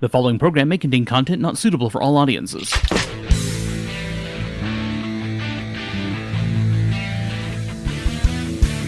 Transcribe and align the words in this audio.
The 0.00 0.08
following 0.08 0.38
program 0.38 0.68
may 0.68 0.78
contain 0.78 1.04
content 1.04 1.42
not 1.42 1.58
suitable 1.58 1.90
for 1.90 2.00
all 2.00 2.16
audiences. 2.18 2.72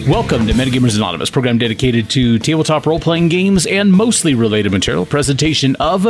Welcome 0.07 0.47
to 0.47 0.53
Metagamers 0.53 0.95
Anonymous, 0.95 1.29
program 1.29 1.57
dedicated 1.57 2.09
to 2.11 2.39
tabletop 2.39 2.85
role 2.85 3.01
playing 3.01 3.27
games 3.27 3.65
and 3.65 3.91
mostly 3.91 4.35
related 4.35 4.71
material. 4.71 5.05
Presentation 5.05 5.75
of 5.81 6.07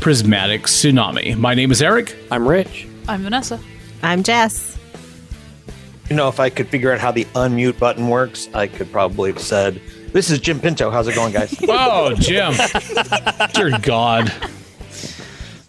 Prismatic 0.00 0.64
Tsunami. 0.64 1.34
My 1.38 1.54
name 1.54 1.72
is 1.72 1.80
Eric. 1.80 2.14
I'm 2.30 2.46
Rich. 2.46 2.86
I'm 3.08 3.22
Vanessa. 3.22 3.58
I'm 4.02 4.22
Jess. 4.22 4.78
You 6.10 6.16
know, 6.16 6.28
if 6.28 6.38
I 6.38 6.50
could 6.50 6.68
figure 6.68 6.92
out 6.92 7.00
how 7.00 7.10
the 7.10 7.24
unmute 7.34 7.78
button 7.78 8.10
works, 8.10 8.50
I 8.52 8.66
could 8.66 8.92
probably 8.92 9.32
have 9.32 9.40
said, 9.40 9.80
This 10.12 10.30
is 10.30 10.38
Jim 10.40 10.60
Pinto. 10.60 10.90
How's 10.90 11.08
it 11.08 11.14
going, 11.14 11.32
guys? 11.32 11.54
Oh, 11.68 12.14
Jim. 12.14 12.52
Dear 13.54 13.78
God. 13.80 14.32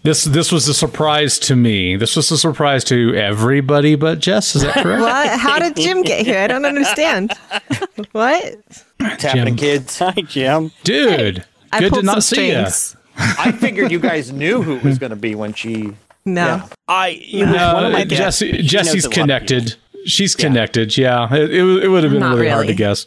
This 0.02 0.24
this 0.24 0.52
was 0.52 0.68
a 0.68 0.74
surprise 0.74 1.38
to 1.40 1.56
me. 1.56 1.96
This 1.96 2.14
was 2.14 2.30
a 2.30 2.36
surprise 2.36 2.84
to 2.84 3.14
everybody 3.14 3.94
but 3.94 4.18
Jess. 4.18 4.54
Is 4.54 4.60
that 4.62 4.74
correct? 4.74 5.00
What? 5.00 5.40
How 5.40 5.58
did 5.58 5.76
Jim 5.76 6.02
get 6.02 6.26
here? 6.26 6.38
I 6.40 6.46
don't 6.46 6.66
understand. 6.66 7.32
what? 8.12 8.56
What's 8.98 9.22
happening, 9.22 9.56
kids? 9.56 9.98
Hi, 10.00 10.12
Jim. 10.12 10.72
Dude, 10.82 11.44
I 11.72 11.80
good 11.80 11.94
to 11.94 12.02
not 12.02 12.22
see 12.22 12.48
you. 12.48 12.66
strings. 12.66 12.96
I 13.16 13.50
figured 13.52 13.90
you 13.90 13.98
guys 13.98 14.30
knew 14.30 14.60
who 14.60 14.76
it 14.76 14.84
was 14.84 14.98
going 14.98 15.10
to 15.10 15.16
be 15.16 15.34
when 15.34 15.54
she. 15.54 15.94
No. 16.26 16.44
Yeah. 16.46 16.66
I 16.86 17.08
you 17.08 17.46
know, 17.46 17.72
one 17.74 17.86
of 17.86 17.92
my 17.92 18.02
Uh, 18.02 18.04
Jesse, 18.04 18.60
Jesse's 18.62 19.04
a 19.06 19.08
lot 19.08 19.16
of 19.16 19.22
connected. 19.22 19.74
She's 20.04 20.34
connected. 20.34 20.98
Yeah, 20.98 21.32
it, 21.34 21.50
it, 21.54 21.62
would- 21.62 21.82
it 21.82 21.88
would 21.88 22.02
have 22.04 22.12
been 22.12 22.20
Not 22.20 22.36
really, 22.36 22.50
hard 22.50 22.66
to 22.66 22.74
guess. 22.74 23.06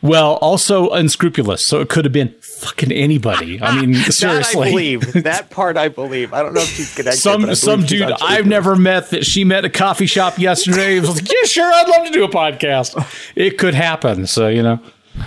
Well, 0.00 0.34
also 0.34 0.90
unscrupulous, 0.90 1.64
so 1.66 1.80
it 1.80 1.88
could 1.88 2.04
have 2.04 2.12
been 2.12 2.32
fucking 2.40 2.92
anybody. 2.92 3.60
I 3.60 3.74
mean, 3.80 3.92
That 3.92 4.06
I 4.06 4.10
seriously. 4.10 4.70
believe. 4.70 5.12
That 5.24 5.50
part 5.50 5.76
I 5.76 5.88
believe. 5.88 6.32
I 6.32 6.42
don't 6.42 6.54
know 6.54 6.60
if 6.60 6.68
she's 6.68 6.94
connected. 6.94 7.16
but 7.16 7.32
Some 7.32 7.44
I 7.50 7.54
some 7.54 7.80
she's 7.80 7.90
dude 8.00 8.12
I've 8.22 8.46
never 8.46 8.76
met 8.76 9.10
that 9.10 9.26
she 9.26 9.42
met 9.44 9.58
at 9.58 9.64
a 9.64 9.70
coffee 9.70 10.06
shop 10.06 10.38
yesterday. 10.38 11.00
Was 11.00 11.16
like, 11.20 11.28
"Yeah, 11.32 11.42
sure, 11.46 11.70
I'd 11.72 11.88
love 11.88 12.06
to 12.06 12.12
do 12.12 12.22
a 12.24 12.28
podcast." 12.28 12.94
It 13.36 13.58
could 13.58 13.74
happen. 13.74 14.26
So 14.28 14.48
you 14.48 14.62
know, 14.62 14.78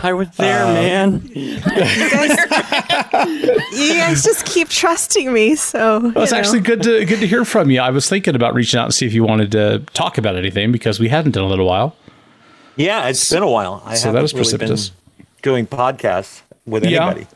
I 0.04 0.14
was 0.14 0.30
there, 0.38 0.64
Uh, 0.66 0.74
man. 0.74 1.30
You 1.34 1.60
guys, 1.60 2.38
you 3.74 3.94
guys 3.96 4.24
just 4.24 4.46
keep 4.46 4.70
trusting 4.70 5.32
me, 5.34 5.56
so 5.56 6.00
Well, 6.00 6.24
it's 6.24 6.32
know. 6.32 6.38
actually 6.38 6.62
good 6.62 6.82
to 6.84 7.06
good 7.06 7.20
to 7.20 7.28
hear 7.28 7.44
from 7.46 7.70
you. 7.72 7.82
I 7.82 7.90
was 7.90 8.08
thinking 8.08 8.36
about 8.36 8.54
reaching 8.54 8.80
out 8.80 8.86
and 8.86 8.94
see 8.94 9.06
if 9.06 9.14
you 9.14 9.24
wanted 9.24 9.52
to 9.54 9.80
talk 9.94 10.18
about 10.18 10.36
anything 10.38 10.72
because 10.72 11.00
we 11.00 11.10
hadn't 11.10 11.36
in 11.36 11.42
a 11.42 11.48
little 11.48 11.66
while. 11.68 11.96
Yeah, 12.76 13.08
it's 13.08 13.30
been 13.30 13.44
a 13.44 13.50
while. 13.50 13.82
I 13.86 13.96
So 13.96 14.08
haven't 14.08 14.22
that 14.22 14.24
is 14.26 14.34
really 14.34 14.44
precipitous. 14.44 14.90
been 14.90 15.26
doing 15.42 15.68
podcasts 15.68 16.42
with 16.66 16.84
anybody. 16.84 17.22
Yeah. 17.22 17.28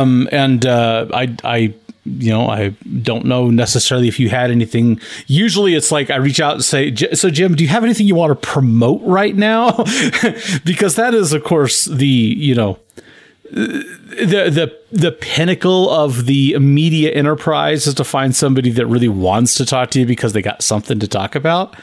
Um, 0.00 0.28
and 0.32 0.64
uh, 0.64 1.06
I, 1.12 1.36
I, 1.44 1.56
you 2.04 2.30
know, 2.30 2.48
I 2.48 2.68
don't 3.02 3.26
know 3.26 3.50
necessarily 3.50 4.08
if 4.08 4.18
you 4.18 4.30
had 4.30 4.50
anything. 4.50 4.98
Usually, 5.26 5.74
it's 5.74 5.92
like 5.92 6.08
I 6.10 6.16
reach 6.16 6.40
out 6.40 6.54
and 6.54 6.64
say, 6.64 6.90
"J- 6.90 7.14
"So, 7.14 7.28
Jim, 7.28 7.54
do 7.54 7.62
you 7.62 7.68
have 7.68 7.84
anything 7.84 8.06
you 8.06 8.14
want 8.14 8.30
to 8.30 8.48
promote 8.48 9.02
right 9.02 9.36
now?" 9.36 9.72
because 10.64 10.94
that 10.96 11.12
is, 11.12 11.34
of 11.34 11.44
course, 11.44 11.84
the 11.84 12.06
you 12.06 12.54
know. 12.54 12.78
The 13.50 14.50
the 14.50 14.76
the 14.92 15.12
pinnacle 15.12 15.88
of 15.90 16.26
the 16.26 16.58
media 16.58 17.10
enterprise 17.12 17.86
is 17.86 17.94
to 17.94 18.04
find 18.04 18.34
somebody 18.36 18.70
that 18.70 18.86
really 18.86 19.08
wants 19.08 19.54
to 19.56 19.64
talk 19.64 19.90
to 19.90 20.00
you 20.00 20.06
because 20.06 20.32
they 20.34 20.42
got 20.42 20.62
something 20.62 20.98
to 20.98 21.08
talk 21.08 21.34
about. 21.34 21.74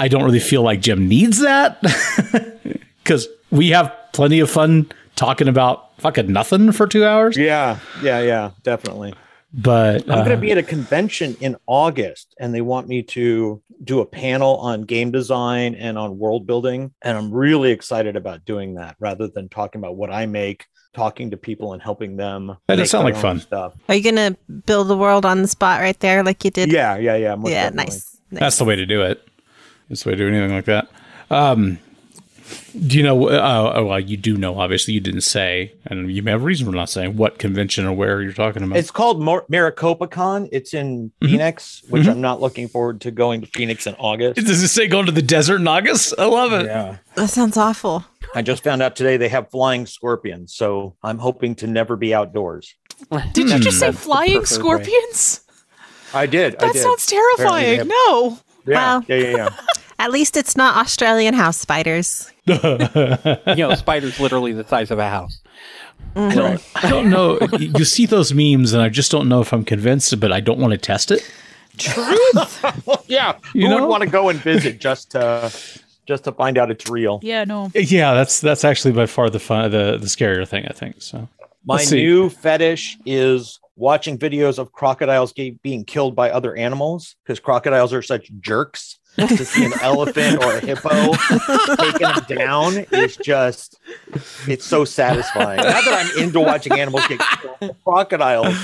I 0.00 0.08
don't 0.08 0.24
really 0.24 0.40
feel 0.40 0.62
like 0.62 0.80
Jim 0.80 1.08
needs 1.08 1.40
that 1.40 1.80
because 3.04 3.28
we 3.50 3.68
have 3.68 3.94
plenty 4.14 4.40
of 4.40 4.50
fun 4.50 4.90
talking 5.14 5.46
about 5.46 5.94
fucking 6.00 6.32
nothing 6.32 6.72
for 6.72 6.86
two 6.86 7.04
hours. 7.04 7.36
Yeah, 7.36 7.78
yeah, 8.02 8.22
yeah, 8.22 8.50
definitely. 8.62 9.12
But 9.52 10.02
I'm 10.02 10.24
going 10.24 10.28
uh, 10.28 10.28
to 10.28 10.36
be 10.38 10.52
at 10.52 10.58
a 10.58 10.62
convention 10.62 11.36
in 11.40 11.56
August, 11.66 12.34
and 12.40 12.54
they 12.54 12.62
want 12.62 12.88
me 12.88 13.02
to 13.02 13.62
do 13.84 14.00
a 14.00 14.06
panel 14.06 14.56
on 14.56 14.82
game 14.82 15.10
design 15.10 15.74
and 15.74 15.98
on 15.98 16.18
world 16.18 16.46
building. 16.46 16.92
And 17.02 17.18
I'm 17.18 17.30
really 17.30 17.70
excited 17.70 18.16
about 18.16 18.46
doing 18.46 18.74
that 18.74 18.96
rather 19.00 19.28
than 19.28 19.50
talking 19.50 19.80
about 19.80 19.96
what 19.96 20.10
I 20.10 20.24
make, 20.24 20.66
talking 20.94 21.32
to 21.32 21.36
people 21.36 21.74
and 21.74 21.82
helping 21.82 22.16
them. 22.16 22.56
That 22.68 22.76
does 22.76 22.90
sound 22.90 23.04
like 23.04 23.16
fun. 23.16 23.40
Stuff. 23.40 23.74
Are 23.88 23.94
you 23.94 24.02
gonna 24.02 24.36
build 24.64 24.88
the 24.88 24.96
world 24.96 25.26
on 25.26 25.42
the 25.42 25.48
spot 25.48 25.80
right 25.80 25.98
there, 26.00 26.22
like 26.22 26.42
you 26.44 26.50
did? 26.50 26.72
Yeah, 26.72 26.96
yeah, 26.96 27.16
yeah. 27.16 27.36
Yeah, 27.44 27.68
nice. 27.68 28.18
nice. 28.30 28.40
that's 28.40 28.58
the 28.58 28.64
way 28.64 28.76
to 28.76 28.86
do 28.86 29.02
it. 29.02 29.26
That's 29.90 30.04
the 30.04 30.08
way 30.10 30.14
to 30.16 30.18
do 30.24 30.28
anything 30.34 30.54
like 30.54 30.64
that. 30.64 30.88
Um, 31.30 31.78
do 32.76 32.96
you 32.96 33.02
know? 33.04 33.28
Uh, 33.28 33.72
oh, 33.76 33.84
well, 33.86 34.00
you 34.00 34.16
do 34.16 34.36
know. 34.36 34.58
Obviously, 34.58 34.94
you 34.94 35.00
didn't 35.00 35.20
say, 35.20 35.72
and 35.86 36.10
you 36.10 36.22
may 36.22 36.30
have 36.32 36.42
a 36.42 36.44
reason 36.44 36.66
for 36.66 36.72
not 36.72 36.88
saying 36.90 37.16
what 37.16 37.38
convention 37.38 37.84
or 37.86 37.92
where 37.92 38.22
you're 38.22 38.32
talking 38.32 38.62
about. 38.64 38.76
It's 38.78 38.90
called 38.90 39.20
Mar- 39.20 39.44
MaricopaCon. 39.50 40.48
It's 40.50 40.72
in 40.74 41.12
Mm-hmm. 41.20 41.26
Phoenix, 41.26 41.82
which 41.90 42.06
I'm 42.08 42.20
not 42.20 42.40
looking 42.40 42.66
forward 42.66 43.02
to 43.02 43.10
going 43.10 43.40
to 43.42 43.46
Phoenix 43.46 43.86
in 43.86 43.94
August. 43.96 44.44
Does 44.44 44.62
it 44.62 44.68
say 44.68 44.88
going 44.88 45.06
to 45.06 45.12
the 45.12 45.22
desert 45.22 45.56
in 45.56 45.68
August? 45.68 46.14
I 46.18 46.24
love 46.26 46.52
it. 46.52 46.66
Yeah. 46.66 46.96
That 47.14 47.28
sounds 47.28 47.56
awful. 47.56 48.04
I 48.34 48.42
just 48.42 48.64
found 48.64 48.80
out 48.82 48.96
today 48.96 49.16
they 49.16 49.28
have 49.28 49.50
flying 49.50 49.86
scorpions, 49.86 50.54
so 50.54 50.96
I'm 51.02 51.18
hoping 51.18 51.54
to 51.56 51.66
never 51.66 51.96
be 51.96 52.14
outdoors. 52.14 52.74
Did 53.32 53.50
you 53.50 53.58
just 53.58 53.78
say 53.80 53.92
flying 53.92 54.38
preferred 54.40 54.50
way. 54.64 54.84
scorpions? 54.84 55.40
I 56.14 56.26
did. 56.26 56.56
I 56.56 56.66
That 56.66 56.72
did. 56.74 56.82
sounds 56.82 57.06
terrifying. 57.06 57.78
have- 57.78 57.86
No. 57.88 58.38
Yeah, 58.66 58.74
Wow. 58.98 59.04
yeah, 59.08 59.16
yeah, 59.16 59.36
yeah. 59.36 59.48
At 60.00 60.10
least 60.12 60.38
it's 60.38 60.56
not 60.56 60.78
Australian 60.78 61.34
house 61.34 61.58
spiders. 61.58 62.32
You 62.46 62.56
know, 63.56 63.74
spider's 63.74 64.18
literally 64.18 64.52
the 64.52 64.66
size 64.66 64.90
of 64.90 64.98
a 64.98 65.08
house. 65.08 65.40
Mm-hmm. 66.16 66.30
I 66.30 66.34
don't, 66.34 66.62
I 66.74 66.90
don't 66.90 67.10
know. 67.10 67.38
You 67.58 67.84
see 67.84 68.06
those 68.06 68.32
memes, 68.32 68.72
and 68.72 68.82
I 68.82 68.88
just 68.88 69.12
don't 69.12 69.28
know 69.28 69.40
if 69.40 69.52
I'm 69.52 69.64
convinced, 69.64 70.18
but 70.18 70.32
I 70.32 70.40
don't 70.40 70.58
want 70.58 70.72
to 70.72 70.78
test 70.78 71.10
it. 71.10 71.30
Truth. 71.76 72.64
yeah. 73.06 73.36
You 73.54 73.66
Who 73.66 73.68
know? 73.68 73.80
would 73.82 73.88
want 73.88 74.02
to 74.02 74.08
go 74.08 74.30
and 74.30 74.40
visit 74.40 74.80
just 74.80 75.10
to 75.12 75.52
just 76.06 76.24
to 76.24 76.32
find 76.32 76.58
out 76.58 76.70
it's 76.70 76.88
real? 76.88 77.20
Yeah, 77.22 77.44
no. 77.44 77.70
Yeah, 77.74 78.14
that's 78.14 78.40
that's 78.40 78.64
actually 78.64 78.92
by 78.92 79.06
far 79.06 79.30
the 79.30 79.38
fun, 79.38 79.70
the 79.70 79.98
the 79.98 80.06
scarier 80.06 80.48
thing. 80.48 80.66
I 80.66 80.72
think 80.72 81.02
so. 81.02 81.28
My 81.64 81.84
new 81.84 82.30
fetish 82.30 82.98
is 83.04 83.60
watching 83.76 84.18
videos 84.18 84.58
of 84.58 84.72
crocodiles 84.72 85.32
ge- 85.32 85.60
being 85.62 85.84
killed 85.84 86.16
by 86.16 86.30
other 86.30 86.56
animals 86.56 87.16
because 87.22 87.38
crocodiles 87.38 87.92
are 87.92 88.02
such 88.02 88.30
jerks. 88.40 88.98
To 89.28 89.44
see 89.44 89.64
an 89.64 89.72
elephant 89.82 90.42
or 90.42 90.56
a 90.56 90.60
hippo 90.60 91.12
taking 91.76 92.00
them 92.08 92.24
down 92.28 92.86
is 92.92 93.16
just 93.16 93.78
it's 94.46 94.64
so 94.64 94.84
satisfying. 94.84 95.58
Not 95.58 95.84
that 95.84 96.12
I'm 96.16 96.22
into 96.24 96.40
watching 96.40 96.72
animals 96.78 97.06
get 97.08 97.20
killed. 97.40 97.76
Crocodiles, 97.84 98.54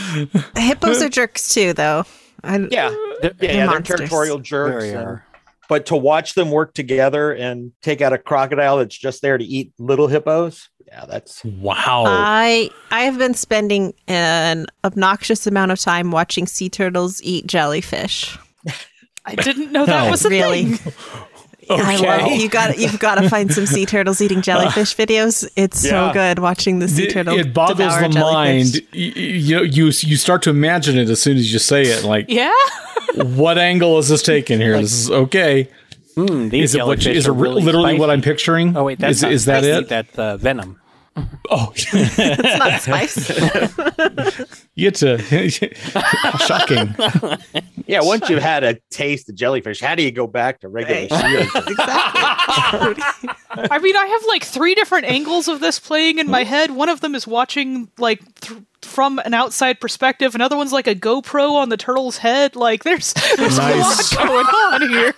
Hippos 0.56 1.02
are 1.02 1.08
jerks 1.08 1.52
too, 1.54 1.72
though. 1.72 2.04
I, 2.44 2.58
yeah, 2.70 2.90
They're- 3.22 3.34
yeah, 3.40 3.52
yeah 3.52 3.52
they're 3.56 3.66
monsters. 3.66 3.96
territorial 3.98 4.38
jerks. 4.38 4.84
There 4.84 4.98
and- 5.00 5.08
are. 5.08 5.24
but 5.68 5.86
to 5.86 5.96
watch 5.96 6.34
them 6.34 6.50
work 6.50 6.74
together 6.74 7.32
and 7.32 7.72
take 7.82 8.00
out 8.00 8.12
a 8.12 8.18
crocodile 8.18 8.76
that's 8.78 8.96
just 8.96 9.22
there 9.22 9.36
to 9.38 9.44
eat 9.44 9.72
little 9.78 10.06
hippos, 10.06 10.68
yeah, 10.86 11.06
that's 11.06 11.42
Wow. 11.44 12.04
I 12.06 12.70
I 12.92 13.00
have 13.02 13.18
been 13.18 13.34
spending 13.34 13.92
an 14.06 14.66
obnoxious 14.84 15.46
amount 15.46 15.72
of 15.72 15.80
time 15.80 16.10
watching 16.12 16.46
sea 16.46 16.68
turtles 16.68 17.20
eat 17.24 17.46
jellyfish. 17.46 18.38
I 19.26 19.34
didn't 19.34 19.72
know 19.72 19.84
that 19.86 20.04
No. 20.04 20.10
was 20.10 20.24
a 20.24 20.28
Really? 20.30 20.64
thing. 20.76 20.92
I 21.68 21.96
love 21.96 22.30
you. 22.30 22.48
Got 22.48 22.78
you've 22.78 23.00
got 23.00 23.16
to 23.16 23.28
find 23.28 23.52
some 23.52 23.66
sea 23.66 23.86
turtles 23.86 24.20
eating 24.20 24.40
jellyfish 24.48 24.94
videos. 24.96 25.48
It's 25.56 25.80
so 25.80 26.12
good 26.12 26.38
watching 26.38 26.78
the 26.78 26.86
sea 26.86 27.08
turtle. 27.08 27.36
it 27.36 27.52
boggles 27.52 27.78
devour 27.78 28.02
the 28.02 28.08
jellyfish. 28.10 28.82
mind. 28.84 28.86
You, 28.92 29.12
you 29.60 29.62
you 29.64 29.84
you 29.86 30.16
start 30.16 30.42
to 30.44 30.50
imagine 30.50 30.96
it 30.96 31.08
as 31.10 31.20
soon 31.20 31.36
as 31.36 31.52
you 31.52 31.58
say 31.58 31.82
it. 31.82 32.04
Like, 32.04 32.26
Yeah? 32.28 32.52
what 33.16 33.58
angle 33.58 33.98
is 33.98 34.08
this 34.08 34.22
taking 34.22 34.60
here? 34.60 34.80
this 34.80 34.92
is 34.92 35.10
okay. 35.10 35.68
Mm, 36.16 36.50
these 36.50 36.70
Is 36.70 36.74
it 36.76 36.86
what? 36.86 37.00
jellyfish 37.00 37.16
Is 37.18 37.26
it 37.26 37.32
really 37.32 37.62
literally 37.62 37.98
what. 37.98 38.10
I'm 38.10 38.22
picturing? 38.22 38.76
Oh 38.76 38.84
wait, 38.84 39.00
that's 39.00 39.16
is, 39.16 39.22
not 39.22 39.32
is 39.32 39.44
that 39.46 39.64
spicy, 39.64 39.78
it? 39.84 39.88
That's 39.88 40.18
uh, 40.18 40.36
venom. 40.36 40.80
Oh, 41.50 41.72
It's 41.74 42.58
not 42.58 42.80
spice. 42.82 43.30
you 44.74 44.90
get 44.90 44.94
to 44.96 45.18
shocking. 46.46 46.94
yeah. 47.86 48.00
Once 48.02 48.28
you've 48.28 48.42
had 48.42 48.64
a 48.64 48.78
taste 48.90 49.28
of 49.28 49.34
jellyfish, 49.34 49.80
how 49.80 49.94
do 49.94 50.02
you 50.02 50.10
go 50.10 50.26
back 50.26 50.60
to 50.60 50.68
regular 50.68 51.08
sea? 51.08 51.38
exactly. 51.66 53.02
I 53.70 53.78
mean, 53.82 53.96
I 53.96 54.06
have 54.06 54.22
like 54.28 54.44
three 54.44 54.74
different 54.74 55.06
angles 55.06 55.48
of 55.48 55.60
this 55.60 55.78
playing 55.78 56.18
in 56.18 56.28
my 56.28 56.44
head. 56.44 56.70
One 56.72 56.88
of 56.88 57.00
them 57.00 57.14
is 57.14 57.26
watching 57.26 57.90
like 57.98 58.20
th- 58.40 58.60
from 58.82 59.18
an 59.20 59.34
outside 59.34 59.80
perspective. 59.80 60.34
Another 60.34 60.56
one's 60.56 60.72
like 60.72 60.86
a 60.86 60.94
GoPro 60.94 61.52
on 61.52 61.68
the 61.70 61.76
turtle's 61.76 62.18
head. 62.18 62.54
Like 62.56 62.84
there's 62.84 63.12
there's 63.36 63.58
Nice. 63.58 64.12
a 64.12 64.16
lot 64.16 64.26
going 64.28 64.46
on 64.46 64.88
here. 64.88 65.14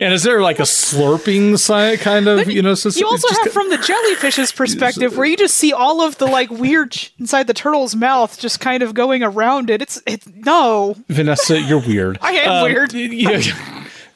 And 0.00 0.12
is 0.14 0.22
there 0.22 0.40
like 0.40 0.58
a 0.58 0.62
slurping 0.64 1.58
side 1.58 2.00
kind 2.00 2.26
of 2.26 2.50
you 2.50 2.62
know? 2.62 2.74
So 2.74 2.88
You 2.98 3.06
also 3.06 3.28
have 3.42 3.52
from 3.52 3.68
the 3.70 3.76
jellyfish's 3.76 4.50
perspective, 4.52 5.16
where 5.16 5.26
you 5.26 5.36
just 5.36 5.56
see 5.56 5.72
all 5.72 6.00
of 6.00 6.16
the 6.18 6.26
like 6.26 6.50
weird 6.50 6.94
sh- 6.94 7.10
inside 7.18 7.46
the 7.46 7.54
turtle's 7.54 7.94
mouth, 7.94 8.38
just 8.38 8.60
kind 8.60 8.82
of 8.82 8.94
going 8.94 9.22
around 9.22 9.68
it. 9.70 9.82
It's 9.82 10.02
it's 10.06 10.26
no. 10.26 10.96
Vanessa. 11.08 11.60
You're 11.60 11.80
weird. 11.80 12.18
I 12.22 12.32
am 12.32 12.50
Um, 12.50 12.62
weird. 12.64 12.92
yeah. 12.94 13.40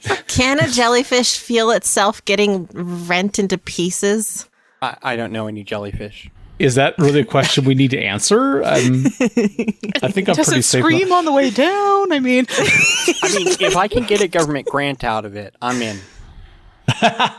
Can 0.28 0.58
a 0.58 0.68
jellyfish 0.68 1.38
feel 1.38 1.70
itself 1.70 2.24
getting 2.24 2.66
rent 2.72 3.38
into 3.38 3.56
pieces? 3.58 4.48
I, 4.82 4.96
I 5.02 5.16
don't 5.16 5.32
know 5.32 5.46
any 5.46 5.64
jellyfish. 5.64 6.30
Is 6.58 6.76
that 6.76 6.96
really 6.98 7.20
a 7.20 7.24
question 7.24 7.64
we 7.64 7.74
need 7.74 7.90
to 7.90 7.98
answer? 8.00 8.62
Um, 8.62 9.06
I 9.06 10.10
think 10.10 10.28
I'm 10.28 10.34
Does 10.34 10.46
pretty 10.46 10.60
it 10.60 10.62
safe. 10.64 10.84
scream 10.84 11.12
on 11.12 11.24
the 11.24 11.32
way 11.32 11.50
down? 11.50 12.12
I 12.12 12.20
mean, 12.20 12.46
I 12.50 13.34
mean, 13.34 13.48
if 13.60 13.76
I 13.76 13.88
can 13.88 14.04
get 14.04 14.20
a 14.20 14.28
government 14.28 14.66
grant 14.66 15.04
out 15.04 15.24
of 15.24 15.36
it, 15.36 15.54
I'm 15.60 15.82
in. 15.82 15.98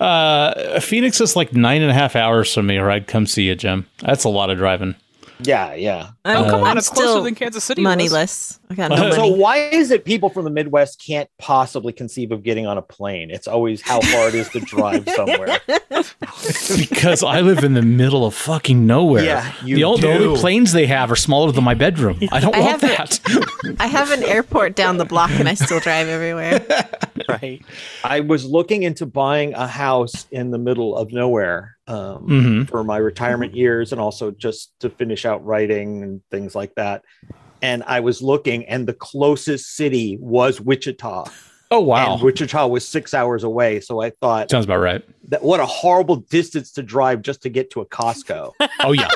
Uh, 0.00 0.80
Phoenix 0.80 1.20
is 1.20 1.36
like 1.36 1.52
nine 1.52 1.82
and 1.82 1.90
a 1.90 1.92
half 1.94 2.16
hours 2.16 2.54
from 2.54 2.66
me, 2.66 2.78
or 2.78 2.90
I'd 2.90 3.06
come 3.06 3.26
see 3.26 3.42
you, 3.48 3.54
Jim. 3.54 3.86
That's 3.98 4.24
a 4.24 4.30
lot 4.30 4.48
of 4.48 4.56
driving. 4.56 4.94
Yeah, 5.40 5.74
yeah. 5.74 6.12
I'm, 6.24 6.46
come 6.48 6.62
on, 6.62 6.68
I'm 6.68 6.78
it's 6.78 6.88
closer 6.88 7.06
still 7.06 7.22
than 7.22 7.34
Kansas 7.34 7.62
City 7.64 7.82
was. 7.82 7.84
moneyless. 7.84 8.59
I 8.70 8.74
got 8.74 8.90
no 8.90 9.10
So 9.10 9.26
why 9.26 9.56
is 9.58 9.90
it 9.90 10.04
people 10.04 10.30
from 10.30 10.44
the 10.44 10.50
Midwest 10.50 11.02
can't 11.04 11.28
possibly 11.38 11.92
conceive 11.92 12.30
of 12.30 12.44
getting 12.44 12.66
on 12.66 12.78
a 12.78 12.82
plane? 12.82 13.30
It's 13.30 13.48
always 13.48 13.82
how 13.82 14.00
far 14.00 14.28
it 14.28 14.34
is 14.34 14.48
to 14.50 14.60
drive 14.60 15.08
somewhere. 15.08 15.58
because 16.78 17.22
I 17.22 17.40
live 17.40 17.64
in 17.64 17.74
the 17.74 17.82
middle 17.82 18.24
of 18.24 18.34
fucking 18.34 18.86
nowhere. 18.86 19.24
Yeah, 19.24 19.52
you 19.64 19.76
the, 19.76 19.84
old, 19.84 20.02
the 20.02 20.12
only 20.12 20.40
planes 20.40 20.72
they 20.72 20.86
have 20.86 21.10
are 21.10 21.16
smaller 21.16 21.50
than 21.50 21.64
my 21.64 21.74
bedroom. 21.74 22.18
I 22.30 22.38
don't 22.40 22.54
I 22.54 22.60
want 22.60 22.80
have 22.80 22.80
that. 22.82 23.76
I 23.80 23.88
have 23.88 24.12
an 24.12 24.22
airport 24.22 24.76
down 24.76 24.98
the 24.98 25.04
block 25.04 25.30
and 25.32 25.48
I 25.48 25.54
still 25.54 25.80
drive 25.80 26.08
everywhere. 26.08 26.64
Right. 27.28 27.62
I 28.04 28.20
was 28.20 28.44
looking 28.44 28.84
into 28.84 29.04
buying 29.04 29.54
a 29.54 29.66
house 29.66 30.26
in 30.30 30.50
the 30.50 30.58
middle 30.58 30.96
of 30.96 31.12
nowhere 31.12 31.76
um, 31.86 32.26
Mhm. 32.28 32.68
for 32.68 32.84
my 32.84 32.98
retirement 32.98 33.54
years 33.54 33.90
and 33.92 34.00
also 34.00 34.30
just 34.30 34.72
to 34.80 34.90
finish 34.90 35.24
out 35.24 35.44
writing 35.44 36.02
and 36.04 36.20
things 36.30 36.54
like 36.54 36.74
that. 36.76 37.02
And 37.62 37.82
I 37.86 38.00
was 38.00 38.22
looking, 38.22 38.64
and 38.66 38.86
the 38.86 38.94
closest 38.94 39.76
city 39.76 40.16
was 40.20 40.60
Wichita. 40.60 41.24
Oh 41.72 41.78
wow, 41.78 42.14
And 42.14 42.22
Wichita 42.24 42.66
was 42.66 42.84
six 42.84 43.14
hours 43.14 43.44
away. 43.44 43.78
So 43.78 44.00
I 44.00 44.10
thought 44.10 44.50
sounds 44.50 44.64
about 44.64 44.78
right. 44.80 45.04
that 45.28 45.44
what 45.44 45.60
a 45.60 45.66
horrible 45.66 46.16
distance 46.16 46.72
to 46.72 46.82
drive 46.82 47.22
just 47.22 47.42
to 47.42 47.48
get 47.48 47.70
to 47.70 47.80
a 47.80 47.86
Costco. 47.86 48.54
Oh 48.80 48.90
yeah, 48.90 49.08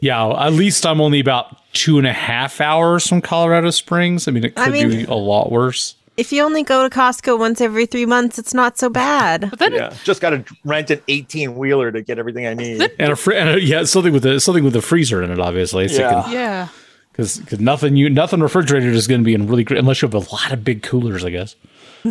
yeah. 0.00 0.28
At 0.44 0.52
least 0.52 0.84
I'm 0.86 1.00
only 1.00 1.20
about 1.20 1.56
two 1.72 1.98
and 1.98 2.06
a 2.06 2.12
half 2.12 2.60
hours 2.60 3.06
from 3.06 3.20
Colorado 3.20 3.70
Springs. 3.70 4.28
I 4.28 4.30
mean, 4.32 4.44
it 4.44 4.54
I 4.58 4.64
could 4.64 4.72
mean- 4.72 4.90
be 4.90 5.04
a 5.04 5.14
lot 5.14 5.50
worse. 5.50 5.95
If 6.16 6.32
you 6.32 6.42
only 6.42 6.62
go 6.62 6.88
to 6.88 6.94
Costco 6.94 7.38
once 7.38 7.60
every 7.60 7.84
three 7.86 8.06
months, 8.06 8.38
it's 8.38 8.54
not 8.54 8.78
so 8.78 8.88
bad. 8.88 9.50
But 9.50 9.58
then 9.58 9.74
yeah, 9.74 9.94
just 10.04 10.20
got 10.20 10.30
to 10.30 10.44
rent 10.64 10.90
an 10.90 11.00
18 11.08 11.56
wheeler 11.56 11.92
to 11.92 12.00
get 12.02 12.18
everything 12.18 12.46
I 12.46 12.54
need. 12.54 12.80
And 12.98 13.12
a, 13.12 13.16
fr- 13.16 13.32
and 13.32 13.50
a 13.50 13.60
yeah, 13.60 13.84
something 13.84 14.12
with 14.12 14.24
a 14.24 14.40
something 14.40 14.64
with 14.64 14.74
a 14.76 14.82
freezer 14.82 15.22
in 15.22 15.30
it, 15.30 15.38
obviously. 15.38 15.88
So 15.88 16.00
Yeah. 16.02 16.30
yeah. 16.30 16.68
because 17.12 17.38
because 17.38 17.60
nothing 17.60 17.96
you 17.96 18.08
nothing 18.08 18.40
refrigerated 18.40 18.94
is 18.94 19.06
going 19.06 19.20
to 19.20 19.24
be 19.24 19.34
in 19.34 19.46
really 19.46 19.64
great 19.64 19.78
unless 19.78 20.00
you 20.00 20.08
have 20.08 20.14
a 20.14 20.32
lot 20.34 20.52
of 20.52 20.64
big 20.64 20.82
coolers, 20.82 21.24
I 21.24 21.30
guess. 21.30 21.54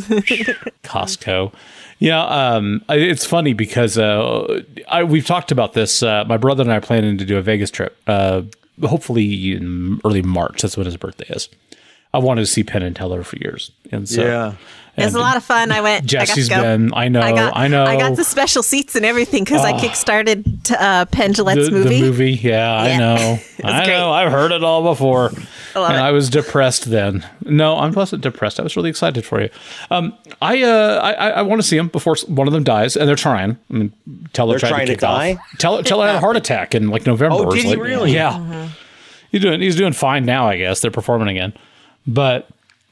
Costco. 0.83 1.53
Yeah, 1.99 2.23
um, 2.25 2.83
I- 2.89 2.97
it's 2.97 3.25
funny 3.25 3.53
because 3.53 3.97
uh, 3.97 4.61
I, 4.89 5.03
we've 5.03 5.25
talked 5.25 5.51
about 5.51 5.73
this. 5.73 6.03
Uh, 6.03 6.25
my 6.27 6.37
brother 6.37 6.61
and 6.61 6.71
I 6.71 6.77
are 6.77 6.81
planning 6.81 7.17
to 7.17 7.25
do 7.25 7.37
a 7.37 7.41
Vegas 7.41 7.71
trip, 7.71 7.97
uh, 8.07 8.41
hopefully 8.83 9.53
in 9.53 10.01
early 10.03 10.21
March. 10.21 10.61
That's 10.61 10.75
when 10.77 10.85
his 10.85 10.97
birthday 10.97 11.25
is. 11.33 11.47
I 12.15 12.19
wanted 12.19 12.41
to 12.41 12.47
see 12.47 12.63
Penn 12.63 12.81
and 12.83 12.95
Teller 12.95 13.23
for 13.23 13.37
years, 13.37 13.71
and 13.91 14.07
so 14.07 14.23
yeah. 14.23 14.53
It 14.97 15.03
was 15.03 15.13
a 15.13 15.19
lot 15.19 15.35
of 15.35 15.43
fun. 15.43 15.73
I 15.73 15.81
went. 15.81 16.05
Jesse's 16.05 16.49
I 16.49 16.55
got 16.55 16.61
to 16.61 16.67
go. 16.67 16.77
been. 16.77 16.93
I 16.93 17.09
know. 17.09 17.19
I 17.19 17.33
got, 17.33 17.57
I 17.57 17.67
know. 17.67 17.83
I 17.83 17.97
got 17.97 18.15
the 18.15 18.23
special 18.23 18.63
seats 18.63 18.95
and 18.95 19.05
everything 19.05 19.43
because 19.43 19.61
I 19.65 19.73
kickstarted 19.73 20.63
t- 20.63 20.73
uh, 20.79 21.03
Penn 21.07 21.33
Jillette's 21.33 21.65
the, 21.65 21.71
movie. 21.73 21.99
the 21.99 22.05
movie. 22.07 22.31
Yeah, 22.31 22.73
I 22.73 22.97
know. 22.97 23.15
I 23.65 23.83
great. 23.83 23.87
know. 23.93 24.13
I've 24.13 24.31
heard 24.31 24.53
it 24.53 24.63
all 24.63 24.83
before. 24.83 25.31
I 25.75 25.79
love 25.79 25.89
and 25.89 25.99
it. 25.99 26.01
I 26.01 26.11
was 26.11 26.29
depressed 26.29 26.85
then. 26.89 27.27
No, 27.43 27.75
I 27.75 27.89
wasn't 27.89 28.21
depressed. 28.23 28.57
I 28.57 28.63
was 28.63 28.77
really 28.77 28.89
excited 28.89 29.25
for 29.25 29.41
you. 29.41 29.49
Um, 29.91 30.17
I 30.41 30.63
uh, 30.63 31.01
I, 31.03 31.11
I, 31.11 31.29
I 31.31 31.41
want 31.41 31.61
to 31.61 31.67
see 31.67 31.75
them 31.75 31.89
before 31.89 32.15
one 32.29 32.47
of 32.47 32.53
them 32.53 32.63
dies, 32.63 32.95
and 32.95 33.05
they're 33.05 33.17
trying. 33.17 33.57
I 33.69 33.73
mean, 33.73 33.91
Teller 34.31 34.53
They're 34.53 34.59
tried 34.69 34.69
trying 34.69 34.85
to 34.87 34.93
to 34.93 34.97
kick 34.99 35.03
off. 35.03 35.17
die? 35.19 35.37
Teller, 35.57 35.83
Teller 35.83 36.07
had 36.07 36.15
a 36.15 36.19
heart 36.21 36.37
attack 36.37 36.73
in 36.73 36.87
like 36.87 37.05
November. 37.05 37.35
Oh, 37.37 37.51
did 37.51 37.63
he 37.65 37.69
like- 37.71 37.79
really? 37.79 38.13
Yeah. 38.13 38.31
Mm-hmm. 38.31 38.67
He's 39.29 39.41
doing. 39.41 39.59
He's 39.59 39.75
doing 39.75 39.91
fine 39.91 40.23
now. 40.23 40.47
I 40.47 40.55
guess 40.55 40.79
they're 40.79 40.89
performing 40.89 41.27
again, 41.27 41.51
but. 42.07 42.47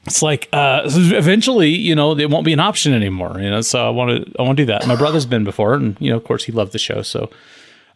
It's 0.06 0.20
like 0.20 0.50
uh, 0.52 0.82
eventually, 0.84 1.70
you 1.70 1.94
know, 1.94 2.14
it 2.18 2.28
won't 2.28 2.44
be 2.44 2.52
an 2.52 2.60
option 2.60 2.92
anymore. 2.92 3.40
You 3.40 3.48
know, 3.48 3.62
so 3.62 3.86
I 3.86 3.88
want 3.88 4.10
to, 4.10 4.32
I 4.38 4.42
want 4.42 4.58
to 4.58 4.62
do 4.62 4.66
that. 4.66 4.86
My 4.86 4.96
brother's 4.96 5.24
been 5.24 5.44
before, 5.44 5.72
and 5.72 5.96
you 5.98 6.10
know, 6.10 6.18
of 6.18 6.24
course, 6.24 6.44
he 6.44 6.52
loved 6.52 6.72
the 6.72 6.78
show. 6.78 7.00
So 7.00 7.30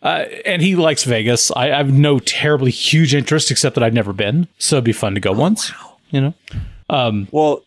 uh, 0.02 0.24
and 0.46 0.62
he 0.62 0.76
likes 0.76 1.04
Vegas. 1.04 1.50
I, 1.50 1.72
I 1.72 1.76
have 1.76 1.92
no 1.92 2.18
terribly 2.18 2.70
huge 2.70 3.14
interest, 3.14 3.50
except 3.50 3.74
that 3.74 3.84
I've 3.84 3.92
never 3.92 4.12
been. 4.12 4.48
So 4.58 4.76
it'd 4.76 4.84
be 4.84 4.92
fun 4.92 5.14
to 5.16 5.20
go 5.20 5.32
once. 5.32 5.72
You 6.10 6.20
know, 6.22 6.34
Well, 7.30 7.62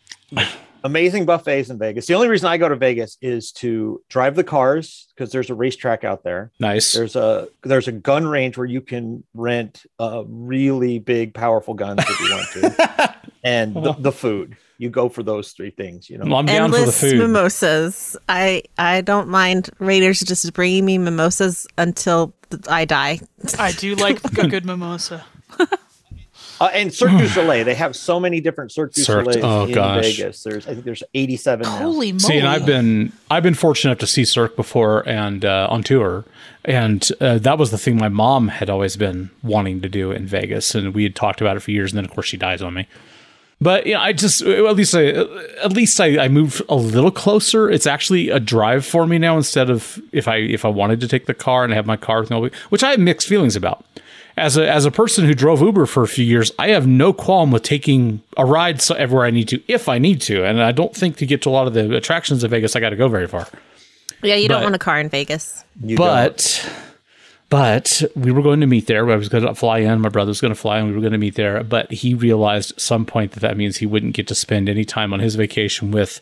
amazing 0.83 1.25
buffets 1.25 1.69
in 1.69 1.77
Vegas. 1.77 2.07
The 2.07 2.15
only 2.15 2.27
reason 2.27 2.47
I 2.47 2.57
go 2.57 2.69
to 2.69 2.75
Vegas 2.75 3.17
is 3.21 3.51
to 3.53 4.01
drive 4.09 4.35
the 4.35 4.43
cars 4.43 5.07
because 5.13 5.31
there's 5.31 5.49
a 5.49 5.53
racetrack 5.55 6.03
out 6.03 6.23
there. 6.23 6.51
nice. 6.59 6.93
There's 6.93 7.15
a 7.15 7.47
there's 7.63 7.87
a 7.87 7.91
gun 7.91 8.27
range 8.27 8.57
where 8.57 8.65
you 8.65 8.81
can 8.81 9.23
rent 9.35 9.85
uh, 9.99 10.23
really 10.27 10.97
big, 10.99 11.33
powerful 11.33 11.73
guns 11.73 12.03
if 12.07 12.19
you 12.19 12.31
want 12.31 12.47
to, 12.53 13.15
and 13.43 13.73
the, 13.75 13.93
the 13.93 14.11
food. 14.11 14.57
You 14.77 14.89
go 14.89 15.09
for 15.09 15.21
those 15.21 15.51
three 15.51 15.69
things. 15.69 16.09
You 16.09 16.17
know. 16.17 16.25
Well, 16.25 16.35
I'm 16.37 16.45
down 16.45 16.69
for 16.69 16.77
the 16.77 16.77
Endless 16.79 17.01
food. 17.01 17.19
mimosas. 17.19 18.17
I 18.27 18.63
I 18.77 19.01
don't 19.01 19.27
mind 19.27 19.69
Raiders 19.79 20.19
just 20.19 20.51
bringing 20.53 20.85
me 20.85 20.97
mimosas 20.97 21.67
until 21.77 22.33
I 22.67 22.85
die. 22.85 23.19
I 23.59 23.71
do 23.73 23.95
like 23.97 24.23
a 24.23 24.47
good 24.47 24.65
mimosa. 24.65 25.23
Uh, 26.61 26.69
and 26.75 26.93
Cirque 26.93 27.17
du 27.17 27.27
Soleil, 27.27 27.65
they 27.65 27.73
have 27.73 27.95
so 27.95 28.19
many 28.19 28.39
different 28.39 28.71
Cirque 28.71 28.93
du 28.93 29.01
Cirque- 29.01 29.33
Soleils 29.33 29.43
oh, 29.43 29.65
in 29.65 29.73
gosh. 29.73 30.03
Vegas. 30.03 30.43
There's 30.43 30.67
I 30.67 30.73
think 30.73 30.85
there's 30.85 31.01
87 31.15 31.63
now. 31.63 31.77
Holy 31.77 32.11
moly! 32.11 32.19
See, 32.19 32.37
and 32.37 32.47
I've 32.47 32.67
been 32.67 33.11
I've 33.31 33.41
been 33.41 33.55
fortunate 33.55 33.93
enough 33.93 33.99
to 34.01 34.07
see 34.07 34.23
Cirque 34.25 34.55
before 34.55 35.07
and 35.09 35.43
uh, 35.43 35.67
on 35.71 35.81
tour, 35.81 36.23
and 36.63 37.07
uh, 37.19 37.39
that 37.39 37.57
was 37.57 37.71
the 37.71 37.79
thing 37.79 37.97
my 37.97 38.09
mom 38.09 38.49
had 38.49 38.69
always 38.69 38.95
been 38.95 39.31
wanting 39.41 39.81
to 39.81 39.89
do 39.89 40.11
in 40.11 40.27
Vegas, 40.27 40.75
and 40.75 40.93
we 40.93 41.01
had 41.01 41.15
talked 41.15 41.41
about 41.41 41.57
it 41.57 41.61
for 41.61 41.71
years, 41.71 41.93
and 41.93 41.97
then 41.97 42.05
of 42.05 42.11
course 42.11 42.27
she 42.27 42.37
dies 42.37 42.61
on 42.61 42.75
me. 42.75 42.87
But 43.61 43.85
you 43.85 43.93
know, 43.93 43.99
I 43.99 44.11
just 44.11 44.41
at 44.41 44.75
least 44.75 44.95
I 44.95 45.05
at 45.63 45.73
least 45.73 46.01
I, 46.01 46.23
I 46.23 46.27
moved 46.27 46.63
a 46.67 46.75
little 46.75 47.11
closer. 47.11 47.69
It's 47.69 47.85
actually 47.85 48.29
a 48.29 48.39
drive 48.39 48.85
for 48.85 49.05
me 49.05 49.19
now 49.19 49.37
instead 49.37 49.69
of 49.69 50.01
if 50.11 50.27
I 50.27 50.37
if 50.37 50.65
I 50.65 50.67
wanted 50.69 50.99
to 51.01 51.07
take 51.07 51.27
the 51.27 51.35
car 51.35 51.63
and 51.63 51.71
have 51.71 51.85
my 51.85 51.95
car 51.97 52.21
with 52.21 52.31
me, 52.31 52.49
which 52.69 52.83
I 52.83 52.91
have 52.91 52.99
mixed 52.99 53.27
feelings 53.27 53.55
about. 53.55 53.85
As 54.37 54.57
a 54.57 54.67
as 54.67 54.85
a 54.85 54.91
person 54.91 55.25
who 55.25 55.35
drove 55.35 55.61
Uber 55.61 55.85
for 55.85 56.01
a 56.01 56.07
few 56.07 56.25
years, 56.25 56.51
I 56.57 56.69
have 56.69 56.87
no 56.87 57.13
qualm 57.13 57.51
with 57.51 57.61
taking 57.61 58.23
a 58.35 58.45
ride 58.45 58.81
so 58.81 58.95
everywhere 58.95 59.27
I 59.27 59.29
need 59.29 59.49
to 59.49 59.61
if 59.67 59.87
I 59.87 59.99
need 59.99 60.21
to, 60.21 60.43
and 60.43 60.63
I 60.63 60.71
don't 60.71 60.95
think 60.95 61.17
to 61.17 61.25
get 61.27 61.43
to 61.43 61.49
a 61.49 61.51
lot 61.51 61.67
of 61.67 61.73
the 61.73 61.95
attractions 61.95 62.43
of 62.43 62.49
Vegas, 62.49 62.75
I 62.75 62.79
got 62.79 62.89
to 62.89 62.95
go 62.95 63.09
very 63.09 63.27
far. 63.27 63.47
Yeah, 64.23 64.35
you 64.35 64.47
But- 64.47 64.55
don't 64.55 64.63
want 64.63 64.75
a 64.75 64.79
car 64.79 64.99
in 64.99 65.09
Vegas. 65.09 65.63
You 65.83 65.97
don't. 65.97 66.71
But 67.51 68.01
we 68.15 68.31
were 68.31 68.41
going 68.41 68.61
to 68.61 68.65
meet 68.65 68.87
there. 68.87 69.11
I 69.11 69.17
was 69.17 69.27
going 69.27 69.45
to 69.45 69.53
fly 69.53 69.79
in. 69.79 69.99
My 69.99 70.07
brother 70.07 70.29
was 70.29 70.39
going 70.39 70.53
to 70.53 70.59
fly, 70.59 70.77
and 70.77 70.87
we 70.87 70.93
were 70.93 71.01
going 71.01 71.11
to 71.11 71.17
meet 71.17 71.35
there. 71.35 71.61
But 71.65 71.91
he 71.91 72.13
realized 72.13 72.71
at 72.71 72.79
some 72.79 73.05
point 73.05 73.33
that 73.33 73.41
that 73.41 73.57
means 73.57 73.77
he 73.77 73.85
wouldn't 73.85 74.15
get 74.15 74.29
to 74.29 74.35
spend 74.35 74.69
any 74.69 74.85
time 74.85 75.11
on 75.11 75.19
his 75.19 75.35
vacation 75.35 75.91
with 75.91 76.21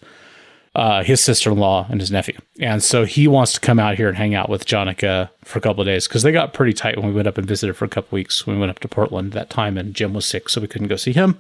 uh, 0.74 1.04
his 1.04 1.24
sister-in-law 1.24 1.86
and 1.92 2.00
his 2.00 2.10
nephew. 2.10 2.36
And 2.60 2.84
so 2.84 3.06
he 3.06 3.28
wants 3.28 3.54
to 3.54 3.60
come 3.60 3.78
out 3.78 3.96
here 3.96 4.08
and 4.08 4.18
hang 4.18 4.34
out 4.34 4.50
with 4.50 4.66
Jonica 4.66 5.30
for 5.44 5.60
a 5.60 5.62
couple 5.62 5.82
of 5.82 5.88
days 5.88 6.08
because 6.08 6.24
they 6.24 6.32
got 6.32 6.54
pretty 6.54 6.74
tight 6.74 6.98
when 6.98 7.06
we 7.06 7.14
went 7.14 7.28
up 7.28 7.38
and 7.38 7.48
visited 7.48 7.76
for 7.76 7.86
a 7.86 7.90
couple 7.90 8.16
weeks. 8.16 8.48
We 8.48 8.58
went 8.58 8.72
up 8.72 8.80
to 8.80 8.88
Portland 8.88 9.32
that 9.34 9.52
time, 9.52 9.78
and 9.78 9.94
Jim 9.94 10.16
was 10.16 10.26
sick, 10.26 10.50
so 10.50 10.60
we 10.60 10.68
couldn't 10.68 10.88
go 10.88 10.96
see 10.96 11.14
him. 11.14 11.38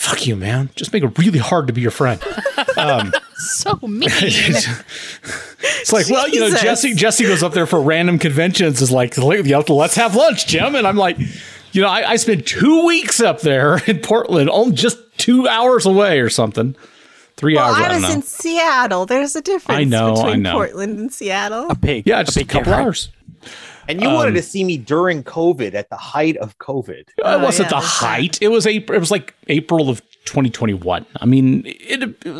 Fuck 0.00 0.26
you, 0.26 0.34
man! 0.34 0.70
Just 0.76 0.94
make 0.94 1.02
it 1.02 1.18
really 1.18 1.38
hard 1.38 1.66
to 1.66 1.72
be 1.74 1.80
your 1.82 1.90
friend. 1.90 2.20
Um, 2.76 3.12
so 3.36 3.78
mean. 3.82 4.08
It's 5.80 5.92
like, 5.92 6.08
well, 6.08 6.28
you 6.28 6.40
know, 6.40 6.50
Jesse 6.56 6.94
Jesse 6.94 7.24
goes 7.24 7.42
up 7.42 7.52
there 7.52 7.66
for 7.66 7.80
random 7.82 8.18
conventions. 8.18 8.80
Is 8.80 8.90
like, 8.90 9.18
"Let- 9.18 9.44
you 9.44 9.52
know, 9.52 9.64
let's 9.68 9.96
have 9.96 10.14
lunch, 10.14 10.46
Jim. 10.46 10.74
And 10.74 10.86
I'm 10.86 10.96
like, 10.96 11.18
you 11.72 11.82
know, 11.82 11.88
I, 11.88 12.10
I 12.12 12.16
spent 12.16 12.46
two 12.46 12.86
weeks 12.86 13.20
up 13.20 13.40
there 13.42 13.82
in 13.86 13.98
Portland, 13.98 14.48
only 14.50 14.74
just 14.74 14.98
two 15.18 15.46
hours 15.48 15.84
away 15.84 16.20
or 16.20 16.30
something. 16.30 16.74
Three 17.36 17.56
Well, 17.56 17.66
hours. 17.74 17.76
I, 17.76 17.90
I 17.90 17.94
was 17.94 18.02
know. 18.02 18.12
in 18.12 18.22
Seattle. 18.22 19.06
There's 19.06 19.36
a 19.36 19.42
difference 19.42 19.78
I 19.80 19.84
know, 19.84 20.14
I 20.16 20.36
know. 20.36 20.52
Portland 20.52 20.98
and 20.98 21.12
Seattle. 21.12 21.70
A 21.70 21.74
pig. 21.74 22.06
yeah, 22.06 22.22
just 22.22 22.36
a 22.36 22.40
big 22.40 22.48
couple 22.48 22.72
difference. 22.72 23.08
hours. 23.42 23.50
And 23.88 24.00
you 24.00 24.08
Um, 24.08 24.14
wanted 24.14 24.32
to 24.34 24.42
see 24.42 24.62
me 24.64 24.76
during 24.76 25.22
COVID 25.24 25.74
at 25.74 25.88
the 25.90 25.96
height 25.96 26.36
of 26.36 26.58
COVID. 26.58 27.04
it 27.18 27.40
wasn't 27.40 27.70
yeah, 27.70 27.80
the 27.80 27.80
that's 27.80 28.02
right. 28.02 28.08
height. 28.20 28.38
It 28.42 28.48
was 28.48 28.66
April. 28.66 28.96
It 28.96 29.00
was 29.00 29.10
like 29.10 29.34
April 29.48 29.88
of 29.88 30.00
2021. 30.26 31.06
I 31.20 31.26
mean, 31.26 31.62
it, 31.66 32.02
it 32.24 32.34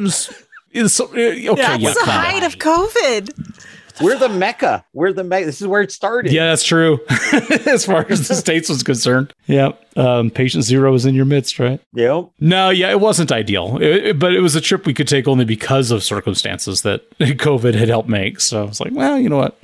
was. 0.00 0.32
It 0.72 0.82
was 0.82 0.92
so, 0.94 1.06
okay, 1.06 1.38
yeah, 1.38 1.54
the 1.54 1.94
come 2.00 2.08
height 2.08 2.42
of 2.42 2.56
COVID. 2.56 3.62
We're 4.02 4.18
the 4.18 4.28
mecca. 4.28 4.84
We're 4.92 5.14
the 5.14 5.24
mecca. 5.24 5.46
This 5.46 5.62
is 5.62 5.66
where 5.66 5.80
it 5.80 5.90
started. 5.90 6.30
Yeah, 6.32 6.48
that's 6.48 6.64
true. 6.64 7.00
as 7.66 7.86
far 7.86 8.04
as 8.10 8.28
the 8.28 8.34
states 8.44 8.68
was 8.68 8.82
concerned. 8.82 9.32
Yeah. 9.46 9.70
Um, 9.96 10.28
patient 10.30 10.64
zero 10.64 10.92
is 10.92 11.06
in 11.06 11.14
your 11.14 11.24
midst, 11.24 11.58
right? 11.58 11.80
Yep. 11.94 12.28
No, 12.40 12.68
yeah, 12.68 12.90
it 12.90 13.00
wasn't 13.00 13.32
ideal, 13.32 13.78
It- 13.80 14.06
it- 14.08 14.18
but 14.18 14.34
it 14.34 14.40
was 14.40 14.54
a 14.54 14.60
trip 14.60 14.84
we 14.84 14.92
could 14.92 15.08
take 15.08 15.26
only 15.26 15.46
because 15.46 15.90
of 15.90 16.04
circumstances 16.04 16.82
that 16.82 17.08
COVID 17.20 17.72
had 17.74 17.88
helped 17.88 18.10
make. 18.10 18.40
So 18.40 18.60
I 18.60 18.66
was 18.66 18.80
like, 18.80 18.92
well, 18.92 19.18
you 19.18 19.30
know 19.30 19.38
what? 19.38 19.58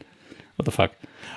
What 0.57 0.65
the 0.65 0.71
fuck? 0.71 0.93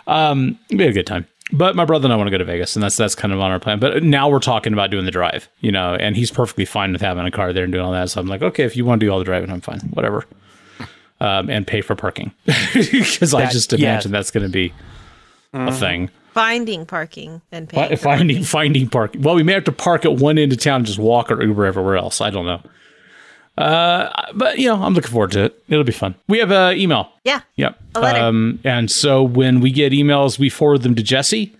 Um, 0.07 0.59
we 0.69 0.79
had 0.79 0.89
a 0.89 0.93
good 0.93 1.07
time. 1.07 1.27
But 1.51 1.75
my 1.75 1.85
brother 1.85 2.05
and 2.07 2.13
I 2.13 2.15
want 2.15 2.27
to 2.27 2.31
go 2.31 2.39
to 2.39 2.45
Vegas, 2.45 2.75
and 2.75 2.81
that's 2.81 2.97
that's 2.97 3.13
kind 3.13 3.31
of 3.31 3.39
on 3.39 3.51
our 3.51 3.59
plan. 3.59 3.79
But 3.79 4.01
now 4.01 4.27
we're 4.29 4.39
talking 4.39 4.73
about 4.73 4.89
doing 4.89 5.05
the 5.05 5.11
drive, 5.11 5.47
you 5.59 5.71
know, 5.71 5.93
and 5.93 6.15
he's 6.15 6.31
perfectly 6.31 6.65
fine 6.65 6.91
with 6.91 7.01
having 7.01 7.23
a 7.25 7.29
car 7.31 7.53
there 7.53 7.63
and 7.63 7.71
doing 7.71 7.85
all 7.85 7.91
that. 7.91 8.09
So 8.09 8.19
I'm 8.19 8.25
like, 8.27 8.41
okay, 8.41 8.63
if 8.63 8.75
you 8.75 8.83
want 8.83 8.99
to 8.99 9.05
do 9.05 9.11
all 9.11 9.19
the 9.19 9.25
driving, 9.25 9.51
I'm 9.51 9.61
fine, 9.61 9.79
whatever. 9.93 10.25
um, 11.21 11.49
and 11.49 11.65
pay 11.67 11.81
for 11.81 11.95
parking 11.95 12.31
because 12.45 13.33
I 13.33 13.43
That- 13.43 13.51
just 13.51 13.71
yeah. 13.73 13.91
imagine 13.91 14.11
that's 14.11 14.31
going 14.31 14.43
to 14.45 14.51
be 14.51 14.73
a 15.53 15.71
thing. 15.71 16.09
Finding 16.33 16.85
parking 16.85 17.41
and 17.51 17.69
paying. 17.69 17.89
Fi- 17.89 17.95
for 17.95 18.01
finding 18.01 18.43
finding 18.43 18.89
parking. 18.89 19.21
Well, 19.21 19.35
we 19.35 19.43
may 19.43 19.53
have 19.53 19.63
to 19.65 19.71
park 19.71 20.03
at 20.03 20.15
one 20.15 20.37
end 20.37 20.51
of 20.51 20.59
town 20.59 20.77
and 20.77 20.85
just 20.85 20.99
walk 20.99 21.31
or 21.31 21.41
Uber 21.41 21.65
everywhere 21.65 21.95
else. 21.95 22.19
I 22.21 22.29
don't 22.31 22.45
know. 22.45 22.61
Uh, 23.57 24.09
but 24.33 24.59
you 24.59 24.67
know, 24.67 24.81
I'm 24.83 24.93
looking 24.93 25.11
forward 25.11 25.31
to 25.31 25.45
it. 25.45 25.63
It'll 25.69 25.83
be 25.83 25.91
fun. 25.91 26.15
We 26.27 26.39
have 26.39 26.51
an 26.51 26.77
email. 26.77 27.11
Yeah. 27.23 27.41
Yep. 27.55 27.79
A 27.95 27.99
letter. 27.99 28.19
Um, 28.19 28.59
and 28.63 28.91
so 28.91 29.23
when 29.23 29.61
we 29.61 29.71
get 29.71 29.93
emails, 29.93 30.37
we 30.37 30.49
forward 30.49 30.81
them 30.81 30.95
to 30.95 31.03
Jesse. 31.03 31.55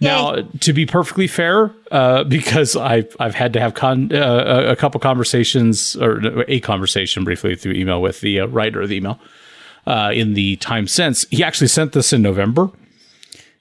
Now, 0.00 0.36
to 0.60 0.72
be 0.72 0.86
perfectly 0.86 1.26
fair, 1.26 1.70
uh, 1.90 2.24
because 2.38 2.76
I've 2.76 3.14
I've 3.20 3.34
had 3.34 3.52
to 3.54 3.60
have 3.60 3.74
con- 3.74 4.12
uh, 4.12 4.64
a 4.66 4.72
a 4.72 4.76
couple 4.76 5.00
conversations 5.00 5.96
or 5.96 6.20
a 6.48 6.60
conversation 6.60 7.24
briefly 7.24 7.56
through 7.56 7.72
email 7.72 8.00
with 8.02 8.20
the 8.20 8.40
uh, 8.40 8.46
writer 8.46 8.82
of 8.82 8.88
the 8.88 8.96
email 8.96 9.18
uh, 9.86 10.10
in 10.14 10.34
the 10.34 10.56
time 10.56 10.86
since. 10.88 11.26
He 11.30 11.44
actually 11.44 11.68
sent 11.68 11.92
this 11.92 12.12
in 12.12 12.22
November, 12.22 12.70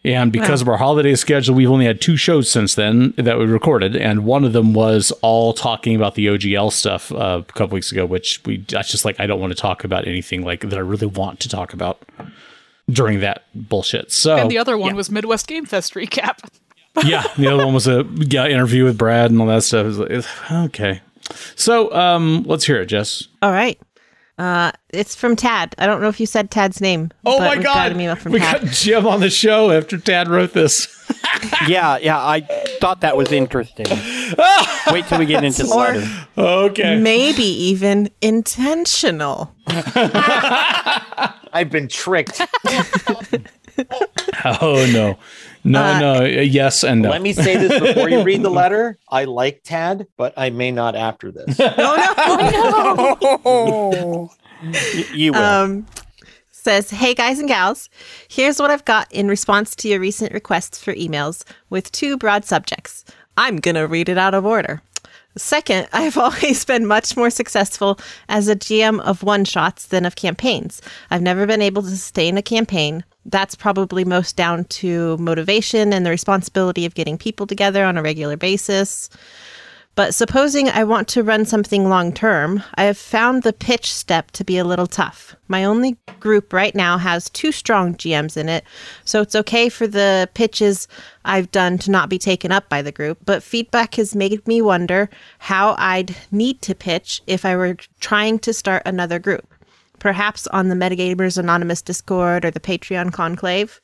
and 0.06 0.32
because 0.32 0.62
of 0.62 0.68
our 0.68 0.78
holiday 0.78 1.16
schedule, 1.16 1.56
we've 1.56 1.70
only 1.70 1.86
had 1.86 2.02
two 2.02 2.18
shows 2.18 2.50
since 2.50 2.76
then 2.76 3.14
that 3.18 3.38
we 3.38 3.46
recorded, 3.46 3.96
and 3.96 4.26
one 4.26 4.44
of 4.44 4.52
them 4.52 4.74
was 4.74 5.12
all 5.22 5.54
talking 5.54 5.96
about 5.96 6.16
the 6.16 6.28
OGL 6.28 6.74
stuff 6.74 7.12
uh, 7.14 7.42
a 7.48 7.54
couple 7.54 7.76
weeks 7.76 7.92
ago, 7.92 8.06
which 8.06 8.42
we 8.46 8.58
that's 8.68 8.92
just 8.92 9.06
like 9.06 9.20
I 9.20 9.28
don't 9.28 9.40
want 9.40 9.52
to 9.52 9.60
talk 9.60 9.84
about 9.84 10.06
anything 10.06 10.44
like 10.44 10.62
that 10.62 10.74
I 10.74 10.82
really 10.82 11.08
want 11.08 11.40
to 11.42 11.50
talk 11.50 11.74
about 11.74 12.02
during 12.90 13.22
that 13.22 13.44
bullshit. 13.56 14.12
So 14.12 14.36
And 14.36 14.52
the 14.52 14.58
other 14.58 14.78
one 14.78 14.96
was 14.96 15.10
Midwest 15.10 15.48
Game 15.48 15.66
Fest 15.66 15.94
recap. 15.94 16.40
yeah, 17.06 17.24
the 17.38 17.48
other 17.48 17.66
one 17.66 17.74
was 17.74 17.88
a 17.88 18.06
yeah, 18.16 18.46
interview 18.48 18.84
with 18.84 18.98
Brad 18.98 19.32
and 19.32 19.40
all 19.40 19.48
that 19.48 19.64
stuff. 19.64 19.86
It 19.86 19.88
was 19.88 20.00
like, 20.00 20.52
okay, 20.52 21.02
so 21.56 21.94
um, 21.94 22.44
let's 22.44 22.66
hear 22.66 22.82
it, 22.82 22.88
Jess. 22.88 23.28
All 23.42 23.52
right. 23.52 23.80
Uh, 24.38 24.72
it's 24.90 25.16
from 25.16 25.36
Tad. 25.36 25.76
I 25.78 25.86
don't 25.86 26.02
know 26.02 26.08
if 26.08 26.20
you 26.20 26.26
said 26.26 26.50
Tad's 26.50 26.82
name. 26.82 27.12
Oh 27.26 27.38
but 27.38 27.46
my 27.46 27.56
we've 27.56 27.64
god, 27.64 27.74
Got 27.76 27.92
an 27.92 28.02
email 28.02 28.16
from 28.16 28.32
we 28.32 28.40
Tad. 28.40 28.62
got 28.62 28.72
Jim 28.72 29.06
on 29.06 29.20
the 29.20 29.30
show 29.30 29.70
after 29.72 29.98
Tad 29.98 30.28
wrote 30.28 30.54
this. 30.54 30.88
yeah, 31.68 31.98
yeah, 31.98 32.18
I 32.18 32.42
thought 32.82 33.02
that 33.02 33.16
was 33.16 33.32
interesting. 33.32 33.86
Wait 34.92 35.06
till 35.06 35.20
we 35.20 35.26
get 35.28 35.44
into 35.44 35.64
the 35.64 35.74
Or- 35.74 35.94
letter. 35.94 36.28
Okay, 36.36 37.00
Maybe 37.00 37.44
even 37.44 38.10
intentional. 38.22 39.54
I've 39.68 41.70
been 41.70 41.88
tricked. 41.88 42.42
Oh 44.46 44.88
no, 44.94 45.18
no, 45.64 45.82
Uh, 45.84 46.00
no, 46.00 46.24
yes 46.26 46.84
and 46.84 47.02
no. 47.02 47.10
Let 47.10 47.22
me 47.22 47.34
say 47.34 47.58
this 47.58 47.80
before 47.80 48.10
you 48.10 48.24
read 48.24 48.42
the 48.44 48.50
letter. 48.50 48.98
I 49.10 49.26
like 49.26 49.62
Tad, 49.64 50.08
but 50.18 50.34
I 50.38 50.50
may 50.50 50.72
not 50.72 50.96
after 50.96 51.32
this. 51.32 51.60
Y- 54.64 55.06
you 55.14 55.34
will. 55.34 55.42
Um, 55.42 55.86
says, 56.52 56.90
Hey 56.92 57.14
guys 57.14 57.40
and 57.40 57.50
gals, 57.50 57.90
here's 58.30 58.60
what 58.60 58.72
I've 58.72 58.86
got 58.86 59.12
in 59.12 59.28
response 59.28 59.76
to 59.78 59.90
your 59.90 60.00
recent 60.00 60.32
requests 60.34 60.82
for 60.82 60.94
emails 60.94 61.44
with 61.70 61.92
two 61.92 62.18
broad 62.18 62.46
subjects. 62.46 63.04
I'm 63.36 63.58
going 63.58 63.76
to 63.76 63.88
read 63.88 64.08
it 64.08 64.18
out 64.18 64.34
of 64.34 64.46
order. 64.46 64.82
Second, 65.36 65.90
I've 65.94 66.18
always 66.18 66.64
been 66.64 66.86
much 66.86 67.18
more 67.18 67.30
successful 67.30 68.00
as 68.30 68.48
a 68.48 68.56
GM 68.56 69.02
of 69.02 69.24
one 69.24 69.44
shots 69.44 69.88
than 69.88 70.06
of 70.06 70.16
campaigns. 70.16 70.82
I've 71.12 71.22
never 71.22 71.46
been 71.46 71.62
able 71.62 71.82
to 71.82 71.90
sustain 71.90 72.38
a 72.38 72.42
campaign. 72.42 73.04
That's 73.26 73.56
probably 73.56 74.06
most 74.06 74.36
down 74.36 74.66
to 74.66 75.18
motivation 75.18 75.94
and 75.94 76.06
the 76.06 76.10
responsibility 76.10 76.86
of 76.86 76.96
getting 76.96 77.18
people 77.18 77.48
together 77.48 77.86
on 77.86 77.98
a 77.98 78.04
regular 78.04 78.38
basis. 78.38 79.10
But 79.96 80.16
supposing 80.16 80.70
I 80.70 80.86
want 80.86 81.08
to 81.10 81.22
run 81.22 81.46
something 81.46 81.88
long 81.88 82.14
term, 82.14 82.64
I 82.74 82.86
have 82.86 82.98
found 82.98 83.44
the 83.44 83.54
pitch 83.54 83.94
step 83.94 84.32
to 84.32 84.44
be 84.44 84.58
a 84.58 84.64
little 84.64 84.88
tough. 84.88 85.36
My 85.48 85.64
only 85.64 85.98
group 86.20 86.52
right 86.52 86.74
now 86.74 86.98
has 86.98 87.30
two 87.30 87.52
strong 87.52 87.94
GMs 87.94 88.36
in 88.36 88.50
it, 88.50 88.64
so 89.06 89.22
it's 89.22 89.36
okay 89.36 89.70
for 89.70 89.86
the 89.86 90.28
pitches 90.34 90.88
I've 91.26 91.52
done 91.52 91.78
to 91.80 91.92
not 91.92 92.10
be 92.10 92.18
taken 92.18 92.52
up 92.52 92.70
by 92.70 92.82
the 92.82 92.92
group. 92.92 93.20
But 93.24 93.44
feedback 93.44 93.94
has 93.96 94.16
made 94.16 94.48
me 94.48 94.64
wonder 94.64 95.12
how 95.38 95.76
I'd 95.78 96.16
need 96.32 96.64
to 96.64 96.74
pitch 96.74 97.22
if 97.28 97.46
I 97.46 97.56
were 97.56 97.78
trying 98.00 98.40
to 98.40 98.54
start 98.54 98.82
another 98.88 99.20
group, 99.20 99.53
perhaps 100.04 100.48
on 100.48 100.68
the 100.68 100.76
Metagamers 100.76 101.38
Anonymous 101.38 101.82
Discord 101.82 102.44
or 102.44 102.52
the 102.52 102.60
Patreon 102.60 103.14
Conclave. 103.14 103.80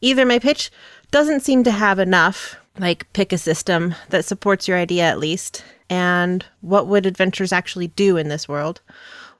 Either 0.00 0.24
my 0.24 0.38
pitch 0.38 0.70
doesn't 1.10 1.40
seem 1.40 1.64
to 1.64 1.72
have 1.72 1.98
enough, 1.98 2.54
like 2.78 3.12
pick 3.14 3.32
a 3.32 3.38
system 3.38 3.96
that 4.10 4.24
supports 4.24 4.68
your 4.68 4.78
idea 4.78 5.02
at 5.02 5.18
least, 5.18 5.64
and 5.90 6.46
what 6.60 6.86
would 6.86 7.04
adventures 7.04 7.52
actually 7.52 7.88
do 7.88 8.16
in 8.16 8.28
this 8.28 8.48
world, 8.48 8.80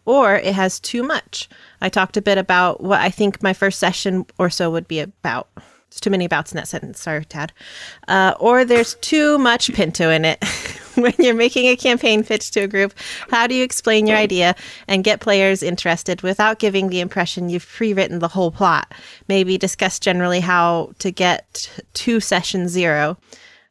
or 0.04 0.34
it 0.34 0.52
has 0.52 0.80
too 0.80 1.04
much. 1.04 1.48
I 1.80 1.88
talked 1.88 2.16
a 2.16 2.22
bit 2.22 2.38
about 2.38 2.82
what 2.82 3.00
I 3.00 3.10
think 3.10 3.40
my 3.40 3.52
first 3.52 3.78
session 3.78 4.26
or 4.36 4.50
so 4.50 4.68
would 4.68 4.88
be 4.88 4.98
about. 4.98 5.46
It's 5.86 6.00
too 6.00 6.10
many 6.10 6.24
abouts 6.24 6.50
in 6.50 6.56
that 6.56 6.66
sentence. 6.66 7.00
Sorry, 7.00 7.24
Tad. 7.24 7.52
Uh, 8.08 8.34
or 8.40 8.64
there's 8.64 8.94
too 8.96 9.38
much 9.38 9.72
Pinto 9.74 10.10
in 10.10 10.24
it. 10.24 10.42
when 10.94 11.14
you're 11.18 11.34
making 11.34 11.66
a 11.66 11.76
campaign 11.76 12.24
pitch 12.24 12.50
to 12.52 12.60
a 12.60 12.68
group, 12.68 12.94
how 13.30 13.46
do 13.46 13.54
you 13.54 13.64
explain 13.64 14.06
your 14.06 14.16
idea 14.16 14.54
and 14.88 15.04
get 15.04 15.20
players 15.20 15.62
interested 15.62 16.22
without 16.22 16.58
giving 16.58 16.88
the 16.88 17.00
impression 17.00 17.48
you've 17.48 17.66
pre 17.66 17.92
written 17.92 18.18
the 18.18 18.28
whole 18.28 18.50
plot? 18.50 18.92
Maybe 19.28 19.58
discuss 19.58 19.98
generally 19.98 20.40
how 20.40 20.92
to 20.98 21.10
get 21.10 21.70
to 21.94 22.20
session 22.20 22.68
zero. 22.68 23.16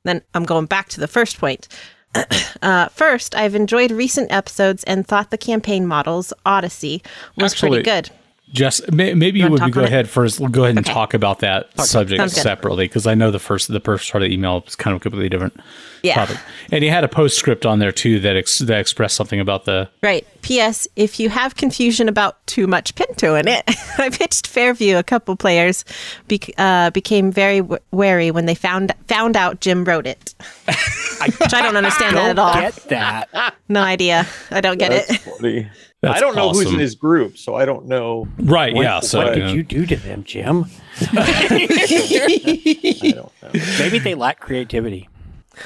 Then 0.03 0.21
I'm 0.33 0.45
going 0.45 0.65
back 0.65 0.89
to 0.89 0.99
the 0.99 1.07
first 1.07 1.37
point. 1.39 1.67
Uh, 2.61 2.89
first, 2.89 3.35
I've 3.35 3.55
enjoyed 3.55 3.89
recent 3.89 4.33
episodes 4.33 4.83
and 4.83 5.07
thought 5.07 5.31
the 5.31 5.37
campaign 5.37 5.87
models, 5.87 6.33
Odyssey, 6.45 7.01
was 7.37 7.53
Actually, 7.53 7.69
pretty 7.69 7.83
good. 7.83 8.09
Jess, 8.51 8.81
may, 8.91 9.13
maybe 9.13 9.39
you 9.39 9.49
wanna 9.49 9.65
would 9.65 9.73
go 9.73 9.81
on 9.81 9.85
it? 9.85 9.89
ahead 9.89 10.09
first. 10.09 10.39
Go 10.51 10.63
ahead 10.63 10.75
and 10.77 10.85
talk 10.85 11.13
about 11.13 11.39
that 11.39 11.79
subject 11.79 12.19
Sounds 12.19 12.33
separately 12.33 12.85
because 12.85 13.05
I 13.05 13.13
know 13.13 13.29
the 13.29 13.37
first 13.39 13.67
the 13.67 13.79
first 13.79 14.11
part 14.11 14.23
of 14.23 14.29
the 14.29 14.33
email 14.33 14.63
is 14.67 14.75
kind 14.75 14.95
of 14.95 15.01
completely 15.01 15.29
different. 15.29 15.59
Yeah. 16.01 16.15
topic. 16.15 16.37
and 16.71 16.81
he 16.81 16.89
had 16.89 17.03
a 17.03 17.09
postscript 17.09 17.65
on 17.65 17.79
there 17.79 17.91
too 17.91 18.21
that 18.21 18.37
ex- 18.37 18.59
that 18.59 18.79
expressed 18.79 19.15
something 19.17 19.39
about 19.41 19.65
the 19.65 19.89
Right. 20.01 20.25
P.S. 20.41 20.87
If 20.95 21.19
you 21.19 21.27
have 21.29 21.55
confusion 21.57 22.07
about 22.07 22.37
too 22.47 22.67
much 22.67 22.95
Pinto 22.95 23.35
in 23.35 23.47
it, 23.49 23.63
I 23.97 24.09
pitched 24.09 24.47
Fairview. 24.47 24.95
A 24.97 25.03
couple 25.03 25.35
players 25.35 25.83
bec 26.29 26.49
uh, 26.57 26.89
became 26.91 27.31
very 27.33 27.59
w- 27.59 27.79
wary 27.91 28.31
when 28.31 28.45
they 28.45 28.55
found 28.55 28.93
found 29.07 29.35
out 29.37 29.59
Jim 29.59 29.83
wrote 29.83 30.07
it. 30.07 30.33
Which 30.65 31.53
I 31.53 31.61
don't 31.61 31.75
understand 31.75 32.15
that 32.15 32.29
at 32.31 32.39
all. 32.39 32.53
Get 32.53 32.75
that. 32.89 33.55
no 33.67 33.81
idea. 33.81 34.25
I 34.51 34.61
don't 34.61 34.77
get 34.77 34.91
That's 34.91 35.11
it. 35.11 35.17
funny. 35.19 35.69
That's 36.01 36.17
I 36.17 36.19
don't 36.21 36.35
know 36.35 36.51
who's 36.51 36.71
in 36.71 36.79
his 36.79 36.95
group, 36.95 37.37
so 37.37 37.55
I 37.55 37.65
don't 37.65 37.87
know. 37.87 38.27
right. 38.39 38.73
yeah. 38.73 39.01
So 39.01 39.19
what 39.19 39.35
you 39.35 39.41
did 39.43 39.51
you 39.51 39.63
do 39.63 39.85
to 39.85 39.95
them, 39.97 40.23
Jim? 40.23 40.65
I 41.11 42.99
don't 43.01 43.15
know. 43.15 43.31
Maybe 43.79 43.99
they 43.99 44.15
lack 44.15 44.39
creativity. 44.39 45.09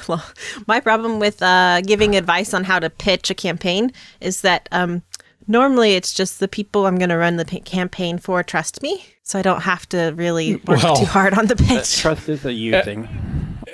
Well, 0.08 0.24
my 0.66 0.80
problem 0.80 1.20
with 1.20 1.40
uh, 1.40 1.82
giving 1.82 2.16
advice 2.16 2.52
on 2.52 2.64
how 2.64 2.80
to 2.80 2.90
pitch 2.90 3.30
a 3.30 3.34
campaign 3.34 3.92
is 4.20 4.40
that 4.40 4.68
um, 4.72 5.02
normally 5.46 5.94
it's 5.94 6.12
just 6.12 6.40
the 6.40 6.48
people 6.48 6.86
I'm 6.86 6.98
going 6.98 7.10
to 7.10 7.16
run 7.16 7.36
the 7.36 7.44
p- 7.44 7.60
campaign 7.60 8.18
for 8.18 8.42
trust 8.42 8.82
me, 8.82 9.06
so 9.22 9.38
I 9.38 9.42
don't 9.42 9.62
have 9.62 9.88
to 9.90 10.12
really 10.16 10.56
work 10.56 10.82
Well- 10.82 10.96
too 10.96 11.04
hard 11.04 11.34
on 11.38 11.46
the 11.46 11.54
pitch. 11.56 11.98
Trust 11.98 12.28
is 12.28 12.44
a 12.44 12.52
you 12.52 12.82
thing. 12.82 13.08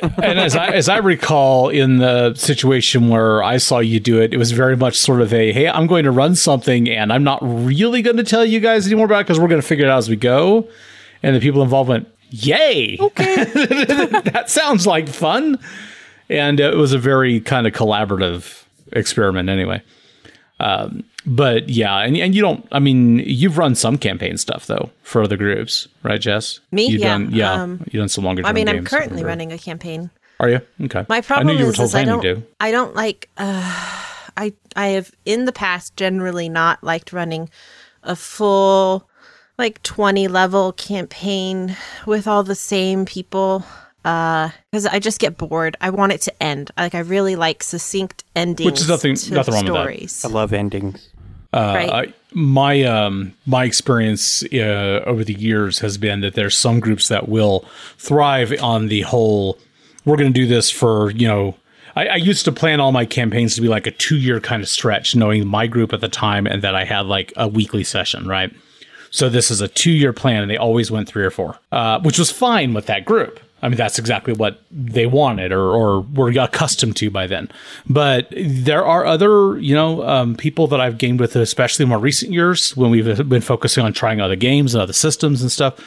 And 0.02 0.38
as 0.38 0.56
I 0.56 0.68
as 0.68 0.88
I 0.88 0.98
recall 0.98 1.68
in 1.68 1.98
the 1.98 2.34
situation 2.34 3.08
where 3.08 3.42
I 3.42 3.58
saw 3.58 3.78
you 3.78 4.00
do 4.00 4.20
it, 4.20 4.32
it 4.32 4.36
was 4.36 4.52
very 4.52 4.76
much 4.76 4.96
sort 4.96 5.20
of 5.20 5.32
a 5.32 5.52
hey, 5.52 5.68
I'm 5.68 5.86
going 5.86 6.04
to 6.04 6.10
run 6.10 6.34
something 6.34 6.88
and 6.88 7.12
I'm 7.12 7.24
not 7.24 7.38
really 7.42 8.02
going 8.02 8.16
to 8.16 8.24
tell 8.24 8.44
you 8.44 8.60
guys 8.60 8.86
anymore 8.86 9.06
about 9.06 9.20
it 9.20 9.24
because 9.24 9.38
we're 9.38 9.48
going 9.48 9.60
to 9.60 9.66
figure 9.66 9.86
it 9.86 9.90
out 9.90 9.98
as 9.98 10.08
we 10.08 10.16
go. 10.16 10.68
And 11.22 11.36
the 11.36 11.40
people 11.40 11.62
involved 11.62 11.88
went, 11.88 12.08
"Yay! 12.30 12.96
Okay, 12.98 13.44
that 13.44 14.44
sounds 14.48 14.86
like 14.86 15.08
fun." 15.08 15.58
And 16.28 16.60
it 16.60 16.76
was 16.76 16.92
a 16.92 16.98
very 16.98 17.40
kind 17.40 17.66
of 17.66 17.72
collaborative 17.72 18.64
experiment, 18.92 19.48
anyway. 19.48 19.82
Um, 20.60 21.04
but 21.26 21.68
yeah, 21.68 21.98
and 21.98 22.16
and 22.16 22.34
you 22.34 22.42
don't. 22.42 22.66
I 22.72 22.78
mean, 22.78 23.18
you've 23.18 23.58
run 23.58 23.74
some 23.74 23.98
campaign 23.98 24.36
stuff 24.36 24.66
though 24.66 24.90
for 25.02 25.22
other 25.22 25.36
groups, 25.36 25.88
right, 26.02 26.20
Jess? 26.20 26.60
Me? 26.70 26.86
You've 26.86 27.00
Yeah, 27.00 27.08
Done, 27.08 27.30
yeah, 27.30 27.52
um, 27.52 27.84
you've 27.90 28.00
done 28.00 28.08
some 28.08 28.24
longer. 28.24 28.42
I 28.44 28.52
mean, 28.52 28.68
I'm 28.68 28.84
currently 28.84 29.24
running 29.24 29.52
a 29.52 29.58
campaign. 29.58 30.10
Are 30.38 30.48
you 30.48 30.60
okay? 30.82 31.04
My 31.08 31.18
I 31.18 31.20
problem 31.20 31.48
knew 31.48 31.58
you 31.58 31.64
were 31.66 31.70
is, 31.72 31.76
told 31.76 31.88
is 31.88 31.94
I 31.94 32.04
don't 32.04 32.22
to. 32.22 32.42
I 32.60 32.70
don't 32.70 32.94
like 32.94 33.28
uh, 33.36 34.00
I 34.36 34.54
I 34.76 34.88
have 34.88 35.12
in 35.24 35.44
the 35.44 35.52
past 35.52 35.96
generally 35.96 36.48
not 36.48 36.82
liked 36.82 37.12
running 37.12 37.50
a 38.02 38.16
full 38.16 39.08
like 39.58 39.82
20 39.82 40.26
level 40.28 40.72
campaign 40.72 41.76
with 42.06 42.26
all 42.26 42.42
the 42.42 42.54
same 42.54 43.04
people 43.04 43.62
uh 44.04 44.48
cuz 44.72 44.86
I 44.86 44.98
just 44.98 45.18
get 45.20 45.36
bored. 45.36 45.76
I 45.80 45.90
want 45.90 46.12
it 46.12 46.20
to 46.22 46.42
end. 46.42 46.70
Like 46.78 46.94
I 46.94 47.00
really 47.00 47.36
like 47.36 47.62
succinct 47.62 48.24
endings 48.34 48.64
Which 48.70 48.80
is 48.80 48.88
nothing- 48.88 49.14
to 49.16 49.34
nothing 49.34 49.54
wrong 49.54 49.64
with 49.64 49.72
that. 49.74 49.80
stories. 49.80 50.24
I 50.24 50.28
love 50.28 50.52
endings. 50.52 51.08
Uh, 51.52 51.72
Right. 51.76 51.90
I- 51.90 52.14
my 52.32 52.84
um 52.84 53.32
my 53.44 53.64
experience 53.64 54.44
uh, 54.52 55.02
over 55.04 55.24
the 55.24 55.34
years 55.34 55.80
has 55.80 55.98
been 55.98 56.20
that 56.20 56.34
there's 56.34 56.56
some 56.56 56.78
groups 56.78 57.08
that 57.08 57.28
will 57.28 57.64
thrive 57.98 58.54
on 58.62 58.86
the 58.88 59.00
whole. 59.02 59.58
We're 60.04 60.16
going 60.16 60.32
to 60.32 60.40
do 60.40 60.46
this 60.46 60.70
for 60.70 61.10
you 61.10 61.26
know 61.26 61.56
I, 61.96 62.06
I 62.06 62.16
used 62.16 62.44
to 62.44 62.52
plan 62.52 62.78
all 62.78 62.92
my 62.92 63.04
campaigns 63.04 63.56
to 63.56 63.60
be 63.60 63.66
like 63.66 63.86
a 63.88 63.90
two 63.90 64.16
year 64.16 64.38
kind 64.40 64.62
of 64.62 64.68
stretch, 64.68 65.16
knowing 65.16 65.44
my 65.46 65.66
group 65.66 65.92
at 65.92 66.00
the 66.00 66.08
time 66.08 66.46
and 66.46 66.62
that 66.62 66.76
I 66.76 66.84
had 66.84 67.06
like 67.06 67.32
a 67.36 67.48
weekly 67.48 67.82
session, 67.82 68.28
right? 68.28 68.52
So 69.10 69.28
this 69.28 69.50
is 69.50 69.60
a 69.60 69.66
two 69.66 69.90
year 69.90 70.12
plan, 70.12 70.42
and 70.42 70.48
they 70.50 70.56
always 70.56 70.88
went 70.92 71.08
three 71.08 71.24
or 71.24 71.32
four, 71.32 71.58
uh, 71.72 71.98
which 72.00 72.16
was 72.16 72.30
fine 72.30 72.74
with 72.74 72.86
that 72.86 73.04
group. 73.04 73.40
I 73.62 73.68
mean, 73.68 73.76
that's 73.76 73.98
exactly 73.98 74.32
what 74.32 74.62
they 74.70 75.06
wanted 75.06 75.52
or, 75.52 75.70
or 75.70 76.00
were 76.00 76.30
accustomed 76.30 76.96
to 76.96 77.10
by 77.10 77.26
then. 77.26 77.50
But 77.88 78.28
there 78.34 78.84
are 78.84 79.04
other, 79.04 79.58
you 79.58 79.74
know, 79.74 80.02
um, 80.08 80.34
people 80.34 80.66
that 80.68 80.80
I've 80.80 80.96
gamed 80.98 81.20
with, 81.20 81.36
especially 81.36 81.84
more 81.84 81.98
recent 81.98 82.32
years 82.32 82.76
when 82.76 82.90
we've 82.90 83.28
been 83.28 83.42
focusing 83.42 83.84
on 83.84 83.92
trying 83.92 84.20
other 84.20 84.36
games 84.36 84.74
and 84.74 84.82
other 84.82 84.94
systems 84.94 85.42
and 85.42 85.52
stuff. 85.52 85.78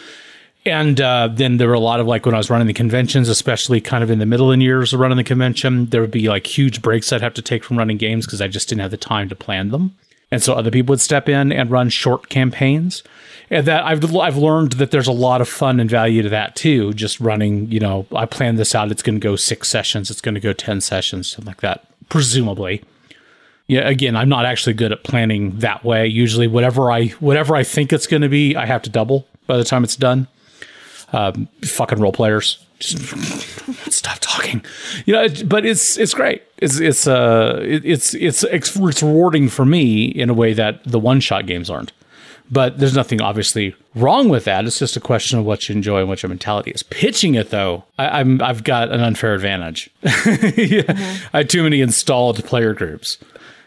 And 0.65 1.01
uh, 1.01 1.29
then 1.31 1.57
there 1.57 1.67
were 1.67 1.73
a 1.73 1.79
lot 1.79 1.99
of 1.99 2.07
like 2.07 2.25
when 2.25 2.35
I 2.35 2.37
was 2.37 2.49
running 2.49 2.67
the 2.67 2.73
conventions, 2.73 3.27
especially 3.27 3.81
kind 3.81 4.03
of 4.03 4.09
in 4.09 4.19
the 4.19 4.25
middle 4.25 4.51
in 4.51 4.61
years 4.61 4.93
of 4.93 4.99
running 4.99 5.17
the 5.17 5.23
convention, 5.23 5.87
there 5.87 5.99
would 5.99 6.11
be 6.11 6.29
like 6.29 6.47
huge 6.47 6.81
breaks 6.81 7.11
I'd 7.11 7.21
have 7.21 7.33
to 7.33 7.41
take 7.41 7.63
from 7.63 7.77
running 7.77 7.97
games 7.97 8.25
because 8.25 8.39
I 8.39 8.47
just 8.47 8.69
didn't 8.69 8.81
have 8.81 8.91
the 8.91 8.97
time 8.97 9.27
to 9.29 9.35
plan 9.35 9.69
them. 9.69 9.95
And 10.33 10.41
so 10.41 10.55
other 10.55 10.71
people 10.71 10.93
would 10.93 10.99
step 10.99 11.29
in 11.29 11.51
and 11.51 11.69
run 11.69 11.89
short 11.89 12.27
campaigns. 12.27 13.03
And 13.51 13.67
that 13.67 13.85
I've 13.85 14.15
I've 14.15 14.35
learned 14.35 14.71
that 14.73 14.89
there's 14.89 15.07
a 15.07 15.11
lot 15.11 15.41
of 15.41 15.47
fun 15.47 15.79
and 15.79 15.87
value 15.87 16.23
to 16.23 16.29
that 16.29 16.55
too. 16.55 16.91
Just 16.93 17.19
running, 17.19 17.69
you 17.69 17.79
know, 17.79 18.07
I 18.15 18.25
plan 18.25 18.55
this 18.55 18.73
out. 18.73 18.89
It's 18.89 19.03
going 19.03 19.13
to 19.13 19.23
go 19.23 19.35
six 19.35 19.69
sessions. 19.69 20.09
It's 20.09 20.21
going 20.21 20.33
to 20.33 20.41
go 20.41 20.51
ten 20.51 20.81
sessions, 20.81 21.29
something 21.29 21.45
like 21.45 21.61
that, 21.61 21.85
presumably. 22.09 22.83
Yeah. 23.67 23.87
Again, 23.87 24.15
I'm 24.15 24.27
not 24.27 24.47
actually 24.47 24.73
good 24.73 24.91
at 24.91 25.03
planning 25.03 25.59
that 25.59 25.85
way. 25.85 26.07
Usually, 26.07 26.47
whatever 26.47 26.91
I 26.91 27.09
whatever 27.19 27.55
I 27.55 27.63
think 27.63 27.93
it's 27.93 28.07
going 28.07 28.23
to 28.23 28.29
be, 28.29 28.55
I 28.55 28.65
have 28.65 28.81
to 28.81 28.89
double 28.89 29.27
by 29.45 29.57
the 29.57 29.63
time 29.63 29.83
it's 29.83 29.95
done. 29.95 30.27
Um, 31.11 31.47
fucking 31.63 31.99
role 31.99 32.11
players, 32.11 32.57
just 32.83 33.91
stop 33.91 34.17
talking. 34.21 34.63
You 35.05 35.13
know, 35.13 35.27
but 35.45 35.65
it's 35.65 35.97
it's 35.97 36.13
great. 36.13 36.43
It's 36.57 36.79
it's 36.79 37.07
uh 37.07 37.59
it, 37.63 37.85
it's 37.85 38.13
it's 38.13 38.43
it's 38.43 38.75
rewarding 38.75 39.49
for 39.49 39.65
me 39.65 40.05
in 40.05 40.29
a 40.29 40.33
way 40.33 40.53
that 40.53 40.83
the 40.83 40.99
one 40.99 41.19
shot 41.19 41.45
games 41.45 41.69
aren't. 41.69 41.91
But 42.51 42.77
there's 42.77 42.95
nothing 42.95 43.21
obviously 43.21 43.75
wrong 43.95 44.29
with 44.29 44.45
that. 44.45 44.65
It's 44.65 44.77
just 44.77 44.97
a 44.97 44.99
question 44.99 45.39
of 45.39 45.45
what 45.45 45.67
you 45.67 45.75
enjoy 45.75 46.01
and 46.01 46.09
what 46.09 46.21
your 46.21 46.29
mentality 46.29 46.71
is. 46.71 46.83
Pitching 46.83 47.35
it 47.35 47.49
though, 47.49 47.85
I, 47.97 48.19
am 48.19 48.41
I've 48.41 48.63
got 48.63 48.91
an 48.91 48.99
unfair 48.99 49.33
advantage. 49.33 49.89
yeah. 50.03 50.09
mm-hmm. 50.11 51.27
I 51.35 51.39
have 51.39 51.47
too 51.47 51.63
many 51.63 51.81
installed 51.81 52.43
player 52.45 52.73
groups. 52.73 53.17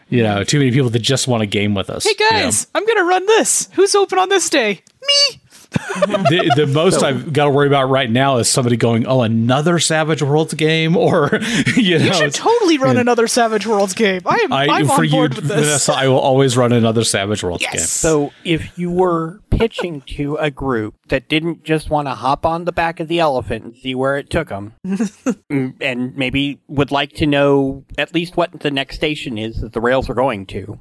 You 0.09 0.23
know, 0.23 0.45
too 0.45 0.59
many 0.59 0.71
people 0.71 0.89
that 0.91 0.99
just 0.99 1.27
want 1.27 1.41
to 1.41 1.47
game 1.47 1.73
with 1.73 1.89
us. 1.89 2.05
Hey 2.05 2.13
guys, 2.13 2.31
you 2.31 2.79
know? 2.79 2.79
I'm 2.79 2.87
gonna 2.87 3.09
run 3.09 3.25
this. 3.25 3.67
Who's 3.73 3.93
open 3.93 4.17
on 4.17 4.29
this 4.29 4.49
day? 4.49 4.81
Me 5.05 5.41
the, 5.71 6.53
the, 6.55 6.67
most 6.67 7.01
so, 7.01 7.07
I've 7.07 7.33
got 7.33 7.45
to 7.45 7.51
worry 7.51 7.67
about 7.67 7.89
right 7.89 8.09
now 8.09 8.37
is 8.37 8.49
somebody 8.49 8.77
going, 8.77 9.05
"Oh, 9.05 9.21
another 9.21 9.79
Savage 9.79 10.21
Worlds 10.21 10.53
game," 10.53 10.95
or 10.97 11.39
you 11.75 11.99
know, 11.99 12.05
you 12.05 12.13
should 12.13 12.33
totally 12.33 12.77
run 12.77 12.97
another 12.97 13.27
Savage 13.27 13.67
Worlds 13.67 13.93
game. 13.93 14.21
I 14.25 14.35
am. 14.43 14.53
I, 14.53 14.67
I'm 14.67 14.87
for 14.87 15.03
on 15.03 15.09
board 15.09 15.33
you, 15.33 15.41
with 15.41 15.49
this. 15.49 15.65
Vanessa, 15.65 15.93
I 15.93 16.07
will 16.07 16.19
always 16.19 16.55
run 16.55 16.71
another 16.71 17.03
Savage 17.03 17.43
Worlds 17.43 17.63
yes. 17.63 17.73
game. 17.73 17.81
So, 17.81 18.31
if 18.43 18.77
you 18.77 18.91
were 18.91 19.41
pitching 19.49 20.01
to 20.01 20.35
a 20.37 20.51
group 20.51 20.95
that 21.07 21.27
didn't 21.27 21.63
just 21.63 21.89
want 21.89 22.07
to 22.07 22.13
hop 22.13 22.45
on 22.45 22.65
the 22.65 22.71
back 22.71 22.99
of 22.99 23.07
the 23.07 23.19
elephant 23.19 23.65
and 23.65 23.75
see 23.75 23.93
where 23.93 24.17
it 24.17 24.29
took 24.29 24.49
them, 24.49 24.73
mm, 24.85 25.73
and 25.81 26.15
maybe 26.15 26.61
would 26.67 26.91
like 26.91 27.13
to 27.13 27.25
know 27.25 27.83
at 27.97 28.13
least 28.13 28.37
what 28.37 28.59
the 28.61 28.71
next 28.71 28.95
station 28.95 29.37
is 29.37 29.61
that 29.61 29.73
the 29.73 29.81
rails 29.81 30.09
are 30.09 30.13
going 30.13 30.45
to, 30.45 30.79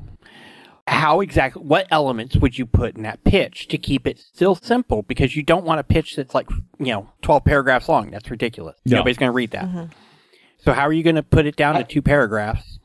how 0.86 1.20
exactly 1.20 1.62
what 1.62 1.86
elements 1.90 2.36
would 2.36 2.58
you 2.58 2.66
put 2.66 2.96
in 2.96 3.02
that 3.02 3.22
pitch 3.24 3.68
to 3.68 3.78
keep 3.78 4.06
it 4.06 4.18
still 4.18 4.54
simple? 4.54 5.02
Because 5.02 5.36
you 5.36 5.42
don't 5.42 5.64
want 5.64 5.80
a 5.80 5.84
pitch 5.84 6.16
that's 6.16 6.34
like 6.34 6.48
you 6.78 6.86
know 6.86 7.10
12 7.22 7.44
paragraphs 7.44 7.88
long. 7.88 8.10
That's 8.10 8.30
ridiculous. 8.30 8.76
No. 8.84 8.98
nobody's 8.98 9.18
going 9.18 9.30
to 9.30 9.34
read 9.34 9.50
that. 9.50 9.64
Mm-hmm. 9.64 9.84
so 10.58 10.72
how 10.72 10.82
are 10.82 10.92
you 10.92 11.02
going 11.02 11.16
to 11.16 11.22
put 11.22 11.46
it 11.46 11.56
down 11.56 11.76
I, 11.76 11.82
to 11.82 11.88
two 11.88 12.02
paragraphs 12.02 12.75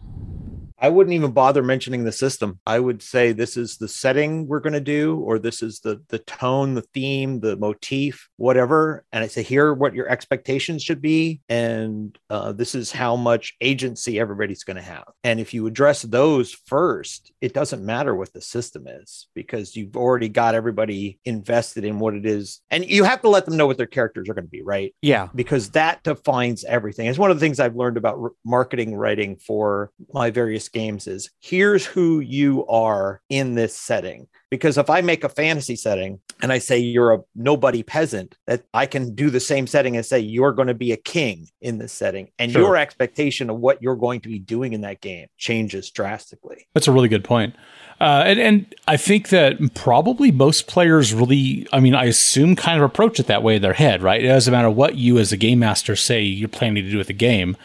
I 0.81 0.89
wouldn't 0.89 1.13
even 1.13 1.31
bother 1.31 1.61
mentioning 1.61 2.03
the 2.03 2.11
system. 2.11 2.59
I 2.65 2.79
would 2.79 3.03
say 3.03 3.31
this 3.31 3.55
is 3.55 3.77
the 3.77 3.87
setting 3.87 4.47
we're 4.47 4.59
going 4.59 4.73
to 4.73 4.81
do, 4.81 5.17
or 5.19 5.37
this 5.37 5.61
is 5.61 5.79
the 5.79 6.01
the 6.09 6.19
tone, 6.19 6.73
the 6.73 6.81
theme, 6.81 7.39
the 7.39 7.55
motif, 7.55 8.27
whatever. 8.37 9.05
And 9.11 9.23
I 9.23 9.27
say 9.27 9.43
here 9.43 9.73
what 9.73 9.93
your 9.93 10.09
expectations 10.09 10.81
should 10.81 11.01
be, 11.01 11.41
and 11.47 12.17
uh, 12.31 12.51
this 12.53 12.73
is 12.73 12.91
how 12.91 13.15
much 13.15 13.53
agency 13.61 14.19
everybody's 14.19 14.63
going 14.63 14.77
to 14.77 14.81
have. 14.81 15.05
And 15.23 15.39
if 15.39 15.53
you 15.53 15.67
address 15.67 16.01
those 16.01 16.53
first, 16.65 17.31
it 17.41 17.53
doesn't 17.53 17.85
matter 17.85 18.15
what 18.15 18.33
the 18.33 18.41
system 18.41 18.87
is 18.87 19.27
because 19.35 19.75
you've 19.75 19.95
already 19.95 20.29
got 20.29 20.55
everybody 20.55 21.19
invested 21.25 21.85
in 21.85 21.99
what 21.99 22.15
it 22.15 22.25
is, 22.25 22.61
and 22.71 22.83
you 22.89 23.03
have 23.03 23.21
to 23.21 23.29
let 23.29 23.45
them 23.45 23.55
know 23.55 23.67
what 23.67 23.77
their 23.77 23.85
characters 23.85 24.27
are 24.29 24.33
going 24.33 24.45
to 24.45 24.49
be, 24.49 24.63
right? 24.63 24.95
Yeah, 25.03 25.29
because 25.35 25.69
that 25.71 26.01
defines 26.01 26.63
everything. 26.63 27.05
It's 27.05 27.19
one 27.19 27.29
of 27.29 27.37
the 27.37 27.45
things 27.45 27.59
I've 27.59 27.75
learned 27.75 27.97
about 27.97 28.17
r- 28.17 28.31
marketing 28.43 28.95
writing 28.95 29.37
for 29.37 29.91
my 30.11 30.31
various 30.31 30.70
games 30.71 31.07
is 31.07 31.29
here's 31.39 31.85
who 31.85 32.19
you 32.19 32.65
are 32.67 33.21
in 33.29 33.55
this 33.55 33.75
setting. 33.75 34.27
Because 34.49 34.77
if 34.77 34.89
I 34.89 34.99
make 34.99 35.23
a 35.23 35.29
fantasy 35.29 35.77
setting 35.77 36.19
and 36.41 36.51
I 36.51 36.57
say 36.57 36.77
you're 36.77 37.13
a 37.13 37.19
nobody 37.35 37.83
peasant, 37.83 38.35
that 38.47 38.63
I 38.73 38.85
can 38.85 39.15
do 39.15 39.29
the 39.29 39.39
same 39.39 39.65
setting 39.65 39.95
and 39.95 40.05
say 40.05 40.19
you're 40.19 40.51
going 40.51 40.67
to 40.67 40.73
be 40.73 40.91
a 40.91 40.97
king 40.97 41.47
in 41.61 41.77
this 41.77 41.93
setting. 41.93 42.29
And 42.37 42.51
sure. 42.51 42.61
your 42.61 42.77
expectation 42.77 43.49
of 43.49 43.59
what 43.59 43.81
you're 43.81 43.95
going 43.95 44.19
to 44.21 44.29
be 44.29 44.39
doing 44.39 44.73
in 44.73 44.81
that 44.81 44.99
game 44.99 45.27
changes 45.37 45.89
drastically. 45.89 46.67
That's 46.73 46.89
a 46.89 46.91
really 46.91 47.07
good 47.07 47.23
point. 47.23 47.55
Uh, 48.01 48.23
and, 48.25 48.39
and 48.39 48.75
I 48.87 48.97
think 48.97 49.29
that 49.29 49.57
probably 49.75 50.31
most 50.31 50.67
players 50.67 51.13
really, 51.13 51.67
I 51.71 51.79
mean, 51.79 51.93
I 51.93 52.05
assume 52.05 52.55
kind 52.55 52.77
of 52.77 52.83
approach 52.83 53.19
it 53.19 53.27
that 53.27 53.43
way 53.43 53.57
in 53.57 53.61
their 53.61 53.73
head, 53.73 54.01
right? 54.01 54.23
It 54.23 54.27
doesn't 54.27 54.51
matter 54.51 54.71
what 54.71 54.95
you 54.95 55.17
as 55.17 55.31
a 55.31 55.37
game 55.37 55.59
master 55.59 55.95
say 55.95 56.23
you're 56.23 56.49
planning 56.49 56.83
to 56.83 56.89
do 56.89 56.97
with 56.97 57.07
the 57.07 57.13
game 57.13 57.55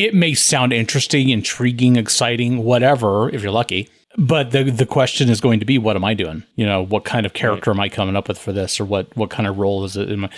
it 0.00 0.14
may 0.14 0.32
sound 0.34 0.72
interesting, 0.72 1.28
intriguing, 1.28 1.96
exciting, 1.96 2.64
whatever, 2.64 3.28
if 3.28 3.42
you're 3.42 3.52
lucky. 3.52 3.88
But 4.16 4.50
the 4.50 4.64
the 4.64 4.86
question 4.86 5.28
is 5.28 5.40
going 5.40 5.60
to 5.60 5.66
be, 5.66 5.78
what 5.78 5.94
am 5.94 6.04
I 6.04 6.14
doing? 6.14 6.42
You 6.56 6.66
know, 6.66 6.82
what 6.82 7.04
kind 7.04 7.26
of 7.26 7.32
character 7.32 7.70
right. 7.70 7.76
am 7.76 7.80
I 7.80 7.88
coming 7.88 8.16
up 8.16 8.26
with 8.26 8.38
for 8.38 8.52
this, 8.52 8.80
or 8.80 8.84
what 8.84 9.14
what 9.16 9.30
kind 9.30 9.46
of 9.46 9.58
role 9.58 9.84
is 9.84 9.96
it 9.96 10.10
in 10.10 10.20
my? 10.20 10.30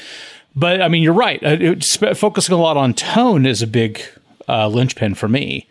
But 0.55 0.83
I 0.83 0.89
mean, 0.89 1.03
you're 1.03 1.15
right. 1.15 1.43
Uh, 1.43 2.15
focusing 2.15 2.55
a 2.55 2.59
lot 2.59 2.77
on 2.77 2.93
tone 2.93 3.47
is 3.47 3.63
a 3.63 3.67
big 3.67 4.03
uh, 4.49 4.69
linchpin 4.69 5.15
for 5.15 5.29
me. 5.29 5.67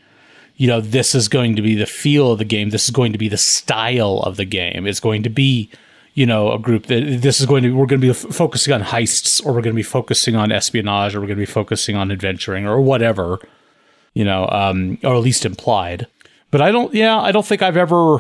You 0.56 0.68
know, 0.68 0.82
this 0.82 1.14
is 1.14 1.28
going 1.28 1.56
to 1.56 1.62
be 1.62 1.76
the 1.76 1.86
feel 1.86 2.32
of 2.32 2.40
the 2.40 2.46
game. 2.46 2.72
This 2.72 2.86
is 2.86 2.92
going 2.92 3.12
to 3.12 3.18
be 3.20 3.28
the 3.28 3.38
style 3.38 4.20
of 4.20 4.38
the 4.38 4.46
game. 4.46 4.88
It's 4.88 5.00
going 5.00 5.22
to 5.24 5.30
be 5.30 5.70
you 6.14 6.26
know, 6.26 6.52
a 6.52 6.60
group 6.60 6.88
that 6.88 7.22
this 7.22 7.40
is 7.40 7.46
going 7.46 7.64
to, 7.64 7.72
we're 7.72 7.86
going 7.86 8.02
to 8.02 8.06
be 8.06 8.10
f- 8.10 8.36
focusing 8.36 8.74
on 8.74 8.82
heists 8.82 9.42
or 9.46 9.54
we're 9.54 9.62
going 9.62 9.74
to 9.74 9.74
be 9.74 9.82
focusing 9.82 10.36
on 10.36 10.52
espionage 10.52 11.16
or 11.16 11.22
we're 11.22 11.28
going 11.28 11.38
to 11.38 11.42
be 11.42 11.46
focusing 11.46 11.96
on 11.96 12.12
adventuring 12.12 12.68
or 12.68 12.82
whatever 12.82 13.40
you 14.14 14.26
know, 14.26 14.48
um, 14.50 14.98
or 15.04 15.16
at 15.16 15.22
least 15.22 15.46
implied. 15.46 16.08
But 16.50 16.62
I 16.62 16.72
don't, 16.72 16.94
yeah, 16.94 17.20
I 17.20 17.32
don't 17.32 17.46
think 17.46 17.62
I've 17.62 17.78
ever 17.78 18.20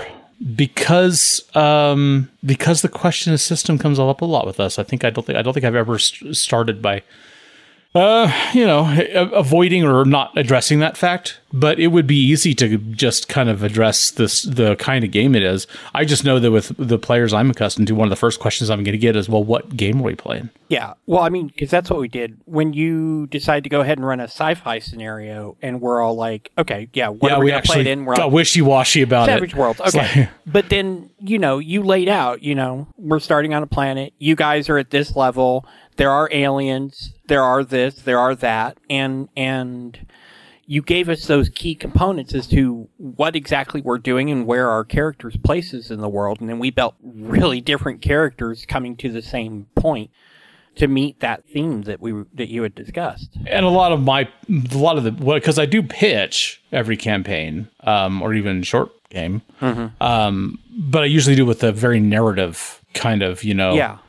because 0.56 1.43
um, 1.56 2.30
because 2.43 2.82
the 2.82 2.89
question 2.89 3.34
of 3.34 3.39
system 3.41 3.77
comes 3.77 3.99
up 3.99 4.21
a 4.21 4.25
lot 4.25 4.45
with 4.45 4.60
us. 4.60 4.80
I 4.80 4.84
think 4.84 5.04
I 5.04 5.10
don't 5.10 5.25
think 5.25 5.38
I 5.38 5.41
don't 5.41 5.54
think 5.54 5.65
I've 5.65 5.75
ever 5.75 5.99
st- 5.99 6.36
started 6.36 6.82
by 6.82 7.04
uh, 7.93 8.32
you 8.54 8.65
know, 8.65 8.89
avoiding 9.34 9.84
or 9.84 10.06
not 10.06 10.32
addressing 10.38 10.80
that 10.80 10.95
fact. 10.95 11.39
But 11.54 11.80
it 11.80 11.88
would 11.88 12.08
be 12.08 12.15
easy 12.15 12.54
to 12.56 12.77
just 12.77 13.27
kind 13.27 13.49
of 13.49 13.62
address 13.62 14.12
this 14.12 14.43
the 14.43 14.77
kind 14.77 15.04
of 15.04 15.12
game 15.12 15.36
it 15.36 15.43
is. 15.43 15.67
I 15.93 16.06
just 16.06 16.23
know 16.23 16.39
that 16.39 16.49
with 16.49 16.73
the 16.77 16.97
players 16.97 17.34
I'm 17.34 17.49
accustomed 17.51 17.88
to, 17.89 17.95
one 17.95 18.06
of 18.06 18.10
the 18.10 18.15
first 18.15 18.39
questions 18.39 18.69
I'm 18.69 18.86
going 18.86 18.93
to 18.93 18.97
get 18.97 19.17
is, 19.17 19.27
"Well, 19.27 19.43
what 19.43 19.75
game 19.75 19.99
are 19.99 20.04
we 20.04 20.15
playing?" 20.15 20.49
Yeah, 20.69 20.93
well, 21.08 21.21
I 21.21 21.27
mean, 21.27 21.47
because 21.47 21.69
that's 21.69 21.89
what 21.89 21.99
we 21.99 22.08
did 22.08 22.39
when 22.45 22.71
you 22.71 23.27
decided 23.27 23.65
to 23.65 23.69
go 23.69 23.82
ahead 23.82 23.97
and 23.97 24.08
run 24.08 24.21
a 24.21 24.30
sci-fi 24.30 24.80
scenario, 24.80 25.58
and 25.62 25.82
we're 25.82 26.01
all 26.01 26.15
like, 26.15 26.51
"Okay, 26.58 26.88
yeah, 26.93 27.10
what 27.10 27.32
yeah, 27.32 27.36
are 27.36 27.39
we, 27.39 27.47
we 27.47 27.51
actually 27.51 27.73
play 27.73 27.82
it 27.82 27.88
in?" 27.88 28.06
We're 28.06 28.15
got 28.15 28.32
wishy-washy 28.32 29.01
about 29.01 29.25
Savage 29.25 29.49
it. 29.49 29.51
Savage 29.51 29.56
Worlds, 29.56 29.82
okay. 29.82 30.21
Like, 30.21 30.30
but 30.45 30.69
then 30.69 31.10
you 31.19 31.38
know, 31.38 31.60
you 31.60 31.84
laid 31.84 32.08
out, 32.08 32.43
you 32.43 32.56
know, 32.56 32.88
we're 32.97 33.19
starting 33.19 33.54
on 33.54 33.62
a 33.62 33.67
planet. 33.67 34.13
You 34.19 34.38
guys 34.38 34.69
are 34.69 34.77
at 34.77 34.89
this 34.89 35.17
level 35.17 35.65
there 36.01 36.09
are 36.09 36.27
aliens, 36.31 37.13
there 37.27 37.43
are 37.43 37.63
this, 37.63 37.93
there 37.93 38.17
are 38.17 38.33
that, 38.33 38.75
and 38.89 39.29
and 39.37 40.07
you 40.65 40.81
gave 40.81 41.09
us 41.09 41.27
those 41.27 41.47
key 41.47 41.75
components 41.75 42.33
as 42.33 42.47
to 42.47 42.89
what 42.97 43.35
exactly 43.35 43.81
we're 43.81 43.99
doing 43.99 44.31
and 44.31 44.47
where 44.47 44.67
our 44.67 44.83
characters' 44.83 45.37
places 45.37 45.91
in 45.91 46.01
the 46.01 46.09
world, 46.09 46.41
and 46.41 46.49
then 46.49 46.57
we 46.57 46.71
built 46.71 46.95
really 47.03 47.61
different 47.61 48.01
characters 48.01 48.65
coming 48.65 48.95
to 48.97 49.11
the 49.11 49.21
same 49.21 49.67
point 49.75 50.09
to 50.73 50.87
meet 50.87 51.19
that 51.19 51.45
theme 51.45 51.83
that 51.83 52.01
we 52.01 52.23
that 52.33 52.49
you 52.49 52.63
had 52.63 52.73
discussed. 52.73 53.37
And 53.45 53.63
a 53.63 53.69
lot 53.69 53.91
of 53.91 54.01
my 54.01 54.27
a 54.49 54.77
lot 54.77 54.97
of 54.97 55.03
the 55.03 55.11
because 55.11 55.59
I 55.59 55.67
do 55.67 55.83
pitch 55.83 56.63
every 56.71 56.97
campaign 56.97 57.69
um, 57.81 58.23
or 58.23 58.33
even 58.33 58.63
short 58.63 58.89
game, 59.09 59.43
mm-hmm. 59.61 60.01
um, 60.01 60.57
but 60.71 61.03
I 61.03 61.05
usually 61.05 61.35
do 61.35 61.45
with 61.45 61.63
a 61.63 61.71
very 61.71 61.99
narrative 61.99 62.81
kind 62.95 63.21
of 63.21 63.43
you 63.43 63.53
know 63.53 63.75
yeah 63.75 63.99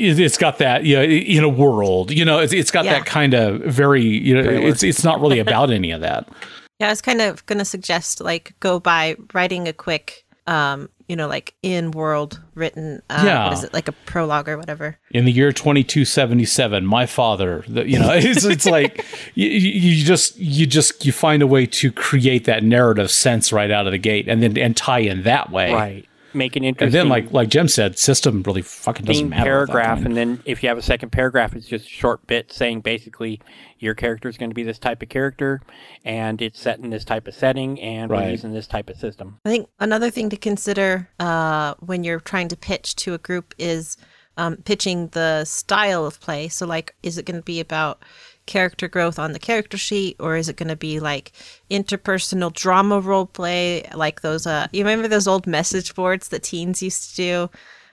it's 0.00 0.38
got 0.38 0.58
that 0.58 0.84
you 0.84 0.96
know 0.96 1.02
in 1.02 1.44
a 1.44 1.48
world 1.48 2.10
you 2.10 2.24
know 2.24 2.38
it's, 2.38 2.52
it's 2.52 2.70
got 2.70 2.84
yeah. 2.84 2.94
that 2.94 3.06
kind 3.06 3.34
of 3.34 3.60
very 3.60 4.02
you 4.02 4.34
know 4.34 4.48
it's 4.48 4.82
it's 4.82 5.04
not 5.04 5.20
really 5.20 5.38
about 5.38 5.70
any 5.70 5.90
of 5.90 6.00
that 6.00 6.28
yeah 6.80 6.88
i 6.88 6.90
was 6.90 7.02
kind 7.02 7.20
of 7.20 7.44
going 7.46 7.58
to 7.58 7.64
suggest 7.64 8.20
like 8.20 8.54
go 8.60 8.80
by 8.80 9.16
writing 9.32 9.68
a 9.68 9.72
quick 9.72 10.24
um, 10.46 10.88
you 11.10 11.16
know, 11.16 11.26
like 11.26 11.54
in 11.62 11.90
world 11.90 12.40
written. 12.54 13.02
Uh, 13.10 13.22
Yeah. 13.24 13.44
What 13.44 13.52
is 13.54 13.64
it? 13.64 13.74
Like 13.74 13.88
a 13.88 13.92
prologue 13.92 14.48
or 14.48 14.56
whatever. 14.56 14.98
in 15.10 15.24
the 15.24 15.32
year 15.32 15.52
2277 15.52 16.86
my 16.86 17.04
father 17.06 17.64
the, 17.66 17.88
you 17.88 17.98
know 17.98 18.12
it's, 18.14 18.44
it's 18.44 18.66
like 18.66 19.04
you, 19.34 19.48
you 19.48 20.04
just 20.04 20.36
you 20.36 20.66
just 20.66 21.04
you 21.04 21.12
find 21.12 21.42
a 21.42 21.46
way 21.46 21.66
to 21.66 21.90
create 21.90 22.44
that 22.44 22.62
narrative 22.62 23.10
sense 23.10 23.52
right 23.52 23.70
out 23.70 23.86
of 23.86 23.92
the 23.92 23.98
gate 23.98 24.28
and 24.28 24.42
then 24.42 24.56
and 24.56 24.76
tie 24.76 25.00
in 25.00 25.22
that 25.24 25.50
way 25.50 25.72
Right. 25.72 26.06
Make 26.32 26.56
an 26.56 26.64
and 26.64 26.68
interesting 26.68 26.98
then 26.98 27.08
like 27.08 27.32
like 27.32 27.48
jim 27.48 27.68
said 27.68 27.98
system 27.98 28.42
really 28.44 28.62
fucking 28.62 29.04
doesn't 29.04 29.28
matter 29.28 29.42
paragraph, 29.44 30.04
and 30.04 30.16
then 30.16 30.42
if 30.44 30.62
you 30.62 30.68
have 30.68 30.78
a 30.78 30.82
second 30.82 31.10
paragraph, 31.10 31.54
it's 31.54 31.66
just 31.66 31.86
a 31.86 31.88
short 31.88 32.26
bit 32.26 32.52
saying 32.52 32.80
basically 32.82 33.40
your 33.78 33.94
character 33.94 34.28
is 34.28 34.36
going 34.36 34.50
to 34.50 34.54
be 34.54 34.62
this 34.62 34.78
type 34.78 35.02
of 35.02 35.08
character, 35.08 35.60
and 36.04 36.40
it's 36.42 36.60
set 36.60 36.78
in 36.78 36.90
this 36.90 37.04
type 37.04 37.26
of 37.26 37.34
setting, 37.34 37.80
and 37.80 38.10
Right. 38.10 38.24
we're 38.24 38.30
using 38.30 38.52
this 38.52 38.66
type 38.66 38.90
of 38.90 38.96
system. 38.96 39.38
I 39.44 39.50
think 39.50 39.68
another 39.78 40.10
thing 40.10 40.30
to 40.30 40.36
consider 40.36 41.08
uh, 41.18 41.74
when 41.80 42.04
you're 42.04 42.20
trying 42.20 42.48
to 42.48 42.56
pitch 42.56 42.94
to 42.96 43.14
a 43.14 43.18
group 43.18 43.54
is 43.58 43.96
um, 44.36 44.56
pitching 44.58 45.08
the 45.08 45.44
style 45.44 46.06
of 46.06 46.20
play. 46.20 46.48
So, 46.48 46.66
like, 46.66 46.94
is 47.02 47.18
it 47.18 47.26
going 47.26 47.40
to 47.40 47.44
be 47.44 47.60
about 47.60 48.02
character 48.46 48.88
growth 48.88 49.18
on 49.18 49.32
the 49.32 49.38
character 49.38 49.76
sheet, 49.76 50.16
or 50.18 50.36
is 50.36 50.48
it 50.48 50.56
going 50.56 50.68
to 50.68 50.76
be 50.76 51.00
like 51.00 51.32
interpersonal 51.70 52.52
drama 52.52 53.00
role 53.00 53.26
play, 53.26 53.88
like 53.94 54.22
those? 54.22 54.46
Uh, 54.46 54.66
you 54.72 54.84
remember 54.84 55.08
those 55.08 55.28
old 55.28 55.46
message 55.46 55.94
boards 55.94 56.28
that 56.28 56.42
teens 56.42 56.82
used 56.82 57.10
to 57.10 57.16
do? 57.16 57.50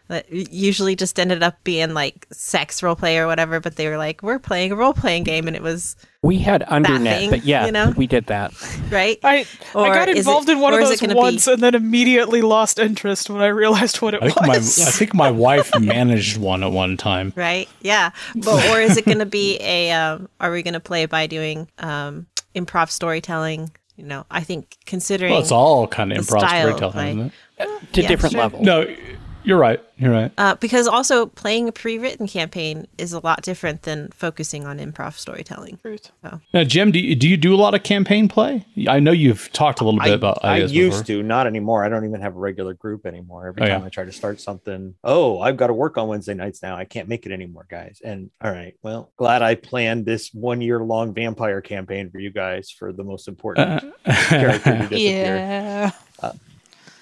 That 0.10 0.32
usually 0.32 0.96
just 0.96 1.20
ended 1.20 1.44
up 1.44 1.62
being 1.66 1.94
like 1.94 2.28
sex 2.32 2.82
role 2.82 2.96
play 2.96 3.18
or 3.18 3.28
whatever, 3.28 3.60
but 3.60 3.76
they 3.76 3.90
were 3.90 3.98
like, 3.98 4.24
"We're 4.24 4.40
playing 4.40 4.72
a 4.72 4.76
role 4.76 4.94
playing 4.94 5.24
game," 5.26 5.48
and 5.48 5.56
it 5.56 5.62
was 5.62 5.98
We 6.24 6.38
had 6.40 6.62
undernet, 6.64 7.18
thing, 7.18 7.30
but 7.30 7.44
yeah, 7.44 7.66
you 7.66 7.74
know? 7.74 7.94
we 7.98 8.08
did 8.08 8.28
that. 8.28 8.54
right. 8.90 9.20
I 9.24 9.46
I 9.76 9.88
got 9.94 10.08
is 10.08 10.16
it- 10.16 10.20
involved 10.20 10.48
in 10.48 10.60
one 10.62 10.74
of 10.74 10.80
those 10.80 11.02
gonna 11.02 11.14
be- 11.14 11.20
once 11.20 11.46
and 11.48 11.62
then 11.62 11.76
immediately 11.76 12.42
lost 12.42 12.80
interest 12.80 13.30
when 13.30 13.42
I 13.42 13.48
realized 13.48 14.02
what 14.02 14.14
it 14.14 14.24
I 14.24 14.28
think 14.30 14.42
my 14.48 14.58
was. 14.58 14.80
I 14.88 14.92
think 14.92 15.14
my 15.14 15.30
wife 15.30 15.72
managed 15.80 16.38
one 16.38 16.64
at 16.64 16.72
one 16.72 16.96
time. 16.96 17.34
right 17.36 17.68
yeah 17.82 18.12
but 18.36 18.66
or 18.70 18.80
is 18.80 18.96
it 18.98 19.04
going 19.06 19.20
to 19.20 19.26
be 19.26 19.58
a 19.62 19.92
um, 19.92 20.30
are 20.40 20.52
we 20.52 20.64
going 20.64 20.74
to 20.74 20.80
play 20.80 21.06
by 21.06 21.28
doing 21.28 21.68
um 21.80 22.28
improv 22.56 22.90
storytelling 22.90 23.70
you 23.98 24.04
know 24.06 24.26
i 24.32 24.42
think 24.42 24.78
considering 24.86 25.32
Well, 25.34 25.42
it's 25.42 25.52
all 25.52 25.88
kind 25.88 26.12
of 26.14 26.20
improv 26.26 26.48
storytelling, 26.48 27.08
isn't 27.18 27.34
it? 27.60 27.70
To 27.94 28.02
Yeah, 28.04 28.08
different 28.08 28.34
sure. 28.34 28.42
levels. 28.42 28.64
No, 28.64 28.86
you're 29.48 29.58
right. 29.58 29.82
You're 29.98 30.12
right. 30.12 30.32
uh, 30.38 30.54
because 30.56 30.88
also 30.88 31.26
playing 31.26 31.68
a 31.70 31.72
pre-written 31.72 32.28
campaign 32.28 32.86
is 33.00 33.14
a 33.14 33.20
lot 33.20 33.42
different 33.42 33.82
than 33.82 34.10
focusing 34.12 34.68
on 34.68 34.78
improv 34.78 35.14
storytelling 35.14 35.78
Truth. 35.82 36.12
Now, 36.54 36.64
Jim, 36.66 36.92
do 36.92 37.00
you, 37.00 37.16
do 37.16 37.28
you 37.28 37.36
do 37.38 37.56
a 37.56 37.58
lot 37.58 37.74
of 37.74 37.82
campaign 37.82 38.28
play? 38.28 38.64
I 38.88 39.00
know 39.00 39.12
you've 39.12 39.52
talked 39.54 39.80
a 39.82 39.86
little 39.86 40.00
bit 40.00 40.12
I, 40.12 40.16
about 40.16 40.46
I 40.46 40.56
ideas 40.58 40.74
used 40.74 41.08
before. 41.08 41.22
to, 41.22 41.28
not 41.28 41.48
anymore. 41.48 41.84
I 41.84 41.90
don't 41.90 42.06
even 42.06 42.22
have 42.22 42.36
a 42.36 42.40
regular 42.40 42.76
group 42.76 43.08
anymore. 43.08 43.48
Every 43.48 43.64
Oh, 43.64 43.68
time 43.68 43.82
yeah. 43.82 43.86
I 43.88 43.90
try 43.90 44.04
to 44.06 44.12
start 44.12 44.40
something, 44.40 44.94
oh, 45.04 45.40
I've 45.42 45.58
got 45.58 45.68
to 45.68 45.74
work 45.74 45.98
on 45.98 46.08
Wednesday 46.10 46.36
nights 46.36 46.62
now. 46.62 46.76
I 46.76 46.86
can't 46.86 47.08
make 47.08 47.26
it 47.26 47.32
anymore, 47.32 47.66
guys. 47.70 48.00
And 48.04 48.30
all 48.44 48.52
right, 48.52 48.76
well, 48.84 49.12
glad 49.18 49.42
I 49.42 49.56
planned 49.56 50.06
this 50.06 50.32
one 50.34 50.62
year 50.62 50.80
long 50.84 51.14
vampire 51.16 51.62
campaign 51.62 52.12
for 52.12 52.20
you 52.20 52.30
guys 52.30 52.70
for 52.70 52.94
the 52.94 53.04
most 53.04 53.28
important 53.28 53.96
character 54.06 54.72
to 54.78 54.88
disappear. 54.90 55.92
Yeah. 56.22 56.32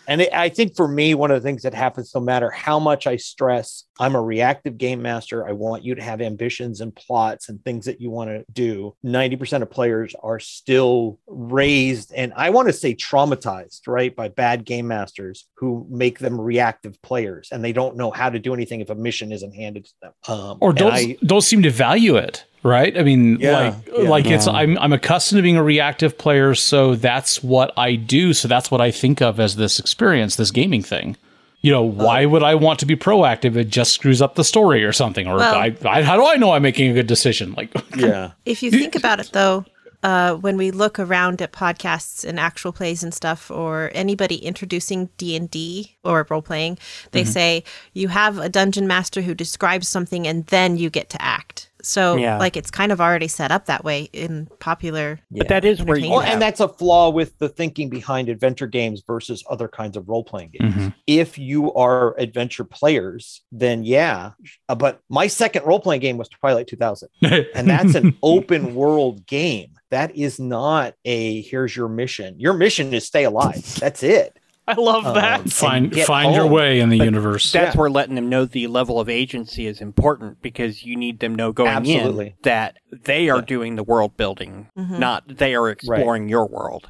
And 0.08 0.22
it, 0.22 0.34
I 0.34 0.50
think 0.50 0.76
for 0.76 0.88
me, 0.88 1.13
one 1.13 1.32
of 1.32 1.41
the 1.41 1.48
things 1.48 1.63
that 1.63 1.74
happens, 1.74 2.13
no 2.13 2.22
matter 2.22 2.50
how 2.50 2.80
much 2.80 3.08
I 3.08 3.18
stress, 3.18 3.86
I'm 4.00 4.15
a 4.15 4.22
reactive 4.22 4.78
game 4.78 5.02
master. 5.02 5.48
I 5.48 5.54
want 5.54 5.84
you 5.84 5.96
to 5.96 6.02
have 6.04 6.22
ambitions 6.22 6.82
and 6.82 6.96
plots 6.96 7.50
and 7.50 7.63
things 7.63 7.86
that 7.86 8.02
you 8.02 8.10
want 8.10 8.30
to 8.30 8.46
do. 8.52 8.96
90% 9.06 9.62
of 9.62 9.70
players 9.70 10.15
are 10.22 10.39
still 10.39 11.20
raised, 11.28 12.13
and 12.13 12.34
I 12.36 12.50
want 12.50 12.68
to 12.68 12.74
say 12.74 12.94
traumatized, 12.94 13.82
right, 13.88 14.15
by 14.15 14.28
bad 14.28 14.65
game 14.65 14.88
masters 14.88 15.48
who 15.56 15.88
make 15.89 16.20
them 16.20 16.39
reactive 16.39 17.02
players 17.02 17.50
and 17.52 17.63
they 17.63 17.74
don't 17.74 17.96
know 17.96 18.12
how 18.12 18.30
to 18.30 18.39
do 18.39 18.54
anything 18.54 18.82
if 18.82 18.89
a 18.89 18.96
mission 18.96 19.32
isn't 19.32 19.54
handed 19.54 19.86
to 19.86 19.94
them. 20.02 20.13
Um, 20.28 20.58
or 20.62 20.74
don't 20.74 20.94
I- 20.94 21.18
don't 21.26 21.41
seem 21.41 21.63
to 21.63 21.70
value 21.72 22.15
it 22.15 22.46
right? 22.65 22.97
I 22.97 23.04
mean 23.04 23.38
Yeah, 23.39 23.51
like 23.60 23.75
yeah. 23.95 24.10
like 24.10 24.25
it's 24.25 24.47
i'm 24.47 24.78
i'm 24.80 24.91
accustomed 24.91 25.38
to 25.39 25.43
being 25.43 25.56
a 25.58 25.63
reactive 25.63 26.17
player 26.17 26.56
so 26.56 26.95
that's 26.95 27.41
what 27.43 27.71
i 27.78 27.95
do. 27.95 28.34
So 28.34 28.47
that's 28.47 28.69
what 28.71 28.82
i 28.82 28.91
think 28.91 29.21
of 29.21 29.39
as 29.39 29.56
this 29.56 29.80
experience 29.80 30.36
this 30.36 30.51
gaming 30.51 30.82
thing. 30.84 31.15
You 31.62 31.71
know 31.71 31.84
why 31.84 32.25
would 32.25 32.43
i 32.43 32.56
want 32.56 32.80
to 32.80 32.86
be 32.86 32.95
proactive? 32.95 33.56
It 33.56 33.69
just 33.69 33.93
screws 33.93 34.21
up 34.21 34.36
the 34.36 34.43
story 34.43 34.84
or 34.84 34.91
something 34.91 35.28
or 35.28 35.38
Well- 35.38 35.56
I, 35.56 35.75
I 35.86 36.01
how 36.04 36.17
do 36.17 36.25
i 36.25 36.36
know 36.36 36.51
i'm 36.51 36.62
making 36.63 36.91
a 36.91 36.93
good 36.93 37.08
decision? 37.08 37.54
Like 37.56 37.69
yeah. 37.97 38.32
if 38.45 38.62
you 38.63 38.71
think 38.71 38.95
about 38.95 39.19
it 39.19 39.30
though 39.32 39.63
uh, 40.04 40.36
when 40.36 40.56
we 40.56 40.69
look 40.69 40.99
around 40.99 41.41
at 41.41 41.51
podcasts 41.51 42.23
and 42.23 42.39
actual 42.39 42.71
plays 42.71 43.04
and 43.04 43.12
stuff 43.12 43.49
or 43.49 43.89
anybody 43.95 44.36
introducing 44.36 45.10
d&d 45.17 45.97
or 46.04 46.28
role-playing 46.30 46.78
they 47.12 47.23
Mm-hmm. 47.23 47.32
say 47.32 47.63
you 47.93 48.10
have 48.10 48.38
a 48.38 48.47
dungeon 48.49 48.86
master 48.86 49.21
who 49.21 49.34
describes 49.34 49.88
something 49.89 50.28
and 50.28 50.45
then 50.47 50.78
you 50.78 50.91
get 50.91 51.10
to 51.10 51.21
act 51.21 51.71
so 51.86 52.15
Yeah. 52.15 52.38
like 52.39 52.58
it's 52.58 52.71
kind 52.71 52.91
of 52.91 53.00
already 53.00 53.28
set 53.28 53.52
up 53.52 53.65
that 53.67 53.84
way 53.84 54.10
in 54.13 54.48
popular 54.60 55.19
But 55.32 55.48
that 55.50 55.63
is 55.65 55.82
where 55.84 55.98
you 55.98 56.10
Well, 56.10 56.21
and 56.21 56.41
that's 56.41 56.60
a 56.60 56.67
flaw 56.67 57.10
with 57.10 57.38
the 57.39 57.48
thinking 57.50 57.89
behind 57.89 58.28
adventure 58.30 58.67
games 58.67 59.04
versus 59.06 59.43
other 59.50 59.67
kinds 59.67 59.95
of 59.95 60.10
role 60.10 60.24
playing 60.24 60.52
games. 60.60 60.93
If 61.08 61.38
you 61.38 61.74
are 61.74 62.15
adventure 62.19 62.63
players, 62.63 63.41
then 63.52 63.84
yeah. 63.84 64.32
Uh, 64.67 64.76
but 64.76 65.02
my 65.10 65.28
second 65.28 65.65
role 65.65 65.80
playing 65.80 66.02
game 66.02 66.17
was 66.17 66.28
Twilight 66.30 66.67
2000, 66.67 67.10
and 67.21 67.69
that's 67.69 67.95
an 67.95 68.17
open 68.24 68.76
world 68.76 69.26
game. 69.28 69.71
That 69.91 70.15
is 70.15 70.39
not 70.39 70.95
a 71.06 71.41
here's 71.41 71.76
your 71.76 71.88
mission. 71.88 72.39
Your 72.39 72.54
mission 72.54 72.93
is 72.93 73.06
stay 73.06 73.24
alive. 73.24 73.63
That's 73.80 74.02
it. 74.04 74.38
I 74.67 74.75
love 74.75 75.04
that. 75.15 75.41
Um, 75.41 75.45
find 75.47 75.86
and 75.86 75.93
get 75.93 76.08
your 76.34 76.47
way 76.47 76.80
in 76.80 76.89
the 76.89 76.97
universe 76.97 77.51
that's 77.51 77.75
Yeah. 77.75 77.80
where 77.80 77.89
letting 77.89 78.15
them 78.15 78.30
know 78.30 78.45
the 78.45 78.67
level 78.67 78.99
of 78.99 79.10
agency 79.10 79.67
is 79.67 79.80
important 79.82 80.41
because 80.41 80.84
you 80.84 80.95
need 80.95 81.19
them 81.19 81.36
know 81.36 81.51
going 81.51 81.69
Absolutely. 81.69 82.28
in 82.28 82.34
that 82.43 82.78
they 82.91 83.30
are 83.30 83.38
Yeah. 83.38 83.45
doing 83.45 83.75
the 83.75 83.84
world 83.84 84.17
building, 84.17 84.67
Mhm. 84.78 84.97
not 84.99 85.23
they 85.38 85.54
are 85.56 85.69
exploring 85.69 86.30
your 86.30 86.47
world. 86.47 86.89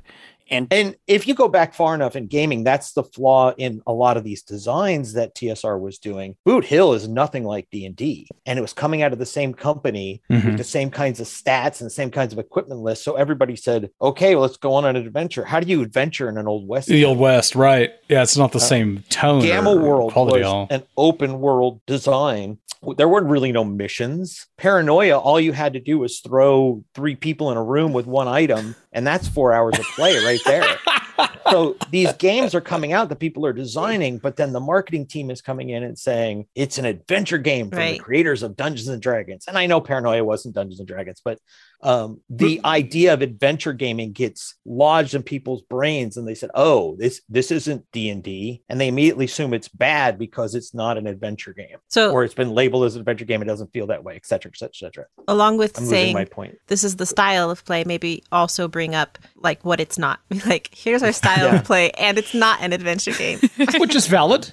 And 0.49 0.67
And 0.71 0.95
if 1.07 1.27
you 1.27 1.33
go 1.35 1.47
back 1.47 1.73
far 1.73 1.95
enough 1.95 2.15
in 2.15 2.27
gaming, 2.27 2.63
that's 2.63 2.93
the 2.93 3.03
flaw 3.03 3.53
in 3.57 3.81
a 3.87 3.93
lot 3.93 4.17
of 4.17 4.23
these 4.23 4.43
designs 4.43 5.13
that 5.13 5.35
TSR 5.35 5.79
was 5.79 5.97
doing. 5.97 6.35
Boot 6.45 6.65
Hill 6.65 6.93
is 6.93 7.07
nothing 7.07 7.43
like 7.43 7.67
D&D, 7.71 8.27
and 8.45 8.59
it 8.59 8.61
was 8.61 8.73
coming 8.73 9.01
out 9.01 9.13
of 9.13 9.19
the 9.19 9.25
same 9.25 9.53
company 9.53 10.21
Mhm. 10.31 10.45
with 10.45 10.57
the 10.57 10.63
same 10.63 10.89
kinds 10.91 11.19
of 11.19 11.27
stats 11.27 11.79
and 11.81 11.87
the 11.87 11.93
same 11.93 12.11
kinds 12.11 12.33
of 12.33 12.39
equipment 12.39 12.81
lists. 12.81 13.03
So 13.03 13.15
everybody 13.15 13.55
said, 13.55 13.89
"Okay, 14.01 14.35
well, 14.35 14.43
let's 14.43 14.57
go 14.57 14.73
on 14.73 14.85
an 14.85 14.95
adventure." 14.95 15.45
How 15.45 15.59
do 15.59 15.67
you 15.67 15.81
adventure 15.81 16.29
in 16.29 16.37
an 16.37 16.47
old 16.47 16.67
west? 16.67 16.87
the 16.87 17.03
old 17.05 17.17
west 17.17 17.55
right 17.55 17.91
yeah 18.09 18.21
it's 18.21 18.37
not 18.37 18.51
the 18.51 18.59
same 18.59 19.03
tone 19.09 19.41
Gamma 19.41 19.75
World 19.75 20.13
was 20.15 20.43
all. 20.45 20.67
an 20.69 20.83
open 20.97 21.39
world 21.39 21.81
design. 21.87 22.57
There 22.97 23.09
weren't 23.09 23.25
really 23.27 23.51
no 23.51 23.63
missions. 23.63 24.45
Paranoia, 24.57 25.17
all 25.17 25.39
you 25.39 25.53
had 25.53 25.73
to 25.73 25.79
do 25.79 25.97
was 25.97 26.19
throw 26.19 26.83
three 26.93 27.15
people 27.15 27.49
in 27.51 27.57
a 27.57 27.63
room 27.63 27.93
with 27.93 28.05
one 28.05 28.27
item, 28.27 28.75
and 28.95 29.05
that's 29.05 29.27
four 29.27 29.53
hours 29.53 29.77
of 29.77 29.85
play 29.95 30.23
right 30.25 30.39
there. 30.45 30.77
so 31.51 31.75
these 31.91 32.11
games 32.13 32.55
are 32.55 32.61
coming 32.61 32.93
out 32.93 33.09
that 33.09 33.19
people 33.19 33.45
are 33.45 33.53
designing, 33.53 34.17
but 34.17 34.37
then 34.37 34.53
the 34.53 34.59
marketing 34.59 35.05
team 35.05 35.29
is 35.29 35.41
coming 35.41 35.69
in 35.69 35.83
and 35.83 35.99
saying 35.99 36.47
it's 36.55 36.77
an 36.77 36.85
adventure 36.85 37.37
game 37.37 37.69
from 37.69 37.79
the 37.79 37.99
creators 37.99 38.41
of 38.41 38.55
Dungeons 38.55 38.87
and 38.87 39.01
Dragons. 39.01 39.45
And 39.47 39.57
I 39.57 39.65
know 39.67 39.81
Paranoia 39.81 40.23
wasn't 40.23 40.55
Dungeons 40.55 40.79
and 40.79 40.87
Dragons, 40.87 41.21
but 41.23 41.39
um, 41.81 42.21
the 42.29 42.59
idea 42.65 43.13
of 43.13 43.21
adventure 43.21 43.73
gaming 43.73 44.11
gets 44.11 44.55
lodged 44.65 45.13
in 45.13 45.21
people's 45.23 45.61
brains, 45.61 46.17
and 46.17 46.27
they 46.27 46.33
said, 46.35 46.49
"Oh, 46.55 46.95
this 46.97 47.21
this 47.29 47.51
isn't 47.51 47.85
D 47.91 48.09
and 48.09 48.23
D," 48.23 48.61
and 48.69 48.79
they 48.81 48.87
immediately 48.87 49.25
assume 49.25 49.53
it's 49.53 49.67
bad 49.67 50.17
because 50.17 50.55
it's 50.55 50.73
not 50.73 50.97
an 50.97 51.05
adventure 51.07 51.53
game, 51.53 51.77
so 51.89 52.11
or 52.11 52.23
it's 52.23 52.33
been 52.33 52.51
labeled 52.51 52.85
as 52.85 52.95
an 52.95 53.01
adventure 53.01 53.25
game. 53.25 53.41
It 53.41 53.45
doesn't 53.45 53.71
feel 53.73 53.87
that 53.87 54.03
way, 54.03 54.15
et 54.15 54.25
cetera, 54.25 54.51
et 54.55 54.75
cetera, 54.75 55.05
along 55.27 55.57
with 55.57 55.77
I'm 55.77 55.85
saying 55.85 56.13
my 56.13 56.25
point. 56.25 56.57
this 56.67 56.83
is 56.83 56.95
the 56.95 57.05
style 57.05 57.51
of 57.51 57.63
play 57.65 57.83
maybe 57.85 58.23
also 58.31 58.67
bring 58.67 58.95
up 58.95 59.17
like 59.35 59.63
what 59.63 59.79
it's 59.79 59.97
not 59.97 60.19
like 60.45 60.69
here's 60.73 61.03
our 61.03 61.11
style 61.11 61.45
Yeah. 61.45 61.55
of 61.59 61.65
play 61.65 61.91
and 61.91 62.17
it's 62.17 62.33
not 62.33 62.61
an 62.61 62.73
adventure 62.73 63.11
game 63.11 63.39
which 63.77 63.95
is 63.95 64.07
valid. 64.07 64.51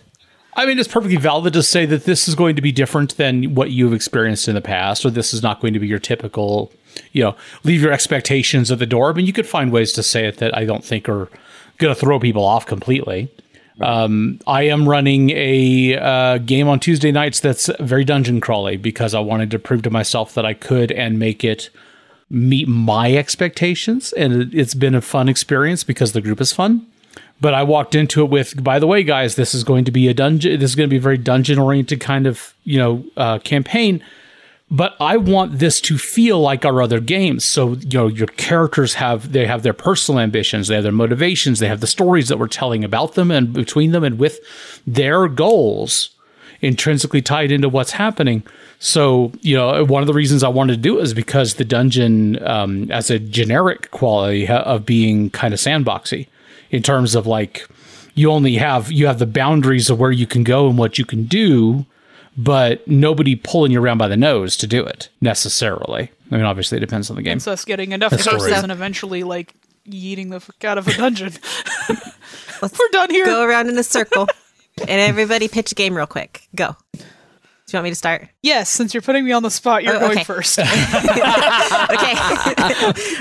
I 0.54 0.66
mean, 0.66 0.78
it's 0.78 0.86
perfectly 0.88 1.16
valid 1.16 1.54
to 1.54 1.62
say 1.62 1.86
that 1.86 2.04
this 2.04 2.28
is 2.28 2.34
going 2.34 2.56
to 2.56 2.62
be 2.62 2.72
different 2.72 3.16
than 3.16 3.54
what 3.54 3.70
you've 3.70 3.94
experienced 3.94 4.48
in 4.48 4.54
the 4.54 4.60
past, 4.60 5.02
or 5.06 5.08
this 5.10 5.32
is 5.32 5.42
not 5.42 5.62
going 5.62 5.72
to 5.72 5.80
be 5.80 5.86
your 5.86 5.98
typical, 5.98 6.70
you 7.12 7.22
know, 7.22 7.36
leave 7.64 7.82
your 7.82 7.92
expectations 7.92 8.70
at 8.70 8.78
the 8.78 8.86
door. 8.86 9.10
I 9.10 9.12
mean, 9.14 9.26
you 9.26 9.32
could 9.32 9.46
find 9.46 9.70
ways 9.72 9.92
to 9.92 10.02
say 10.02 10.26
it 10.26 10.38
that 10.38 10.56
I 10.56 10.64
don't 10.64 10.84
think 10.84 11.08
are 11.08 11.28
going 11.78 11.94
to 11.94 11.98
throw 11.98 12.18
people 12.20 12.44
off 12.44 12.66
completely. 12.66 13.28
Um, 13.80 14.38
I 14.46 14.62
am 14.64 14.88
running 14.88 15.30
a 15.30 15.96
uh, 15.96 16.38
game 16.38 16.68
on 16.68 16.78
Tuesday 16.78 17.10
nights 17.10 17.40
that's 17.40 17.68
very 17.80 18.04
dungeon 18.04 18.40
crawly 18.40 18.76
because 18.76 19.14
I 19.14 19.20
wanted 19.20 19.50
to 19.52 19.58
prove 19.58 19.82
to 19.82 19.90
myself 19.90 20.34
that 20.34 20.44
I 20.44 20.54
could 20.54 20.92
and 20.92 21.18
make 21.18 21.42
it 21.42 21.70
meet 22.30 22.68
my 22.68 23.14
expectations. 23.14 24.12
And 24.12 24.32
it- 24.42 24.54
it's 24.54 24.74
been 24.74 24.94
a 24.94 25.00
fun 25.00 25.28
experience 25.28 25.84
because 25.84 26.12
the 26.12 26.20
group 26.20 26.40
is 26.40 26.52
fun 26.52 26.86
but 27.40 27.54
I 27.54 27.64
walked 27.64 27.96
into 27.96 28.22
it 28.22 28.30
with, 28.30 28.62
by 28.62 28.78
the 28.78 28.86
way, 28.86 29.02
guys, 29.02 29.34
this 29.34 29.52
is 29.52 29.64
going 29.64 29.84
to 29.86 29.90
be 29.90 30.06
a 30.06 30.14
dungeon. 30.14 30.60
This 30.60 30.70
is 30.70 30.76
going 30.76 30.88
to 30.88 30.90
be 30.90 30.98
a 30.98 31.00
very 31.00 31.18
dungeon 31.18 31.58
oriented 31.58 31.98
kind 31.98 32.28
of, 32.28 32.54
you 32.62 32.78
know, 32.78 33.04
uh, 33.16 33.40
campaign. 33.40 34.00
But 34.72 34.96
I 34.98 35.18
want 35.18 35.58
this 35.58 35.82
to 35.82 35.98
feel 35.98 36.40
like 36.40 36.64
our 36.64 36.80
other 36.80 36.98
games. 36.98 37.44
So, 37.44 37.74
you 37.74 37.98
know, 37.98 38.06
your 38.06 38.26
characters 38.26 38.94
have 38.94 39.32
they 39.32 39.46
have 39.46 39.62
their 39.62 39.74
personal 39.74 40.18
ambitions, 40.18 40.66
they 40.66 40.74
have 40.76 40.82
their 40.82 40.90
motivations, 40.90 41.58
they 41.58 41.68
have 41.68 41.80
the 41.80 41.86
stories 41.86 42.28
that 42.28 42.38
we're 42.38 42.48
telling 42.48 42.82
about 42.82 43.14
them 43.14 43.30
and 43.30 43.52
between 43.52 43.92
them 43.92 44.02
and 44.02 44.18
with 44.18 44.40
their 44.86 45.28
goals 45.28 46.08
intrinsically 46.62 47.20
tied 47.20 47.52
into 47.52 47.68
what's 47.68 47.92
happening. 47.92 48.42
So, 48.78 49.32
you 49.42 49.56
know, 49.56 49.84
one 49.84 50.02
of 50.02 50.06
the 50.06 50.14
reasons 50.14 50.42
I 50.42 50.48
wanted 50.48 50.76
to 50.76 50.80
do 50.80 50.98
it 50.98 51.02
is 51.02 51.12
because 51.12 51.54
the 51.54 51.66
dungeon, 51.66 52.42
um, 52.46 52.90
as 52.90 53.10
a 53.10 53.18
generic 53.18 53.90
quality 53.90 54.48
of 54.48 54.86
being 54.86 55.28
kind 55.30 55.52
of 55.52 55.60
sandboxy 55.60 56.28
in 56.70 56.82
terms 56.82 57.14
of 57.14 57.26
like, 57.26 57.68
you 58.14 58.30
only 58.30 58.54
have 58.54 58.90
you 58.90 59.06
have 59.06 59.18
the 59.18 59.26
boundaries 59.26 59.90
of 59.90 59.98
where 59.98 60.12
you 60.12 60.26
can 60.26 60.44
go 60.44 60.68
and 60.68 60.78
what 60.78 60.98
you 60.98 61.04
can 61.04 61.24
do, 61.24 61.84
but 62.36 62.86
nobody 62.88 63.36
pulling 63.36 63.72
you 63.72 63.80
around 63.82 63.98
by 63.98 64.08
the 64.08 64.16
nose 64.16 64.56
to 64.58 64.66
do 64.66 64.84
it 64.84 65.08
necessarily. 65.20 66.10
I 66.30 66.36
mean, 66.36 66.44
obviously, 66.44 66.78
it 66.78 66.80
depends 66.80 67.10
on 67.10 67.16
the 67.16 67.22
game. 67.22 67.36
It's 67.36 67.46
us 67.46 67.64
getting 67.64 67.92
enough 67.92 68.10
That's 68.10 68.26
curses 68.26 68.62
and 68.62 68.72
eventually 68.72 69.22
like 69.22 69.54
yeeting 69.86 70.30
the 70.30 70.40
fuck 70.40 70.64
out 70.64 70.78
of 70.78 70.88
a 70.88 70.94
dungeon. 70.96 71.32
We're 72.62 72.68
done 72.92 73.10
here. 73.10 73.26
Go 73.26 73.44
around 73.44 73.68
in 73.68 73.76
a 73.76 73.82
circle 73.82 74.28
and 74.80 74.90
everybody 74.90 75.48
pitch 75.48 75.72
a 75.72 75.74
game 75.74 75.94
real 75.96 76.06
quick. 76.06 76.48
Go. 76.54 76.76
Do 76.92 77.00
you 77.78 77.78
want 77.78 77.84
me 77.84 77.90
to 77.90 77.96
start? 77.96 78.28
Yes, 78.42 78.68
since 78.68 78.92
you're 78.92 79.02
putting 79.02 79.24
me 79.24 79.32
on 79.32 79.42
the 79.42 79.50
spot, 79.50 79.82
you're 79.82 79.96
Oh, 79.96 80.00
going 80.00 80.24
first. 80.24 80.58
okay. 80.58 80.66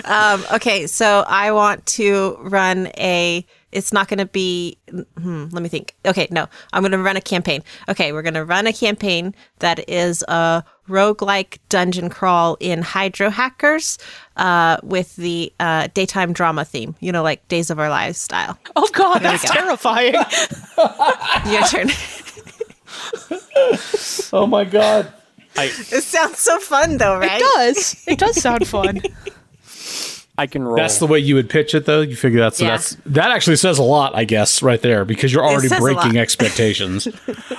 um, 0.05 0.43
okay. 0.53 0.87
So 0.87 1.23
I 1.27 1.51
want 1.51 1.85
to 1.87 2.37
run 2.41 2.87
a. 2.97 3.45
It's 3.71 3.93
not 3.93 4.07
going 4.07 4.19
to 4.19 4.25
be. 4.25 4.77
Hmm, 5.17 5.45
let 5.51 5.63
me 5.63 5.69
think. 5.69 5.95
Okay, 6.05 6.27
no, 6.31 6.47
I'm 6.73 6.81
going 6.81 6.91
to 6.91 6.97
run 6.97 7.17
a 7.17 7.21
campaign. 7.21 7.63
Okay, 7.89 8.11
we're 8.11 8.21
going 8.21 8.33
to 8.33 8.45
run 8.45 8.67
a 8.67 8.73
campaign 8.73 9.33
that 9.59 9.87
is 9.89 10.23
a 10.27 10.63
roguelike 10.89 11.59
dungeon 11.69 12.09
crawl 12.09 12.57
in 12.59 12.81
Hydro 12.81 13.29
Hackers 13.29 13.97
uh, 14.37 14.77
with 14.83 15.15
the 15.15 15.53
uh, 15.59 15.87
daytime 15.93 16.33
drama 16.33 16.65
theme. 16.65 16.95
You 16.99 17.11
know, 17.11 17.23
like 17.23 17.47
Days 17.47 17.69
of 17.69 17.79
Our 17.79 17.89
Lives 17.89 18.17
style. 18.19 18.57
oh 18.75 18.89
god, 18.93 19.21
we 19.21 19.27
that's 19.29 19.47
go. 19.47 19.53
terrifying. 19.53 20.13
Your 21.47 21.63
turn. 21.63 21.89
Oh 24.33 24.47
my 24.47 24.63
god! 24.65 25.13
it 25.57 26.03
sounds 26.03 26.39
so 26.39 26.59
fun, 26.59 26.97
though, 26.97 27.17
right? 27.17 27.39
It 27.41 27.43
does. 27.55 28.03
It 28.07 28.19
does 28.19 28.41
sound 28.41 28.67
fun. 28.67 29.01
I 30.41 30.47
can 30.47 30.63
roll. 30.63 30.75
That's 30.75 30.97
the 30.97 31.05
way 31.07 31.19
you 31.19 31.35
would 31.35 31.49
pitch 31.49 31.75
it, 31.75 31.85
though. 31.85 32.01
You 32.01 32.15
figure 32.15 32.39
that's 32.39 32.59
Yeah. 32.59 32.69
that's 32.71 32.97
that 33.05 33.29
actually 33.31 33.57
says 33.57 33.77
a 33.77 33.83
lot, 33.83 34.15
I 34.15 34.23
guess, 34.23 34.61
right 34.63 34.81
there, 34.81 35.05
because 35.05 35.31
you're 35.31 35.45
already 35.45 35.69
breaking 35.69 36.17
expectations. 36.25 37.07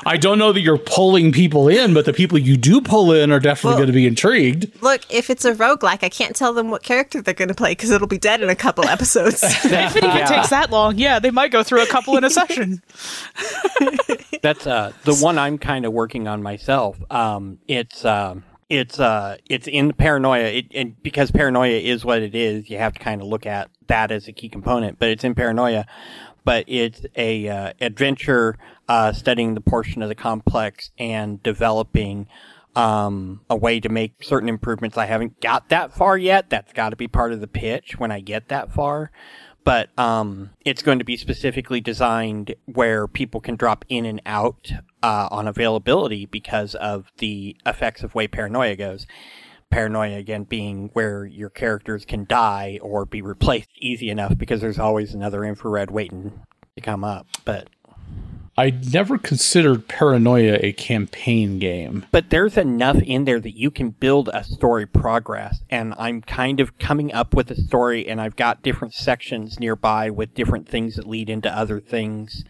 I 0.05 0.17
don't 0.17 0.39
know 0.39 0.53
that 0.53 0.61
you're 0.61 0.79
pulling 0.79 1.31
people 1.33 1.69
in, 1.69 1.95
but 1.95 2.05
the 2.05 2.13
people 2.13 2.39
you 2.39 2.57
do 2.57 2.81
pull 2.81 3.13
in 3.13 3.31
are 3.31 3.39
definitely 3.41 3.71
Well- 3.71 3.79
going 3.79 3.87
to 3.87 3.93
be 3.93 4.07
intrigued. 4.07 4.83
Look, 4.83 5.03
if 5.11 5.31
it's 5.31 5.45
a 5.45 5.55
roguelike, 5.55 6.03
I 6.03 6.09
can't 6.09 6.35
tell 6.35 6.53
them 6.53 6.71
what 6.71 6.83
character 6.83 7.23
they're 7.23 7.35
going 7.35 7.49
to 7.49 7.55
play 7.55 7.73
because 7.73 7.91
it'll 7.91 8.09
be 8.09 8.19
dead 8.19 8.43
in 8.43 8.51
a 8.51 8.57
couple 8.57 8.85
episodes. 8.89 9.43
if 9.65 9.65
it 9.97 10.03
even 10.05 10.17
Yeah. 10.19 10.27
takes 10.27 10.51
that 10.51 10.71
long, 10.71 10.99
yeah, 10.99 11.19
they 11.21 11.31
might 11.31 11.53
go 11.53 11.63
through 11.63 11.83
a 11.83 11.87
couple 11.87 12.17
in 12.17 12.25
a 12.25 12.31
session. 12.31 12.83
That's 14.43 14.67
uh 14.67 14.93
the 15.05 15.15
one 15.17 15.39
I'm 15.39 15.57
kind 15.59 15.85
of 15.85 15.93
working 15.93 16.27
on 16.27 16.43
myself. 16.43 16.99
Um, 17.13 17.59
it's 17.69 18.05
um, 18.05 18.43
it's 18.73 18.99
uh, 18.99 19.37
it's 19.51 19.69
in 19.69 19.93
paranoia. 19.93 20.45
It, 20.45 20.67
and 20.75 21.01
because 21.03 21.31
paranoia 21.31 21.79
is 21.79 22.07
what 22.07 22.23
it 22.23 22.35
is, 22.35 22.71
you 22.71 22.79
have 22.79 22.95
to 22.95 22.99
kind 22.99 23.21
of 23.21 23.27
look 23.27 23.45
at 23.45 23.71
that 23.89 24.11
as 24.11 24.29
a 24.29 24.33
key 24.33 24.49
component. 24.49 24.99
But 24.99 25.11
it's 25.11 25.25
in 25.25 25.35
paranoia. 25.35 25.85
But 26.43 26.65
it's 26.67 27.05
a 27.15 27.49
uh, 27.49 27.73
adventure 27.83 28.57
uh, 28.89 29.13
studying 29.13 29.55
the 29.55 29.61
portion 29.61 30.03
of 30.03 30.09
the 30.09 30.15
complex 30.15 30.91
and 30.99 31.41
developing 31.43 32.29
um, 32.75 33.43
a 33.51 33.55
way 33.55 33.79
to 33.79 33.91
make 33.91 34.15
certain 34.23 34.49
improvements. 34.49 34.97
I 34.97 35.05
haven't 35.05 35.41
got 35.43 35.69
that 35.69 35.93
far 35.93 36.17
yet. 36.17 36.49
That's 36.49 36.73
got 36.73 36.89
to 36.89 36.97
be 36.97 37.07
part 37.07 37.33
of 37.33 37.41
the 37.41 37.47
pitch 37.47 37.99
when 37.99 38.11
I 38.11 38.21
get 38.21 38.49
that 38.49 38.73
far 38.73 39.13
but 39.65 39.97
um, 39.99 40.51
it's 40.65 40.83
going 40.83 40.99
to 40.99 41.05
be 41.05 41.17
specifically 41.17 41.81
designed 41.81 42.55
where 42.67 43.07
people 43.07 43.41
can 43.41 43.57
drop 43.57 43.85
in 43.89 44.05
and 44.05 44.21
out 44.27 44.73
uh, 45.03 45.29
on 45.31 45.49
availability 45.49 46.27
because 46.27 46.75
of 46.75 47.13
the 47.19 47.57
effects 47.67 48.03
of 48.03 48.15
way 48.15 48.27
paranoia 48.27 48.77
goes. 48.77 49.07
Paranoia 49.71 50.19
again 50.19 50.45
being 50.45 50.91
where 50.93 51.25
your 51.25 51.49
characters 51.49 52.05
can 52.05 52.27
die 52.27 52.79
or 52.83 53.07
be 53.07 53.23
replaced 53.23 53.71
easy 53.79 54.11
enough 54.11 54.37
because 54.37 54.61
there's 54.61 54.79
always 54.79 55.15
another 55.15 55.45
infrared 55.45 55.91
waiting 55.91 56.41
to 56.77 56.83
come 56.83 57.05
up. 57.05 57.27
But 57.45 57.69
I 58.59 58.71
never 58.93 59.17
considered 59.17 59.89
Paranoia 59.89 60.59
a 60.61 60.73
campaign 60.73 61.59
game. 61.59 62.05
but 62.13 62.29
there's 62.31 62.59
enough 62.59 63.01
in 63.03 63.25
there 63.25 63.41
that 63.41 63.57
you 63.57 63.71
can 63.71 63.91
build 63.91 64.29
a 64.35 64.45
story 64.45 64.87
progress 64.87 65.61
and 65.71 65.95
i'm 65.99 66.21
kind 66.21 66.61
of 66.61 66.77
coming 66.79 67.13
up 67.13 67.35
with 67.35 67.51
a 67.51 67.55
story 67.57 68.07
and 68.07 68.21
i've 68.21 68.37
got 68.37 68.63
different 68.63 68.93
sections 68.95 69.59
nearby 69.59 70.11
with 70.11 70.35
different 70.35 70.69
things 70.69 70.97
that 70.97 71.07
lead 71.07 71.31
into 71.31 71.49
other 71.51 71.81
things 71.81 72.45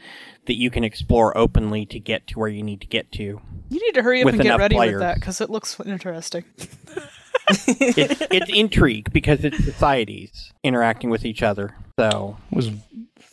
that 0.46 0.54
you 0.56 0.70
can 0.70 0.82
explore 0.82 1.36
openly 1.38 1.86
to 1.86 2.00
get 2.00 2.26
to 2.26 2.38
where 2.38 2.48
you 2.48 2.62
need 2.62 2.80
to 2.80 2.86
get 2.88 3.10
to 3.12 3.22
You 3.22 3.40
need 3.70 3.94
to 3.94 4.02
hurry 4.02 4.22
up 4.22 4.28
and 4.28 4.40
get 4.42 4.58
ready 4.58 4.74
players. 4.74 4.94
with 4.94 5.00
that 5.00 5.14
because 5.16 5.40
it 5.40 5.50
looks 5.50 5.78
interesting. 5.86 6.44
it's, 7.48 8.20
it's 8.30 8.50
intrigue 8.50 9.12
because 9.12 9.44
it's 9.44 9.62
societies 9.64 10.52
interacting 10.64 11.10
with 11.10 11.24
each 11.24 11.42
other 11.42 11.76
so 11.98 12.36
Was 12.50 12.70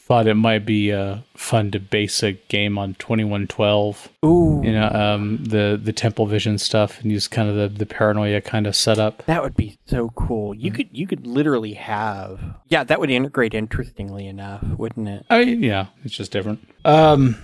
thought 0.10 0.26
it 0.28 0.34
might 0.34 0.66
be 0.66 0.92
uh, 0.92 1.20
fun 1.36 1.70
to 1.70 1.80
base 1.80 2.24
a 2.24 2.32
game 2.34 2.78
on 2.80 2.96
2112. 2.96 4.10
ooh 4.26 4.62
You 4.64 4.74
know, 4.74 4.90
um, 4.90 5.38
the 5.44 5.80
the 5.82 5.94
Temple 5.94 6.26
Vision 6.26 6.58
stuff, 6.58 7.00
and 7.02 7.12
use 7.12 7.28
kind 7.28 7.48
of 7.48 7.56
the 7.56 7.70
the 7.70 7.86
Paranoia 7.86 8.42
kind 8.42 8.66
of 8.68 8.76
setup. 8.76 9.24
that 9.28 9.42
would 9.44 9.56
be 9.56 9.78
so 9.86 10.10
cool 10.16 10.54
you 10.56 10.72
could 10.72 10.90
you 10.92 11.06
could 11.08 11.26
literally 11.28 11.74
have 11.76 12.42
yeah 12.68 12.84
that 12.84 13.00
would 13.00 13.10
integrate 13.12 13.54
interestingly 13.54 14.26
enough 14.28 14.64
wouldn't 14.78 15.08
it 15.08 15.26
I 15.30 15.46
mean, 15.46 15.64
yeah, 15.64 15.86
it's 16.04 16.16
just 16.16 16.32
different. 16.32 16.60
Um, 16.84 17.38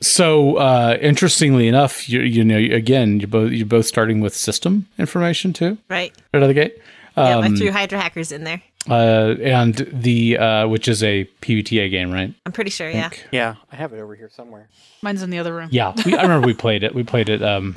so 0.00 0.56
uh, 0.56 0.98
interestingly 1.00 1.68
enough, 1.68 2.08
you 2.08 2.20
you 2.20 2.42
know, 2.44 2.56
again, 2.58 3.20
you're 3.20 3.28
both 3.28 3.52
you're 3.52 3.64
both 3.66 3.86
starting 3.86 4.20
with 4.20 4.34
system 4.34 4.88
information 4.98 5.52
too, 5.52 5.78
right? 5.88 6.12
right 6.34 6.40
out 6.40 6.42
of 6.42 6.48
the 6.48 6.54
gate. 6.54 6.74
Yeah, 7.16 7.38
I 7.38 7.46
Um, 7.46 7.56
threw 7.56 7.70
Hydra 7.70 8.00
Hackers 8.00 8.32
in 8.32 8.42
there. 8.44 8.62
Uh, 8.90 9.34
and 9.42 9.74
the 9.92 10.38
uh, 10.38 10.66
which 10.68 10.88
is 10.88 11.02
a 11.02 11.24
PBTA 11.40 11.90
game, 11.90 12.10
right? 12.10 12.34
I'm 12.46 12.52
pretty 12.52 12.70
sure, 12.70 12.90
yeah. 12.90 13.10
Yeah 13.30 13.54
i 13.70 13.76
have 13.76 13.92
it 13.92 14.00
over 14.00 14.14
here 14.16 14.28
somewhere 14.32 14.68
Mine's 15.02 15.22
in 15.22 15.30
the 15.30 15.38
other 15.38 15.54
room. 15.54 15.68
Yeah, 15.72 15.92
we, 16.04 16.16
I 16.16 16.22
remember 16.22 16.46
we 16.46 16.54
played 16.54 16.82
it. 16.82 16.94
We 16.94 17.02
played 17.04 17.28
it 17.28 17.42
um, 17.42 17.76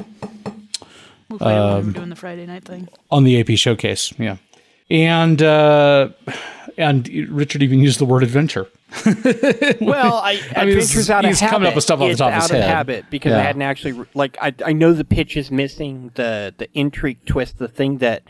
We'll 1.29 1.39
play 1.39 1.53
it 1.55 1.59
when 1.59 1.69
Um, 1.73 1.85
we're 1.87 1.91
doing 1.93 2.09
the 2.09 2.15
Friday 2.15 2.45
night 2.45 2.63
thing. 2.65 2.87
on 3.11 3.23
the 3.23 3.39
AP 3.39 3.57
showcase. 3.57 4.13
Yeah, 4.19 4.37
and 4.89 5.41
uh, 5.41 6.09
and 6.77 7.07
Richard 7.29 7.61
even 7.63 7.79
used 7.79 7.99
the 7.99 8.05
word 8.05 8.23
adventure. 8.23 8.67
Well, 9.81 10.15
I, 10.15 10.31
I 10.55 10.65
mean, 10.65 10.77
adventures 10.77 10.93
this- 10.93 11.09
out 11.09 11.25
of 11.25 11.29
he's 11.29 11.39
habit. 11.39 11.51
coming 11.53 11.67
up 11.67 11.75
with 11.75 11.83
stuff 11.83 11.99
off 11.99 12.05
the 12.07 12.11
It's 12.11 12.19
top 12.19 12.29
of 12.33 12.41
his 12.41 12.51
out 12.51 12.57
head. 12.57 12.69
habit 12.69 13.05
because 13.09 13.33
I 13.33 13.41
hadn't 13.41 13.61
actually 13.61 14.05
like 14.13 14.37
I 14.41 14.53
I 14.65 14.73
know 14.73 14.93
the 14.93 15.03
pitch 15.03 15.35
is 15.37 15.51
missing 15.51 16.11
the 16.15 16.53
the 16.57 16.67
intrigue 16.73 17.17
twist, 17.25 17.57
the 17.57 17.67
thing 17.67 17.97
that 17.99 18.23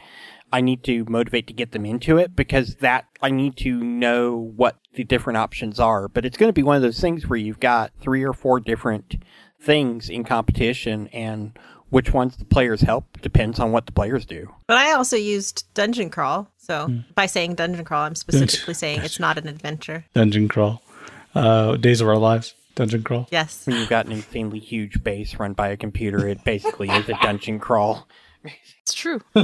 I 0.54 0.62
need 0.62 0.84
to 0.86 1.06
motivate 1.10 1.48
to 1.48 1.54
get 1.54 1.72
them 1.72 1.86
into 1.86 2.18
it 2.18 2.36
because 2.36 2.76
that 2.76 3.06
I 3.22 3.30
need 3.32 3.58
to 3.58 3.74
know 3.84 4.52
what 4.56 4.78
the 4.94 5.04
different 5.04 5.38
options 5.38 5.80
are. 5.80 6.08
But 6.08 6.26
it's 6.26 6.38
going 6.38 6.50
to 6.50 6.54
be 6.54 6.64
one 6.64 6.76
of 6.78 6.82
those 6.82 7.00
things 7.00 7.28
where 7.28 7.38
you've 7.38 7.60
got 7.60 7.92
three 8.00 8.24
or 8.24 8.32
four 8.34 8.60
different 8.60 9.24
things 9.60 10.10
in 10.10 10.24
competition 10.24 11.08
and 11.12 11.58
which 11.90 12.14
ones 12.14 12.36
the 12.38 12.46
players 12.46 12.82
help 12.82 13.22
depends 13.22 13.60
on 13.60 13.72
what 13.72 13.86
the 13.86 13.92
players 13.92 14.26
do. 14.26 14.50
But 14.68 14.78
I 14.78 14.94
also 14.94 15.16
used 15.18 15.66
Dungeon 15.74 16.10
Crawl. 16.10 16.50
So 16.58 16.88
Hmm. 16.88 17.00
by 17.16 17.26
saying 17.26 17.56
Dungeon 17.56 17.86
Crawl, 17.86 18.04
I'm 18.06 18.16
specifically 18.16 18.74
saying 18.74 19.02
it's 19.04 19.20
not 19.20 19.38
an 19.38 19.48
adventure. 19.48 20.06
Dungeon 20.14 20.48
crawl, 20.48 20.82
uh, 21.36 21.76
Days 21.78 22.02
of 22.02 22.08
Our 22.08 22.18
Lives, 22.18 22.54
dungeon 22.76 23.04
crawl. 23.04 23.28
Yes. 23.32 23.66
When 23.68 23.78
you've 23.78 23.90
got 23.90 24.06
an 24.08 24.12
insanely 24.14 24.60
huge 24.60 25.04
base 25.04 25.36
run 25.36 25.54
by 25.54 25.70
a 25.70 25.78
computer, 25.78 26.28
it 26.28 26.44
basically 26.44 26.90
is 26.90 27.08
a 27.08 27.14
dungeon 27.22 27.60
crawl. 27.60 28.08
It's 28.82 28.94
true. 28.94 29.20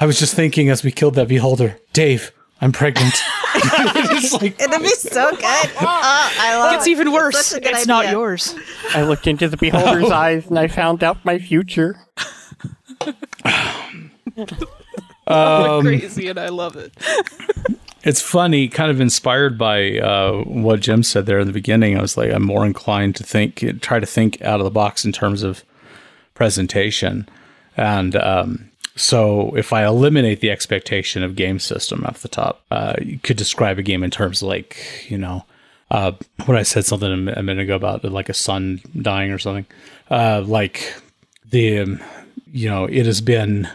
I 0.00 0.06
was 0.06 0.18
just 0.18 0.34
thinking 0.34 0.70
as 0.70 0.82
we 0.82 0.90
killed 0.90 1.14
that 1.16 1.28
beholder, 1.28 1.78
Dave, 1.92 2.32
I'm 2.62 2.72
pregnant. 2.72 3.12
it's 3.54 4.32
like 4.32 4.58
It'd 4.58 4.80
be 4.82 4.88
so 4.88 5.30
good. 5.32 5.42
Oh, 5.42 6.32
I 6.40 6.56
love 6.58 6.74
It's 6.76 6.86
it. 6.86 6.90
even 6.92 7.12
worse. 7.12 7.38
such 7.44 7.62
a 7.66 7.68
It's, 7.68 7.86
not 7.86 8.10
yours. 8.10 8.54
I 8.94 9.02
looked 9.02 9.26
into 9.26 9.46
the 9.46 9.58
beholder's 9.58 10.10
eyes 10.10 10.46
and 10.46 10.58
I 10.58 10.68
found 10.68 11.04
out 11.04 11.22
my 11.22 11.38
future. 11.38 12.00
Um, 15.26 15.82
Crazy, 15.82 16.28
and 16.28 16.40
I 16.40 16.48
love 16.48 16.76
it. 16.76 16.94
It's 18.04 18.22
funny, 18.22 18.68
kind 18.68 18.90
of 18.90 19.00
inspired 19.02 19.58
by 19.58 19.98
uh, 19.98 20.44
what 20.44 20.80
Jim 20.80 21.02
said 21.02 21.26
there 21.26 21.40
in 21.40 21.46
the 21.46 21.52
beginning. 21.52 21.98
I 21.98 22.00
was 22.00 22.16
like, 22.16 22.32
I'm 22.32 22.44
more 22.44 22.64
inclined 22.64 23.16
to 23.16 23.22
think, 23.24 23.62
try 23.82 24.00
to 24.00 24.06
think 24.06 24.40
out 24.40 24.60
of 24.60 24.64
the 24.64 24.70
box 24.70 25.04
in 25.04 25.12
terms 25.12 25.42
of 25.42 25.62
presentation. 26.32 27.28
And 27.78 28.16
um, 28.16 28.70
so, 28.96 29.54
if 29.56 29.72
I 29.72 29.86
eliminate 29.86 30.40
the 30.40 30.50
expectation 30.50 31.22
of 31.22 31.36
game 31.36 31.58
system 31.60 32.04
off 32.04 32.22
the 32.22 32.28
top, 32.28 32.62
uh, 32.70 32.94
you 33.00 33.18
could 33.20 33.36
describe 33.36 33.78
a 33.78 33.82
game 33.82 34.02
in 34.02 34.10
terms 34.10 34.42
like, 34.42 35.06
you 35.08 35.16
know, 35.16 35.44
uh, 35.90 36.12
when 36.44 36.58
I 36.58 36.64
said 36.64 36.84
something 36.84 37.28
a 37.28 37.32
a 37.32 37.42
minute 37.42 37.62
ago 37.62 37.76
about 37.76 38.04
like 38.04 38.28
a 38.28 38.34
son 38.34 38.80
dying 39.00 39.30
or 39.30 39.38
something, 39.38 39.66
uh, 40.10 40.42
like 40.44 40.94
the 41.48 41.78
um, 41.78 42.00
you 42.52 42.68
know, 42.68 42.86
it 42.86 43.06
has 43.06 43.20
been 43.20 43.68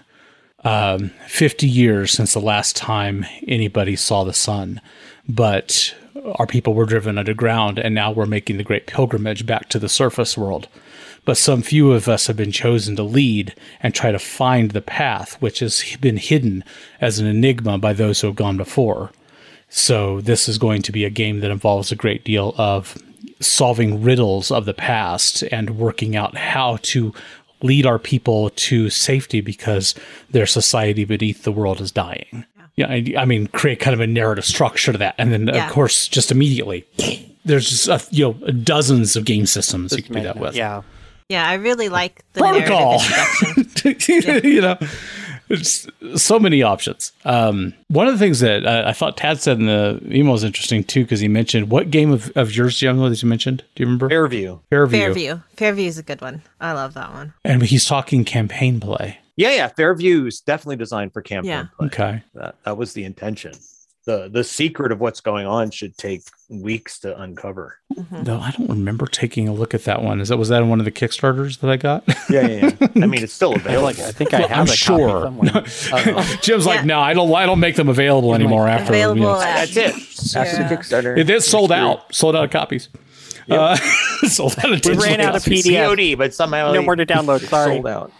um, 0.63 1.11
50 1.27 1.67
years 1.67 2.11
since 2.11 2.33
the 2.33 2.41
last 2.41 2.75
time 2.75 3.25
anybody 3.47 3.95
saw 3.95 4.23
the 4.23 4.33
sun, 4.33 4.81
but 5.27 5.95
our 6.35 6.47
people 6.47 6.73
were 6.73 6.85
driven 6.85 7.17
underground, 7.17 7.79
and 7.79 7.95
now 7.95 8.11
we're 8.11 8.25
making 8.25 8.57
the 8.57 8.63
great 8.63 8.87
pilgrimage 8.87 9.45
back 9.45 9.69
to 9.69 9.79
the 9.79 9.89
surface 9.89 10.37
world. 10.37 10.67
But 11.25 11.37
some 11.37 11.61
few 11.61 11.91
of 11.93 12.09
us 12.09 12.27
have 12.27 12.35
been 12.35 12.51
chosen 12.51 12.95
to 12.97 13.03
lead 13.03 13.55
and 13.81 13.93
try 13.95 14.11
to 14.11 14.19
find 14.19 14.71
the 14.71 14.81
path, 14.81 15.41
which 15.41 15.59
has 15.59 15.83
been 16.01 16.17
hidden 16.17 16.63
as 16.99 17.19
an 17.19 17.27
enigma 17.27 17.77
by 17.77 17.93
those 17.93 18.19
who 18.21 18.27
have 18.27 18.35
gone 18.35 18.57
before. 18.57 19.11
So, 19.69 20.21
this 20.21 20.47
is 20.49 20.57
going 20.57 20.81
to 20.83 20.91
be 20.91 21.03
a 21.05 21.09
game 21.09 21.39
that 21.39 21.49
involves 21.49 21.91
a 21.91 21.95
great 21.95 22.23
deal 22.23 22.53
of 22.57 22.97
solving 23.39 24.03
riddles 24.03 24.51
of 24.51 24.65
the 24.65 24.73
past 24.73 25.43
and 25.43 25.77
working 25.77 26.15
out 26.15 26.37
how 26.37 26.77
to 26.83 27.13
lead 27.61 27.85
our 27.85 27.97
people 27.97 28.49
to 28.51 28.89
safety 28.89 29.41
because 29.41 29.95
their 30.29 30.45
society 30.45 31.05
beneath 31.05 31.43
the 31.43 31.51
world 31.51 31.79
is 31.81 31.91
dying. 31.91 32.45
Yeah, 32.75 32.87
I, 32.87 33.13
I 33.19 33.25
mean, 33.25 33.47
create 33.47 33.79
kind 33.79 33.93
of 33.93 33.99
a 33.99 34.07
narrative 34.07 34.45
structure 34.45 34.91
to 34.91 34.97
that, 34.97 35.15
and 35.17 35.31
then 35.31 35.47
Yeah. 35.47 35.65
of 35.67 35.71
course, 35.71 36.07
just 36.07 36.31
immediately, 36.31 36.85
there's 37.45 37.69
just 37.69 37.89
uh, 37.89 37.99
you 38.11 38.25
know 38.25 38.51
dozens 38.51 39.15
of 39.15 39.25
game 39.25 39.45
systems 39.45 39.95
you 39.95 40.03
can 40.03 40.15
do 40.15 40.23
that 40.23 40.37
with. 40.37 40.55
Yeah. 40.55 40.81
Yeah, 41.29 41.47
I 41.47 41.53
really 41.55 41.89
like 41.89 42.23
the 42.33 42.39
Protocol. 42.41 42.99
narrative 42.99 43.57
instruction. 43.57 44.41
you 44.43 44.61
know, 44.61 44.77
it's 45.49 45.87
so 46.15 46.39
many 46.39 46.63
options. 46.63 47.11
Um, 47.25 47.73
one 47.87 48.07
of 48.07 48.13
the 48.13 48.19
things 48.19 48.39
that 48.39 48.65
uh, 48.65 48.83
I 48.87 48.93
thought 48.93 49.17
Tad 49.17 49.39
said 49.41 49.59
in 49.59 49.65
the 49.67 49.99
email 50.05 50.33
was 50.33 50.43
interesting 50.43 50.83
too, 50.83 51.03
because 51.03 51.19
he 51.19 51.27
mentioned 51.27 51.69
what 51.69 51.91
game 51.91 52.11
of, 52.11 52.31
of 52.35 52.55
yours, 52.55 52.77
Jungle, 52.77 53.09
that 53.09 53.21
you 53.21 53.29
mentioned? 53.29 53.63
Do 53.75 53.83
you 53.83 53.87
remember? 53.87 54.09
Fairview. 54.09 54.59
Fairview. 54.69 54.99
Fairview. 54.99 55.39
Fairview 55.57 55.87
is 55.87 55.97
a 55.97 56.03
good 56.03 56.21
one. 56.21 56.41
I 56.59 56.71
love 56.73 56.93
that 56.95 57.13
one. 57.13 57.33
And 57.43 57.61
he's 57.63 57.85
talking 57.85 58.23
campaign 58.25 58.79
play. 58.79 59.19
Yeah, 59.35 59.51
yeah. 59.55 59.67
Fairview 59.67 60.25
is 60.27 60.41
definitely 60.41 60.75
designed 60.75 61.11
for 61.13 61.21
campaign 61.21 61.49
Yeah. 61.49 61.65
play. 61.77 61.87
Okay. 61.87 62.23
That, 62.35 62.55
that 62.65 62.77
was 62.77 62.93
the 62.93 63.03
intention. 63.03 63.53
The 64.05 64.27
the 64.29 64.43
secret 64.43 64.91
of 64.91 64.99
what's 64.99 65.21
going 65.21 65.45
on 65.47 65.71
should 65.71 65.97
take 65.97 66.23
weeks 66.49 66.99
to 66.99 67.17
uncover. 67.21 67.77
Though 68.11 68.37
I 68.39 68.51
don't 68.51 68.69
remember 68.69 69.05
taking 69.05 69.47
a 69.47 69.53
look 69.53 69.73
at 69.73 69.85
that 69.85 70.01
one. 70.03 70.19
Is 70.19 70.27
that 70.27 70.35
was 70.37 70.49
that 70.49 70.61
in 70.61 70.67
one 70.67 70.79
of 70.79 70.85
the 70.85 70.91
Kickstarters 70.91 71.59
that 71.61 71.69
I 71.69 71.77
got? 71.77 72.03
Yeah, 72.29 72.45
yeah. 72.47 72.71
yeah. 72.81 72.87
I 73.03 73.05
mean, 73.07 73.23
it's 73.23 73.31
still 73.31 73.55
available. 73.55 73.83
like 73.83 73.99
I 73.99 74.11
think 74.11 74.33
I 74.33 74.41
have 74.41 74.51
I'm 74.51 74.73
a 74.73 74.75
sure. 74.75 75.31
copy 75.31 75.69
somewhere. 75.69 76.25
Jim's 76.41 76.65
like, 76.65 76.79
Yeah. 76.81 76.85
no, 76.85 76.99
I 76.99 77.13
don't. 77.13 77.33
I 77.33 77.45
don't 77.45 77.61
make 77.61 77.77
them 77.77 77.87
available 77.87 78.35
anymore. 78.35 78.67
After 78.67 78.91
you 78.93 78.99
Available 79.03 79.21
know, 79.21 79.41
at- 79.41 79.69
That's 79.69 79.77
it. 79.77 79.93
That's 80.33 80.35
Yeah. 80.53 80.67
the 80.67 80.75
Kickstarter. 80.75 81.17
it 81.17 81.29
is 81.29 81.47
sold 81.47 81.71
out. 81.71 82.13
Sold 82.13 82.35
out 82.35 82.43
of 82.43 82.51
copies. 82.51 82.89
Uh, 83.49 83.75
sold 84.27 84.55
out 84.59 84.73
of 84.73 84.83
We 84.85 84.97
ran 84.97 85.21
out 85.21 85.35
of 85.35 85.43
copies. 85.43 85.65
PDF. 85.65 85.95
COD, 85.95 86.17
but 86.17 86.33
somehow 86.33 86.73
No 86.73 86.81
more 86.81 86.97
to 86.97 87.05
download. 87.05 87.39
Sorry. 87.47 87.75
sold 87.75 87.87
out. 87.87 88.11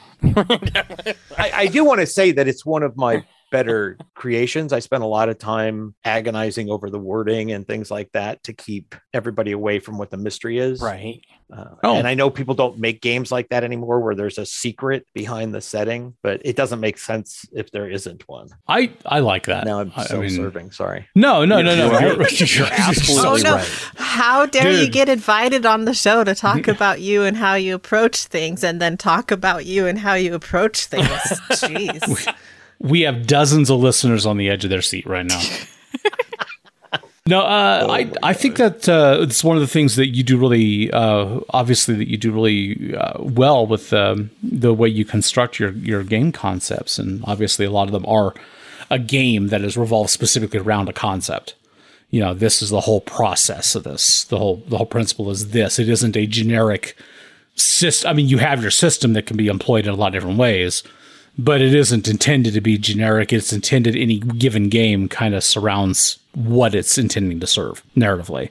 I, 1.37 1.51
I 1.53 1.67
do 1.67 1.83
want 1.83 1.99
to 1.99 2.05
say 2.05 2.31
that 2.31 2.47
it's 2.47 2.65
one 2.65 2.83
of 2.83 2.95
my 2.95 3.23
better 3.53 3.97
creations. 4.15 4.73
I 4.73 4.79
spent 4.79 5.03
a 5.03 5.05
lot 5.07 5.29
of 5.29 5.37
time 5.37 5.93
agonizing 6.03 6.69
over 6.71 6.89
the 6.89 6.97
wording 6.99 7.51
and 7.51 7.65
things 7.67 7.91
like 7.91 8.11
that 8.13 8.43
to 8.45 8.53
keep 8.53 8.95
everybody 9.13 9.51
away 9.51 9.77
from 9.79 9.97
what 9.99 10.09
the 10.09 10.17
mystery 10.17 10.57
is. 10.57 10.81
Right. 10.81 11.21
Uh, 11.55 11.65
Oh. 11.83 11.95
And 11.95 12.07
I 12.07 12.15
know 12.15 12.31
people 12.31 12.55
don't 12.55 12.79
make 12.79 12.99
games 13.01 13.31
like 13.31 13.49
that 13.49 13.63
anymore 13.63 13.99
where 13.99 14.15
there's 14.15 14.39
a 14.39 14.45
secret 14.45 15.05
behind 15.13 15.53
the 15.53 15.61
setting, 15.61 16.15
but 16.23 16.41
it 16.43 16.55
doesn't 16.55 16.79
make 16.79 16.97
sense 16.97 17.45
if 17.53 17.69
there 17.71 17.87
isn't 17.87 18.27
one. 18.27 18.47
I 18.67 18.91
I 19.05 19.19
like 19.19 19.45
that. 19.45 19.65
Now 19.65 19.79
I'm 19.81 19.91
I- 19.95 20.01
I 20.01 20.05
self 20.05 20.21
mean- 20.21 20.29
serving. 20.31 20.71
Sorry. 20.71 21.07
No, 21.13 21.45
no, 21.45 21.61
no, 21.61 21.75
no. 21.75 21.99
You're 21.99 22.13
You're, 22.13 22.27
you're, 22.29 22.47
You're 22.47 22.67
absolutely 22.71 23.41
Oh, 23.41 23.43
no. 23.43 23.55
right. 23.57 23.89
How 23.97 24.45
dare 24.47 24.71
you 24.71 24.89
get 24.89 25.09
invited 25.09 25.63
on 25.65 25.85
the 25.85 25.93
show 25.93 26.23
to 26.23 26.33
talk 26.33 26.67
about 26.75 27.01
you 27.01 27.21
and 27.23 27.37
how 27.37 27.53
you 27.53 27.75
approach 27.75 28.25
things 28.25 28.63
and 28.63 28.81
then 28.81 28.97
talk 28.97 29.29
about 29.29 29.65
you 29.67 29.85
and 29.85 29.99
how 29.99 30.15
you 30.15 30.33
approach 30.33 30.85
things? 30.85 31.07
Jeez. 31.61 32.35
We 32.83 33.01
have 33.01 33.25
dozens 33.25 33.69
of 33.69 33.79
listeners 33.79 34.25
on 34.25 34.37
the 34.37 34.49
edge 34.49 34.63
of 34.63 34.69
their 34.69 34.81
seat 34.81 35.07
right 35.07 35.25
now. 35.25 35.41
no, 37.25 37.39
uh, 37.41 37.87
I 37.89 38.11
I 38.21 38.33
think 38.33 38.57
that 38.57 38.87
uh, 38.87 39.17
it's 39.21 39.43
one 39.43 39.55
of 39.55 39.61
the 39.61 39.67
things 39.67 39.95
that 39.95 40.09
you 40.09 40.23
do 40.23 40.37
really 40.37 40.91
uh, 40.91 41.39
obviously 41.49 41.95
that 41.95 42.09
you 42.09 42.17
do 42.17 42.31
really 42.31 42.93
uh, 42.95 43.13
well 43.19 43.65
with 43.65 43.93
um, 43.93 44.29
the 44.43 44.73
way 44.73 44.89
you 44.89 45.05
construct 45.05 45.59
your 45.59 45.71
your 45.71 46.03
game 46.03 46.31
concepts, 46.31 46.99
and 46.99 47.23
obviously 47.25 47.65
a 47.65 47.71
lot 47.71 47.87
of 47.87 47.93
them 47.93 48.05
are 48.05 48.33
a 48.89 48.99
game 48.99 49.47
that 49.47 49.61
is 49.61 49.77
revolved 49.77 50.09
specifically 50.09 50.59
around 50.59 50.89
a 50.89 50.93
concept. 50.93 51.55
You 52.11 52.19
know, 52.19 52.33
this 52.35 52.61
is 52.61 52.69
the 52.69 52.81
whole 52.81 53.01
process 53.01 53.73
of 53.73 53.85
this. 53.85 54.25
The 54.25 54.37
whole 54.37 54.57
the 54.67 54.77
whole 54.77 54.85
principle 54.85 55.31
is 55.31 55.49
this. 55.49 55.79
It 55.79 55.89
isn't 55.89 56.17
a 56.17 56.27
generic 56.27 56.95
system. 57.55 58.09
I 58.09 58.13
mean, 58.13 58.27
you 58.27 58.37
have 58.39 58.61
your 58.61 58.71
system 58.71 59.13
that 59.13 59.25
can 59.25 59.37
be 59.37 59.47
employed 59.47 59.87
in 59.87 59.93
a 59.93 59.95
lot 59.95 60.07
of 60.07 60.13
different 60.13 60.37
ways, 60.37 60.83
but 61.37 61.61
it 61.61 61.73
isn't 61.73 62.07
intended 62.07 62.53
to 62.53 62.61
be 62.61 62.77
generic. 62.77 63.33
It's 63.33 63.53
intended 63.53 63.95
any 63.95 64.19
given 64.19 64.69
game 64.69 65.07
kind 65.07 65.33
of 65.33 65.43
surrounds 65.43 66.19
what 66.33 66.75
it's 66.75 66.97
intending 66.97 67.39
to 67.39 67.47
serve 67.47 67.83
narratively. 67.95 68.49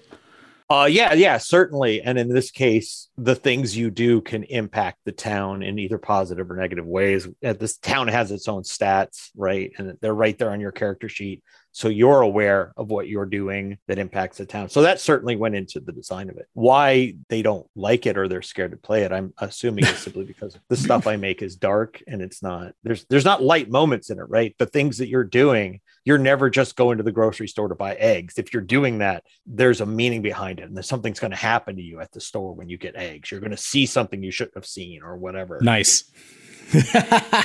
Uh, 0.71 0.87
yeah, 0.87 1.13
yeah, 1.13 1.37
certainly. 1.37 2.01
And 2.01 2.19
in 2.19 2.29
this 2.31 2.51
case, 2.51 3.09
the 3.19 3.35
things 3.35 3.77
you 3.77 3.91
do 3.91 4.23
can 4.23 4.45
impact 4.45 5.01
the 5.05 5.13
town 5.13 5.63
in 5.63 5.79
either 5.79 5.99
positive 5.99 6.51
or 6.51 6.57
negative 6.57 6.87
ways. 6.87 7.29
Uh, 7.45 7.53
This 7.53 7.77
town 7.77 8.09
has 8.09 8.31
its 8.31 8.49
own 8.49 8.63
stats, 8.63 9.29
right? 9.37 9.71
And 9.77 9.99
they're 10.01 10.15
right 10.15 10.39
there 10.39 10.51
on 10.51 10.61
your 10.61 10.73
character 10.73 11.11
sheet. 11.11 11.43
So 11.73 11.89
you're 11.89 12.21
aware 12.21 12.73
of 12.77 12.91
what 12.91 13.09
you're 13.09 13.27
doing 13.27 13.79
that 13.89 13.99
impacts 13.99 14.39
the 14.39 14.47
town. 14.47 14.69
So 14.69 14.83
that 14.83 15.01
certainly 15.01 15.37
went 15.37 15.55
into 15.55 15.81
the 15.81 15.93
design 15.93 16.29
of 16.29 16.37
it. 16.37 16.47
Why 16.53 17.15
they 17.29 17.41
don't 17.41 17.67
like 17.75 18.07
it 18.07 18.19
or 18.19 18.29
they're 18.29 18.43
scared 18.43 18.73
to 18.73 18.77
play 18.77 19.03
it, 19.05 19.13
I'm 19.13 19.33
assuming 19.39 19.87
is 19.87 19.99
simply 19.99 20.25
because 20.25 20.59
the 20.69 20.77
stuff 20.77 21.07
I 21.07 21.17
make 21.17 21.41
is 21.41 21.57
dark 21.57 22.03
and 22.07 22.21
it's 22.21 22.43
not 22.43 22.73
there's 22.83 23.07
there's 23.07 23.25
not 23.25 23.43
light 23.43 23.71
moments 23.71 24.11
in 24.11 24.19
it, 24.19 24.29
right? 24.29 24.55
The 24.59 24.67
things 24.67 24.99
that 24.99 25.09
you're 25.09 25.25
doing, 25.25 25.81
you're 26.05 26.19
never 26.19 26.51
just 26.51 26.77
going 26.77 26.99
to 26.99 27.05
the 27.05 27.13
grocery 27.13 27.49
store 27.49 27.69
to 27.69 27.75
buy 27.75 27.95
eggs. 27.95 28.35
If 28.37 28.53
you're 28.53 28.63
doing 28.63 28.99
that, 28.99 29.25
there's 29.47 29.81
a 29.81 29.87
meaning 29.87 30.21
behind 30.21 30.61
it, 30.61 30.69
and 30.69 30.85
something's 30.85 31.21
going 31.21 31.31
to 31.31 31.37
happen 31.37 31.77
to 31.77 31.83
you 31.83 32.01
at 32.01 32.13
the 32.13 32.21
store 32.21 32.53
when 32.55 32.69
you 32.69 32.77
get 32.77 32.97
eggs. 32.97 33.31
You're 33.31 33.41
going 33.41 33.51
to 33.51 33.57
see 33.57 33.87
something 33.87 34.23
you 34.23 34.31
shouldn't 34.31 34.57
have 34.57 34.67
seen 34.67 35.03
or 35.03 35.17
whatever. 35.17 35.59
Nice. 35.63 36.11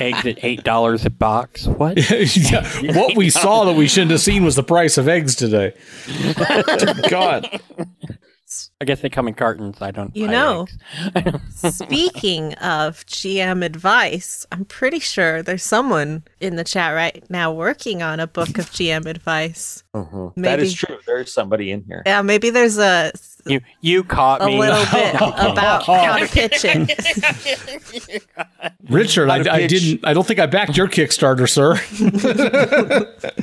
Eggs 0.00 0.26
at 0.26 0.42
eight 0.44 0.64
dollars 0.64 1.04
a 1.04 1.10
box. 1.10 1.66
What? 1.66 1.98
Yeah, 2.08 2.66
what 2.94 3.16
we 3.16 3.30
saw 3.30 3.64
that 3.64 3.74
we 3.74 3.88
shouldn't 3.88 4.10
have 4.12 4.20
seen 4.20 4.44
was 4.44 4.56
the 4.56 4.62
price 4.62 4.96
of 4.98 5.08
eggs 5.08 5.34
today. 5.34 5.74
God. 7.10 7.60
I 8.80 8.84
guess 8.84 9.00
they 9.00 9.10
come 9.10 9.28
in 9.28 9.34
cartons. 9.34 9.82
I 9.82 9.90
don't. 9.90 10.14
You 10.16 10.28
know. 10.36 10.66
Speaking 11.50 12.54
of 12.54 13.04
GM 13.06 13.64
advice, 13.64 14.46
I'm 14.52 14.64
pretty 14.64 15.00
sure 15.00 15.42
there's 15.42 15.62
someone 15.64 16.22
in 16.40 16.56
the 16.56 16.64
chat 16.64 16.94
right 16.94 17.22
now 17.28 17.52
working 17.52 18.02
on 18.02 18.20
a 18.20 18.26
book 18.26 18.56
of 18.58 18.70
GM 18.70 19.06
advice. 19.06 19.82
That 19.94 20.32
Maybe. 20.36 20.62
is 20.62 20.74
true. 20.74 20.98
There's 21.06 21.32
somebody 21.32 21.70
in 21.72 21.82
here. 21.82 22.02
Yeah, 22.06 22.22
maybe 22.22 22.50
there's 22.50 22.78
a 22.78 23.10
You 23.46 23.60
you 23.80 24.04
caught 24.04 24.42
a 24.42 24.46
me. 24.46 24.58
little 24.58 24.84
bit 24.92 25.14
about 25.14 25.82
how 25.86 26.18
to 26.18 26.26
pitch 26.26 26.60
it. 26.64 28.24
Richard, 28.88 29.30
I, 29.30 29.54
I 29.54 29.66
didn't 29.66 30.06
I 30.06 30.12
don't 30.12 30.26
think 30.26 30.40
I 30.40 30.46
backed 30.46 30.76
your 30.76 30.88
Kickstarter, 30.88 31.48
sir. 31.48 31.80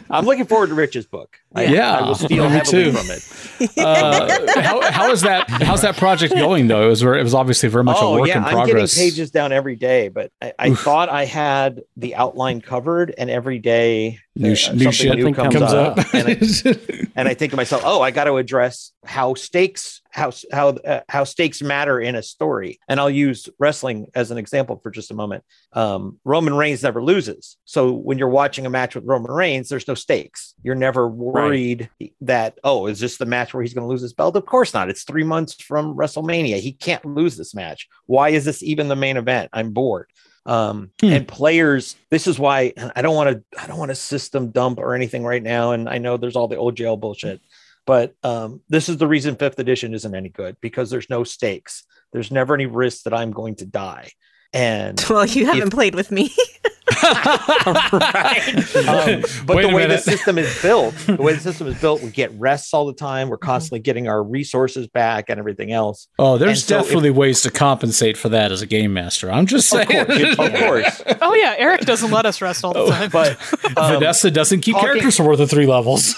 I'm 0.10 0.26
looking 0.26 0.46
forward 0.46 0.68
to 0.68 0.76
Rich's 0.76 1.06
book. 1.06 1.40
I, 1.54 1.66
Yeah, 1.66 1.98
I 2.00 2.02
will 2.08 2.16
steal 2.16 2.44
me 2.46 2.50
heavily 2.58 2.84
too. 2.86 2.92
from 2.92 3.08
it. 3.10 3.78
Uh, 3.78 4.62
how, 4.62 4.92
how 4.92 5.12
is 5.12 5.22
that 5.22 5.50
how's 5.50 5.82
that 5.82 5.98
project 5.98 6.34
going 6.36 6.68
though? 6.68 6.86
It 6.86 6.90
was 6.90 7.02
it 7.02 7.24
was 7.24 7.34
obviously 7.34 7.70
very 7.70 7.84
much 7.84 7.98
a 7.98 8.02
Oh 8.02 8.20
work 8.20 8.28
yeah, 8.28 8.38
in 8.38 8.44
I'm 8.46 8.52
progress. 8.54 8.94
getting 8.96 9.10
pages 9.12 9.32
down 9.32 9.52
every 9.52 9.76
day, 9.76 10.10
but 10.10 10.32
I, 10.42 10.54
I 10.60 10.74
thought 10.76 11.10
I 11.10 11.26
had 11.26 11.82
the 11.98 12.16
outline 12.16 12.62
covered, 12.62 13.14
and 13.18 13.30
every 13.30 13.60
day 13.60 14.20
New 14.38 14.48
uh, 14.48 14.50
new 14.50 14.56
something 14.56 14.92
shit 14.92 15.16
new 15.18 15.34
comes 15.34 15.54
comes, 15.56 15.72
up. 15.74 15.98
up, 15.98 16.14
and, 16.14 16.28
I, 16.28 16.35
and 17.15 17.28
I 17.28 17.34
think 17.34 17.52
to 17.52 17.58
myself, 17.58 17.82
oh, 17.86 18.02
I 18.02 18.12
got 18.12 18.26
to 18.26 18.38
address 18.38 18.91
how 19.06 19.34
stakes 19.34 20.02
how 20.12 20.32
how 20.52 20.69
uh, 20.69 21.02
how 21.10 21.24
stakes 21.24 21.62
matter 21.62 22.00
in 22.00 22.15
a 22.15 22.24
story, 22.24 22.80
and 22.88 23.00
I'll 23.00 23.10
use 23.10 23.50
wrestling 23.60 24.08
as 24.15 24.32
an 24.32 24.38
example 24.38 24.80
for 24.82 24.89
just 24.89 25.12
a 25.12 25.13
moment. 25.13 25.43
Um, 25.74 26.19
Roman 26.24 26.56
Reigns 26.56 26.84
never 26.84 27.04
loses, 27.04 27.58
so 27.65 27.91
when 27.91 28.17
you're 28.17 28.30
watching 28.30 28.65
a 28.65 28.69
match 28.69 28.95
with 28.95 29.06
Roman 29.06 29.32
Reigns, 29.32 29.69
there's 29.69 29.88
no 29.88 29.95
stakes. 29.95 30.54
You're 30.63 30.76
never 30.76 31.08
worried 31.08 31.89
that 32.21 32.58
oh, 32.63 32.88
is 32.88 33.00
this 33.00 33.17
the 33.17 33.26
match 33.26 33.54
where 33.54 33.62
he's 33.63 33.74
going 33.74 33.86
to 33.86 33.91
lose 33.91 34.02
his 34.02 34.13
belt? 34.13 34.36
Of 34.36 34.45
course 34.45 34.74
not. 34.74 34.89
It's 34.89 35.04
three 35.04 35.24
months 35.24 35.54
from 35.62 35.95
WrestleMania. 35.95 36.60
He 36.60 36.71
can't 36.71 37.06
lose 37.06 37.38
this 37.38 37.54
match. 37.54 37.88
Why 38.06 38.30
is 38.30 38.45
this 38.45 38.63
even 38.63 38.88
the 38.88 38.95
main 38.95 39.17
event? 39.17 39.50
I'm 39.54 39.71
bored 39.71 40.10
um 40.46 40.92
Hmm. 41.02 41.08
and 41.08 41.28
players 41.28 41.96
this 42.12 42.28
is 42.28 42.38
why 42.38 42.74
i 42.96 43.02
don't 43.02 43.16
want 43.16 43.30
to 43.30 43.62
i 43.62 43.68
don't 43.68 43.80
want 43.80 43.89
to 43.89 43.96
system 43.96 44.52
dump 44.52 44.80
or 44.80 44.93
anything 44.93 45.24
right 45.24 45.41
now 45.41 45.72
and 45.72 45.89
i 45.89 45.98
know 45.98 46.18
there's 46.18 46.36
all 46.36 46.48
the 46.48 46.58
old 46.58 46.76
jail 46.76 46.98
bullshit 46.98 47.41
but 47.86 48.14
um 48.24 48.62
this 48.70 48.88
is 48.89 48.98
the 48.98 49.08
reason 49.08 49.36
fifth 49.36 49.60
edition 49.60 49.93
isn't 49.93 50.16
any 50.16 50.30
good 50.30 50.56
because 50.62 50.89
there's 50.89 51.10
no 51.10 51.24
stakes 51.24 51.84
there's 52.14 52.32
never 52.32 52.54
any 52.54 52.68
risk 52.68 53.04
that 53.04 53.14
i'm 53.14 53.32
going 53.32 53.56
to 53.56 53.66
die 53.66 54.12
and 54.56 55.03
Well, 55.10 55.26
you 55.26 55.45
haven't 55.45 55.68
If- 55.68 55.74
played 55.74 55.93
with 55.93 56.10
me. 56.12 56.32
Um, 57.06 57.14
but 59.45 59.56
Wait 59.58 59.68
the 59.68 59.72
way 59.74 59.88
the 59.88 59.97
system 59.97 60.38
is 60.38 60.62
built, 60.62 60.93
the 61.08 61.16
way 61.16 61.34
the 61.34 61.39
system 61.39 61.68
is 61.68 61.80
built, 61.80 62.01
we 62.01 62.10
get 62.10 62.32
rests 62.39 62.74
all 62.74 62.86
the 62.86 62.93
time. 62.93 63.30
We're 63.30 63.38
constantly 63.38 63.80
getting 63.80 64.08
our 64.08 64.24
resources 64.24 64.88
back 64.88 65.30
and 65.30 65.39
everything 65.39 65.72
else. 65.72 66.08
Oh, 66.20 66.38
there's 66.38 66.49
And 66.49 66.60
so 66.60 66.78
if- 66.80 66.84
definitely 66.86 67.10
ways 67.12 67.41
to 67.41 67.51
compensate 67.51 68.18
for 68.18 68.30
that 68.30 68.51
as 68.51 68.62
a 68.62 68.66
game 68.66 68.93
master. 68.93 69.32
I'm 69.32 69.45
just 69.45 69.70
saying. 69.70 69.88
Of 69.91 70.08
course. 70.38 71.03
Oh 71.22 71.34
yeah, 71.36 71.56
Eric 71.58 71.82
doesn't 71.82 72.12
let 72.12 72.26
us 72.26 72.41
rest 72.41 72.64
all 72.64 72.74
the 72.74 72.86
time. 72.88 73.10
But 73.12 73.32
um, 73.78 73.93
Vanessa 73.93 74.32
doesn't 74.32 74.62
keep 74.62 74.76
talking- 74.76 74.89
characters 74.89 75.18
for 75.18 75.24
more 75.24 75.36
than 75.36 75.47
three 75.47 75.66
levels. 75.68 76.14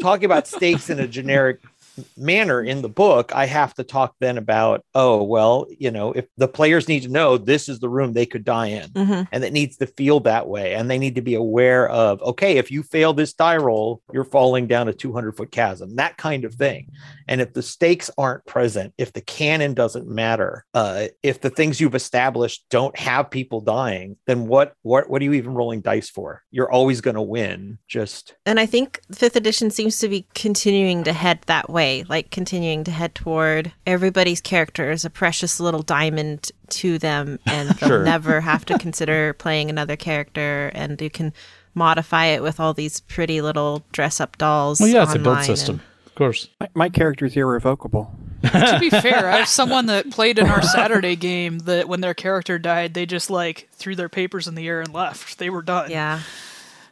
talking 0.00 0.24
about 0.24 0.46
stakes 0.46 0.88
in 0.90 1.00
a 1.00 1.08
generic 1.08 1.60
manner 2.16 2.62
in 2.62 2.82
the 2.82 2.88
book, 2.88 3.32
I 3.34 3.46
have 3.46 3.74
to 3.74 3.84
talk 3.84 4.14
then 4.20 4.38
about, 4.38 4.82
oh, 4.94 5.22
well, 5.22 5.66
you 5.78 5.90
know, 5.90 6.12
if 6.12 6.26
the 6.36 6.48
players 6.48 6.88
need 6.88 7.02
to 7.02 7.08
know 7.08 7.38
this 7.38 7.68
is 7.68 7.80
the 7.80 7.88
room 7.88 8.12
they 8.12 8.26
could 8.26 8.44
die 8.44 8.66
in, 8.68 8.90
Mhm. 8.90 9.28
and 9.32 9.44
it 9.44 9.52
needs 9.52 9.76
to 9.78 9.86
feel 9.86 10.20
that 10.20 10.48
way. 10.48 10.74
And 10.74 10.90
they 10.90 10.98
need 10.98 11.14
to 11.14 11.22
be 11.22 11.34
aware 11.34 11.88
of, 11.88 12.20
okay, 12.22 12.56
if 12.58 12.70
you 12.70 12.82
fail 12.82 13.12
this 13.12 13.32
die 13.32 13.56
roll, 13.56 14.02
you're 14.12 14.24
falling 14.24 14.66
down 14.66 14.88
a 14.88 14.92
200 14.92 15.36
foot 15.36 15.50
chasm, 15.50 15.96
that 15.96 16.16
kind 16.16 16.44
of 16.44 16.54
thing. 16.54 16.88
And 17.26 17.40
if 17.40 17.52
the 17.52 17.62
stakes 17.62 18.10
aren't 18.16 18.46
present, 18.46 18.94
if 18.98 19.12
the 19.12 19.20
canon 19.20 19.74
doesn't 19.74 20.08
matter, 20.08 20.64
uh, 20.74 21.08
if 21.22 21.40
the 21.40 21.50
things 21.50 21.80
you've 21.80 21.94
established 21.94 22.64
don't 22.70 22.98
have 22.98 23.30
people 23.30 23.60
dying, 23.60 24.16
then 24.26 24.46
what 24.46 24.74
what 24.82 25.10
what 25.10 25.20
are 25.20 25.24
you 25.24 25.34
even 25.34 25.54
rolling 25.54 25.80
dice 25.80 26.08
for? 26.08 26.42
You're 26.50 26.70
always 26.70 27.00
going 27.00 27.16
to 27.16 27.22
win. 27.22 27.78
Just 27.86 28.34
And 28.46 28.58
I 28.58 28.66
think 28.66 29.00
fifth 29.12 29.36
edition 29.36 29.70
seems 29.70 29.98
to 29.98 30.08
be 30.08 30.26
continuing 30.34 31.04
to 31.04 31.12
head 31.12 31.40
that 31.46 31.68
way, 31.68 31.87
like 32.08 32.30
continuing 32.30 32.84
to 32.84 32.90
head 32.90 33.14
toward 33.14 33.72
everybody's 33.86 34.40
character 34.40 34.90
is 34.90 35.04
a 35.04 35.10
precious 35.10 35.58
little 35.60 35.82
diamond 35.82 36.50
to 36.70 36.98
them, 36.98 37.38
and 37.46 37.68
they'll 37.78 37.88
Sure. 37.88 38.04
never 38.04 38.40
have 38.40 38.64
to 38.66 38.78
consider 38.78 39.32
playing 39.38 39.70
another 39.70 39.96
character, 39.96 40.70
and 40.74 41.00
you 41.00 41.10
can 41.10 41.32
modify 41.74 42.26
it 42.26 42.42
with 42.42 42.58
all 42.60 42.74
these 42.74 43.00
pretty 43.00 43.40
little 43.40 43.84
dress 43.92 44.20
up 44.20 44.36
dolls. 44.38 44.80
well, 44.80 44.88
yeah, 44.88 45.02
it's 45.04 45.14
a 45.14 45.18
build 45.18 45.42
system, 45.44 45.76
and- 45.76 46.06
of 46.06 46.14
course. 46.14 46.48
My, 46.60 46.68
my 46.74 46.88
character's 46.88 47.36
irrevocable. 47.36 48.10
to 48.42 48.76
be 48.80 48.90
fair, 48.90 49.28
I 49.28 49.38
have 49.38 49.48
someone 49.60 49.86
that 49.86 50.10
played 50.10 50.38
in 50.38 50.46
our 50.48 50.62
Saturday 50.62 51.14
game 51.16 51.58
that 51.60 51.88
when 51.88 52.00
their 52.00 52.14
character 52.14 52.58
died, 52.58 52.94
they 52.94 53.06
just 53.06 53.30
like 53.30 53.68
threw 53.72 53.94
their 53.96 54.08
papers 54.08 54.46
in 54.48 54.54
the 54.56 54.66
air 54.66 54.80
and 54.80 54.92
left. 54.92 55.38
They 55.38 55.50
were 55.50 55.62
done. 55.62 55.90
Yeah. 55.90 56.20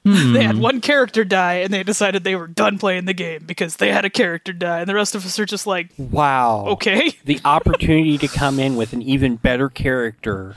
They 0.06 0.42
had 0.44 0.58
one 0.58 0.80
character 0.80 1.24
die 1.24 1.54
and 1.54 1.74
they 1.74 1.82
decided 1.82 2.22
they 2.22 2.36
were 2.36 2.46
done 2.46 2.78
playing 2.78 3.06
the 3.06 3.12
game 3.12 3.42
because 3.44 3.76
they 3.76 3.90
had 3.92 4.04
a 4.04 4.10
character 4.10 4.52
die, 4.52 4.78
and 4.80 4.88
the 4.88 4.94
rest 4.94 5.14
of 5.16 5.24
us 5.26 5.38
are 5.40 5.44
just 5.46 5.66
like, 5.66 5.88
Wow. 5.98 6.66
okay. 6.68 7.12
The 7.24 7.40
opportunity 7.44 8.16
to 8.18 8.28
come 8.28 8.60
in 8.60 8.76
with 8.76 8.92
an 8.92 9.02
even 9.02 9.34
better 9.36 9.68
character, 9.68 10.54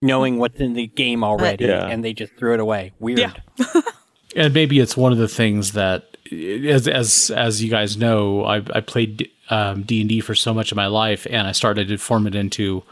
knowing 0.00 0.38
what's 0.38 0.58
in 0.60 0.72
the 0.72 0.86
game 0.86 1.22
already, 1.22 1.66
Yeah. 1.66 1.86
and 1.86 2.02
they 2.02 2.14
just 2.14 2.34
threw 2.36 2.54
it 2.54 2.60
away. 2.60 2.92
Weird. 2.98 3.18
Yeah. 3.18 3.32
and 4.36 4.54
maybe 4.54 4.80
it's 4.80 4.96
one 4.96 5.12
of 5.12 5.18
the 5.18 5.28
things 5.28 5.72
that 5.72 6.16
as 6.32 6.88
as 6.88 7.30
as 7.36 7.62
you 7.62 7.68
guys 7.68 7.98
know 7.98 8.42
i 8.46 8.56
i 8.74 8.80
played 8.80 9.28
um, 9.50 9.82
d&d 9.82 10.20
for 10.20 10.34
so 10.34 10.54
much 10.54 10.72
of 10.72 10.76
my 10.76 10.86
life 10.86 11.26
and 11.28 11.46
i 11.46 11.52
started 11.52 11.88
to 11.88 11.98
form 11.98 12.26
it 12.26 12.34
into 12.34 12.82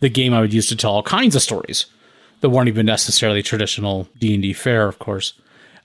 the 0.00 0.08
game 0.08 0.32
i 0.32 0.40
would 0.40 0.54
use 0.54 0.66
to 0.68 0.76
tell 0.76 0.92
all 0.92 1.02
kinds 1.02 1.36
of 1.36 1.42
stories 1.42 1.84
that 2.46 2.50
weren't 2.50 2.68
even 2.68 2.86
necessarily 2.86 3.42
traditional 3.42 4.08
d&d 4.20 4.52
fare 4.52 4.86
of 4.86 5.00
course. 5.00 5.32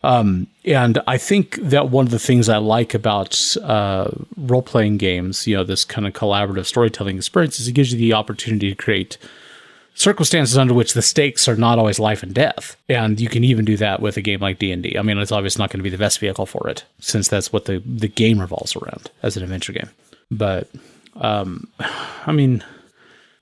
Um, 0.04 0.46
and 0.64 1.02
i 1.08 1.18
think 1.18 1.56
that 1.56 1.90
one 1.90 2.06
of 2.06 2.12
the 2.12 2.20
things 2.20 2.50
i 2.50 2.58
like 2.58 2.94
about 2.94 3.58
uh, 3.64 4.12
role-playing 4.38 4.98
games 4.98 5.48
you 5.48 5.56
know 5.56 5.64
this 5.64 5.84
kind 5.86 6.06
of 6.06 6.14
collaborative 6.14 6.66
storytelling 6.66 7.18
experience 7.18 7.60
is 7.60 7.68
it 7.68 7.74
gives 7.74 7.92
you 7.92 7.98
the 7.98 8.14
opportunity 8.14 8.70
to 8.70 8.76
create 8.76 9.18
circumstances 9.96 10.56
under 10.56 10.74
which 10.74 10.94
the 10.94 11.02
stakes 11.02 11.48
are 11.48 11.56
not 11.56 11.78
always 11.78 12.00
life 12.00 12.24
and 12.24 12.34
death. 12.34 12.78
And 12.88 13.20
you 13.20 13.28
can 13.28 13.44
even 13.44 13.66
do 13.66 13.76
that 13.76 14.02
with 14.02 14.16
a 14.18 14.22
game 14.22 14.40
like 14.40 14.60
d&d 14.60 14.98
i 14.98 15.02
mean 15.02 15.18
it's 15.18 15.32
obviously 15.32 15.62
not 15.62 15.72
going 15.72 15.80
to 15.80 15.84
be 15.84 15.90
the 15.90 15.98
best 15.98 16.20
vehicle 16.20 16.46
for 16.46 16.70
it 16.70 16.86
since 17.00 17.28
that's 17.28 17.52
what 17.52 17.66
the, 17.66 17.82
the 17.86 18.08
game 18.08 18.40
revolves 18.40 18.76
around 18.76 19.10
as 19.24 19.36
an 19.36 19.44
adventure 19.44 19.74
game. 19.74 19.90
But 20.30 20.70
um, 21.16 21.68
i 21.80 22.32
mean 22.32 22.64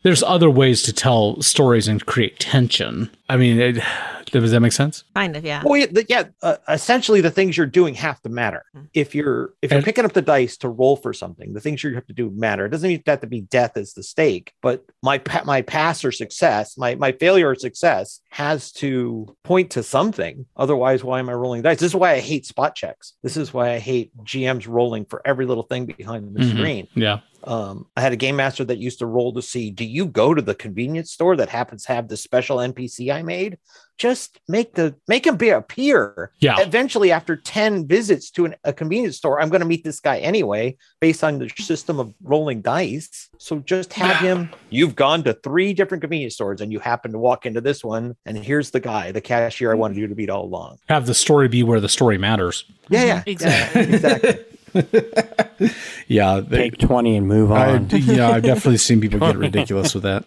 there's 0.04 0.24
other 0.24 0.50
ways 0.50 0.82
to 0.84 0.94
tell 0.94 1.42
stories 1.42 1.88
and 1.88 2.06
create 2.06 2.40
tension 2.40 3.10
i 3.30 3.36
mean 3.38 3.60
it, 3.60 3.84
does 4.32 4.52
that 4.52 4.60
make 4.60 4.72
sense 4.72 5.04
Kind 5.16 5.36
of, 5.36 5.44
yeah. 5.44 5.64
Well, 5.66 5.76
yeah, 5.78 6.02
yeah 6.08 6.24
uh, 6.44 6.58
essentially 6.70 7.20
the 7.20 7.32
things 7.32 7.58
you're 7.58 7.66
doing 7.66 7.96
have 7.96 8.22
to 8.22 8.30
matter. 8.30 8.64
If 8.94 9.14
you're 9.16 9.54
if 9.64 9.72
you're 9.72 9.80
And- 9.80 9.86
picking 9.86 10.06
up 10.06 10.14
the 10.14 10.22
dice 10.22 10.56
to 10.58 10.70
roll 10.70 10.96
for 10.96 11.14
something, 11.14 11.54
the 11.54 11.60
things 11.60 11.84
you 11.84 11.94
have 11.96 12.06
to 12.06 12.14
do 12.14 12.30
matter. 12.30 12.66
It 12.66 12.70
doesn't 12.70 12.88
mean 12.88 13.02
that 13.08 13.22
to 13.22 13.28
be 13.28 13.42
death 13.42 13.76
as 13.76 13.94
the 13.96 14.04
stake, 14.04 14.54
but 14.62 14.86
my 15.02 15.18
pa- 15.18 15.44
my 15.46 15.62
pass 15.64 16.06
or 16.06 16.12
success, 16.12 16.78
my 16.78 16.94
my 16.96 17.12
failure 17.12 17.50
or 17.50 17.56
success 17.56 18.22
has 18.30 18.72
to 18.74 19.36
point 19.44 19.72
to 19.72 19.84
something. 19.84 20.46
Otherwise, 20.56 21.04
why 21.04 21.20
am 21.20 21.30
I 21.30 21.34
rolling 21.34 21.62
dice? 21.64 21.80
This 21.80 21.92
is 21.92 21.96
why 21.96 22.12
I 22.14 22.20
hate 22.20 22.46
spot 22.46 22.76
checks. 22.76 23.14
This 23.24 23.38
is 23.38 23.54
why 23.54 23.72
I 23.74 23.80
hate 23.80 24.12
GMs 24.24 24.68
rolling 24.68 25.06
for 25.06 25.22
every 25.26 25.46
little 25.46 25.64
thing 25.64 25.86
behind 25.86 26.36
the 26.36 26.42
Mhm. 26.42 26.50
screen. 26.58 26.88
yeah 26.96 27.20
Um, 27.46 27.86
I 27.96 28.02
had 28.02 28.12
a 28.12 28.18
game 28.18 28.36
master 28.36 28.66
that 28.66 28.80
used 28.80 29.00
to 29.00 29.06
roll 29.06 29.34
to 29.34 29.42
see 29.42 29.72
do 29.72 29.86
you 29.86 30.06
go 30.08 30.34
to 30.34 30.42
the 30.42 30.54
convenience 30.54 31.12
store 31.12 31.38
that 31.38 31.48
happens 31.48 31.86
to 31.86 31.94
have 31.94 32.10
the 32.10 32.18
special 32.18 32.58
NPC 32.60 33.12
I 33.12 33.22
made? 33.24 33.58
Just 33.98 34.40
make 34.50 34.76
the 34.76 34.96
make 35.08 35.26
him 35.26 35.38
be 35.38 35.50
appear. 35.50 36.32
Yeah. 36.40 36.56
Eventually, 36.60 37.12
after 37.14 37.36
10 37.38 37.88
visits 37.88 38.30
to 38.32 38.46
an, 38.46 38.56
a 38.66 38.72
convenience 38.74 39.18
store, 39.18 39.42
I'm 39.42 39.48
going 39.50 39.62
to 39.62 39.68
meet 39.68 39.84
this 39.86 40.00
guy 40.02 40.20
anyway, 40.20 40.78
based 41.00 41.24
on 41.24 41.40
the 41.40 41.50
system 41.58 42.00
of 42.00 42.14
rolling 42.24 42.62
dice. 42.62 43.30
So 43.38 43.60
just 43.60 43.94
have 43.94 44.18
him. 44.18 44.50
You've 44.70 44.96
gone 44.96 45.24
to 45.24 45.34
three 45.34 45.74
different 45.74 46.02
convenience 46.02 46.34
stores 46.36 46.60
and 46.62 46.72
you 46.74 46.80
happen 46.80 47.12
to 47.14 47.20
walk 47.20 47.46
into 47.46 47.62
this 47.62 47.84
one, 47.86 48.16
and 48.26 48.38
here's 48.38 48.72
the 48.72 48.80
guy, 48.80 49.12
the 49.12 49.22
cashier 49.22 49.72
I 49.72 49.76
wanted 49.76 49.98
you 49.98 50.08
to 50.08 50.16
meet 50.16 50.30
all 50.30 50.44
along. 50.46 50.80
have 50.90 51.06
the 51.06 51.14
story 51.14 51.48
be 51.48 51.64
where 51.64 51.80
the 51.80 51.90
story 51.90 52.18
matters 52.18 52.66
Yeah, 52.90 53.04
yeah, 53.04 53.24
Exactly. 53.26 53.82
yeah, 53.82 53.88
exactly. 53.96 54.46
yeah 56.08 56.40
they, 56.40 56.70
Take 56.70 56.78
20 56.78 57.18
and 57.18 57.28
move 57.28 57.52
I, 57.52 57.74
on. 57.76 57.90
yeah, 57.92 58.30
I've 58.30 58.44
definitely 58.44 58.78
seen 58.78 59.02
people 59.02 59.20
get 59.20 59.38
ridiculous 59.48 59.94
with 59.94 60.04
that. 60.04 60.26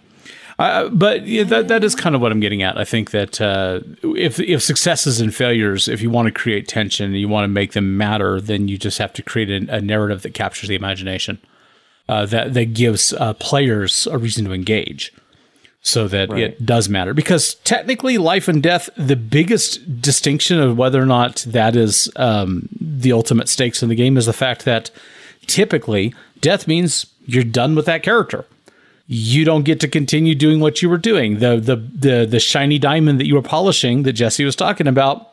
Uh, 0.59 0.89
but 0.91 1.27
yeah, 1.27 1.45
that 1.45 1.69
that 1.69 1.83
is 1.83 1.95
kind 1.95 2.15
of 2.15 2.21
what 2.21 2.31
I'm 2.31 2.39
getting 2.41 2.63
at. 2.63 2.77
I 2.77 2.85
think 2.85 3.11
that 3.13 3.41
uh, 3.41 3.81
if 4.03 4.39
if 4.39 4.63
successes 4.63 5.19
and 5.21 5.35
failures, 5.35 5.89
if 5.89 6.03
you 6.03 6.11
want 6.11 6.27
to 6.27 6.33
create 6.33 6.69
tension, 6.69 7.07
and 7.07 7.19
you 7.19 7.27
want 7.27 7.45
to 7.45 7.49
make 7.49 7.73
them 7.73 7.97
matter, 7.97 8.39
then 8.41 8.69
you 8.69 8.77
just 8.77 8.99
have 8.99 9.13
to 9.15 9.23
create 9.23 9.49
a, 9.51 9.77
a 9.77 9.81
narrative 9.81 10.23
that 10.23 10.35
captures 10.35 10.69
the 10.69 10.75
imagination, 10.75 11.39
uh, 12.09 12.27
that 12.27 12.53
that 12.53 12.75
gives 12.75 13.15
uh, 13.15 13.33
players 13.35 14.07
a 14.09 14.19
reason 14.19 14.45
to 14.45 14.53
engage, 14.53 15.11
so 15.83 16.07
that 16.09 16.31
it 16.31 16.65
does 16.65 16.89
matter. 16.89 17.13
Because 17.13 17.55
technically, 17.57 18.17
life 18.17 18.49
and 18.49 18.63
death, 18.63 18.89
the 18.97 19.17
biggest 19.17 20.01
distinction 20.01 20.61
of 20.61 20.79
whether 20.79 21.03
or 21.03 21.07
not 21.07 21.45
that 21.49 21.75
is 21.75 22.11
um, 22.17 22.69
the 22.81 23.13
ultimate 23.13 23.49
stakes 23.49 23.83
in 23.83 23.89
the 23.89 23.97
game 23.97 24.17
is 24.17 24.27
the 24.27 24.33
fact 24.33 24.65
that 24.65 24.91
typically 25.47 26.15
death 26.41 26.69
means 26.69 27.07
you're 27.27 27.43
done 27.43 27.75
with 27.75 27.87
that 27.87 28.05
character. 28.05 28.47
You 29.09 29.45
don't 29.45 29.65
get 29.65 29.81
to 29.81 29.89
continue 29.89 30.37
doing 30.37 30.61
what 30.61 30.81
you 30.81 30.89
were 30.89 30.99
doing. 30.99 31.41
The 31.41 31.57
the 31.57 31.77
the, 31.77 32.27
the 32.27 32.41
shiny 32.41 32.79
diamond 32.79 33.19
that 33.19 33.27
you 33.27 33.35
were 33.35 33.43
polishing 33.43 34.05
that 34.05 34.13
jesse 34.13 34.45
was 34.45 34.57
talking 34.57 34.87
about 34.87 35.32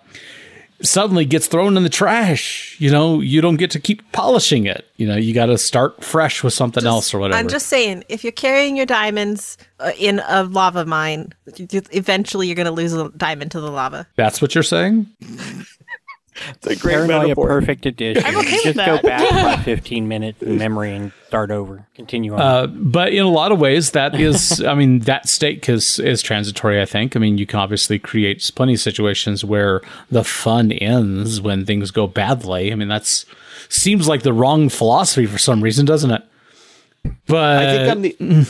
suddenly 0.82 1.26
gets 1.26 1.48
thrown 1.48 1.76
in 1.78 1.84
the 1.84 1.90
trash 1.90 2.78
you 2.80 2.90
know 2.90 3.20
you 3.20 3.42
don't 3.42 3.58
get 3.58 3.72
to 3.72 3.80
keep 3.80 4.10
polishing 4.12 4.66
it. 4.66 4.86
You 4.96 5.08
know 5.08 5.16
you 5.16 5.34
got 5.34 5.48
to 5.48 5.58
start 5.58 6.04
fresh 6.04 6.44
with 6.44 6.54
something 6.54 6.86
else 6.86 7.14
or 7.14 7.20
whatever. 7.20 7.38
I'm 7.38 7.48
just 7.48 7.68
saying, 7.68 8.04
if 8.10 8.24
you're 8.24 8.32
carrying 8.32 8.76
your 8.76 8.86
diamonds 8.86 9.58
uh, 9.80 9.92
in 9.98 10.22
a 10.28 10.44
lava 10.44 10.86
mine, 10.86 11.34
eventually 11.46 12.48
you're 12.48 12.56
going 12.56 12.66
to 12.66 12.72
lose 12.72 12.94
a 12.94 13.10
diamond 13.10 13.52
to 13.52 13.60
the 13.60 13.72
lava. 13.72 14.08
that's 14.16 14.42
what 14.42 14.56
you're 14.56 14.64
saying 14.64 15.08
It's 16.50 16.68
a 16.68 16.76
great 16.76 16.94
Paranoia 16.96 17.22
metaphor. 17.24 17.48
perfect 17.48 17.86
edition. 17.86 18.24
I'm 18.26 18.38
okay 18.38 18.52
with 18.54 18.64
Just 18.64 18.76
that. 18.78 19.02
go 19.02 19.08
back 19.08 19.32
about 19.32 19.60
15 19.66 20.08
minutes 20.08 20.42
in 20.42 20.58
memory 20.58 20.94
and 20.96 21.12
start 21.28 21.52
over. 21.52 21.86
Continue 21.96 22.34
on. 22.34 22.42
Uh, 22.42 22.68
but 22.68 23.14
in 23.14 23.24
a 23.24 23.30
lot 23.30 23.52
of 23.52 23.60
ways, 23.60 23.92
that 23.92 24.20
is, 24.20 24.62
I 24.64 24.74
mean, 24.74 25.00
that 25.00 25.28
stake 25.30 25.68
is 25.70 26.00
is 26.00 26.22
transitory. 26.22 26.82
I 26.82 26.86
think. 26.86 27.16
I 27.16 27.20
mean, 27.20 27.38
you 27.38 27.46
can 27.46 27.60
obviously 27.60 28.00
create 28.00 28.50
plenty 28.56 28.74
of 28.74 28.80
situations 28.80 29.44
where 29.46 29.82
the 30.10 30.24
fun 30.24 30.72
ends 30.72 31.42
when 31.42 31.66
things 31.66 31.92
go 31.92 32.08
badly. 32.08 32.72
I 32.72 32.76
mean, 32.76 32.88
that's 32.88 33.26
seems 33.70 34.08
like 34.08 34.24
the 34.24 34.34
wrong 34.34 34.70
philosophy 34.70 35.26
for 35.26 35.38
some 35.38 35.62
reason, 35.64 35.86
doesn't 35.86 36.12
it? 36.12 36.24
But 37.28 37.58
I 37.66 37.66
think 37.72 37.92
I'm 37.92 38.02
the 38.02 38.46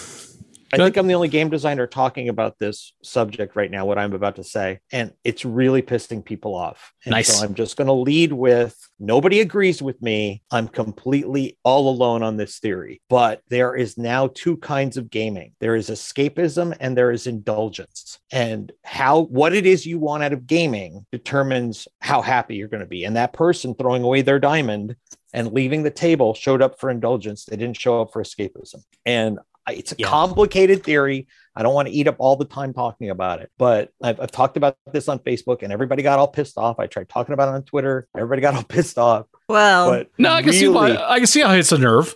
I 0.74 0.78
think 0.78 0.97
I'm 0.97 1.07
the 1.07 1.13
only 1.15 1.28
game 1.28 1.49
designer 1.49 1.88
talking 1.88 2.30
about 2.30 2.59
this 2.59 2.93
subject 3.03 3.55
right 3.55 3.72
now, 3.72 3.86
what 3.86 3.97
I'm 3.97 4.13
about 4.13 4.36
to 4.36 4.43
say, 4.43 4.80
and 4.91 5.13
it's 5.24 5.45
really 5.45 5.82
pissing 5.82 6.24
people 6.24 6.55
off. 6.55 6.93
And 7.05 7.11
Nice. 7.11 7.39
so 7.39 7.45
I'm 7.45 7.55
just 7.55 7.78
going 7.78 7.88
to 7.88 7.93
lead 7.93 8.34
with 8.34 8.78
nobody 8.99 9.39
agrees 9.39 9.82
with 9.82 10.01
me. 10.01 10.43
I'm 10.51 10.67
completely 10.67 11.57
all 11.63 11.89
alone 11.89 12.24
on 12.24 12.38
this 12.38 12.59
theory. 12.59 13.01
But 13.09 13.41
there 13.49 13.76
is 13.76 13.97
now 13.97 14.28
two 14.34 14.57
kinds 14.57 14.97
of 14.97 15.09
gaming. 15.09 15.53
There 15.59 15.76
is 15.76 15.89
escapism 15.89 16.76
and 16.80 16.97
there 16.97 17.11
is 17.11 17.28
indulgence. 17.28 18.20
And 18.32 18.72
how 18.84 19.22
what 19.22 19.53
it 19.53 19.65
is 19.65 19.86
you 19.86 19.97
want 19.99 20.24
out 20.24 20.34
of 20.34 20.45
gaming 20.45 21.05
determines 21.11 21.88
how 22.01 22.22
happy 22.22 22.55
you're 22.55 22.67
going 22.67 22.82
to 22.82 22.86
be. 22.86 23.05
And 23.05 23.15
that 23.15 23.34
person 23.34 23.74
throwing 23.74 24.03
away 24.03 24.22
their 24.22 24.39
diamond 24.39 24.95
and 25.34 25.53
leaving 25.53 25.84
the 25.84 25.91
table 25.91 26.34
showed 26.34 26.61
up 26.61 26.80
for 26.80 26.89
indulgence. 26.89 27.45
They 27.45 27.55
didn't 27.55 27.80
show 27.80 28.01
up 28.01 28.11
for 28.11 28.24
escapism. 28.24 28.84
And 29.05 29.39
It's 29.78 29.91
a 29.91 29.95
Yeah. 29.97 30.07
complicated 30.07 30.84
theory. 30.84 31.28
I 31.55 31.63
don't 31.63 31.74
want 31.74 31.88
to 31.88 31.93
eat 31.93 32.07
up 32.07 32.15
all 32.20 32.36
the 32.36 32.45
time 32.45 32.74
talking 32.74 33.09
about 33.09 33.41
it, 33.41 33.51
but 33.57 33.89
I've, 34.01 34.20
I've 34.22 34.32
talked 34.32 34.55
about 34.55 34.78
this 34.93 35.09
on 35.09 35.20
Facebook 35.20 35.61
and 35.63 35.74
everybody 35.74 36.03
got 36.03 36.17
all 36.20 36.28
pissed 36.28 36.57
off. 36.57 36.80
I 36.80 36.88
tried 36.88 37.09
talking 37.09 37.34
about 37.34 37.49
it 37.49 37.55
on 37.55 37.63
Twitter. 37.63 38.07
Everybody 38.15 38.41
got 38.41 38.55
all 38.55 38.63
pissed 38.70 38.97
off. 38.97 39.26
Well, 39.49 39.89
But 39.89 40.09
No, 40.17 40.32
I 40.32 40.41
can 40.41 40.53
see 40.53 40.67
why. 40.70 40.95
I 40.95 41.17
can 41.17 41.28
see 41.28 41.41
how 41.41 41.51
it's 41.53 41.72
a 41.72 41.78
nerve. 41.78 42.15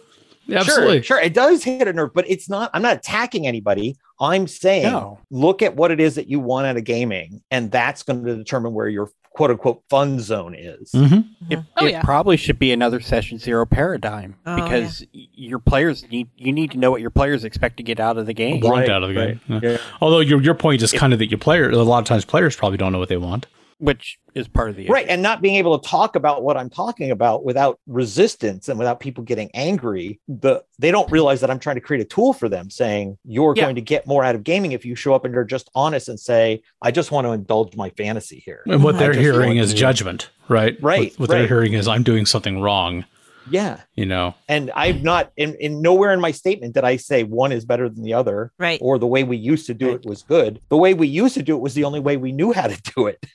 Absolutely. 0.52 1.02
Sure, 1.02 1.18
sure. 1.18 1.20
It 1.22 1.34
does 1.34 1.64
hit 1.64 1.88
a 1.88 1.94
nerve, 1.94 2.12
but 2.14 2.30
it's 2.30 2.50
not, 2.50 2.70
I'm 2.74 2.82
not 2.82 2.98
attacking 2.98 3.48
anybody. 3.48 3.98
I'm 4.20 4.46
saying 4.48 4.84
No. 4.84 5.20
look 5.32 5.62
at 5.62 5.76
what 5.76 5.90
it 5.92 6.00
is 6.00 6.16
that 6.16 6.30
you 6.30 6.40
want 6.40 6.68
out 6.68 6.78
of 6.78 6.84
gaming, 6.84 7.42
and 7.50 7.72
that's 7.72 8.04
going 8.04 8.24
to 8.26 8.36
determine 8.36 8.74
where 8.74 8.88
your 8.88 9.10
quote 9.34 9.50
unquote 9.52 9.82
fun 9.90 10.20
zone 10.20 10.54
is. 10.56 10.92
Mhm. 10.94 11.26
It, 11.50 11.60
Oh, 11.78 11.86
it 11.86 11.92
yeah. 11.92 12.02
probably 12.04 12.38
should 12.38 12.60
be 12.60 12.72
another 12.72 13.00
session 13.00 13.38
zero 13.40 13.66
paradigm 13.66 14.36
Oh, 14.46 14.56
because 14.56 15.04
y- 15.14 15.28
your 15.34 15.60
players 15.60 16.06
need 16.12 16.30
you 16.38 16.52
need 16.54 16.72
to 16.72 16.78
know 16.78 16.92
what 16.92 17.02
your 17.02 17.10
players 17.10 17.44
expect 17.44 17.78
to 17.78 17.84
get 17.84 18.00
out 18.00 18.18
of 18.18 18.26
the 18.28 18.34
game. 18.34 18.60
Want 18.62 18.78
Right, 18.82 18.90
out 18.90 19.04
of 19.04 19.10
the 19.10 19.16
game. 19.16 19.42
right. 19.50 19.64
Yeah. 19.64 19.72
Yeah. 19.72 19.78
Although 20.02 20.20
your 20.20 20.42
your 20.42 20.54
point 20.54 20.82
is 20.82 20.92
kind 20.94 21.14
of 21.14 21.20
that 21.20 21.30
your 21.32 21.40
player 21.40 21.70
a 21.70 21.76
lot 21.84 22.00
of 22.00 22.06
times 22.06 22.26
players 22.26 22.56
probably 22.56 22.78
don't 22.78 22.92
know 22.92 23.00
what 23.00 23.10
they 23.10 23.18
want. 23.18 23.48
Which 23.84 24.18
is 24.34 24.48
part 24.48 24.70
of 24.70 24.78
the 24.78 24.88
Right. 24.88 25.06
And 25.10 25.22
not 25.22 25.42
being 25.42 25.56
able 25.56 25.78
to 25.78 25.88
talk 25.90 26.16
about 26.16 26.42
what 26.42 26.56
I'm 26.56 26.70
talking 26.70 27.12
about 27.12 27.44
without 27.44 27.82
resistance 27.86 28.70
and 28.70 28.80
without 28.80 29.02
people 29.02 29.26
getting 29.26 29.52
angry. 29.54 30.22
The 30.30 30.64
they 30.80 30.90
don't 30.90 31.12
realize 31.12 31.42
that 31.42 31.52
I'm 31.52 31.60
trying 31.60 31.76
to 31.76 31.82
create 31.82 32.00
a 32.02 32.06
tool 32.06 32.32
for 32.32 32.48
them 32.48 32.70
saying 32.70 33.18
you're 33.26 33.54
Yeah. 33.58 33.64
going 33.64 33.76
to 33.76 33.82
get 33.82 34.08
more 34.08 34.24
out 34.24 34.36
of 34.36 34.44
gaming 34.46 34.72
if 34.72 34.86
you 34.86 34.96
show 34.96 35.14
up 35.14 35.26
and 35.26 35.34
you're 35.34 35.44
just 35.44 35.70
honest 35.76 36.08
and 36.08 36.18
say, 36.18 36.62
I 36.82 36.92
just 36.92 37.12
want 37.12 37.26
to 37.28 37.32
indulge 37.32 37.76
my 37.76 37.90
fantasy 37.90 38.40
here. 38.46 38.62
And 38.68 38.82
what 38.86 38.98
they're 38.98 39.14
hearing 39.14 39.58
is 39.58 39.74
judgment, 39.74 40.30
right? 40.48 40.78
Right, 40.82 41.12
What, 41.12 41.20
what 41.20 41.30
they're 41.30 41.48
hearing 41.48 41.74
is 41.74 41.86
I'm 41.90 42.04
doing 42.04 42.26
something 42.26 42.62
wrong. 42.62 43.04
Yeah. 43.50 43.82
You 43.96 44.06
know. 44.06 44.36
And 44.48 44.72
I've 44.76 45.04
not 45.04 45.32
in, 45.38 45.56
in 45.56 45.82
nowhere 45.82 46.14
in 46.14 46.22
my 46.22 46.32
statement 46.32 46.74
did 46.74 46.84
I 46.84 46.98
say 46.98 47.24
one 47.24 47.52
is 47.52 47.66
better 47.66 47.90
than 47.90 48.04
the 48.04 48.14
other 48.14 48.52
right. 48.58 48.80
or 48.82 48.98
the 48.98 49.08
way 49.08 49.24
we 49.24 49.38
used 49.38 49.68
to 49.68 49.74
do 49.74 49.92
it 49.92 50.06
was 50.06 50.24
good. 50.24 50.60
The 50.70 50.78
way 50.78 50.94
we 50.94 51.08
used 51.08 51.36
to 51.36 51.44
do 51.44 51.56
it 51.56 51.62
was 51.62 51.74
the 51.74 51.84
only 51.84 52.00
way 52.00 52.18
we 52.18 52.32
knew 52.32 52.54
how 52.54 52.68
to 52.68 52.82
do 52.96 53.08
it. 53.08 53.26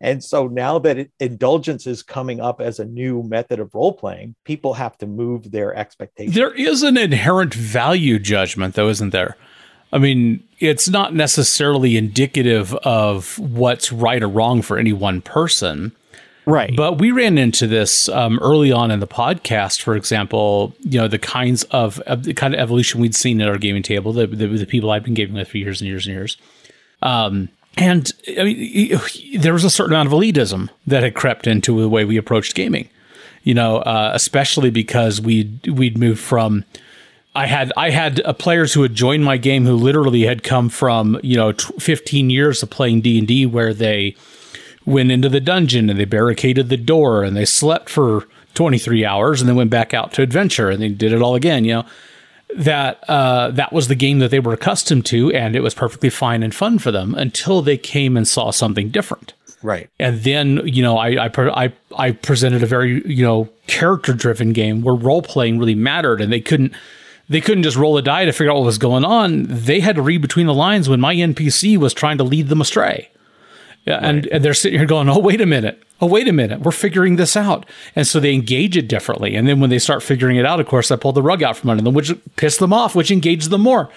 And 0.00 0.22
so 0.22 0.46
now 0.46 0.78
that 0.80 0.98
it, 0.98 1.10
indulgence 1.20 1.86
is 1.86 2.02
coming 2.02 2.40
up 2.40 2.60
as 2.60 2.78
a 2.78 2.84
new 2.84 3.22
method 3.22 3.60
of 3.60 3.74
role 3.74 3.92
playing, 3.92 4.34
people 4.44 4.74
have 4.74 4.96
to 4.98 5.06
move 5.06 5.50
their 5.50 5.74
expectations. 5.74 6.34
There 6.34 6.52
is 6.52 6.82
an 6.82 6.96
inherent 6.96 7.54
value 7.54 8.18
judgment, 8.18 8.74
though, 8.74 8.88
isn't 8.88 9.10
there? 9.10 9.36
I 9.92 9.98
mean, 9.98 10.46
it's 10.58 10.88
not 10.88 11.14
necessarily 11.14 11.96
indicative 11.96 12.74
of 12.74 13.38
what's 13.38 13.92
right 13.92 14.22
or 14.22 14.28
wrong 14.28 14.60
for 14.60 14.78
any 14.78 14.92
one 14.92 15.22
person. 15.22 15.92
Right. 16.46 16.74
But 16.74 16.98
we 16.98 17.10
ran 17.10 17.38
into 17.38 17.66
this 17.66 18.08
um, 18.08 18.38
early 18.40 18.72
on 18.72 18.90
in 18.90 19.00
the 19.00 19.06
podcast, 19.06 19.82
for 19.82 19.96
example, 19.96 20.74
you 20.80 20.98
know, 21.00 21.08
the 21.08 21.18
kinds 21.18 21.64
of, 21.64 22.00
the 22.18 22.34
kind 22.34 22.54
of 22.54 22.60
evolution 22.60 23.00
we'd 23.00 23.14
seen 23.14 23.40
at 23.40 23.48
our 23.48 23.58
gaming 23.58 23.82
table, 23.82 24.12
the, 24.12 24.26
the, 24.26 24.46
the 24.46 24.66
people 24.66 24.90
I've 24.90 25.04
been 25.04 25.14
gaming 25.14 25.34
with 25.34 25.48
for 25.48 25.58
years 25.58 25.80
and 25.80 25.88
years 25.88 26.06
and 26.06 26.14
years. 26.14 26.36
Um, 27.02 27.48
and 27.76 28.10
I 28.38 28.44
mean, 28.44 29.00
there 29.38 29.52
was 29.52 29.64
a 29.64 29.70
certain 29.70 29.92
amount 29.92 30.06
of 30.06 30.12
elitism 30.12 30.70
that 30.86 31.02
had 31.02 31.14
crept 31.14 31.46
into 31.46 31.80
the 31.80 31.88
way 31.88 32.04
we 32.04 32.16
approached 32.16 32.54
gaming, 32.54 32.88
you 33.42 33.52
know, 33.52 33.78
uh, 33.78 34.12
especially 34.14 34.70
because 34.70 35.20
we'd, 35.20 35.66
we'd 35.68 35.98
moved 35.98 36.20
from, 36.20 36.64
I 37.36 37.46
had 37.46 37.70
I 37.76 37.90
had 37.90 38.22
uh, 38.24 38.32
players 38.32 38.72
who 38.72 38.80
had 38.80 38.94
joined 38.94 39.22
my 39.22 39.36
game 39.36 39.66
who 39.66 39.76
literally 39.76 40.22
had 40.22 40.42
come 40.42 40.70
from 40.70 41.20
you 41.22 41.36
know 41.36 41.52
tw 41.52 41.82
15 41.82 42.30
years 42.30 42.62
of 42.62 42.70
playing 42.70 43.02
D 43.02 43.18
and 43.18 43.28
D, 43.28 43.44
where 43.44 43.74
they 43.74 44.16
went 44.86 45.10
into 45.10 45.28
the 45.28 45.40
dungeon 45.40 45.90
and 45.90 45.98
they 45.98 46.04
barricaded 46.06 46.68
the 46.70 46.76
door 46.76 47.22
and 47.24 47.36
they 47.36 47.44
slept 47.44 47.90
for 47.90 48.26
23 48.54 49.04
hours 49.04 49.40
and 49.42 49.48
then 49.48 49.56
went 49.56 49.68
back 49.70 49.92
out 49.92 50.12
to 50.14 50.22
adventure 50.22 50.70
and 50.70 50.80
they 50.80 50.88
did 50.88 51.12
it 51.12 51.20
all 51.20 51.34
again. 51.34 51.64
You 51.64 51.74
know 51.74 51.84
that 52.56 53.02
uh, 53.08 53.50
that 53.50 53.72
was 53.72 53.88
the 53.88 53.94
game 53.96 54.20
that 54.20 54.30
they 54.30 54.38
were 54.38 54.52
accustomed 54.52 55.04
to, 55.06 55.32
and 55.32 55.56
it 55.56 55.60
was 55.60 55.74
perfectly 55.74 56.08
fine 56.08 56.42
and 56.44 56.54
fun 56.54 56.78
for 56.78 56.92
them 56.92 57.14
until 57.16 57.60
they 57.60 57.76
came 57.76 58.16
and 58.16 58.26
saw 58.26 58.50
something 58.52 58.88
different 58.90 59.34
Right. 59.62 59.90
and 59.98 60.20
then 60.22 60.60
you 60.64 60.80
know 60.82 60.96
I 60.96 61.26
I, 61.26 61.30
I 61.64 61.72
I 61.98 62.10
presented 62.12 62.62
a 62.62 62.66
very 62.66 63.02
you 63.06 63.24
know 63.24 63.48
character 63.66 64.12
driven 64.12 64.52
game 64.52 64.82
where 64.82 64.94
role 64.94 65.22
playing 65.22 65.58
really 65.58 65.74
mattered, 65.74 66.20
and 66.20 66.32
they 66.32 66.40
couldn't 66.40 66.72
they 67.28 67.40
couldn't 67.40 67.64
just 67.64 67.76
roll 67.76 67.98
a 67.98 68.02
die 68.02 68.24
to 68.26 68.32
figure 68.32 68.52
out 68.52 68.58
what 68.58 68.64
was 68.66 68.78
going 68.78 69.04
on. 69.04 69.46
They 69.48 69.80
had 69.80 69.96
to 69.96 70.02
read 70.02 70.22
between 70.22 70.46
the 70.46 70.54
lines 70.54 70.88
when 70.88 71.00
my 71.00 71.16
NPC 71.16 71.76
was 71.76 71.92
trying 71.92 72.18
to 72.18 72.24
lead 72.24 72.46
them 72.48 72.60
astray. 72.60 73.10
Yeah, 73.86 74.00
and, 74.02 74.26
and 74.26 74.44
they're 74.44 74.54
sitting 74.54 74.78
here 74.78 74.86
going, 74.86 75.08
"Oh, 75.08 75.20
wait 75.20 75.40
a 75.40 75.46
minute! 75.46 75.80
Oh, 76.00 76.06
wait 76.06 76.26
a 76.26 76.32
minute! 76.32 76.60
We're 76.60 76.72
figuring 76.72 77.16
this 77.16 77.36
out." 77.36 77.64
And 77.94 78.06
so 78.06 78.18
they 78.18 78.34
engage 78.34 78.76
it 78.76 78.88
differently. 78.88 79.36
And 79.36 79.46
then 79.46 79.60
when 79.60 79.70
they 79.70 79.78
start 79.78 80.02
figuring 80.02 80.36
it 80.36 80.44
out, 80.44 80.58
of 80.58 80.66
course, 80.66 80.90
I 80.90 80.96
pull 80.96 81.12
the 81.12 81.22
rug 81.22 81.42
out 81.42 81.56
from 81.56 81.70
under 81.70 81.84
them, 81.84 81.94
which 81.94 82.12
pissed 82.34 82.58
them 82.58 82.72
off, 82.72 82.96
which 82.96 83.12
engaged 83.12 83.50
them 83.50 83.60
more. 83.60 83.88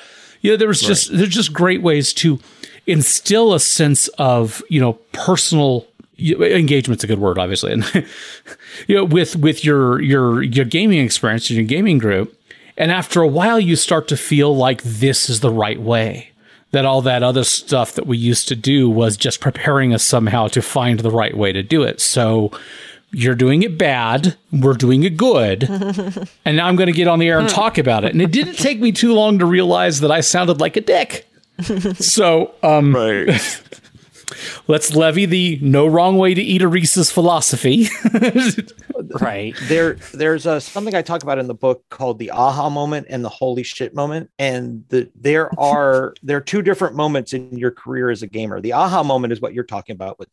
You 0.41 0.51
know, 0.51 0.57
there 0.57 0.67
was 0.67 0.79
just 0.79 1.11
there's 1.11 1.29
just 1.29 1.53
great 1.53 1.81
ways 1.81 2.13
to 2.15 2.39
instill 2.85 3.53
a 3.53 3.59
sense 3.59 4.07
of 4.19 4.61
you 4.69 4.79
know 4.79 4.93
personal 5.11 5.87
engagement's 6.19 7.03
a 7.03 7.07
good 7.07 7.19
word, 7.19 7.39
obviously, 7.39 7.73
and 7.73 8.05
you 8.87 8.95
know 8.95 9.05
with 9.05 9.35
with 9.37 9.65
your 9.65 9.99
your 10.01 10.43
your 10.43 10.65
gaming 10.65 11.03
experience 11.03 11.49
and 11.49 11.57
your 11.57 11.65
gaming 11.65 11.97
group. 11.97 12.35
And 12.77 12.91
after 12.91 13.21
a 13.21 13.27
while, 13.27 13.59
you 13.59 13.75
start 13.75 14.07
to 14.07 14.15
feel 14.15 14.55
like 14.55 14.81
this 14.83 15.29
is 15.29 15.41
the 15.41 15.51
right 15.51 15.81
way 15.81 16.29
that 16.71 16.85
all 16.85 17.01
that 17.01 17.23
other 17.23 17.43
stuff 17.43 17.93
that 17.93 18.05
we 18.05 18.17
used 18.17 18.47
to 18.47 18.55
do 18.55 18.89
was 18.89 19.17
just 19.17 19.41
preparing 19.41 19.93
us 19.93 20.03
somehow 20.03 20.47
to 20.49 20.61
find 20.61 20.99
the 20.99 21.09
right 21.09 21.35
way 21.35 21.51
to 21.51 21.63
do 21.63 21.83
it. 21.83 21.99
So 21.99 22.51
you're 23.11 23.35
doing 23.35 23.63
it 23.63 23.77
bad, 23.77 24.35
we're 24.51 24.73
doing 24.73 25.03
it 25.03 25.17
good. 25.17 25.63
and 26.45 26.57
now 26.57 26.67
I'm 26.67 26.75
going 26.75 26.87
to 26.87 26.93
get 26.93 27.07
on 27.07 27.19
the 27.19 27.27
air 27.27 27.39
and 27.39 27.49
talk 27.49 27.77
about 27.77 28.03
it. 28.05 28.11
And 28.11 28.21
it 28.21 28.31
didn't 28.31 28.57
take 28.57 28.79
me 28.79 28.91
too 28.91 29.13
long 29.13 29.39
to 29.39 29.45
realize 29.45 30.01
that 30.01 30.11
I 30.11 30.21
sounded 30.21 30.59
like 30.59 30.77
a 30.77 30.81
dick. 30.81 31.27
so, 31.95 32.53
um, 32.63 32.95
Right. 32.95 33.61
let's 34.67 34.95
levy 34.95 35.25
the 35.25 35.59
no 35.61 35.87
wrong 35.87 36.17
way 36.17 36.33
to 36.33 36.41
eat 36.41 36.61
a 36.61 36.67
Reese's 36.67 37.11
philosophy. 37.11 37.87
right. 39.21 39.55
there 39.63 39.95
there's 40.13 40.45
uh, 40.45 40.59
something 40.59 40.95
I 40.95 41.01
talk 41.01 41.23
about 41.23 41.39
in 41.39 41.47
the 41.47 41.53
book 41.53 41.83
called 41.89 42.19
the 42.19 42.31
aha 42.31 42.69
moment 42.69 43.07
and 43.09 43.23
the 43.23 43.29
holy 43.29 43.63
shit 43.63 43.93
moment. 43.93 44.29
And 44.39 44.83
the 44.89 45.09
there 45.15 45.49
are 45.59 46.13
there 46.23 46.37
are 46.37 46.41
two 46.41 46.61
different 46.61 46.95
moments 46.95 47.33
in 47.33 47.57
your 47.57 47.71
career 47.71 48.09
as 48.09 48.21
a 48.21 48.27
gamer. 48.27 48.61
The 48.61 48.73
aha 48.73 49.03
moment 49.03 49.33
is 49.33 49.41
what 49.41 49.53
you're 49.53 49.63
talking 49.63 49.93
about 49.93 50.19
with 50.19 50.29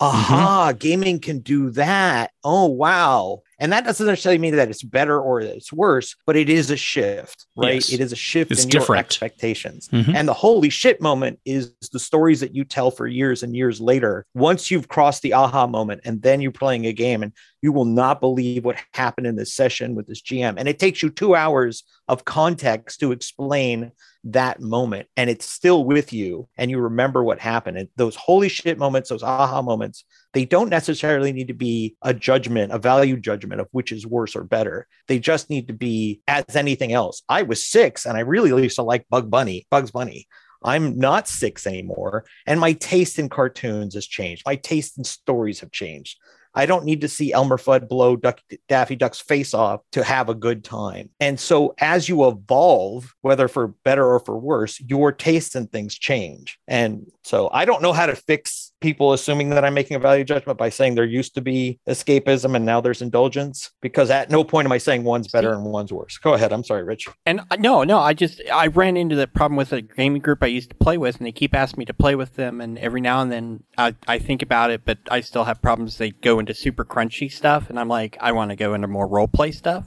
aha 0.00 0.72
gaming 0.78 1.18
can 1.20 1.40
do 1.40 1.70
that. 1.70 2.32
Oh 2.44 2.66
wow 2.66 3.42
and 3.60 3.72
that 3.72 3.84
doesn't 3.84 4.06
necessarily 4.06 4.38
mean 4.38 4.56
that 4.56 4.68
it's 4.70 4.82
better 4.82 5.20
or 5.20 5.44
that 5.44 5.54
it's 5.54 5.72
worse 5.72 6.16
but 6.26 6.34
it 6.36 6.48
is 6.48 6.70
a 6.70 6.76
shift 6.76 7.46
right 7.56 7.74
Yes. 7.74 7.92
it 7.92 8.00
is 8.00 8.12
a 8.12 8.16
shift 8.16 8.50
It's 8.50 8.64
in 8.64 8.70
your 8.70 8.80
different. 8.80 9.00
expectations 9.06 9.88
Mhm. 9.92 10.14
and 10.14 10.26
the 10.26 10.34
holy 10.34 10.70
shit 10.70 11.00
moment 11.00 11.38
is 11.44 11.72
the 11.92 11.98
stories 11.98 12.40
that 12.40 12.54
you 12.54 12.64
tell 12.64 12.90
for 12.90 13.06
years 13.06 13.42
and 13.42 13.54
years 13.54 13.80
later 13.80 14.26
once 14.34 14.70
you've 14.70 14.88
crossed 14.88 15.22
the 15.22 15.34
aha 15.34 15.66
moment 15.66 16.00
and 16.04 16.22
then 16.22 16.40
you're 16.40 16.50
playing 16.52 16.86
a 16.86 16.92
game 16.92 17.22
and 17.22 17.32
you 17.62 17.72
will 17.72 17.84
not 17.84 18.20
believe 18.20 18.64
what 18.64 18.76
happened 18.94 19.26
in 19.26 19.36
this 19.36 19.52
session 19.52 19.94
with 19.94 20.06
this 20.06 20.22
GM. 20.22 20.54
And 20.56 20.66
it 20.66 20.78
takes 20.78 21.02
you 21.02 21.10
two 21.10 21.34
hours 21.34 21.84
of 22.08 22.24
context 22.24 23.00
to 23.00 23.12
explain 23.12 23.92
that 24.24 24.60
moment. 24.60 25.08
And 25.18 25.28
it's 25.28 25.44
still 25.44 25.84
with 25.84 26.10
you 26.10 26.48
and 26.56 26.70
you 26.70 26.78
remember 26.78 27.22
what 27.22 27.38
happened. 27.38 27.76
And 27.76 27.88
those 27.96 28.16
holy 28.16 28.48
shit 28.48 28.78
moments, 28.78 29.10
those 29.10 29.22
aha 29.22 29.60
moments, 29.60 30.04
they 30.32 30.44
don't 30.44 30.68
necessarily 30.68 31.32
need 31.32 31.48
to 31.48 31.54
be 31.54 31.96
a 32.02 32.14
judgment, 32.14 32.72
a 32.72 32.78
value 32.78 33.16
judgment 33.16 33.60
of 33.60 33.68
which 33.72 33.92
is 33.92 34.06
worse 34.06 34.36
or 34.36 34.44
better. 34.44 34.86
They 35.08 35.18
just 35.18 35.50
need 35.50 35.68
to 35.68 35.74
be 35.74 36.20
as 36.28 36.44
anything 36.54 36.92
else. 36.92 37.22
I 37.28 37.42
was 37.42 37.66
six 37.66 38.06
and 38.06 38.16
I 38.16 38.20
really 38.20 38.50
used 38.62 38.76
to 38.76 38.82
like 38.82 39.08
Bug 39.08 39.30
Bunny, 39.30 39.66
Bugs 39.70 39.90
Bunny. 39.90 40.26
I'm 40.62 40.98
not 40.98 41.26
six 41.26 41.66
anymore. 41.66 42.24
And 42.46 42.60
my 42.60 42.74
taste 42.74 43.18
in 43.18 43.28
cartoons 43.28 43.94
has 43.94 44.06
changed. 44.06 44.42
My 44.46 44.56
taste 44.56 44.98
in 44.98 45.04
stories 45.04 45.60
have 45.60 45.72
changed. 45.72 46.18
I 46.54 46.66
don't 46.66 46.84
need 46.84 47.02
to 47.02 47.08
see 47.08 47.32
Elmer 47.32 47.58
Fudd 47.58 47.88
blow 47.88 48.16
Duck, 48.16 48.40
Daffy 48.68 48.96
Duck's 48.96 49.20
face 49.20 49.54
off 49.54 49.82
to 49.92 50.02
have 50.02 50.28
a 50.28 50.34
good 50.34 50.64
time. 50.64 51.10
And 51.20 51.38
so, 51.38 51.74
as 51.78 52.08
you 52.08 52.26
evolve, 52.26 53.14
whether 53.20 53.46
for 53.46 53.68
better 53.84 54.04
or 54.04 54.18
for 54.18 54.36
worse, 54.36 54.80
your 54.80 55.12
taste 55.12 55.54
in 55.54 55.68
things 55.68 55.96
change. 55.96 56.58
And 56.66 57.06
so, 57.22 57.50
I 57.52 57.64
don't 57.64 57.82
know 57.82 57.92
how 57.92 58.06
to 58.06 58.16
fix 58.16 58.72
people 58.80 59.12
assuming 59.12 59.50
that 59.50 59.64
I'm 59.64 59.74
making 59.74 59.94
a 59.94 60.00
value 60.00 60.24
judgment 60.24 60.58
by 60.58 60.70
saying 60.70 60.94
there 60.94 61.04
used 61.04 61.34
to 61.34 61.42
be 61.42 61.78
escapism 61.86 62.56
and 62.56 62.64
now 62.64 62.80
there's 62.80 63.02
indulgence, 63.02 63.70
because 63.82 64.10
at 64.10 64.30
no 64.30 64.42
point 64.42 64.64
am 64.64 64.72
I 64.72 64.78
saying 64.78 65.04
one's 65.04 65.28
better 65.28 65.52
and 65.52 65.64
one's 65.64 65.92
worse. 65.92 66.16
Go 66.16 66.32
ahead. 66.32 66.52
I'm 66.52 66.64
sorry, 66.64 66.82
Rich. 66.82 67.08
And 67.26 67.40
uh, 67.50 67.56
no, 67.56 67.84
no, 67.84 67.98
I 67.98 68.14
just 68.14 68.40
I 68.50 68.68
ran 68.68 68.96
into 68.96 69.16
the 69.16 69.26
problem 69.26 69.56
with 69.56 69.72
a 69.72 69.82
gaming 69.82 70.22
group 70.22 70.42
I 70.42 70.46
used 70.46 70.70
to 70.70 70.76
play 70.76 70.96
with, 70.96 71.18
and 71.18 71.26
they 71.26 71.32
keep 71.32 71.54
asking 71.54 71.80
me 71.80 71.84
to 71.86 71.94
play 71.94 72.14
with 72.14 72.36
them, 72.36 72.60
and 72.60 72.78
every 72.78 73.02
now 73.02 73.20
and 73.20 73.30
then 73.30 73.64
I, 73.76 73.94
I 74.08 74.18
think 74.18 74.40
about 74.40 74.70
it, 74.70 74.82
but 74.84 74.98
I 75.10 75.20
still 75.20 75.44
have 75.44 75.60
problems. 75.60 75.98
They 75.98 76.12
go 76.12 76.38
into 76.38 76.54
super 76.54 76.84
crunchy 76.84 77.30
stuff, 77.30 77.68
and 77.68 77.78
I'm 77.78 77.88
like, 77.88 78.16
I 78.20 78.32
want 78.32 78.50
to 78.50 78.56
go 78.56 78.72
into 78.72 78.88
more 78.88 79.06
role 79.06 79.28
play 79.28 79.52
stuff. 79.52 79.84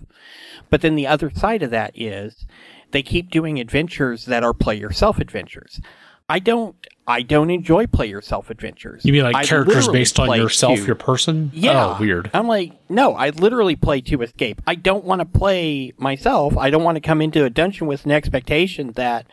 But 0.69 0.81
then 0.81 0.95
the 0.95 1.07
other 1.07 1.31
side 1.31 1.63
of 1.63 1.71
that 1.71 1.93
is 1.95 2.45
they 2.91 3.01
keep 3.01 3.31
doing 3.31 3.59
adventures 3.59 4.25
that 4.25 4.43
are 4.43 4.53
play 4.53 4.75
yourself 4.75 5.17
adventures. 5.17 5.81
I 6.29 6.39
don't. 6.39 6.75
I 7.05 7.21
don't 7.21 7.49
enjoy 7.49 7.87
play 7.87 8.07
yourself 8.07 8.49
adventures. 8.49 9.03
You 9.03 9.11
mean 9.11 9.23
like 9.23 9.35
I 9.35 9.43
characters 9.43 9.89
based 9.89 10.19
on 10.21 10.37
yourself, 10.37 10.79
to- 10.79 10.85
your 10.85 10.95
person? 10.95 11.51
Yeah. 11.53 11.95
Oh, 11.97 11.97
weird. 11.99 12.31
I'm 12.33 12.47
like, 12.47 12.71
no, 12.89 13.13
I 13.13 13.31
literally 13.31 13.75
play 13.75 13.99
to 14.01 14.21
escape. 14.21 14.61
I 14.65 14.75
don't 14.75 15.03
want 15.03 15.19
to 15.19 15.25
play 15.25 15.91
myself. 15.97 16.57
I 16.57 16.69
don't 16.69 16.83
want 16.83 16.95
to 16.95 17.01
come 17.01 17.21
into 17.21 17.43
a 17.43 17.49
dungeon 17.49 17.87
with 17.87 18.05
an 18.05 18.11
expectation 18.11 18.93
that 18.93 19.27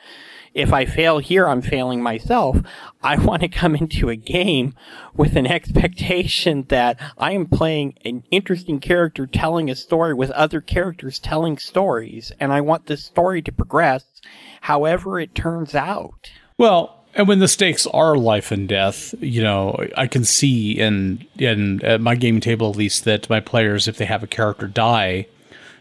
if 0.52 0.72
I 0.72 0.84
fail 0.84 1.20
here, 1.20 1.46
I'm 1.46 1.62
failing 1.62 2.02
myself. 2.02 2.58
I 3.02 3.16
want 3.24 3.42
to 3.42 3.48
come 3.48 3.76
into 3.76 4.08
a 4.08 4.16
game 4.16 4.74
with 5.14 5.36
an 5.36 5.46
expectation 5.46 6.64
that 6.70 6.98
I 7.16 7.32
am 7.32 7.46
playing 7.46 7.98
an 8.04 8.24
interesting 8.32 8.80
character 8.80 9.28
telling 9.28 9.70
a 9.70 9.76
story 9.76 10.12
with 10.12 10.32
other 10.32 10.60
characters 10.60 11.20
telling 11.20 11.56
stories, 11.56 12.32
and 12.40 12.52
I 12.52 12.60
want 12.62 12.86
this 12.86 13.04
story 13.04 13.42
to 13.42 13.52
progress 13.52 14.04
however 14.62 15.20
it 15.20 15.36
turns 15.36 15.74
out. 15.74 16.30
Well, 16.60 16.94
and 17.14 17.26
when 17.26 17.38
the 17.38 17.48
stakes 17.48 17.86
are 17.86 18.16
life 18.16 18.52
and 18.52 18.68
death, 18.68 19.14
you 19.18 19.42
know, 19.42 19.82
I 19.96 20.06
can 20.06 20.26
see 20.26 20.72
in 20.72 21.26
in 21.38 21.82
at 21.82 22.02
my 22.02 22.14
gaming 22.14 22.42
table 22.42 22.68
at 22.68 22.76
least 22.76 23.04
that 23.04 23.30
my 23.30 23.40
players, 23.40 23.88
if 23.88 23.96
they 23.96 24.04
have 24.04 24.22
a 24.22 24.26
character 24.26 24.66
die, 24.66 25.26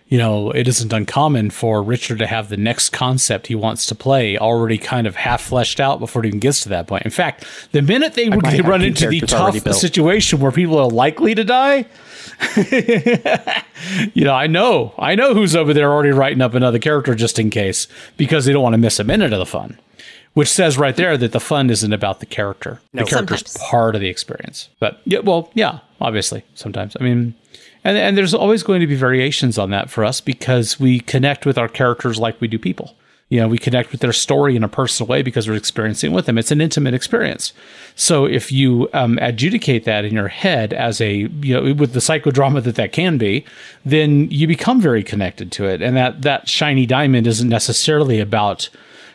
you 0.07 0.17
know, 0.17 0.51
it 0.51 0.69
isn't 0.69 0.93
uncommon 0.93 1.49
for 1.49 1.83
Richard 1.83 2.19
to 2.19 2.27
have 2.27 2.47
the 2.47 2.55
next 2.55 2.91
concept 2.91 3.47
he 3.47 3.55
wants 3.55 3.87
to 3.87 3.95
play 3.95 4.37
already 4.37 4.77
kind 4.77 5.05
of 5.05 5.17
half 5.17 5.41
fleshed 5.41 5.81
out 5.81 5.99
before 5.99 6.23
it 6.23 6.29
even 6.29 6.39
gets 6.39 6.61
to 6.63 6.69
that 6.69 6.87
point. 6.87 7.03
In 7.03 7.11
fact, 7.11 7.45
the 7.73 7.81
minute 7.81 8.13
they 8.13 8.29
would 8.29 8.65
run 8.65 8.81
into 8.81 9.09
the 9.09 9.19
tough 9.19 9.59
situation 9.73 10.39
where 10.39 10.53
people 10.53 10.79
are 10.79 10.87
likely 10.87 11.35
to 11.35 11.43
die, 11.43 11.87
you 14.13 14.23
know, 14.23 14.33
I 14.33 14.47
know, 14.47 14.93
I 14.97 15.15
know 15.15 15.33
who's 15.33 15.57
over 15.57 15.73
there 15.73 15.91
already 15.91 16.11
writing 16.11 16.41
up 16.41 16.53
another 16.53 16.79
character 16.79 17.15
just 17.15 17.37
in 17.37 17.49
case 17.49 17.89
because 18.15 18.45
they 18.45 18.53
don't 18.53 18.63
want 18.63 18.75
to 18.75 18.77
miss 18.77 18.97
a 18.97 19.03
minute 19.03 19.33
of 19.33 19.39
the 19.39 19.45
fun. 19.45 19.77
Which 20.33 20.47
says 20.47 20.77
right 20.77 20.95
there 20.95 21.17
that 21.17 21.31
the 21.31 21.39
fun 21.39 21.69
isn't 21.69 21.91
about 21.91 22.19
the 22.19 22.25
character. 22.25 22.79
The 22.93 23.03
character's 23.03 23.49
Sometimes. 23.49 23.69
part 23.69 23.95
of 23.95 24.01
the 24.01 24.07
experience. 24.07 24.69
But 24.79 25.01
yeah, 25.03 25.19
well, 25.19 25.49
yeah, 25.53 25.79
obviously, 25.99 26.43
sometimes. 26.53 26.95
I 26.99 27.03
mean, 27.03 27.33
and 27.83 27.97
and 27.97 28.17
there's 28.17 28.33
always 28.33 28.63
going 28.63 28.79
to 28.81 28.87
be 28.87 28.95
variations 28.95 29.57
on 29.57 29.71
that 29.71 29.89
for 29.89 30.05
us 30.05 30.21
because 30.21 30.79
we 30.79 30.99
connect 30.99 31.45
with 31.45 31.57
our 31.57 31.67
characters 31.67 32.19
like 32.19 32.39
we 32.39 32.47
do 32.47 32.59
people. 32.59 32.95
You 33.29 33.39
know, 33.39 33.47
we 33.47 33.59
connect 33.59 33.91
with 33.91 34.01
their 34.01 34.11
story 34.11 34.55
in 34.55 34.63
a 34.63 34.67
personal 34.67 35.07
way 35.07 35.21
because 35.21 35.47
we're 35.47 35.55
experiencing 35.55 36.13
with 36.13 36.25
them. 36.25 36.39
It's 36.39 36.49
an 36.49 36.61
intimate 36.61 36.95
experience. 36.95 37.53
So 37.95 38.25
if 38.25 38.51
you 38.51 38.89
um, 38.93 39.19
adjudicate 39.21 39.83
that 39.85 40.03
in 40.03 40.15
your 40.15 40.29
head 40.29 40.73
as 40.73 40.99
a, 40.99 41.13
you 41.13 41.53
know, 41.53 41.73
with 41.75 41.93
the 41.93 41.99
psychodrama 41.99 42.63
that 42.63 42.73
that 42.75 42.91
can 42.91 43.19
be, 43.19 43.45
then 43.85 44.31
you 44.31 44.47
become 44.47 44.81
very 44.81 45.03
connected 45.03 45.51
to 45.53 45.65
it. 45.65 45.83
And 45.83 45.95
that 45.95 46.23
that 46.23 46.49
shiny 46.49 46.87
diamond 46.87 47.27
isn't 47.27 47.49
necessarily 47.49 48.19
about 48.19 48.69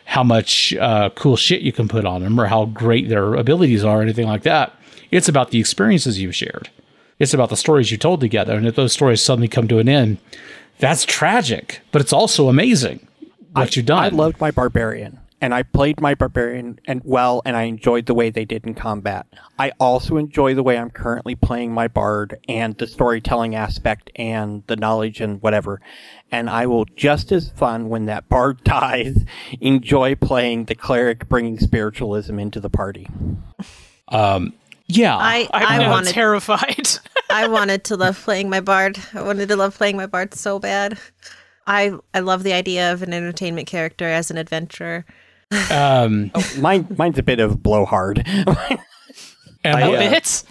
how 0.05 0.23
much 0.23 0.73
uh, 0.75 1.09
cool 1.15 1.35
shit 1.35 1.61
you 1.61 1.71
can 1.71 1.87
put 1.87 2.05
on 2.05 2.21
them 2.21 2.39
or 2.39 2.45
how 2.45 2.65
great 2.65 3.09
their 3.09 3.33
abilities 3.33 3.83
are 3.83 3.99
or 3.99 4.01
anything 4.01 4.27
like 4.27 4.43
that. 4.43 4.73
It's 5.11 5.27
about 5.27 5.51
the 5.51 5.59
experiences 5.59 6.21
you've 6.21 6.35
shared. 6.35 6.69
It's 7.19 7.33
about 7.33 7.49
the 7.49 7.57
stories 7.57 7.91
you 7.91 7.97
told 7.97 8.21
together. 8.21 8.55
And 8.55 8.67
if 8.67 8.75
those 8.75 8.93
stories 8.93 9.21
suddenly 9.21 9.47
come 9.47 9.67
to 9.67 9.79
an 9.79 9.89
end, 9.89 10.17
that's 10.79 11.05
tragic, 11.05 11.81
but 11.91 12.01
it's 12.01 12.13
also 12.13 12.49
amazing 12.49 13.07
what 13.53 13.75
you've 13.75 13.85
done. 13.85 14.03
I 14.03 14.09
loved 14.09 14.41
my 14.41 14.51
barbarian, 14.51 15.19
and 15.39 15.53
I 15.53 15.63
played 15.63 16.01
my 16.01 16.15
barbarian 16.15 16.79
and 16.85 17.01
well, 17.05 17.41
and 17.45 17.55
I 17.55 17.63
enjoyed 17.63 18.05
the 18.05 18.13
way 18.13 18.29
they 18.29 18.43
did 18.43 18.65
in 18.65 18.73
combat. 18.73 19.25
I 19.57 19.71
also 19.79 20.17
enjoy 20.17 20.53
the 20.53 20.63
way 20.63 20.77
I'm 20.77 20.89
currently 20.89 21.35
playing 21.35 21.73
my 21.73 21.87
bard 21.87 22.37
and 22.49 22.77
the 22.77 22.87
storytelling 22.87 23.55
aspect 23.55 24.09
and 24.17 24.63
the 24.67 24.75
knowledge 24.75 25.21
and 25.21 25.41
whatever. 25.41 25.79
And 26.31 26.49
I 26.49 26.65
will 26.65 26.85
just 26.85 27.31
as 27.31 27.49
fun 27.49 27.89
when 27.89 28.05
that 28.05 28.27
bard 28.27 28.63
dies 28.63 29.25
enjoy 29.61 30.15
playing 30.15 30.65
the 30.65 30.75
cleric 30.75 31.29
bringing 31.29 31.59
spiritualism 31.59 32.39
into 32.39 32.59
the 32.59 32.69
party. 32.69 33.07
yeah. 34.87 35.15
I, 35.17 35.47
I'm 35.53 35.81
I 35.81 35.89
wanted 35.89 36.13
terrified. 36.13 36.89
I 37.29 37.47
wanted 37.47 37.83
to 37.85 37.97
love 37.97 38.21
playing 38.21 38.49
my 38.49 38.59
bard. 38.59 38.99
I 39.13 39.21
wanted 39.21 39.49
to 39.49 39.55
love 39.55 39.75
playing 39.75 39.97
my 39.97 40.05
bard 40.05 40.33
so 40.33 40.59
bad. 40.59 40.99
I 41.67 41.93
I 42.13 42.19
love 42.19 42.43
the 42.43 42.53
idea 42.53 42.93
of 42.93 43.01
an 43.01 43.13
entertainment 43.13 43.67
character 43.67 44.05
as 44.05 44.29
an 44.29 44.37
adventurer. 44.37 45.05
um, 45.71 46.31
Mine, 46.57 46.87
mine's 46.97 47.17
a 47.17 47.23
bit 47.23 47.39
of 47.39 47.61
blowhard. 47.61 48.25
And 49.65 49.83
I, 49.83 49.87
what- 49.89 49.99
uh, 50.01 50.09
Bits. 50.09 50.45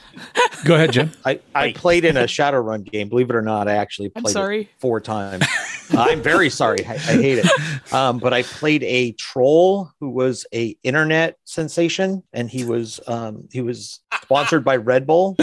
go 0.64 0.74
ahead, 0.76 0.92
Jim. 0.92 1.10
I, 1.24 1.40
I 1.54 1.72
played 1.72 2.04
in 2.04 2.16
a 2.16 2.24
Shadowrun 2.24 2.84
game. 2.90 3.08
Believe 3.08 3.30
it 3.30 3.36
or 3.36 3.42
not, 3.42 3.66
I 3.68 3.72
actually 3.76 4.12
I'm 4.14 4.22
played 4.22 4.32
sorry. 4.32 4.60
it 4.62 4.68
four 4.78 5.00
times. 5.00 5.44
I'm 5.90 6.22
very 6.22 6.50
sorry. 6.50 6.78
I, 6.86 6.92
I 6.92 6.96
hate 6.96 7.38
it. 7.44 7.92
Um, 7.92 8.18
but 8.18 8.32
I 8.32 8.42
played 8.42 8.82
a 8.84 9.12
troll 9.12 9.90
who 10.00 10.10
was 10.10 10.46
a 10.54 10.76
internet 10.82 11.36
sensation, 11.44 12.22
and 12.32 12.48
he 12.48 12.64
was 12.64 13.00
um, 13.06 13.48
he 13.52 13.60
was 13.60 14.00
sponsored 14.22 14.64
by 14.64 14.76
Red 14.76 15.06
Bull, 15.06 15.36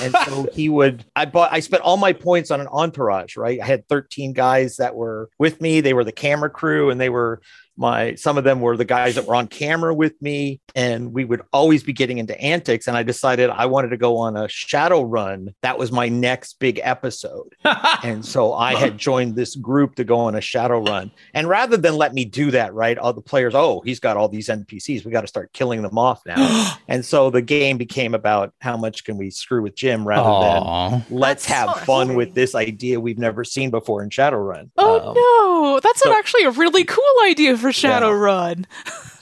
and 0.00 0.12
so 0.26 0.48
he 0.52 0.68
would. 0.68 1.04
I 1.16 1.24
bought. 1.24 1.52
I 1.52 1.60
spent 1.60 1.82
all 1.82 1.96
my 1.96 2.12
points 2.12 2.50
on 2.50 2.60
an 2.60 2.68
entourage. 2.68 3.36
Right. 3.36 3.60
I 3.60 3.64
had 3.66 3.88
13 3.88 4.32
guys 4.32 4.76
that 4.76 4.94
were 4.94 5.30
with 5.38 5.60
me. 5.60 5.80
They 5.80 5.94
were 5.94 6.04
the 6.04 6.12
camera 6.12 6.50
crew, 6.50 6.90
and 6.90 7.00
they 7.00 7.08
were 7.08 7.40
my 7.78 8.14
some 8.16 8.36
of 8.36 8.44
them 8.44 8.60
were 8.60 8.76
the 8.76 8.84
guys 8.84 9.14
that 9.14 9.24
were 9.26 9.34
on 9.36 9.46
camera 9.46 9.94
with 9.94 10.20
me 10.20 10.60
and 10.74 11.12
we 11.14 11.24
would 11.24 11.40
always 11.52 11.82
be 11.82 11.92
getting 11.92 12.18
into 12.18 12.38
antics 12.40 12.88
and 12.88 12.96
i 12.96 13.02
decided 13.02 13.48
i 13.50 13.64
wanted 13.66 13.88
to 13.88 13.96
go 13.96 14.16
on 14.18 14.36
a 14.36 14.48
shadow 14.48 15.02
run. 15.02 15.54
That 15.62 15.78
was 15.78 15.90
my 15.92 16.08
next 16.08 16.58
big 16.58 16.80
episode. 16.82 17.54
And 18.02 18.24
so 18.24 18.52
i 18.54 18.74
had 18.74 18.98
joined 18.98 19.36
this 19.36 19.54
group 19.56 19.94
to 19.96 20.04
go 20.04 20.18
on 20.18 20.34
a 20.34 20.40
shadow 20.40 20.78
run. 20.80 21.10
And 21.34 21.48
rather 21.48 21.76
than 21.76 21.94
let 21.96 22.12
me 22.14 22.24
do 22.24 22.50
that 22.50 22.74
right 22.74 22.98
all 22.98 23.12
the 23.12 23.20
players 23.22 23.54
oh 23.54 23.80
he's 23.84 24.00
got 24.00 24.16
all 24.16 24.28
these 24.28 24.48
npcs 24.48 25.04
we 25.04 25.10
got 25.12 25.22
to 25.22 25.26
start 25.26 25.52
killing 25.52 25.82
them 25.82 25.96
off 25.98 26.20
now. 26.26 26.74
And 26.88 27.04
so 27.04 27.28
the 27.30 27.42
game 27.42 27.76
became 27.76 28.14
about 28.14 28.54
how 28.60 28.76
much 28.76 29.04
can 29.04 29.18
we 29.18 29.30
screw 29.30 29.62
with 29.62 29.74
jim 29.76 30.06
rather 30.08 30.34
than 31.00 31.04
let's 31.10 31.44
have 31.46 31.68
so 31.68 31.74
fun 31.84 32.06
funny. 32.08 32.16
with 32.16 32.34
this 32.34 32.54
idea 32.54 32.98
we've 32.98 33.18
never 33.18 33.44
seen 33.44 33.70
before 33.70 34.02
in 34.02 34.08
shadowrun 34.10 34.70
Oh 34.78 34.98
Um, 35.10 35.14
no, 35.14 35.80
that's 35.80 36.00
so- 36.00 36.12
actually 36.12 36.44
a 36.44 36.50
really 36.50 36.84
cool 36.84 37.04
idea 37.24 37.56
for 37.56 37.67
Shadowrun. 37.70 38.64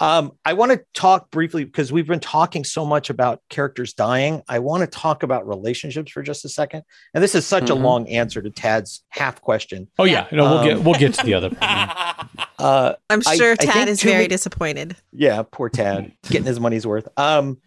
Um, 0.00 0.30
I 0.44 0.52
want 0.52 0.70
to 0.70 0.80
talk 0.94 1.28
briefly 1.32 1.64
because 1.64 1.90
we've 1.90 2.06
been 2.06 2.20
talking 2.20 2.62
so 2.62 2.86
much 2.86 3.10
about 3.10 3.42
characters 3.50 3.94
dying. 3.94 4.42
I 4.48 4.60
want 4.60 4.82
to 4.82 4.86
talk 4.86 5.24
about 5.24 5.44
relationships 5.48 6.12
for 6.12 6.22
just 6.22 6.44
a 6.44 6.48
second. 6.48 6.84
And 7.14 7.24
this 7.24 7.34
is 7.34 7.44
such 7.44 7.64
Mhm. 7.64 7.70
a 7.70 7.74
long 7.74 8.08
answer 8.08 8.40
to 8.40 8.48
Tad's 8.48 9.02
half 9.08 9.40
question. 9.42 9.88
Oh 9.98 10.04
yeah, 10.04 10.28
no, 10.30 10.44
we'll 10.44 10.58
Um, 10.58 10.64
get 10.68 10.80
we'll 10.84 10.94
get 10.94 11.14
to 11.14 11.26
the 11.26 11.34
other. 11.34 11.50
part. 11.60 12.26
Uh, 12.60 12.92
I'm 13.10 13.22
sure 13.22 13.54
I 13.54 13.56
Tad 13.56 13.72
think 13.74 13.88
is 13.88 14.00
very 14.00 14.14
many- 14.18 14.28
disappointed. 14.28 14.94
yeah, 15.12 15.42
poor 15.50 15.68
Tad 15.68 16.12
getting 16.28 16.46
his 16.46 16.60
money's 16.60 16.86
worth. 16.86 17.08
Um, 17.16 17.58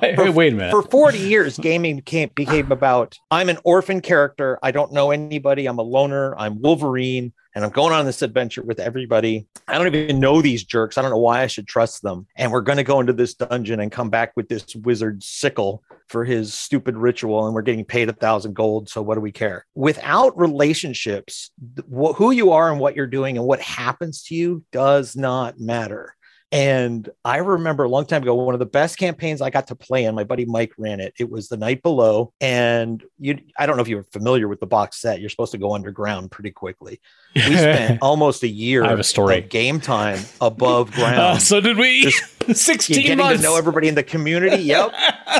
Hey, 0.00 0.14
hey, 0.16 0.30
wait 0.30 0.52
a 0.52 0.56
minute. 0.56 0.70
for 0.70 0.82
40 0.82 1.18
years, 1.18 1.58
gaming 1.58 1.96
became, 1.96 2.30
became 2.34 2.70
about 2.72 3.16
I'm 3.30 3.48
an 3.48 3.58
orphan 3.64 4.00
character. 4.00 4.58
I 4.64 4.70
don't 4.72 4.92
know 4.92 5.10
anybody. 5.12 5.66
I'm 5.66 5.78
a 5.78 5.82
loner. 5.82 6.34
I'm 6.38 6.60
Wolverine. 6.60 7.32
And 7.54 7.64
I'm 7.64 7.70
going 7.70 7.92
on 7.92 8.06
this 8.06 8.22
adventure 8.22 8.62
with 8.62 8.78
everybody. 8.78 9.46
I 9.66 9.76
don't 9.76 9.92
even 9.94 10.20
know 10.20 10.40
these 10.40 10.64
jerks. 10.64 10.96
I 10.96 11.02
don't 11.02 11.10
know 11.10 11.18
why 11.18 11.42
I 11.42 11.46
should 11.48 11.66
trust 11.66 12.02
them. 12.02 12.26
And 12.36 12.52
we're 12.52 12.60
going 12.60 12.78
to 12.78 12.84
go 12.84 13.00
into 13.00 13.12
this 13.12 13.34
dungeon 13.34 13.80
and 13.80 13.90
come 13.90 14.08
back 14.08 14.32
with 14.36 14.48
this 14.48 14.74
wizard 14.76 15.22
sickle 15.22 15.82
for 16.08 16.24
his 16.24 16.54
stupid 16.54 16.96
ritual. 16.96 17.46
And 17.46 17.54
we're 17.54 17.62
getting 17.62 17.84
paid 17.84 18.08
a 18.08 18.12
thousand 18.12 18.54
gold. 18.54 18.88
So 18.88 19.02
what 19.02 19.16
do 19.16 19.20
we 19.20 19.32
care? 19.32 19.66
Without 19.74 20.38
relationships, 20.38 21.50
wh- 21.92 22.14
who 22.14 22.30
you 22.30 22.52
are 22.52 22.70
and 22.70 22.80
what 22.80 22.94
you're 22.94 23.06
doing 23.06 23.36
and 23.36 23.46
what 23.46 23.60
happens 23.60 24.22
to 24.24 24.34
you 24.34 24.64
does 24.70 25.16
not 25.16 25.58
matter. 25.58 26.14
And 26.52 27.08
I 27.24 27.36
remember 27.36 27.84
a 27.84 27.88
long 27.88 28.06
time 28.06 28.22
ago, 28.22 28.34
one 28.34 28.54
of 28.54 28.58
the 28.58 28.66
best 28.66 28.98
campaigns 28.98 29.40
I 29.40 29.50
got 29.50 29.68
to 29.68 29.76
play 29.76 30.04
in, 30.04 30.14
my 30.16 30.24
buddy 30.24 30.44
Mike 30.44 30.72
ran 30.78 30.98
it. 30.98 31.14
It 31.18 31.30
was 31.30 31.48
the 31.48 31.56
night 31.56 31.80
below. 31.82 32.32
And 32.40 33.04
you 33.20 33.38
I 33.58 33.66
don't 33.66 33.76
know 33.76 33.82
if 33.82 33.88
you're 33.88 34.02
familiar 34.04 34.48
with 34.48 34.58
the 34.58 34.66
box 34.66 35.00
set. 35.00 35.20
You're 35.20 35.30
supposed 35.30 35.52
to 35.52 35.58
go 35.58 35.74
underground 35.74 36.32
pretty 36.32 36.50
quickly. 36.50 37.00
We 37.36 37.42
spent 37.56 37.98
almost 38.02 38.42
a 38.42 38.48
year 38.48 38.84
I 38.84 38.88
have 38.88 38.98
a 38.98 39.04
story. 39.04 39.38
of 39.38 39.48
game 39.48 39.80
time 39.80 40.18
above 40.40 40.90
ground. 40.92 41.18
Uh, 41.20 41.38
so 41.38 41.60
did 41.60 41.76
we. 41.76 42.02
Just- 42.02 42.20
You're 42.48 42.54
Sixteen 42.56 43.02
getting 43.02 43.18
months. 43.18 43.42
to 43.42 43.48
know 43.48 43.56
everybody 43.56 43.86
in 43.86 43.94
the 43.94 44.02
community. 44.02 44.62
Yep. 44.64 44.92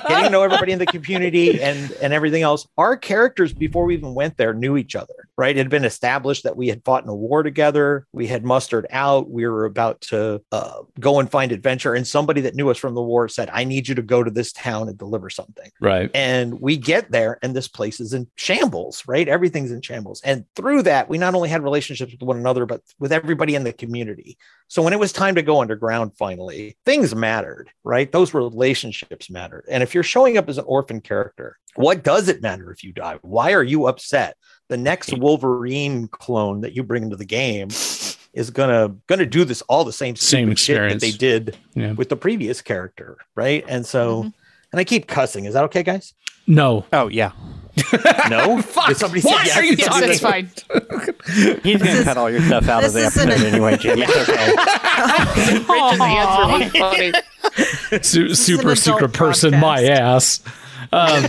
getting 0.07 0.25
to 0.25 0.31
know 0.31 0.43
everybody 0.43 0.71
in 0.71 0.79
the 0.79 0.87
community 0.87 1.61
and 1.61 1.91
and 2.01 2.13
everything 2.13 2.43
else. 2.43 2.69
Our 2.79 2.97
characters 2.97 3.53
before 3.53 3.85
we 3.85 3.95
even 3.95 4.15
went 4.15 4.37
there 4.37 4.55
knew 4.55 4.77
each 4.77 4.95
other, 4.95 5.15
right? 5.41 5.57
It 5.57 5.61
had 5.61 5.71
been 5.71 5.87
established 5.87 6.45
that 6.45 6.59
we 6.59 6.69
had 6.69 6.85
fought 6.85 7.03
in 7.03 7.09
a 7.09 7.15
war 7.15 7.43
together. 7.43 8.07
We 8.13 8.27
had 8.27 8.45
mustered 8.45 8.87
out. 8.91 9.31
We 9.31 9.47
were 9.47 9.65
about 9.65 10.03
to 10.03 10.43
uh, 10.53 10.83
go 11.01 11.19
and 11.19 11.31
find 11.31 11.51
adventure, 11.51 11.95
and 11.95 12.07
somebody 12.07 12.43
that 12.43 12.55
knew 12.55 12.69
us 12.69 12.77
from 12.77 12.95
the 12.95 13.03
war 13.03 13.27
said, 13.27 13.49
"I 13.51 13.65
need 13.65 13.89
you 13.89 13.95
to 13.95 14.03
go 14.03 14.23
to 14.23 14.31
this 14.31 14.53
town 14.53 14.91
and 14.91 14.99
deliver 14.99 15.31
something." 15.31 15.71
right. 15.81 16.11
And 16.13 16.61
we 16.61 16.77
get 16.77 17.11
there, 17.11 17.39
and 17.41 17.57
this 17.57 17.69
place 17.69 18.01
is 18.01 18.13
in 18.13 18.29
shambles, 18.37 19.03
right? 19.09 19.27
Everything's 19.27 19.73
in 19.73 19.81
shambles. 19.81 20.21
And 20.27 20.45
through 20.55 20.83
that, 20.83 21.09
we 21.09 21.17
not 21.17 21.35
only 21.35 21.49
had 21.49 21.63
relationships 21.63 22.13
with 22.13 22.23
one 22.23 22.37
another, 22.37 22.67
but 22.67 22.83
with 22.99 23.11
everybody 23.11 23.55
in 23.55 23.65
the 23.65 23.73
community. 23.73 24.37
So 24.69 24.83
when 24.83 24.93
it 24.93 25.01
was 25.01 25.11
time 25.11 25.37
to 25.37 25.43
go 25.43 25.63
underground, 25.63 26.17
finally, 26.19 26.77
things 26.85 27.15
mattered, 27.15 27.71
right? 27.83 28.13
Those 28.13 28.35
relationships 28.35 29.31
mattered. 29.31 29.65
And 29.71 29.83
if 29.83 29.95
you're 29.95 30.05
showing 30.05 30.37
up 30.37 30.51
as 30.51 30.59
an 30.59 30.65
orphan 30.67 31.01
character, 31.01 31.57
what 31.77 32.05
does 32.05 32.29
it 32.29 32.43
matter 32.43 32.71
if 32.71 32.85
you 32.85 32.93
die? 32.93 33.19
Why 33.23 33.55
are 33.55 33.63
you 33.63 33.87
upset? 33.87 34.37
The 34.71 34.77
next 34.77 35.13
Wolverine 35.19 36.07
clone 36.09 36.61
that 36.63 36.75
you 36.75 36.83
bring 36.85 37.03
into 37.03 37.17
the 37.17 37.25
game 37.25 37.69
is 38.33 38.51
gonna 38.53 38.95
gonna 39.09 39.27
do 39.27 39.45
this 39.45 39.63
all 39.63 39.83
the 39.85 39.93
same 39.93 40.15
Same 40.17 40.57
stupid 40.57 40.59
shit 40.61 40.77
that 40.77 40.83
experience. 40.97 41.03
they 41.03 41.11
did 41.11 41.57
Yeah. 41.75 41.93
with 41.93 42.09
the 42.09 42.15
previous 42.17 42.63
character, 42.63 43.19
right? 43.35 43.65
And 43.69 43.85
so, 43.85 44.31
and 44.71 44.79
I 44.81 44.85
keep 44.85 45.09
cussing. 45.09 45.45
Is 45.47 45.55
that 45.55 45.65
okay, 45.65 45.83
guys? 45.83 46.15
No. 46.47 46.85
Oh 46.93 47.09
yeah, 47.09 47.33
No. 48.29 48.63
Did 48.89 48.97
somebody 48.97 49.21
say 49.21 49.31
Why 49.31 49.43
yes? 49.45 49.57
are 49.57 49.65
you 49.65 49.75
Yes, 49.77 49.89
talking? 49.89 50.09
that's 50.09 50.21
fine. 50.21 50.51
he's 51.63 51.83
gonna 51.83 52.03
cut 52.05 52.17
all 52.17 52.31
your 52.31 52.41
stuff 52.43 52.69
out 52.69 52.83
of 52.85 52.93
the 52.93 53.01
this 53.01 53.17
isn't 53.17 53.29
episode 53.31 53.47
a- 53.47 53.51
anyway, 53.51 53.77
Jim. 53.77 53.99
It's 55.63 56.81
okay. 56.81 57.13
Su- 58.03 58.35
super 58.35 58.77
secret 58.77 59.13
person, 59.13 59.59
my 59.59 59.83
ass. 59.85 60.41
Um, 60.93 61.25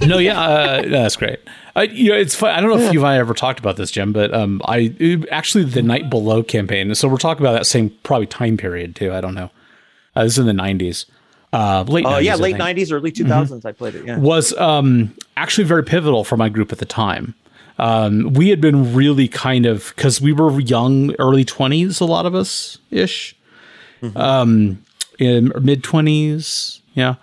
no, 0.06 0.18
yeah, 0.18 0.40
uh, 0.40 0.82
that's 0.88 1.16
great. 1.16 1.40
Uh, 1.76 1.82
you 1.90 2.10
know, 2.10 2.16
it's 2.16 2.34
fun. 2.34 2.50
I 2.50 2.60
don't 2.60 2.70
know 2.70 2.84
if 2.84 2.92
you've 2.92 3.02
ever 3.02 3.34
talked 3.34 3.58
about 3.58 3.76
this, 3.76 3.90
Jim, 3.90 4.12
but 4.12 4.32
um, 4.32 4.62
I 4.64 5.24
actually 5.30 5.64
the 5.64 5.82
Night 5.82 6.08
Below 6.08 6.42
campaign. 6.42 6.94
So 6.94 7.08
we're 7.08 7.16
talking 7.16 7.42
about 7.42 7.54
that 7.54 7.66
same 7.66 7.90
probably 8.04 8.26
time 8.26 8.56
period 8.56 8.94
too. 8.94 9.12
I 9.12 9.20
don't 9.20 9.34
know. 9.34 9.50
Uh, 10.14 10.24
this 10.24 10.34
is 10.34 10.38
in 10.38 10.46
the 10.46 10.52
'90s, 10.52 11.06
uh, 11.52 11.84
late. 11.88 12.04
Oh 12.04 12.10
90s, 12.10 12.22
yeah, 12.22 12.34
late 12.36 12.56
nineties, 12.56 12.92
early 12.92 13.10
2000s 13.10 13.64
I 13.64 13.72
played 13.72 13.96
it. 13.96 14.06
Yeah. 14.06 14.18
was 14.18 14.52
um, 14.56 15.14
actually 15.36 15.64
very 15.64 15.82
pivotal 15.82 16.22
for 16.22 16.36
my 16.36 16.48
group 16.48 16.70
at 16.70 16.78
the 16.78 16.86
time. 16.86 17.34
Um, 17.80 18.32
we 18.34 18.50
had 18.50 18.60
been 18.60 18.94
really 18.94 19.26
kind 19.26 19.66
of 19.66 19.92
because 19.96 20.20
we 20.20 20.32
were 20.32 20.60
young, 20.60 21.12
early 21.18 21.44
twenties, 21.44 21.98
a 21.98 22.04
lot 22.04 22.24
of 22.24 22.36
us 22.36 22.78
ish, 22.92 23.34
um, 24.14 24.84
in 25.18 25.52
mid 25.60 25.82
twenties, 25.82 26.80
yeah. 26.94 27.16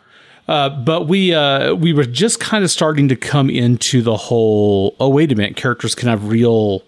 Uh, 0.47 0.69
but 0.69 1.07
we 1.07 1.33
uh, 1.33 1.73
we 1.75 1.93
were 1.93 2.05
just 2.05 2.39
kind 2.39 2.63
of 2.63 2.71
starting 2.71 3.07
to 3.07 3.15
come 3.15 3.49
into 3.49 4.01
the 4.01 4.17
whole. 4.17 4.95
Oh 4.99 5.09
wait 5.09 5.31
a 5.31 5.35
minute, 5.35 5.55
characters 5.55 5.95
can 5.95 6.09
have 6.09 6.27
real 6.27 6.83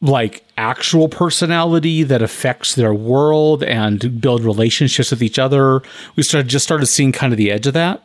like 0.00 0.44
actual 0.58 1.08
personality 1.08 2.02
that 2.02 2.22
affects 2.22 2.74
their 2.74 2.92
world 2.94 3.62
and 3.62 4.20
build 4.20 4.44
relationships 4.44 5.10
with 5.10 5.22
each 5.22 5.38
other. 5.38 5.82
We 6.16 6.22
started 6.22 6.48
just 6.48 6.64
started 6.64 6.86
seeing 6.86 7.12
kind 7.12 7.32
of 7.32 7.36
the 7.36 7.50
edge 7.50 7.66
of 7.66 7.74
that. 7.74 8.02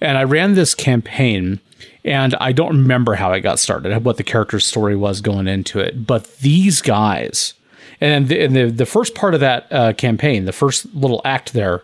And 0.00 0.18
I 0.18 0.24
ran 0.24 0.54
this 0.54 0.74
campaign 0.74 1.60
and 2.04 2.34
I 2.40 2.52
don't 2.52 2.76
remember 2.76 3.14
how 3.14 3.32
it 3.32 3.40
got 3.40 3.58
started, 3.58 4.04
what 4.04 4.16
the 4.16 4.24
character's 4.24 4.66
story 4.66 4.96
was 4.96 5.20
going 5.20 5.46
into 5.46 5.78
it. 5.78 6.06
But 6.06 6.38
these 6.38 6.80
guys, 6.80 7.54
and 8.00 8.28
the, 8.28 8.40
and 8.42 8.56
the, 8.56 8.70
the 8.70 8.86
first 8.86 9.14
part 9.14 9.34
of 9.34 9.40
that 9.40 9.66
uh, 9.70 9.92
campaign, 9.92 10.46
the 10.46 10.52
first 10.52 10.92
little 10.94 11.20
act 11.24 11.52
there, 11.52 11.82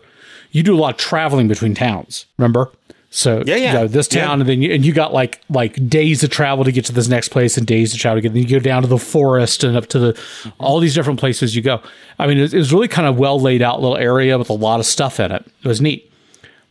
you 0.51 0.63
do 0.63 0.75
a 0.75 0.79
lot 0.79 0.95
of 0.95 0.97
traveling 0.97 1.47
between 1.47 1.75
towns. 1.75 2.25
Remember? 2.37 2.71
So 3.09 3.43
Yeah, 3.45 3.55
yeah. 3.55 3.71
you 3.71 3.79
go 3.79 3.87
this 3.87 4.07
town, 4.07 4.41
and 4.41 4.49
then 4.49 4.61
you, 4.61 4.73
and 4.73 4.85
you 4.85 4.93
got 4.93 5.13
like 5.13 5.41
like 5.49 5.89
days 5.89 6.19
to 6.19 6.27
travel 6.27 6.65
to 6.65 6.71
get 6.71 6.85
to 6.85 6.93
this 6.93 7.07
next 7.07 7.29
place, 7.29 7.57
and 7.57 7.65
days 7.65 7.91
to 7.93 7.97
travel 7.97 8.17
to 8.17 8.21
get. 8.21 8.33
Then 8.33 8.43
you 8.43 8.49
go 8.49 8.59
down 8.59 8.81
to 8.81 8.87
the 8.87 8.97
forest 8.97 9.63
and 9.63 9.77
up 9.77 9.87
to 9.87 9.99
the 9.99 10.21
all 10.59 10.79
these 10.79 10.93
different 10.93 11.19
places 11.19 11.55
you 11.55 11.61
go. 11.61 11.81
I 12.19 12.27
mean, 12.27 12.37
it, 12.37 12.53
it 12.53 12.57
was 12.57 12.73
really 12.73 12.89
kind 12.89 13.07
of 13.07 13.17
well 13.17 13.39
laid 13.39 13.61
out 13.61 13.81
little 13.81 13.97
area 13.97 14.37
with 14.37 14.49
a 14.49 14.53
lot 14.53 14.79
of 14.79 14.85
stuff 14.85 15.19
in 15.19 15.31
it. 15.31 15.45
It 15.63 15.67
was 15.67 15.81
neat. 15.81 16.11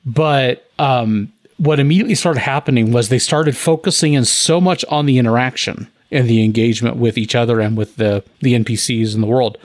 But 0.05 0.70
um, 0.79 1.33
what 1.57 1.81
immediately 1.81 2.14
started 2.14 2.41
happening 2.41 2.93
was 2.93 3.09
they 3.09 3.18
started 3.18 3.57
focusing 3.57 4.12
in 4.12 4.24
so 4.24 4.61
much 4.61 4.85
on 4.85 5.07
the 5.07 5.18
interaction 5.18 5.89
and 6.12 6.29
the 6.29 6.45
engagement 6.45 6.97
with 6.97 7.18
each 7.18 7.35
other 7.35 7.61
and 7.61 7.77
with 7.77 7.97
the 7.97 8.22
the 8.41 8.55
NPCs 8.55 9.14
in 9.14 9.20
the 9.20 9.27
world 9.27 9.59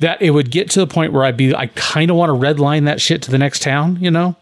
that 0.00 0.20
it 0.20 0.30
would 0.30 0.50
get 0.50 0.68
to 0.70 0.80
the 0.80 0.86
point 0.86 1.12
where 1.12 1.24
I'd 1.24 1.36
be 1.36 1.54
I 1.54 1.66
kind 1.68 2.10
of 2.10 2.16
want 2.16 2.30
to 2.30 2.34
redline 2.34 2.84
that 2.86 3.00
shit 3.00 3.22
to 3.22 3.30
the 3.30 3.38
next 3.38 3.62
town, 3.62 3.98
you 4.00 4.10
know? 4.10 4.36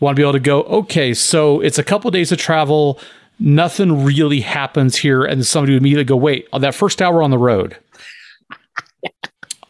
Want 0.00 0.16
to 0.16 0.20
be 0.20 0.24
able 0.24 0.32
to 0.32 0.40
go, 0.40 0.62
okay, 0.64 1.14
so 1.14 1.60
it's 1.60 1.78
a 1.78 1.84
couple 1.84 2.10
days 2.10 2.32
of 2.32 2.38
travel, 2.38 2.98
nothing 3.38 4.04
really 4.04 4.40
happens 4.40 4.96
here, 4.96 5.24
and 5.24 5.46
somebody 5.46 5.72
would 5.72 5.82
immediately 5.82 6.04
go, 6.04 6.16
wait, 6.16 6.48
on 6.52 6.60
that 6.62 6.74
first 6.74 7.00
hour 7.00 7.22
on 7.22 7.30
the 7.30 7.38
road. 7.38 7.76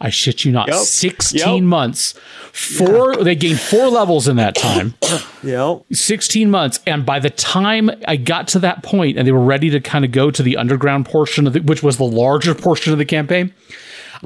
I 0.01 0.11
shit 0.11 0.45
you 0.45 0.53
not, 0.53 0.69
Yep. 0.69 0.77
16 0.77 1.39
Yep. 1.41 1.63
months. 1.63 2.15
Four 2.53 3.17
they 3.17 3.35
gained 3.35 3.59
four 3.61 3.89
levels 3.89 4.29
in 4.29 4.37
that 4.37 4.55
time. 4.55 4.95
Know, 5.43 5.85
16 5.93 6.51
months 6.51 6.81
and 6.87 7.05
by 7.05 7.19
the 7.21 7.29
time 7.29 7.91
i 8.09 8.17
got 8.17 8.49
to 8.49 8.59
that 8.61 8.83
point 8.83 9.19
and 9.19 9.29
they 9.29 9.33
were 9.33 9.45
ready 9.45 9.69
to 9.69 9.79
kind 9.79 10.07
of 10.07 10.11
go 10.11 10.31
to 10.31 10.43
the 10.43 10.57
underground 10.57 11.05
portion 11.05 11.47
of 11.47 11.53
the, 11.53 11.61
which 11.61 11.83
was 11.83 11.99
the 11.99 12.05
larger 12.05 12.55
portion 12.55 12.93
of 12.95 12.99
the 12.99 13.05
campaign 13.05 13.53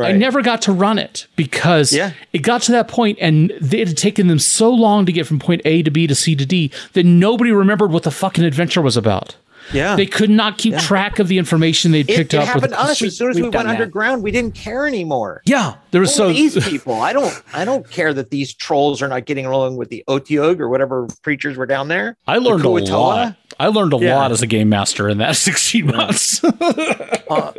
i 0.07 0.13
never 0.13 0.43
got 0.43 0.63
to 0.63 0.73
run 0.73 0.99
it 0.99 1.27
because 1.37 1.93
Yeah. 1.93 2.13
it 2.33 2.39
got 2.43 2.63
to 2.63 2.73
that 2.73 2.89
point 2.89 3.19
and 3.21 3.51
it 3.51 3.89
had 3.89 3.97
taken 3.97 4.27
them 4.29 4.39
so 4.39 4.71
long 4.71 5.07
to 5.07 5.13
get 5.13 5.27
from 5.27 5.39
point 5.39 5.63
a 5.65 5.83
to 5.83 5.91
b 5.91 6.07
to 6.07 6.15
c 6.15 6.35
to 6.37 6.47
d 6.47 6.71
that 6.93 7.05
nobody 7.05 7.51
remembered 7.53 7.93
what 7.93 8.03
the 8.05 8.11
fucking 8.11 8.45
adventure 8.45 8.83
was 8.83 8.97
about 8.97 9.37
yeah. 9.71 9.97
they 9.97 10.07
could 10.07 10.31
not 10.31 10.57
keep 10.57 10.75
track 10.79 11.19
of 11.19 11.29
the 11.29 11.37
information 11.37 11.93
they'd 11.93 12.09
it, 12.09 12.17
picked 12.17 12.33
it 12.33 12.39
up 12.39 12.47
happened 12.47 12.63
with 12.63 12.71
to 12.71 12.81
us 12.81 13.03
as 13.03 13.19
soon 13.19 13.29
as 13.29 13.37
we've 13.37 13.45
we 13.45 13.51
went 13.51 13.67
that. 13.67 13.75
underground. 13.75 14.23
We 14.23 14.31
didn't 14.31 14.55
care 14.55 14.87
anymore. 14.87 15.43
yeah 15.45 15.75
there 15.91 16.01
was 16.01 16.09
Who 16.13 16.17
so 16.17 16.29
these 16.33 16.57
people, 16.69 16.95
I 16.95 17.13
don't, 17.13 17.43
I 17.53 17.67
don't 17.67 17.87
care 17.91 18.15
that 18.15 18.31
these 18.31 18.55
trolls 18.55 19.03
are 19.03 19.09
not 19.09 19.27
getting 19.27 19.45
along 19.45 19.77
with 19.77 19.91
the 19.91 20.05
Otyugh 20.09 20.59
or 20.59 20.71
whatever 20.71 21.07
creatures 21.23 21.59
were 21.59 21.67
down 21.67 21.89
there. 21.89 22.17
i 22.27 22.39
learned 22.39 22.65
a 22.65 22.69
lot 22.71 23.37
i 23.61 23.67
learned 23.67 23.93
a 23.93 23.99
Yeah. 23.99 24.17
lot 24.17 24.33
as 24.33 24.41
a 24.41 24.47
game 24.47 24.71
master 24.71 25.07
in 25.07 25.19
that 25.19 25.37
16 25.37 25.87
months 25.87 26.43
uh, 26.43 27.53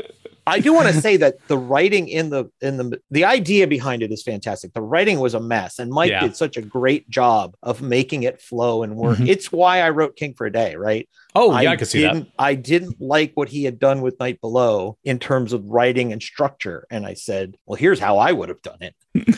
I 0.50 0.60
do 0.60 0.74
want 0.74 0.88
to 0.88 0.94
say 1.02 1.18
that 1.18 1.36
the 1.48 1.58
writing 1.58 2.08
in 2.08 2.30
the 2.30 2.46
in 2.62 2.78
the 2.78 3.00
the 3.12 3.26
idea 3.26 3.68
behind 3.68 4.02
it 4.04 4.12
is 4.12 4.24
fantastic. 4.24 4.74
The 4.74 4.82
writing 4.82 5.20
was 5.20 5.34
a 5.34 5.40
mess, 5.40 5.80
and 5.80 5.92
Mike 5.92 6.10
Yeah. 6.12 6.22
did 6.22 6.36
such 6.36 6.58
a 6.58 6.62
great 6.62 7.10
job 7.10 7.56
of 7.64 7.82
making 7.82 8.24
it 8.24 8.42
flow 8.42 8.84
and 8.84 8.96
work. 8.96 9.18
Mhm. 9.20 9.28
It's 9.30 9.52
why 9.52 9.82
I 9.82 9.90
wrote 9.92 10.16
King 10.16 10.34
for 10.34 10.46
a 10.46 10.52
Day, 10.52 10.76
right? 10.76 11.08
oh 11.36 11.52
yeah 11.60 11.70
i, 11.70 11.76
could 11.76 11.88
see 11.88 12.02
that 12.02 12.26
I 12.40 12.56
didn't 12.56 13.00
like 13.00 13.34
what 13.36 13.50
he 13.50 13.64
had 13.64 13.78
done 13.78 14.02
with 14.02 14.20
Night 14.20 14.42
Below 14.42 14.98
in 15.04 15.20
terms 15.20 15.54
of 15.54 15.64
writing 15.66 16.12
and 16.12 16.22
structure, 16.24 16.88
and 16.90 17.06
I 17.06 17.14
said, 17.14 17.56
"Well, 17.68 17.76
here's 17.76 18.00
how 18.00 18.18
I 18.18 18.32
would 18.32 18.50
have 18.50 18.62
done 18.64 18.80
it." 18.82 18.96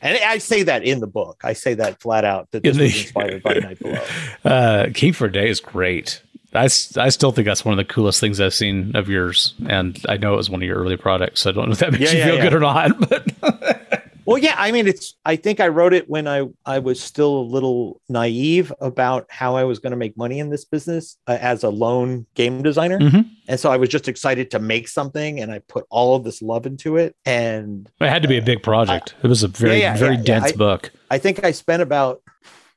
and 0.00 0.18
I 0.24 0.38
say 0.38 0.62
that 0.62 0.84
in 0.84 1.00
the 1.00 1.06
book. 1.06 1.42
I 1.44 1.52
say 1.52 1.74
that 1.74 2.00
flat 2.00 2.24
out 2.24 2.48
that 2.52 2.62
this 2.62 2.78
was 2.78 2.94
inspired 3.02 3.42
by 3.42 3.54
Night 3.58 3.78
Below. 3.78 4.00
Uh, 4.44 4.86
King 4.94 5.12
for 5.12 5.26
a 5.26 5.32
Day 5.32 5.50
is 5.50 5.60
great. 5.60 6.22
I, 6.54 6.64
I 6.96 7.08
still 7.10 7.30
think 7.32 7.46
that's 7.46 7.64
one 7.64 7.78
of 7.78 7.86
the 7.86 7.92
coolest 7.92 8.20
things 8.20 8.40
I've 8.40 8.54
seen 8.54 8.96
of 8.96 9.08
yours, 9.08 9.54
and 9.68 10.02
I 10.08 10.16
know 10.16 10.34
it 10.34 10.38
was 10.38 10.48
one 10.50 10.62
of 10.62 10.66
your 10.66 10.78
early 10.78 10.96
products. 10.96 11.40
So 11.42 11.50
I 11.50 11.52
don't 11.52 11.66
know 11.66 11.72
if 11.72 11.78
that 11.80 11.92
makes 11.92 12.04
Yeah, 12.04 12.12
you 12.12 12.18
yeah, 12.18 12.24
feel 12.26 12.34
yeah. 12.36 12.42
good 12.42 12.54
or 12.54 12.60
not, 12.60 13.00
but 13.40 14.04
Well, 14.24 14.36
yeah, 14.38 14.54
I 14.58 14.72
mean, 14.72 14.86
it's. 14.86 15.14
I 15.24 15.36
think 15.36 15.58
I 15.58 15.68
wrote 15.68 15.94
it 15.94 16.08
when 16.10 16.28
I 16.28 16.46
I 16.66 16.78
was 16.80 17.00
still 17.00 17.38
a 17.38 17.40
little 17.42 18.00
naive 18.10 18.70
about 18.80 19.26
how 19.30 19.56
I 19.56 19.64
was 19.64 19.78
going 19.78 19.92
to 19.92 19.96
make 19.96 20.18
money 20.18 20.38
in 20.38 20.50
this 20.50 20.66
business 20.66 21.16
uh, 21.26 21.38
as 21.40 21.64
a 21.64 21.70
lone 21.70 22.26
game 22.34 22.62
designer, 22.62 22.98
Mhm. 22.98 23.26
and 23.48 23.58
so 23.58 23.70
I 23.70 23.78
was 23.78 23.88
just 23.88 24.06
excited 24.06 24.50
to 24.50 24.58
make 24.58 24.86
something, 24.88 25.40
and 25.40 25.50
I 25.50 25.60
put 25.60 25.86
all 25.88 26.14
of 26.16 26.24
this 26.24 26.42
love 26.42 26.66
into 26.66 26.96
it, 26.98 27.16
and 27.24 27.88
it 28.00 28.08
had 28.10 28.20
to 28.22 28.28
be 28.28 28.36
a 28.36 28.42
big 28.42 28.62
project. 28.62 29.14
it 29.22 29.28
was 29.28 29.42
a 29.42 29.48
very 29.48 29.80
very 29.98 30.18
dense 30.18 30.52
I- 30.52 30.56
book. 30.56 30.92
I 31.10 31.16
think 31.16 31.42
I 31.42 31.50
spent 31.52 31.80
about 31.82 32.20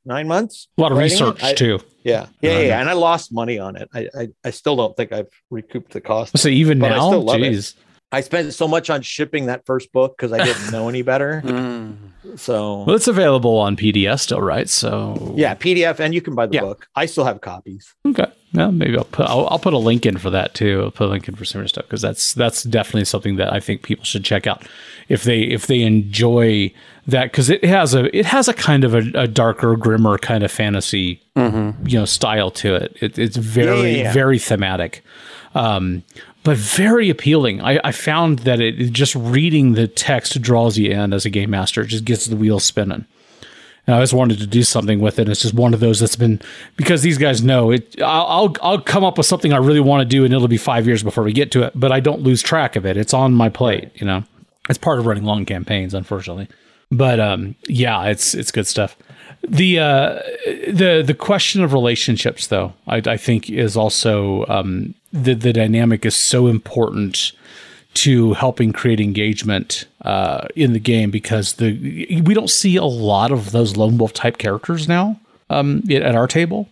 nine 0.05 0.27
months. 0.29 0.67
A 0.77 0.81
lot 0.81 0.93
of 0.93 0.97
writing 0.97 1.17
it. 1.17 1.21
research 1.21 1.43
I- 1.43 1.53
too. 1.53 1.79
Yeah, 2.03 2.27
yeah, 2.41 2.51
I 2.57 2.61
yeah, 2.61 2.79
and 2.79 2.89
I 2.89 2.93
lost 2.93 3.31
money 3.31 3.59
on 3.59 3.75
it. 3.75 3.87
I, 3.93 4.09
I 4.17 4.27
I 4.43 4.49
still 4.49 4.75
don't 4.75 4.95
think 4.97 5.11
I've 5.11 5.29
recouped 5.49 5.93
the 5.93 6.01
cost. 6.01 6.37
So 6.37 6.49
even 6.49 6.79
But 6.79 6.91
I 6.91 6.97
now, 6.97 7.09
still 7.09 7.21
love 7.21 7.41
it. 7.41 7.73
I 8.13 8.19
spent 8.21 8.53
so 8.53 8.67
much 8.67 8.89
on 8.89 9.01
shipping 9.01 9.45
that 9.45 9.65
first 9.65 9.93
book 9.93 10.17
because 10.17 10.33
I 10.33 10.43
didn't 10.43 10.69
know 10.71 10.89
any 10.89 11.01
better. 11.01 11.41
Mm. 12.23 12.39
So 12.39 12.83
well, 12.83 12.95
it's 12.95 13.07
available 13.07 13.57
on 13.57 13.75
PDF 13.75 14.19
still, 14.19 14.41
right? 14.41 14.69
So 14.69 15.33
yeah, 15.35 15.55
PDF, 15.55 15.99
and 15.99 16.13
you 16.13 16.21
can 16.21 16.35
buy 16.35 16.45
the 16.45 16.53
Yeah. 16.55 16.61
book. 16.61 16.87
I 16.95 17.07
still 17.07 17.23
have 17.25 17.41
copies. 17.41 17.93
okay. 18.05 18.27
Yeah, 18.53 18.69
maybe 18.69 18.95
I'll 18.97 19.05
put 19.05 19.25
I'll, 19.27 19.47
I'll 19.47 19.59
put 19.59 19.73
a 19.73 19.77
link 19.77 20.05
in 20.05 20.17
for 20.17 20.29
that 20.29 20.53
too. 20.53 20.81
I'll 20.83 20.91
put 20.91 21.07
a 21.07 21.09
link 21.09 21.27
in 21.27 21.35
for 21.35 21.45
similar 21.45 21.67
stuff 21.67 21.85
because 21.85 22.01
that's 22.01 22.33
that's 22.35 22.63
definitely 22.63 23.05
something 23.05 23.37
that 23.37 23.51
I 23.53 23.59
think 23.59 23.81
people 23.81 24.05
should 24.05 24.23
check 24.23 24.45
out 24.45 24.67
if 25.09 25.23
they 25.23 25.41
if 25.41 25.65
they 25.67 25.81
enjoy 25.81 26.71
that 27.07 27.25
because 27.31 27.49
it 27.49 27.63
has 27.63 27.93
a 27.95 28.15
it 28.17 28.25
has 28.27 28.47
a 28.47 28.53
kind 28.53 28.83
of 28.83 28.93
a, 28.93 29.03
a 29.15 29.27
darker, 29.27 29.75
grimmer 29.75 30.17
kind 30.17 30.43
of 30.43 30.51
fantasy 30.51 31.21
you 31.35 31.99
know 31.99 32.05
style 32.05 32.51
to 32.51 32.75
it. 32.75 32.95
it 33.01 33.17
it's 33.17 33.37
very 33.37 33.67
Mm-hmm. 33.71 33.85
yeah, 33.97 34.03
yeah. 34.03 34.13
very 34.13 34.37
thematic, 34.39 35.03
um, 35.55 36.03
but 36.43 36.57
very 36.57 37.09
appealing. 37.09 37.61
I, 37.61 37.79
I 37.83 37.91
found 37.91 38.39
that 38.39 38.59
it, 38.59 38.91
just 38.91 39.15
reading 39.15 39.73
the 39.73 39.87
text 39.87 40.41
draws 40.41 40.77
you 40.77 40.91
in 40.91 41.13
as 41.13 41.25
a 41.25 41.29
game 41.29 41.49
master. 41.49 41.81
It 41.81 41.87
just 41.87 42.05
gets 42.05 42.25
the 42.25 42.35
wheels 42.35 42.63
spinning. 42.63 43.05
And 43.87 43.95
I 43.95 43.97
always 43.97 44.13
wanted 44.13 44.37
to 44.39 44.45
do 44.47 44.61
something 44.61 44.99
with 44.99 45.17
it. 45.17 45.27
It's 45.27 45.41
just 45.41 45.55
one 45.55 45.73
of 45.73 45.79
those 45.79 45.99
that's 45.99 46.15
been 46.15 46.39
because 46.77 47.01
these 47.01 47.17
guys 47.17 47.41
know 47.43 47.71
it. 47.71 47.99
I'll 47.99 48.27
I'll, 48.27 48.55
I'll 48.61 48.81
come 48.81 49.03
up 49.03 49.17
with 49.17 49.25
something 49.25 49.51
I 49.53 49.57
really 49.57 49.79
want 49.79 50.01
to 50.01 50.05
do, 50.05 50.23
and 50.23 50.31
it'll 50.31 50.47
be 50.47 50.57
five 50.57 50.85
years 50.85 51.01
before 51.01 51.23
we 51.23 51.33
get 51.33 51.51
to 51.53 51.63
it. 51.63 51.73
But 51.75 51.91
I 51.91 51.99
don't 51.99 52.21
lose 52.21 52.43
track 52.43 52.75
of 52.75 52.85
it. 52.85 52.95
It's 52.95 53.13
on 53.13 53.33
my 53.33 53.49
plate. 53.49 53.89
You 53.95 54.05
know, 54.05 54.23
it's 54.69 54.77
part 54.77 54.99
of 54.99 55.07
running 55.07 55.23
long 55.23 55.45
campaigns, 55.45 55.95
unfortunately. 55.95 56.47
But 56.91 57.19
um, 57.19 57.55
yeah, 57.67 58.05
it's 58.07 58.33
it's 58.33 58.51
good 58.51 58.67
stuff. 58.67 58.97
The 59.47 59.79
uh, 59.79 60.19
the 60.67 61.03
the 61.05 61.13
question 61.17 61.63
of 61.63 61.73
relationships, 61.73 62.47
though, 62.47 62.73
I, 62.87 62.97
I 63.05 63.17
think 63.17 63.49
is 63.49 63.75
also 63.77 64.45
um, 64.47 64.93
the 65.13 65.33
the 65.33 65.53
dynamic 65.53 66.05
is 66.05 66.15
so 66.15 66.47
important 66.47 67.31
to 67.93 68.33
helping 68.33 68.71
create 68.71 68.99
engagement 69.01 69.85
uh, 70.03 70.47
in 70.55 70.73
the 70.73 70.79
game 70.79 71.11
because 71.11 71.53
the 71.53 72.21
we 72.25 72.33
don't 72.33 72.49
see 72.49 72.75
a 72.77 72.85
lot 72.85 73.31
of 73.31 73.51
those 73.51 73.75
lone 73.75 73.97
wolf 73.97 74.13
type 74.13 74.37
characters 74.37 74.87
now 74.87 75.19
um, 75.49 75.83
at 75.89 76.15
our 76.15 76.27
table 76.27 76.69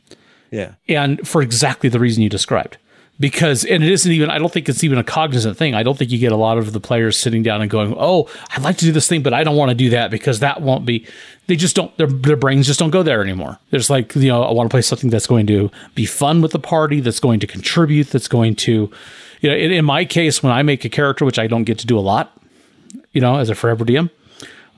Yeah. 0.52 0.74
and 0.88 1.28
for 1.28 1.42
exactly 1.42 1.90
the 1.90 2.00
reason 2.00 2.24
you 2.24 2.30
described 2.30 2.78
because 3.20 3.66
and 3.66 3.84
it 3.84 3.92
isn't 3.92 4.12
even 4.12 4.30
i 4.30 4.38
don't 4.38 4.52
think 4.52 4.70
it's 4.70 4.84
even 4.84 4.98
a 4.98 5.04
cognizant 5.04 5.58
thing. 5.58 5.76
I 5.76 5.84
don't 5.84 5.98
think 5.98 6.12
you 6.12 6.18
get 6.18 6.32
a 6.32 6.38
lot 6.38 6.58
of 6.58 6.72
the 6.72 6.80
players 6.80 7.18
sitting 7.18 7.44
down 7.44 7.62
and 7.62 7.70
going 7.70 7.94
oh 7.98 8.30
i'd 8.52 8.62
like 8.62 8.78
to 8.78 8.86
do 8.86 8.92
this 8.92 9.08
thing 9.08 9.22
but 9.24 9.34
i 9.34 9.44
don't 9.44 9.56
want 9.56 9.70
to 9.70 9.76
do 9.76 9.90
that 9.92 10.12
because 10.12 10.40
that 10.40 10.62
won't 10.62 10.86
be 10.86 11.06
they 11.48 11.56
just 11.56 11.76
don't 11.76 11.96
their, 11.98 12.08
their 12.08 12.36
brains 12.36 12.68
just 12.68 12.80
don't 12.80 12.92
go 12.92 13.02
there 13.02 13.24
anymore. 13.24 13.58
There's 13.72 13.90
like 13.90 14.16
you 14.16 14.30
know 14.30 14.44
i 14.44 14.52
want 14.52 14.70
to 14.70 14.74
play 14.74 14.82
something 14.82 15.10
that's 15.10 15.28
going 15.28 15.48
to 15.48 15.70
be 15.96 16.06
fun 16.06 16.42
with 16.42 16.52
the 16.52 16.60
party 16.60 17.00
that's 17.00 17.20
going 17.20 17.40
to 17.40 17.48
contribute 17.48 18.10
that's 18.12 18.28
going 18.28 18.56
to 18.56 18.92
you 19.42 19.50
know 19.50 19.56
in, 19.56 19.72
in 19.72 19.86
my 19.86 20.06
case 20.06 20.42
when 20.44 20.54
i 20.54 20.62
make 20.64 20.86
a 20.86 20.90
character 20.90 21.26
which 21.26 21.40
i 21.40 21.48
don't 21.48 21.64
get 21.64 21.80
to 21.80 21.88
do 21.88 21.98
a 21.98 22.02
lot 22.02 22.38
you 23.12 23.22
know 23.22 23.38
as 23.38 23.50
a 23.50 23.56
forever 23.56 23.84
dm 23.84 24.10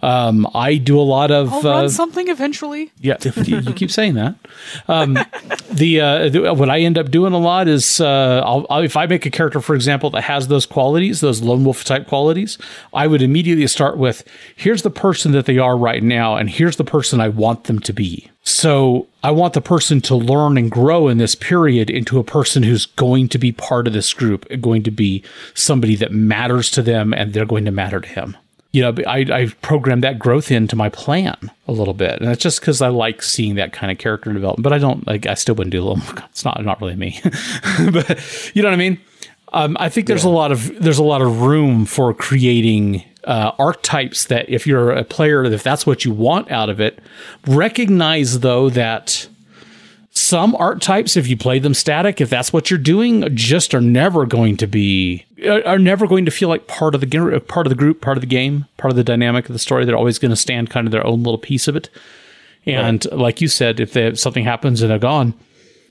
um, 0.02 0.48
I 0.54 0.78
do 0.78 1.00
a 1.00 1.04
lot 1.04 1.32
of 1.32 1.52
I'll 1.54 1.68
uh, 1.68 1.90
something 1.90 2.28
eventually. 2.28 2.92
yeah, 3.00 3.18
you 3.46 3.74
keep 3.74 3.92
saying 3.92 4.16
that. 4.16 4.36
Um, 4.88 5.14
the, 5.72 6.02
uh, 6.02 6.30
the 6.30 6.54
what 6.54 6.70
I 6.70 6.80
end 6.80 6.98
up 6.98 7.12
doing 7.12 7.34
a 7.34 7.38
lot 7.38 7.68
is 7.68 8.02
uh, 8.02 8.42
I'll, 8.44 8.66
I'll, 8.70 8.84
if 8.84 8.98
I 8.98 9.06
make 9.06 9.26
a 9.26 9.32
character, 9.32 9.62
for 9.62 9.76
example, 9.76 10.10
that 10.12 10.24
has 10.24 10.48
those 10.48 10.66
qualities, 10.66 11.22
those 11.22 11.42
lone 11.42 11.64
wolf 11.64 11.84
type 11.84 12.08
qualities, 12.08 12.58
I 12.94 13.08
would 13.08 13.22
immediately 13.22 13.68
start 13.68 13.98
with 13.98 14.28
here's 14.56 14.82
the 14.82 14.90
person 14.90 15.34
that 15.34 15.46
they 15.46 15.60
are 15.60 15.78
right 15.78 16.02
now, 16.02 16.36
and 16.36 16.50
here's 16.50 16.78
the 16.78 16.84
person 16.84 17.22
I 17.22 17.30
want 17.30 17.66
them 17.66 17.80
to 17.80 17.94
be. 17.94 18.28
So 18.44 19.08
I 19.24 19.30
want 19.30 19.54
the 19.54 19.62
person 19.62 20.02
to 20.02 20.16
learn 20.16 20.58
and 20.58 20.72
grow 20.72 21.08
in 21.08 21.20
this 21.20 21.36
period 21.36 21.92
into 21.92 22.18
a 22.18 22.24
person 22.24 22.64
who's 22.64 22.88
going 22.88 23.30
to 23.30 23.38
be 23.38 23.52
part 23.52 23.86
of 23.86 23.94
this 23.94 24.14
group, 24.14 24.48
going 24.60 24.82
to 24.82 24.92
be 24.92 25.24
somebody 25.54 25.96
that 25.98 26.12
matters 26.12 26.72
to 26.72 26.82
them, 26.82 27.14
and 27.14 27.34
they're 27.34 27.46
going 27.46 27.66
to 27.66 27.72
matter 27.72 28.00
to 28.00 28.10
him 28.10 28.36
you 28.72 28.82
know, 28.82 28.96
I, 29.06 29.20
I 29.30 29.48
programmed 29.62 30.04
that 30.04 30.18
growth 30.18 30.50
into 30.50 30.76
my 30.76 30.90
plan 30.90 31.36
a 31.68 31.72
little 31.72 31.94
bit, 31.94 32.20
and 32.20 32.28
that's 32.28 32.42
just 32.42 32.62
because 32.62 32.82
I 32.82 32.88
like 32.88 33.22
seeing 33.22 33.56
that 33.56 33.74
kind 33.74 33.92
of 33.92 33.98
character 33.98 34.32
development. 34.32 34.64
But 34.64 34.74
I 34.74 34.78
don't 34.78 35.06
like. 35.06 35.26
I 35.26 35.34
still 35.34 35.56
wouldn't 35.56 35.72
do 35.72 35.82
a 35.82 35.86
little. 35.86 36.24
It's 36.32 36.46
not 36.46 36.64
not 36.64 36.80
really 36.80 36.96
me, 36.96 37.20
but 37.92 38.52
you 38.56 38.62
know 38.62 38.70
what 38.70 38.74
I 38.74 38.78
mean. 38.78 39.00
Um, 39.54 39.76
I 39.80 39.90
think 39.90 40.08
there's 40.08 40.24
yeah. 40.24 40.30
a 40.30 40.32
lot 40.32 40.52
of 40.54 40.82
there's 40.82 40.98
a 40.98 41.04
lot 41.04 41.22
of 41.22 41.42
room 41.42 41.86
for 41.86 42.14
creating 42.14 43.04
uh, 43.26 43.52
archetypes 43.60 44.26
that 44.26 44.50
if 44.50 44.66
you're 44.66 44.92
a 44.92 45.04
player, 45.04 45.44
if 45.44 45.64
that's 45.64 45.86
what 45.86 46.06
you 46.06 46.14
want 46.14 46.50
out 46.50 46.70
of 46.70 46.80
it, 46.80 47.00
recognize 47.48 48.40
though 48.40 48.70
that 48.70 49.28
some 50.22 50.56
archetypes, 50.56 51.18
if 51.18 51.28
you 51.28 51.36
play 51.36 51.60
them 51.60 51.74
static, 51.74 52.22
if 52.22 52.30
that's 52.30 52.54
what 52.54 52.70
you're 52.70 52.80
doing, 52.80 53.36
just 53.36 53.74
are 53.74 53.82
never 53.82 54.26
going 54.26 54.58
to 54.58 54.68
be 54.68 55.26
are 55.46 55.80
never 55.80 56.08
going 56.08 56.26
to 56.26 56.32
feel 56.32 56.50
like 56.50 56.68
part 56.68 56.94
of 56.94 57.02
the 57.02 57.44
part 57.48 57.66
of 57.66 57.70
the 57.70 57.76
group, 57.76 58.02
part 58.02 58.18
of 58.18 58.22
the 58.22 58.28
game, 58.28 58.66
part 58.78 58.92
of 58.92 58.96
the 58.96 59.04
dynamic 59.04 59.50
of 59.50 59.54
the 59.54 59.60
story. 59.60 59.86
They're 59.86 59.98
always 59.98 60.20
going 60.20 60.30
to 60.30 60.36
stand 60.36 60.70
kind 60.70 60.88
of 60.88 60.92
their 60.92 61.06
own 61.06 61.24
little 61.24 61.40
piece 61.40 61.68
of 61.68 61.76
it. 61.76 61.90
And 62.66 63.06
right. 63.12 63.20
like 63.20 63.42
you 63.42 63.48
said, 63.48 63.80
if 63.80 63.94
they, 63.94 64.14
something 64.14 64.44
happens 64.44 64.84
and 64.84 64.92
they're 64.92 65.00
gone, 65.00 65.34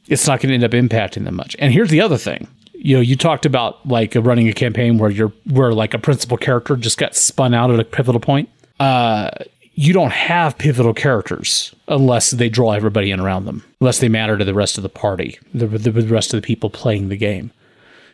it's 0.06 0.26
not 0.26 0.40
going 0.40 0.50
to 0.50 0.54
end 0.54 0.64
up 0.64 0.70
impacting 0.70 1.24
them 1.24 1.34
much. 1.34 1.56
And 1.58 1.72
here's 1.72 1.90
the 1.90 2.00
other 2.00 2.16
thing. 2.16 2.46
You 2.72 2.96
know, 2.96 3.00
you 3.00 3.16
talked 3.16 3.44
about 3.44 3.86
like 3.86 4.14
running 4.14 4.48
a 4.48 4.52
campaign 4.52 4.98
where 4.98 5.10
you're 5.10 5.32
where 5.50 5.72
like 5.72 5.94
a 5.94 5.98
principal 5.98 6.36
character 6.36 6.76
just 6.76 6.96
got 6.96 7.16
spun 7.16 7.52
out 7.52 7.70
at 7.70 7.80
a 7.80 7.84
pivotal 7.84 8.20
point. 8.20 8.48
Uh, 8.78 9.30
you 9.80 9.94
don't 9.94 10.12
have 10.12 10.58
pivotal 10.58 10.92
characters 10.92 11.74
unless 11.88 12.32
they 12.32 12.50
draw 12.50 12.72
everybody 12.72 13.10
in 13.10 13.18
around 13.18 13.46
them, 13.46 13.64
unless 13.80 13.98
they 13.98 14.10
matter 14.10 14.36
to 14.36 14.44
the 14.44 14.52
rest 14.52 14.76
of 14.76 14.82
the 14.82 14.90
party, 14.90 15.38
the, 15.54 15.66
the, 15.66 15.90
the 15.90 16.02
rest 16.02 16.34
of 16.34 16.42
the 16.42 16.46
people 16.46 16.68
playing 16.68 17.08
the 17.08 17.16
game. 17.16 17.50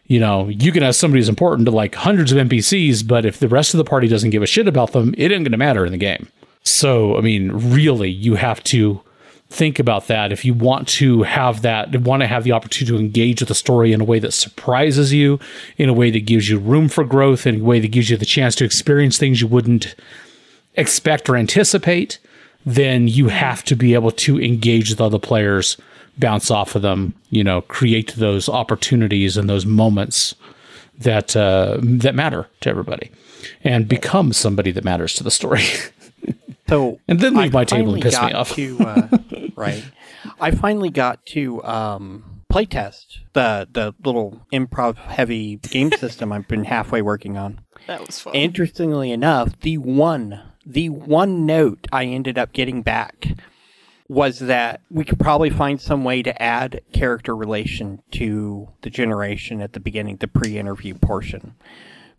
You 0.07 0.21
know, 0.21 0.47
you 0.47 0.71
can 0.71 0.85
have 0.85 0.95
somebody 0.95 1.19
who's 1.19 1.29
important 1.29 1.67
to 1.67 1.73
like 1.73 1.97
hundreds 1.97 2.31
of 2.31 2.39
NPCs, 2.39 3.05
but 3.09 3.27
if 3.27 3.41
the 3.41 3.49
rest 3.49 3.75
of 3.75 3.79
the 3.79 3.85
party 3.85 4.07
doesn't 4.07 4.31
give 4.31 4.45
a 4.45 4.47
shit 4.47 4.69
about 4.69 4.93
them, 4.93 5.13
it 5.19 5.33
ain't 5.33 5.43
going 5.43 5.51
to 5.51 5.57
matter 5.57 5.85
in 5.85 5.91
the 5.91 5.99
game. 5.99 6.29
So, 6.63 7.19
I 7.19 7.21
mean, 7.21 7.51
really, 7.51 8.11
you 8.11 8.37
have 8.37 8.63
to 8.65 9.01
think 9.49 9.81
about 9.81 10.07
that 10.07 10.31
if 10.31 10.45
you 10.45 10.55
want 10.55 10.87
to 10.89 11.23
have 11.23 11.63
that 11.63 12.01
want 12.03 12.21
to 12.21 12.27
have 12.27 12.45
the 12.45 12.51
opportunity 12.53 12.97
to 12.97 13.01
engage 13.01 13.41
with 13.41 13.49
the 13.49 13.55
story 13.55 13.93
in 13.93 14.01
a 14.01 14.05
way 14.05 14.19
that 14.19 14.33
surprises 14.33 15.13
you 15.13 15.39
in 15.79 15.89
a 15.89 15.93
way 15.93 16.11
that 16.11 16.27
gives 16.27 16.49
you 16.49 16.59
room 16.59 16.89
for 16.89 17.05
growth 17.05 17.47
in 17.47 17.61
a 17.61 17.65
way 17.65 17.79
that 17.79 17.93
gives 17.93 18.11
you 18.11 18.17
the 18.17 18.27
chance 18.27 18.57
to 18.57 18.65
experience 18.65 19.19
things 19.19 19.41
you 19.41 19.47
wouldn't 19.47 19.95
expect 20.77 21.29
or 21.29 21.37
anticipate, 21.37 22.19
then 22.65 23.09
you 23.09 23.29
have 23.29 23.65
to 23.65 23.77
be 23.77 23.95
able 23.95 24.11
to 24.11 24.41
engage 24.41 24.91
with 24.91 25.01
other 25.01 25.19
players, 25.19 25.77
bounce 26.19 26.51
off 26.51 26.75
of 26.75 26.83
them, 26.83 27.15
you 27.31 27.45
know, 27.45 27.61
create 27.63 28.15
those 28.17 28.49
opportunities 28.49 29.37
and 29.37 29.49
those 29.49 29.67
moments 29.67 30.35
that 30.99 31.37
uh, 31.37 31.79
that 31.81 32.15
matter 32.15 32.49
to 32.61 32.71
everybody, 32.71 33.11
and 33.63 33.87
become 33.87 34.33
somebody 34.33 34.73
that 34.73 34.85
matters 34.85 35.15
to 35.15 35.25
the 35.25 35.31
story. 35.31 35.65
So 36.69 36.99
and 37.07 37.21
then 37.21 37.35
leave 37.35 37.55
I 37.55 37.61
my 37.61 37.65
table 37.65 37.95
and 37.95 38.03
piss 38.03 38.21
me 38.21 38.33
off. 38.33 38.55
To, 38.55 38.79
uh, 38.81 39.09
right, 39.55 39.85
I 40.41 40.51
finally 40.51 40.91
got 40.91 41.25
to 41.27 41.63
um, 41.65 42.43
playtest 42.53 43.19
the 43.35 43.69
the 43.71 43.95
little 44.05 44.41
improv 44.53 44.97
heavy 44.97 45.57
game 45.57 45.93
system 45.99 46.33
I've 46.33 46.49
been 46.49 46.65
halfway 46.65 47.03
working 47.03 47.37
on. 47.37 47.61
That 47.87 48.05
was 48.05 48.19
fun. 48.19 48.35
Interestingly 48.35 49.13
enough, 49.13 49.59
the 49.61 49.79
one 49.79 50.43
the 50.67 50.89
one 50.89 51.47
note 51.47 51.87
I 51.93 52.05
ended 52.05 52.37
up 52.37 52.53
getting 52.53 52.83
back 52.83 53.29
was 54.09 54.41
that 54.41 54.81
we 54.91 55.05
could 55.05 55.19
probably 55.19 55.51
find 55.51 55.81
some 55.81 56.05
way 56.05 56.23
to 56.23 56.43
add 56.43 56.81
character 56.93 57.35
relation 57.35 58.03
to 58.13 58.69
the 58.83 58.91
generation 58.91 59.61
at 59.61 59.73
the 59.73 59.81
beginning, 59.81 60.17
the 60.17 60.29
pre-interview 60.29 60.95
portion. 60.95 61.55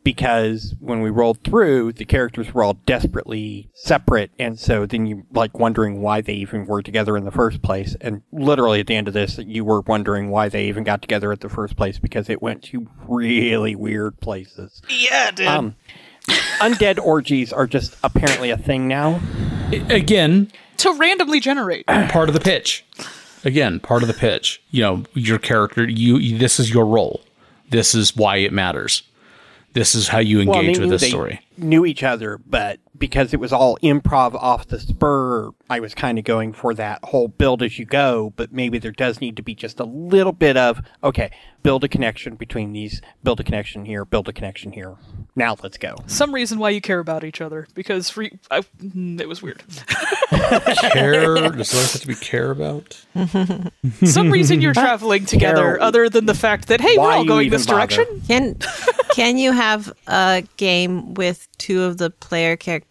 Because 0.03 0.73
when 0.79 1.01
we 1.01 1.09
rolled 1.09 1.43
through, 1.43 1.91
the 1.93 2.05
characters 2.05 2.53
were 2.53 2.63
all 2.63 2.75
desperately 2.85 3.69
separate, 3.73 4.31
and 4.39 4.57
so 4.57 4.85
then 4.85 5.05
you 5.05 5.25
like 5.33 5.59
wondering 5.59 6.01
why 6.01 6.21
they 6.21 6.35
even 6.35 6.65
were 6.65 6.81
together 6.81 7.17
in 7.17 7.25
the 7.25 7.31
first 7.31 7.61
place. 7.61 7.97
And 7.99 8.21
literally 8.31 8.79
at 8.79 8.87
the 8.87 8.95
end 8.95 9.09
of 9.09 9.13
this, 9.13 9.37
you 9.37 9.65
were 9.65 9.81
wondering 9.81 10.29
why 10.29 10.47
they 10.47 10.65
even 10.65 10.85
got 10.85 11.01
together 11.01 11.33
at 11.33 11.41
the 11.41 11.49
first 11.49 11.75
place 11.75 11.99
because 11.99 12.29
it 12.29 12.41
went 12.41 12.63
to 12.65 12.87
really 13.05 13.75
weird 13.75 14.21
places. 14.21 14.81
Yeah, 14.87 15.31
dude. 15.31 15.47
Um, 15.47 15.75
undead 16.27 16.99
orgies 16.99 17.53
are 17.53 17.67
just 17.67 17.95
apparently 18.03 18.49
a 18.49 18.57
thing 18.57 18.87
now. 18.87 19.19
Again, 19.89 20.51
to 20.77 20.93
randomly 20.93 21.39
generate 21.39 21.85
part 21.87 22.29
of 22.29 22.33
the 22.33 22.39
pitch. 22.39 22.85
Again, 23.43 23.79
part 23.79 24.01
of 24.01 24.07
the 24.07 24.13
pitch. 24.13 24.61
You 24.71 24.81
know, 24.81 25.03
your 25.13 25.39
character. 25.39 25.87
You, 25.87 26.17
you 26.17 26.37
this 26.37 26.59
is 26.59 26.73
your 26.73 26.85
role. 26.85 27.21
This 27.69 27.93
is 27.93 28.15
why 28.15 28.37
it 28.37 28.53
matters. 28.53 29.03
This 29.73 29.93
is 29.93 30.07
how 30.07 30.19
you 30.19 30.39
engage 30.39 30.79
well, 30.79 30.89
with 30.89 30.99
this 30.99 31.09
story. 31.09 31.41
Knew 31.57 31.85
each 31.85 32.01
other, 32.01 32.39
but 32.47 32.79
because 32.97 33.33
it 33.33 33.39
was 33.39 33.53
all 33.53 33.77
improv 33.83 34.35
off 34.35 34.67
the 34.67 34.79
spur, 34.79 35.51
I 35.69 35.79
was 35.79 35.93
kind 35.93 36.17
of 36.17 36.25
going 36.25 36.53
for 36.53 36.73
that 36.73 37.03
whole 37.05 37.27
build 37.27 37.61
as 37.63 37.77
you 37.77 37.85
go. 37.85 38.33
But 38.35 38.51
maybe 38.51 38.79
there 38.79 38.91
does 38.91 39.21
need 39.21 39.35
to 39.37 39.43
be 39.43 39.55
just 39.55 39.79
a 39.79 39.85
little 39.85 40.31
bit 40.31 40.57
of 40.57 40.81
okay, 41.03 41.31
build 41.63 41.83
a 41.83 41.87
connection 41.87 42.35
between 42.35 42.73
these, 42.73 43.01
build 43.23 43.39
a 43.39 43.43
connection 43.43 43.85
here, 43.85 44.05
build 44.05 44.27
a 44.29 44.33
connection 44.33 44.71
here. 44.71 44.95
Now 45.35 45.55
let's 45.61 45.77
go. 45.77 45.95
Some 46.07 46.33
reason 46.33 46.59
why 46.59 46.69
you 46.71 46.81
care 46.81 46.99
about 46.99 47.23
each 47.23 47.41
other 47.41 47.67
because 47.73 48.09
for, 48.09 48.23
I, 48.49 48.61
mm, 48.61 49.19
it 49.19 49.27
was 49.27 49.41
weird. 49.41 49.63
care? 50.29 51.35
Does 51.51 51.71
there 51.71 51.81
have 51.81 52.01
to 52.01 52.07
be 52.07 52.15
care 52.15 52.51
about? 52.51 53.05
Some 54.03 54.31
reason 54.31 54.61
you're 54.61 54.73
traveling 54.73 55.25
together, 55.25 55.61
care. 55.61 55.81
other 55.81 56.09
than 56.09 56.25
the 56.25 56.33
fact 56.33 56.69
that 56.69 56.81
hey, 56.81 56.97
we're 56.97 57.11
all 57.11 57.25
going 57.25 57.49
this 57.49 57.65
bother? 57.65 57.79
direction. 57.79 58.21
Can 58.27 58.55
Can 59.11 59.37
you 59.37 59.51
have 59.51 59.91
a 60.07 60.43
game 60.57 61.13
with 61.15 61.47
two 61.57 61.83
of 61.83 61.97
the 61.97 62.09
player 62.09 62.55
characters 62.55 62.86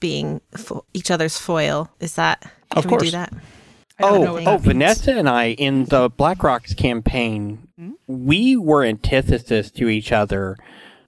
being 0.00 0.40
fo- 0.56 0.84
each 0.94 1.10
other's 1.10 1.38
foil? 1.38 1.90
Is 2.00 2.14
that? 2.14 2.50
Of 2.72 2.86
course. 2.86 3.02
do 3.02 3.10
that? 3.12 3.32
Oh, 4.00 4.38
oh, 4.46 4.58
Vanessa 4.58 5.12
and 5.18 5.28
I 5.28 5.52
in 5.52 5.86
the 5.86 6.08
Black 6.08 6.42
Rocks 6.44 6.72
campaign, 6.72 7.68
mm-hmm. 7.80 7.92
we 8.06 8.56
were 8.56 8.84
antithesis 8.84 9.70
to 9.72 9.88
each 9.88 10.12
other. 10.12 10.56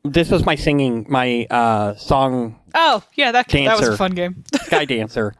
This 0.02 0.30
was 0.30 0.44
my 0.44 0.56
singing, 0.56 1.06
my 1.08 1.46
uh, 1.50 1.94
song. 1.94 2.58
Oh, 2.74 3.04
yeah, 3.14 3.32
that, 3.32 3.48
dancer, 3.48 3.68
that 3.68 3.78
was 3.78 3.88
a 3.94 3.96
fun 3.96 4.12
game. 4.12 4.42
Sky 4.64 4.84
Dancer 4.86 5.34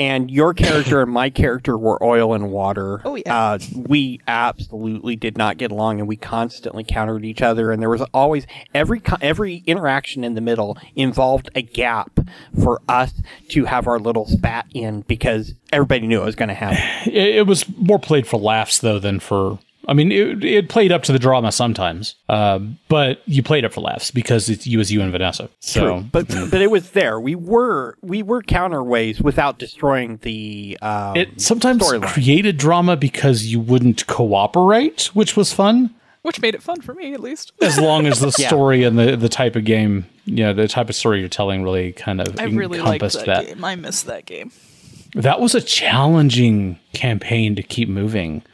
and 0.00 0.30
your 0.30 0.54
character 0.54 1.02
and 1.02 1.12
my 1.12 1.28
character 1.28 1.76
were 1.76 2.02
oil 2.02 2.32
and 2.34 2.50
water. 2.50 3.02
Oh 3.10 3.16
yeah. 3.16 3.34
Uh, 3.34 3.58
we 3.74 4.20
absolutely 4.28 5.16
did 5.16 5.36
not 5.36 5.56
get 5.56 5.72
along, 5.72 5.98
and 5.98 6.08
we 6.08 6.16
constantly 6.16 6.84
countered 6.84 7.24
each 7.24 7.42
other. 7.42 7.72
And 7.72 7.82
there 7.82 7.90
was 7.90 8.02
always 8.14 8.46
every 8.72 9.02
every 9.20 9.64
interaction 9.66 10.22
in 10.22 10.34
the 10.34 10.40
middle 10.40 10.78
involved 10.94 11.50
a 11.56 11.62
gap 11.62 12.20
for 12.62 12.80
us 12.88 13.12
to 13.48 13.64
have 13.64 13.88
our 13.88 13.98
little 13.98 14.26
spat 14.26 14.66
in 14.72 15.00
because 15.02 15.54
everybody 15.72 16.06
knew 16.06 16.22
it 16.22 16.24
was 16.24 16.36
going 16.36 16.50
to 16.50 16.54
happen. 16.54 16.78
It, 17.10 17.36
it 17.36 17.46
was 17.46 17.64
more 17.78 17.98
played 17.98 18.28
for 18.28 18.38
laughs 18.38 18.78
though 18.78 19.00
than 19.00 19.18
for 19.18 19.58
I 19.90 19.92
mean, 19.92 20.12
it, 20.12 20.44
it 20.44 20.68
played 20.68 20.92
up 20.92 21.02
to 21.02 21.12
the 21.12 21.18
drama 21.18 21.50
sometimes, 21.50 22.14
uh, 22.28 22.60
but 22.86 23.22
you 23.26 23.42
played 23.42 23.64
it 23.64 23.72
for 23.72 23.80
laughs 23.80 24.12
because 24.12 24.48
it's 24.48 24.64
you 24.64 24.78
as 24.78 24.92
you 24.92 25.02
and 25.02 25.10
Vanessa. 25.10 25.50
So, 25.58 25.80
True. 25.80 26.04
but 26.12 26.28
but 26.28 26.62
it 26.62 26.70
was 26.70 26.92
there. 26.92 27.18
We 27.18 27.34
were 27.34 27.98
we 28.00 28.22
were 28.22 28.40
counterways 28.40 29.20
without 29.20 29.58
destroying 29.58 30.18
the. 30.18 30.78
Um, 30.80 31.16
it 31.16 31.40
sometimes 31.40 31.82
storyline. 31.82 32.06
created 32.06 32.56
drama 32.56 32.96
because 32.96 33.46
you 33.46 33.58
wouldn't 33.58 34.06
cooperate, 34.06 35.06
which 35.12 35.36
was 35.36 35.52
fun. 35.52 35.92
Which 36.22 36.40
made 36.40 36.54
it 36.54 36.62
fun 36.62 36.82
for 36.82 36.94
me, 36.94 37.12
at 37.12 37.20
least. 37.20 37.50
as 37.60 37.76
long 37.76 38.06
as 38.06 38.20
the 38.20 38.30
story 38.46 38.82
yeah. 38.82 38.88
and 38.88 38.98
the, 38.98 39.16
the 39.16 39.28
type 39.28 39.56
of 39.56 39.64
game, 39.64 40.06
you 40.24 40.44
know, 40.44 40.52
the 40.52 40.68
type 40.68 40.88
of 40.88 40.94
story 40.94 41.18
you're 41.18 41.28
telling 41.28 41.64
really 41.64 41.92
kind 41.92 42.20
of 42.20 42.38
I 42.38 42.44
really 42.44 42.78
encompassed 42.78 43.16
that, 43.16 43.26
that. 43.26 43.46
Game. 43.46 43.64
I 43.64 43.74
missed 43.74 44.06
that 44.06 44.24
game. 44.26 44.52
That 45.14 45.40
was 45.40 45.56
a 45.56 45.60
challenging 45.60 46.78
campaign 46.92 47.56
to 47.56 47.62
keep 47.64 47.88
moving 47.88 48.44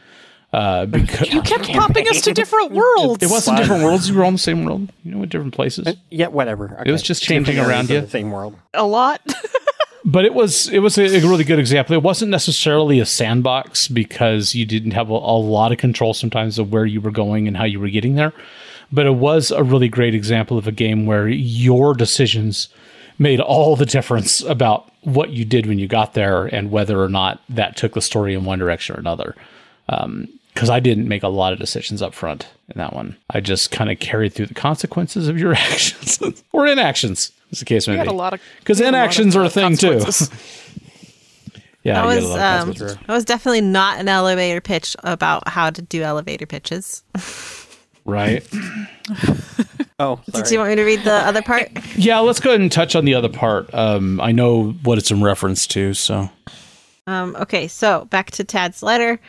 Uh, 0.52 0.86
because 0.86 1.32
You 1.32 1.42
kept 1.42 1.68
popping 1.72 2.08
us 2.08 2.20
to 2.22 2.32
different 2.32 2.72
worlds. 2.72 3.22
it 3.22 3.30
wasn't 3.30 3.58
different 3.58 3.82
worlds. 3.82 4.08
You 4.08 4.14
were 4.14 4.22
all 4.22 4.28
in 4.28 4.34
the 4.34 4.38
same 4.38 4.64
world. 4.64 4.90
You 5.04 5.12
know, 5.12 5.22
in 5.22 5.28
different 5.28 5.54
places. 5.54 5.86
Yeah, 6.10 6.28
whatever. 6.28 6.82
It 6.86 6.92
was 6.92 7.02
just 7.02 7.22
changing 7.22 7.56
Different 7.56 7.70
around 7.70 7.90
areas 7.90 7.90
you. 7.90 8.00
The 8.02 8.10
same 8.10 8.30
world. 8.30 8.56
a 8.72 8.86
lot. 8.86 9.20
but 10.04 10.24
it 10.24 10.32
was 10.34 10.68
it 10.68 10.78
was 10.78 10.96
a, 10.98 11.18
a 11.18 11.20
really 11.20 11.44
good 11.44 11.58
example. 11.58 11.94
It 11.94 12.02
wasn't 12.02 12.30
necessarily 12.30 13.00
a 13.00 13.06
sandbox 13.06 13.88
because 13.88 14.54
you 14.54 14.64
didn't 14.64 14.92
have 14.92 15.10
a, 15.10 15.14
a 15.14 15.38
lot 15.38 15.72
of 15.72 15.78
control 15.78 16.14
sometimes 16.14 16.58
of 16.58 16.72
where 16.72 16.86
you 16.86 17.00
were 17.00 17.10
going 17.10 17.48
and 17.48 17.56
how 17.56 17.64
you 17.64 17.80
were 17.80 17.88
getting 17.90 18.14
there. 18.14 18.32
But 18.92 19.06
it 19.06 19.16
was 19.16 19.50
a 19.50 19.64
really 19.64 19.88
great 19.88 20.14
example 20.14 20.56
of 20.58 20.68
a 20.68 20.72
game 20.72 21.06
where 21.06 21.28
your 21.28 21.92
decisions 21.92 22.68
made 23.18 23.40
all 23.40 23.74
the 23.76 23.86
difference 23.86 24.42
about 24.42 24.90
what 25.02 25.30
you 25.30 25.44
did 25.44 25.66
when 25.66 25.78
you 25.78 25.88
got 25.88 26.14
there 26.14 26.46
and 26.46 26.70
whether 26.70 27.02
or 27.02 27.08
not 27.08 27.40
that 27.48 27.76
took 27.76 27.94
the 27.94 28.00
story 28.00 28.34
in 28.34 28.44
one 28.44 28.58
direction 28.58 28.94
or 28.94 28.98
another. 29.00 29.34
Because 29.86 30.70
I 30.70 30.80
didn't 30.80 31.06
make 31.08 31.22
a 31.22 31.28
lot 31.28 31.52
of 31.52 31.58
decisions 31.58 32.00
up 32.02 32.14
front 32.14 32.48
in 32.74 32.78
that 32.78 32.92
one. 32.94 33.16
I 33.30 33.40
just 33.40 33.70
kind 33.70 33.90
of 33.90 33.98
carried 33.98 34.32
through 34.32 34.46
the 34.46 34.54
consequences 34.54 35.28
of 35.28 35.38
your 35.38 35.52
actions 35.54 36.18
or 36.52 36.66
inactions, 36.66 37.30
as 37.52 37.58
the 37.60 37.64
case 37.66 37.86
may 37.86 37.94
We 37.94 37.98
had 37.98 38.04
be. 38.08 38.10
a 38.14 38.16
lot 38.16 38.32
of 38.34 38.40
Because 38.60 38.78
we 38.78 38.84
had 38.86 38.94
a 38.94 38.96
of, 38.96 39.02
inactions 39.02 39.36
are 39.36 39.44
a 39.44 39.50
thing 39.50 39.76
too. 39.76 40.00
Yeah, 41.82 42.00
That 42.02 42.06
was 42.06 42.24
a 42.24 42.32
um, 42.32 42.38
consequences. 42.66 42.96
that 43.06 43.12
was 43.14 43.24
definitely 43.24 43.60
not 43.60 44.00
an 44.00 44.08
elevator 44.08 44.60
pitch 44.60 44.96
about 45.04 45.46
how 45.46 45.70
to 45.70 45.80
do 45.82 46.02
elevator 46.02 46.44
pitches. 46.44 47.04
right. 48.04 48.44
Oh, 50.00 50.20
sorry. 50.30 50.42
Did 50.42 50.50
you 50.50 50.58
want 50.58 50.70
me 50.70 50.76
to 50.76 50.84
read 50.84 51.04
the 51.04 51.12
other 51.12 51.42
part? 51.42 51.68
Yeah, 51.96 52.18
let's 52.18 52.40
go 52.40 52.50
ahead 52.50 52.60
and 52.60 52.72
touch 52.72 52.96
on 52.96 53.04
the 53.04 53.14
other 53.14 53.28
part. 53.28 53.72
Um, 53.72 54.20
I 54.20 54.32
know 54.32 54.72
what 54.82 54.98
it's 54.98 55.12
in 55.12 55.22
reference 55.22 55.64
to, 55.68 55.94
so 55.94 56.28
Um, 57.06 57.36
okay, 57.36 57.68
so 57.68 58.06
back 58.06 58.32
to 58.32 58.42
Tad's 58.42 58.82
letter. 58.82 59.20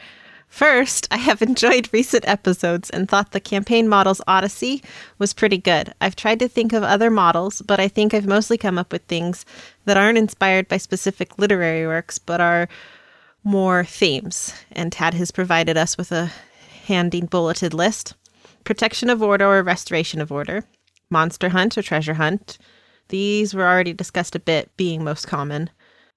First, 0.48 1.08
I 1.12 1.18
have 1.18 1.41
enjoyed 1.43 1.89
recent 1.91 2.28
episodes 2.28 2.89
and 2.89 3.08
thought 3.08 3.32
the 3.32 3.39
campaign 3.39 3.88
models 3.88 4.22
Odyssey 4.28 4.82
was 5.20 5.34
pretty 5.34 5.58
good. 5.58 5.93
I've 6.02 6.16
tried 6.16 6.39
to 6.39 6.48
think 6.48 6.74
of 6.74 6.84
other 6.84 7.10
models, 7.10 7.62
but 7.62 7.80
I 7.80 7.88
think 7.88 8.14
I've 8.14 8.28
mostly 8.28 8.58
come 8.58 8.78
up 8.78 8.91
with 8.91 9.04
things 9.04 9.45
that 9.86 9.98
aren't 9.98 10.18
inspired 10.18 10.68
by 10.68 10.78
specific 10.78 11.38
literary 11.38 11.86
works, 11.86 12.18
but 12.18 12.41
are 12.41 12.68
more 13.43 13.84
themes. 13.86 14.54
And 14.72 14.91
Tad 14.91 15.14
has 15.14 15.32
provided 15.32 15.78
us 15.78 15.98
with 15.98 16.12
a 16.12 16.32
handy 16.86 17.22
bulleted 17.22 17.74
list 17.74 18.14
protection 18.64 19.10
of 19.10 19.24
order 19.24 19.45
or 19.45 19.64
restoration 19.64 20.20
of 20.20 20.30
order, 20.30 20.66
monster 21.10 21.50
hunt 21.50 21.78
or 21.78 21.82
treasure 21.82 22.16
hunt. 22.16 22.58
These 23.08 23.54
were 23.54 23.66
already 23.66 23.93
discussed 23.93 24.36
a 24.36 24.39
bit, 24.39 24.76
being 24.76 25.04
most 25.04 25.26
common 25.26 25.70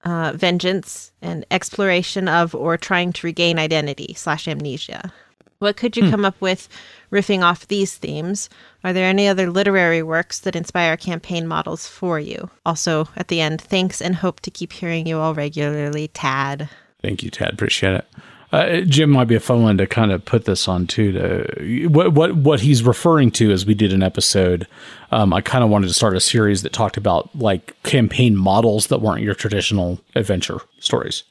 uh, 0.03 0.33
vengeance 0.35 1.11
and 1.21 1.45
exploration 1.51 2.27
of 2.27 2.55
or 2.55 2.77
trying 2.77 3.13
to 3.13 3.27
regain 3.27 3.59
identity 3.59 4.13
slash 4.15 4.47
amnesia. 4.47 5.11
What 5.59 5.77
could 5.77 5.95
you 5.95 6.09
come 6.09 6.25
up 6.25 6.41
with 6.41 6.67
riffing 7.11 7.43
off 7.43 7.67
these 7.67 7.95
themes? 7.95 8.49
Are 8.83 8.93
there 8.93 9.05
any 9.05 9.27
other 9.27 9.51
literary 9.51 10.01
works 10.01 10.39
that 10.39 10.55
inspire 10.55 10.97
campaign 10.97 11.47
models 11.47 11.87
for 11.87 12.19
you? 12.19 12.49
Also, 12.65 13.09
at 13.15 13.27
the 13.27 13.41
end, 13.41 13.61
thanks 13.61 14.01
and 14.01 14.15
hope 14.15 14.39
to 14.39 14.49
keep 14.49 14.73
hearing 14.73 15.05
you 15.05 15.19
all 15.19 15.35
regularly, 15.35 16.07
Tad. 16.07 16.67
thank 17.03 17.21
you, 17.21 17.29
Tad. 17.29 17.53
Appreciate 17.53 17.93
it. 17.93 18.07
Uh, 18.51 18.81
Jim 18.81 19.09
might 19.09 19.25
be 19.25 19.35
a 19.35 19.39
fun 19.39 19.63
one 19.63 19.77
to 19.77 19.87
kind 19.87 20.11
of 20.11 20.25
put 20.25 20.45
this 20.45 20.67
on 20.67 20.85
too. 20.85 21.11
To 21.13 21.87
what 21.87 22.13
what 22.13 22.35
what 22.35 22.59
he's 22.59 22.83
referring 22.83 23.31
to 23.31 23.51
as 23.51 23.65
we 23.65 23.73
did 23.73 23.93
an 23.93 24.03
episode. 24.03 24.67
Um, 25.11 25.33
I 25.33 25.41
kind 25.41 25.63
of 25.63 25.69
wanted 25.69 25.87
to 25.87 25.93
start 25.93 26.15
a 26.15 26.19
series 26.19 26.61
that 26.63 26.73
talked 26.73 26.97
about 26.97 27.33
like 27.35 27.81
campaign 27.83 28.35
models 28.35 28.87
that 28.87 29.01
weren't 29.01 29.21
your 29.21 29.35
traditional 29.35 29.99
adventure 30.15 30.59
stories, 30.79 31.23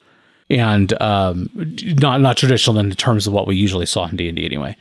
and 0.49 1.01
um, 1.03 1.51
not 1.55 2.21
not 2.23 2.39
traditional 2.39 2.79
in 2.79 2.91
terms 2.93 3.27
of 3.27 3.35
what 3.35 3.47
we 3.47 3.55
usually 3.55 3.87
saw 3.87 4.07
in 4.09 4.17
D 4.17 4.29
and 4.29 4.37
D 4.37 4.47
anyway. 4.47 4.77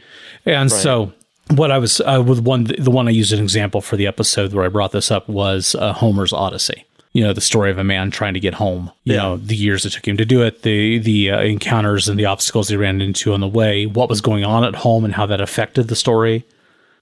And 0.46 0.72
so 0.72 1.14
what 1.50 1.72
I 1.72 1.78
was 1.78 2.00
uh, 2.02 2.24
with 2.26 2.40
one 2.40 2.66
the 2.78 2.92
one 2.92 3.08
I 3.08 3.12
used 3.12 3.34
an 3.34 3.42
example 3.42 3.82
for 3.82 3.98
the 3.98 4.08
episode 4.08 4.54
where 4.54 4.64
I 4.64 4.70
brought 4.70 4.92
this 4.92 5.12
up 5.12 5.28
was 5.28 5.76
uh, 5.76 5.94
Homer's 5.94 6.32
Odyssey. 6.32 6.86
You 7.12 7.24
know, 7.24 7.34
the 7.34 7.42
story 7.42 7.72
of 7.72 7.80
a 7.80 7.84
man 7.84 8.12
trying 8.12 8.36
to 8.36 8.40
get 8.40 8.54
home. 8.54 8.92
You 9.04 9.16
know, 9.16 9.38
the 9.38 9.56
years 9.56 9.84
it 9.86 9.92
took 9.94 10.08
him 10.08 10.18
to 10.18 10.26
do 10.26 10.44
it, 10.44 10.62
the 10.62 11.00
the 11.00 11.32
uh, 11.32 11.42
encounters 11.42 12.08
and 12.08 12.20
the 12.20 12.26
obstacles 12.26 12.70
he 12.70 12.76
ran 12.76 13.02
into 13.02 13.34
on 13.34 13.40
the 13.40 13.48
way, 13.48 13.88
what 13.88 14.10
was 14.10 14.22
going 14.22 14.44
on 14.44 14.64
at 14.64 14.76
home, 14.76 15.04
and 15.06 15.14
how 15.14 15.26
that 15.26 15.42
affected 15.42 15.88
the 15.88 15.96
story 15.96 16.46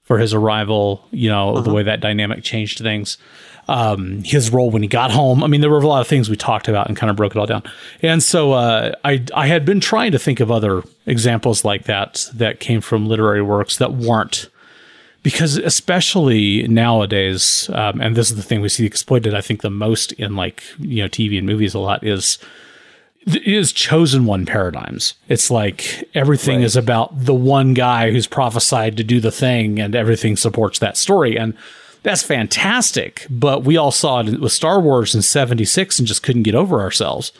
for 0.04 0.18
his 0.18 0.32
arrival. 0.32 1.06
You 1.10 1.28
know, 1.28 1.60
the 1.60 1.72
way 1.72 1.82
that 1.82 2.00
dynamic 2.00 2.42
changed 2.42 2.78
things. 2.78 3.18
Um, 3.70 4.22
his 4.24 4.50
role 4.50 4.70
when 4.70 4.80
he 4.80 4.88
got 4.88 5.10
home. 5.10 5.44
I 5.44 5.46
mean, 5.46 5.60
there 5.60 5.68
were 5.68 5.80
a 5.80 5.86
lot 5.86 6.00
of 6.00 6.08
things 6.08 6.30
we 6.30 6.36
talked 6.36 6.68
about 6.68 6.88
and 6.88 6.96
kind 6.96 7.10
of 7.10 7.16
broke 7.16 7.36
it 7.36 7.38
all 7.38 7.44
down. 7.44 7.62
And 8.00 8.22
so 8.22 8.52
uh, 8.52 8.92
I 9.04 9.22
I 9.34 9.46
had 9.46 9.66
been 9.66 9.78
trying 9.78 10.12
to 10.12 10.18
think 10.18 10.40
of 10.40 10.50
other 10.50 10.84
examples 11.04 11.66
like 11.66 11.84
that 11.84 12.30
that 12.32 12.60
came 12.60 12.80
from 12.80 13.06
literary 13.06 13.42
works 13.42 13.76
that 13.76 13.92
weren't 13.92 14.48
because 15.28 15.58
especially 15.58 16.66
nowadays, 16.68 17.68
um, 17.74 18.00
and 18.00 18.16
this 18.16 18.30
is 18.30 18.36
the 18.36 18.42
thing 18.42 18.62
we 18.62 18.70
see 18.70 18.86
exploited, 18.86 19.34
I 19.34 19.42
think 19.42 19.60
the 19.60 19.68
most 19.68 20.12
in 20.12 20.36
like 20.36 20.62
you 20.78 21.02
know 21.02 21.08
TV 21.10 21.36
and 21.36 21.46
movies 21.46 21.74
a 21.74 21.78
lot 21.78 22.02
is 22.02 22.38
is 23.26 23.70
chosen 23.70 24.24
one 24.24 24.46
paradigms. 24.46 25.12
It's 25.28 25.50
like 25.50 26.08
everything 26.14 26.62
is 26.62 26.76
about 26.76 27.10
the 27.26 27.34
one 27.34 27.74
guy 27.74 28.10
who's 28.10 28.26
prophesied 28.26 28.96
to 28.96 29.04
do 29.04 29.20
the 29.20 29.30
thing, 29.30 29.78
and 29.78 29.94
everything 29.94 30.34
supports 30.34 30.78
that 30.78 30.96
story, 30.96 31.38
and 31.38 31.52
that's 32.02 32.22
fantastic. 32.22 33.26
But 33.28 33.64
we 33.64 33.76
all 33.76 33.90
saw 33.90 34.20
it 34.20 34.40
with 34.40 34.52
Star 34.52 34.80
Wars 34.80 35.14
in 35.14 35.20
'76 35.20 35.98
and 35.98 36.08
just 36.08 36.22
couldn't 36.22 36.44
get 36.44 36.54
over 36.54 36.80
ourselves. 36.80 37.32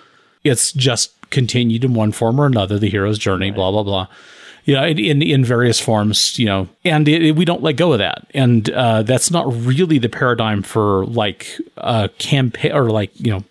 It's 0.45 0.73
just 0.73 1.13
continued 1.31 1.85
in 1.85 1.95
one 1.95 2.13
form 2.13 2.39
or 2.39 2.45
another, 2.45 2.79
the 2.79 2.91
hero's 2.91 3.19
journey, 3.19 3.51
blah 3.51 3.71
blah 3.71 3.83
blah 3.83 4.09
you 4.69 4.75
know, 4.75 4.85
in, 4.87 5.23
in, 5.23 5.43
various 5.47 5.81
forms, 5.81 6.39
you 6.39 6.45
know, 6.45 6.69
and 6.85 7.09
it, 7.09 7.23
it- 7.25 7.37
we 7.37 7.47
don't 7.47 7.63
let 7.63 7.77
go 7.77 7.95
of 7.95 8.01
that. 8.01 8.27
And 8.35 8.69
uh, 8.71 9.03
that's 9.03 9.31
not 9.31 9.47
really 9.65 9.97
the 9.99 10.11
paradigm 10.11 10.63
for 10.63 11.07
like 11.07 11.47
a 11.79 12.11
campaign 12.19 12.73
or 12.73 12.91
like, 12.91 13.11
you 13.19 13.33
know, 13.33 13.45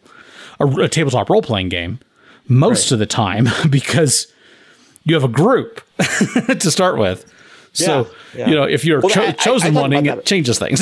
a, 0.60 0.68
a 0.84 0.88
tabletop 0.88 1.28
role 1.32 1.42
playing 1.42 1.70
game 1.70 2.00
most 2.48 2.92
of 2.92 3.00
the 3.00 3.08
time 3.08 3.48
because 3.70 4.28
you 5.06 5.16
have 5.16 5.24
a 5.24 5.28
group 5.28 5.82
to 6.60 6.70
start 6.70 7.00
with. 7.00 7.26
So, 7.74 8.08
Yeah, 8.36 8.40
yeah. 8.40 8.50
you 8.50 8.56
know, 8.56 8.64
if 8.66 8.86
you're 8.86 9.00
Well, 9.02 9.10
cho- 9.10 9.24
I- 9.26 9.32
chosen 9.32 9.76
I 9.76 9.82
one, 9.82 9.94
it 9.94 10.24
changes 10.24 10.60
things. 10.60 10.82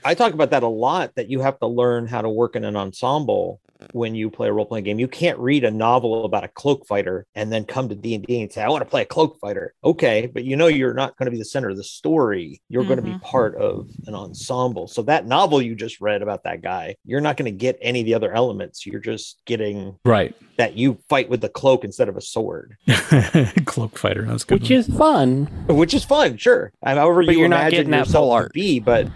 I 0.04 0.14
talk 0.14 0.34
about 0.34 0.50
that 0.50 0.62
a 0.62 0.68
lot 0.68 1.16
that 1.16 1.30
you 1.30 1.40
have 1.40 1.58
to 1.58 1.66
learn 1.66 2.06
how 2.06 2.22
to 2.22 2.28
work 2.28 2.54
in 2.54 2.64
an 2.64 2.76
ensemble 2.76 3.60
when 3.92 4.14
you 4.14 4.30
play 4.30 4.48
a 4.48 4.52
role-playing 4.52 4.84
game. 4.84 4.98
You 4.98 5.08
can't 5.08 5.38
read 5.38 5.64
a 5.64 5.70
novel 5.70 6.24
about 6.24 6.44
a 6.44 6.48
cloak 6.48 6.86
fighter 6.86 7.26
and 7.34 7.52
then 7.52 7.64
come 7.64 7.88
to 7.88 7.94
D&D 7.94 8.42
and 8.42 8.52
say, 8.52 8.62
I 8.62 8.68
want 8.68 8.82
to 8.82 8.88
play 8.90 9.02
a 9.02 9.06
cloak 9.06 9.38
fighter. 9.40 9.74
Okay, 9.84 10.26
but 10.26 10.44
you 10.44 10.56
know 10.56 10.66
you're 10.66 10.94
not 10.94 11.16
going 11.16 11.26
to 11.26 11.30
be 11.30 11.38
the 11.38 11.44
center 11.44 11.70
of 11.70 11.76
the 11.76 11.84
story. 11.84 12.60
You're 12.68 12.84
going 12.84 12.96
to 12.96 13.02
be 13.02 13.10
mm-hmm. 13.10 13.20
part 13.20 13.56
of 13.56 13.88
an 14.06 14.14
ensemble. 14.14 14.88
So 14.88 15.02
that 15.02 15.26
novel 15.26 15.62
you 15.62 15.74
just 15.74 16.00
read 16.00 16.22
about 16.22 16.44
that 16.44 16.62
guy, 16.62 16.96
you're 17.04 17.20
not 17.20 17.36
going 17.36 17.50
to 17.50 17.56
get 17.56 17.78
any 17.80 18.00
of 18.00 18.06
the 18.06 18.14
other 18.14 18.32
elements. 18.32 18.86
You're 18.86 19.00
just 19.00 19.40
getting 19.46 19.96
right. 20.04 20.34
that 20.56 20.76
you 20.76 20.98
fight 21.08 21.28
with 21.28 21.40
the 21.40 21.48
cloak 21.48 21.84
instead 21.84 22.08
of 22.08 22.16
a 22.16 22.20
sword, 22.20 22.76
Cloak 23.66 23.98
fighter. 23.98 24.22
That's 24.22 24.44
a 24.44 24.46
good. 24.46 24.60
Which 24.62 24.70
one. 24.70 24.78
is 24.78 24.86
fun. 24.86 25.44
which 25.68 25.94
is 25.94 26.04
fun, 26.04 26.36
sure. 26.36 26.72
And 26.82 26.98
however 26.98 27.24
But 27.24 27.32
you 27.34 27.40
you're 27.40 27.48
not 27.48 27.60
imagine 27.60 27.76
getting 27.76 27.90
that 27.92 27.98
yourself 28.06 28.24
full 28.24 28.30
to 28.30 28.34
art. 28.34 28.52
be, 28.52 28.80
but 28.80 29.08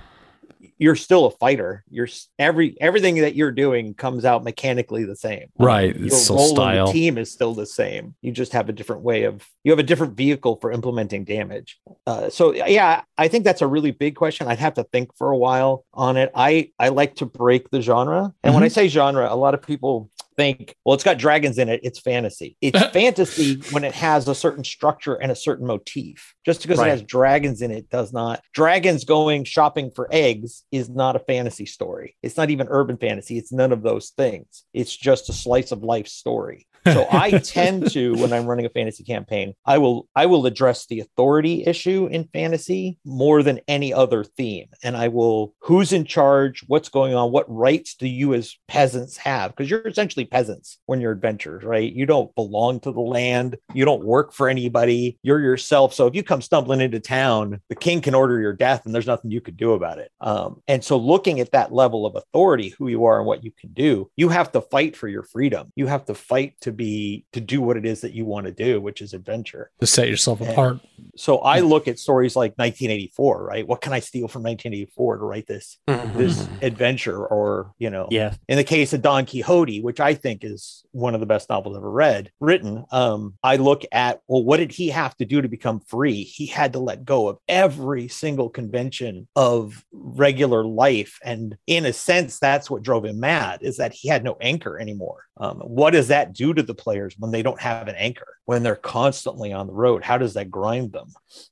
you're 0.82 0.96
still 0.96 1.26
a 1.26 1.30
fighter. 1.30 1.84
You're 1.88 2.08
every 2.40 2.76
everything 2.80 3.14
that 3.20 3.36
you're 3.36 3.52
doing 3.52 3.94
comes 3.94 4.24
out 4.24 4.42
mechanically 4.42 5.04
the 5.04 5.14
same. 5.14 5.46
Right, 5.56 5.94
Your 5.94 6.08
role 6.28 6.40
in 6.40 6.54
style. 6.56 6.86
the 6.86 6.92
team 6.92 7.18
is 7.18 7.30
still 7.30 7.54
the 7.54 7.66
same. 7.66 8.16
You 8.20 8.32
just 8.32 8.52
have 8.52 8.68
a 8.68 8.72
different 8.72 9.02
way 9.02 9.22
of 9.22 9.48
you 9.62 9.70
have 9.70 9.78
a 9.78 9.84
different 9.84 10.16
vehicle 10.16 10.56
for 10.60 10.72
implementing 10.72 11.22
damage. 11.22 11.78
Uh, 12.04 12.30
so 12.30 12.52
yeah, 12.52 13.02
I 13.16 13.28
think 13.28 13.44
that's 13.44 13.62
a 13.62 13.66
really 13.68 13.92
big 13.92 14.16
question. 14.16 14.48
I'd 14.48 14.58
have 14.58 14.74
to 14.74 14.82
think 14.82 15.16
for 15.16 15.30
a 15.30 15.38
while 15.38 15.84
on 15.94 16.16
it. 16.16 16.32
I 16.34 16.72
I 16.80 16.88
like 16.88 17.14
to 17.16 17.26
break 17.26 17.70
the 17.70 17.80
genre, 17.80 18.34
and 18.42 18.52
when 18.52 18.64
I 18.64 18.68
say 18.68 18.88
genre, 18.88 19.32
a 19.32 19.36
lot 19.36 19.54
of 19.54 19.62
people 19.62 20.10
think, 20.36 20.74
well, 20.84 20.94
it's 20.94 21.04
got 21.04 21.18
dragons 21.18 21.58
in 21.58 21.68
it. 21.68 21.80
It's 21.82 21.98
fantasy. 22.00 22.56
It's 22.60 22.80
fantasy 22.92 23.60
when 23.70 23.84
it 23.84 23.94
has 23.94 24.28
a 24.28 24.34
certain 24.34 24.64
structure 24.64 25.14
and 25.14 25.30
a 25.32 25.36
certain 25.36 25.66
motif. 25.66 26.34
Just 26.44 26.62
because 26.62 26.78
Right. 26.78 26.88
it 26.88 26.90
has 26.90 27.02
dragons 27.02 27.62
in 27.62 27.70
it 27.70 27.88
does 27.90 28.12
not. 28.12 28.42
Dragons 28.52 29.04
going 29.04 29.44
shopping 29.44 29.90
for 29.94 30.08
eggs 30.10 30.64
is 30.72 30.88
not 30.88 31.16
a 31.16 31.20
fantasy 31.20 31.66
story. 31.66 32.16
It's 32.22 32.36
not 32.36 32.50
even 32.50 32.66
urban 32.70 32.96
fantasy. 32.96 33.38
It's 33.38 33.52
none 33.52 33.72
of 33.72 33.82
those 33.82 34.10
things. 34.10 34.64
It's 34.74 34.96
just 34.96 35.28
a 35.28 35.32
slice 35.32 35.72
of 35.72 35.82
life 35.82 36.08
story. 36.08 36.66
So 36.84 37.06
I 37.10 37.30
tend 37.38 37.90
to, 37.92 38.14
when 38.14 38.32
I'm 38.32 38.46
running 38.46 38.66
a 38.66 38.70
fantasy 38.70 39.04
campaign, 39.04 39.54
I 39.64 39.78
will 39.78 40.08
I 40.14 40.26
will 40.26 40.46
address 40.46 40.86
the 40.86 41.00
authority 41.00 41.64
issue 41.64 42.08
in 42.10 42.28
fantasy 42.32 42.98
more 43.04 43.42
than 43.42 43.60
any 43.68 43.92
other 43.92 44.24
theme. 44.24 44.68
And 44.82 44.96
I 44.96 45.08
will 45.08 45.54
who's 45.60 45.92
in 45.92 46.04
charge, 46.04 46.64
what's 46.66 46.88
going 46.88 47.14
on, 47.14 47.32
what 47.32 47.52
rights 47.52 47.94
do 47.94 48.08
you 48.08 48.34
as 48.34 48.56
peasants 48.68 49.16
have? 49.18 49.50
Because 49.50 49.70
you're 49.70 49.86
essentially 49.86 50.24
peasants 50.24 50.78
when 50.86 51.00
you're 51.00 51.12
adventurers, 51.12 51.64
right? 51.64 51.92
You 51.92 52.06
don't 52.06 52.34
belong 52.34 52.80
to 52.80 52.92
the 52.92 53.00
land, 53.00 53.56
you 53.74 53.84
don't 53.84 54.04
work 54.04 54.32
for 54.32 54.48
anybody, 54.48 55.18
you're 55.22 55.40
yourself. 55.40 55.94
So 55.94 56.06
if 56.06 56.14
you 56.14 56.22
come 56.22 56.42
stumbling 56.42 56.80
into 56.80 57.00
town, 57.00 57.60
the 57.68 57.74
king 57.74 58.00
can 58.00 58.14
order 58.14 58.40
your 58.40 58.52
death 58.52 58.86
and 58.86 58.94
there's 58.94 59.06
nothing 59.06 59.30
you 59.30 59.40
could 59.40 59.56
do 59.56 59.72
about 59.72 59.98
it. 59.98 60.10
Um, 60.20 60.62
and 60.66 60.82
so 60.82 60.96
looking 60.96 61.40
at 61.40 61.52
that 61.52 61.72
level 61.72 62.06
of 62.06 62.16
authority, 62.16 62.74
who 62.78 62.88
you 62.88 63.04
are 63.04 63.18
and 63.18 63.26
what 63.26 63.44
you 63.44 63.52
can 63.52 63.72
do, 63.72 64.10
you 64.16 64.28
have 64.30 64.52
to 64.52 64.60
fight 64.60 64.96
for 64.96 65.08
your 65.08 65.22
freedom. 65.22 65.72
You 65.76 65.86
have 65.86 66.06
to 66.06 66.14
fight 66.14 66.54
to 66.62 66.71
to 66.72 66.76
be 66.76 67.24
to 67.32 67.40
do 67.40 67.60
what 67.60 67.76
it 67.76 67.84
is 67.86 68.00
that 68.00 68.12
you 68.12 68.24
want 68.24 68.46
to 68.46 68.52
do, 68.52 68.80
which 68.80 69.00
is 69.00 69.14
adventure. 69.14 69.70
To 69.80 69.86
set 69.86 70.08
yourself 70.08 70.40
apart. 70.40 70.78
So 71.16 71.38
I 71.38 71.60
look 71.60 71.88
at 71.88 71.98
stories 71.98 72.36
like 72.36 72.52
1984, 72.52 73.44
right? 73.44 73.66
What 73.66 73.80
can 73.80 73.92
I 73.92 74.00
steal 74.00 74.28
from 74.28 74.42
1984 74.42 75.18
to 75.18 75.24
write 75.24 75.46
this 75.46 75.78
this 76.16 76.48
adventure 76.62 77.26
or, 77.26 77.72
you 77.78 77.90
know, 77.90 78.08
Yes. 78.10 78.38
in 78.48 78.56
the 78.56 78.64
case 78.64 78.92
of 78.92 79.02
Don 79.02 79.26
Quixote, 79.26 79.80
which 79.82 80.00
I 80.00 80.14
think 80.14 80.44
is 80.44 80.84
one 80.92 81.14
of 81.14 81.20
the 81.20 81.26
best 81.26 81.48
novels 81.48 81.76
ever 81.76 81.90
read, 81.90 82.30
written, 82.40 82.84
um, 82.90 83.34
I 83.42 83.56
look 83.56 83.82
at, 83.92 84.20
well, 84.28 84.44
what 84.44 84.58
did 84.58 84.72
he 84.72 84.88
have 84.88 85.16
to 85.16 85.24
do 85.24 85.42
to 85.42 85.48
become 85.48 85.80
free? 85.80 86.22
He 86.22 86.46
had 86.46 86.72
to 86.74 86.78
let 86.78 87.04
go 87.04 87.28
of 87.28 87.38
every 87.48 88.08
single 88.08 88.48
convention 88.48 89.28
of 89.36 89.84
regular 89.92 90.64
life. 90.64 91.18
And 91.24 91.56
in 91.66 91.86
a 91.86 91.92
sense, 91.92 92.38
that's 92.38 92.70
what 92.70 92.82
drove 92.82 93.04
him 93.04 93.20
mad 93.20 93.60
is 93.62 93.76
that 93.78 93.92
he 93.92 94.08
had 94.08 94.24
no 94.24 94.36
anchor 94.40 94.78
anymore. 94.78 95.24
Um, 95.38 95.58
what 95.60 95.90
does 95.92 96.08
that 96.08 96.32
do 96.32 96.52
to 96.54 96.61
the 96.62 96.74
players 96.74 97.14
when 97.18 97.30
they 97.30 97.42
don't 97.42 97.60
have 97.60 97.88
an 97.88 97.94
anchor, 97.96 98.36
when 98.44 98.62
they're 98.62 98.76
constantly 98.76 99.52
on 99.52 99.66
the 99.66 99.72
road? 99.72 100.02
How 100.04 100.18
does 100.18 100.34
that 100.34 100.50
grind 100.50 100.92
them? 100.92 101.08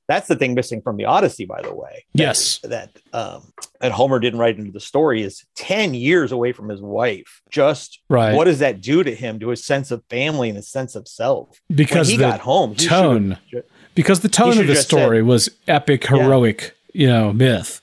That's 0.07 0.27
the 0.27 0.35
thing 0.35 0.53
missing 0.53 0.81
from 0.81 0.97
the 0.97 1.05
Odyssey, 1.05 1.45
by 1.45 1.61
the 1.61 1.73
way 1.73 2.05
Yes. 2.13 2.59
that 2.63 2.89
um 3.13 3.51
that 3.79 3.91
Homer 3.91 4.19
didn't 4.19 4.39
write 4.39 4.57
into 4.57 4.71
the 4.71 4.79
story 4.79 5.23
is 5.23 5.43
10 5.55 5.93
years 5.93 6.31
away 6.31 6.51
from 6.51 6.69
his 6.69 6.81
wife. 6.81 7.41
Just 7.49 7.99
Right. 8.09 8.35
what 8.35 8.45
does 8.45 8.59
that 8.59 8.81
do 8.81 9.03
to 9.03 9.13
him, 9.13 9.39
to 9.39 9.49
his 9.49 9.63
sense 9.63 9.91
of 9.91 10.03
family 10.09 10.49
and 10.49 10.55
his 10.57 10.67
sense 10.69 10.95
of 10.95 11.07
self? 11.07 11.59
because 11.73 12.07
when 12.07 12.11
he 12.11 12.17
the 12.17 12.23
got 12.23 12.39
home, 12.41 12.75
he 12.75 12.87
tone, 12.87 13.37
should've- 13.49 13.65
because 13.95 14.19
the 14.21 14.29
tone 14.29 14.51
of 14.59 14.67
the 14.67 14.73
just 14.75 14.87
story 14.87 15.21
was 15.23 15.49
epic, 15.67 16.03
Yeah. 16.09 16.17
heroic, 16.23 16.75
you 16.93 17.07
know, 17.07 17.33
myth. 17.33 17.81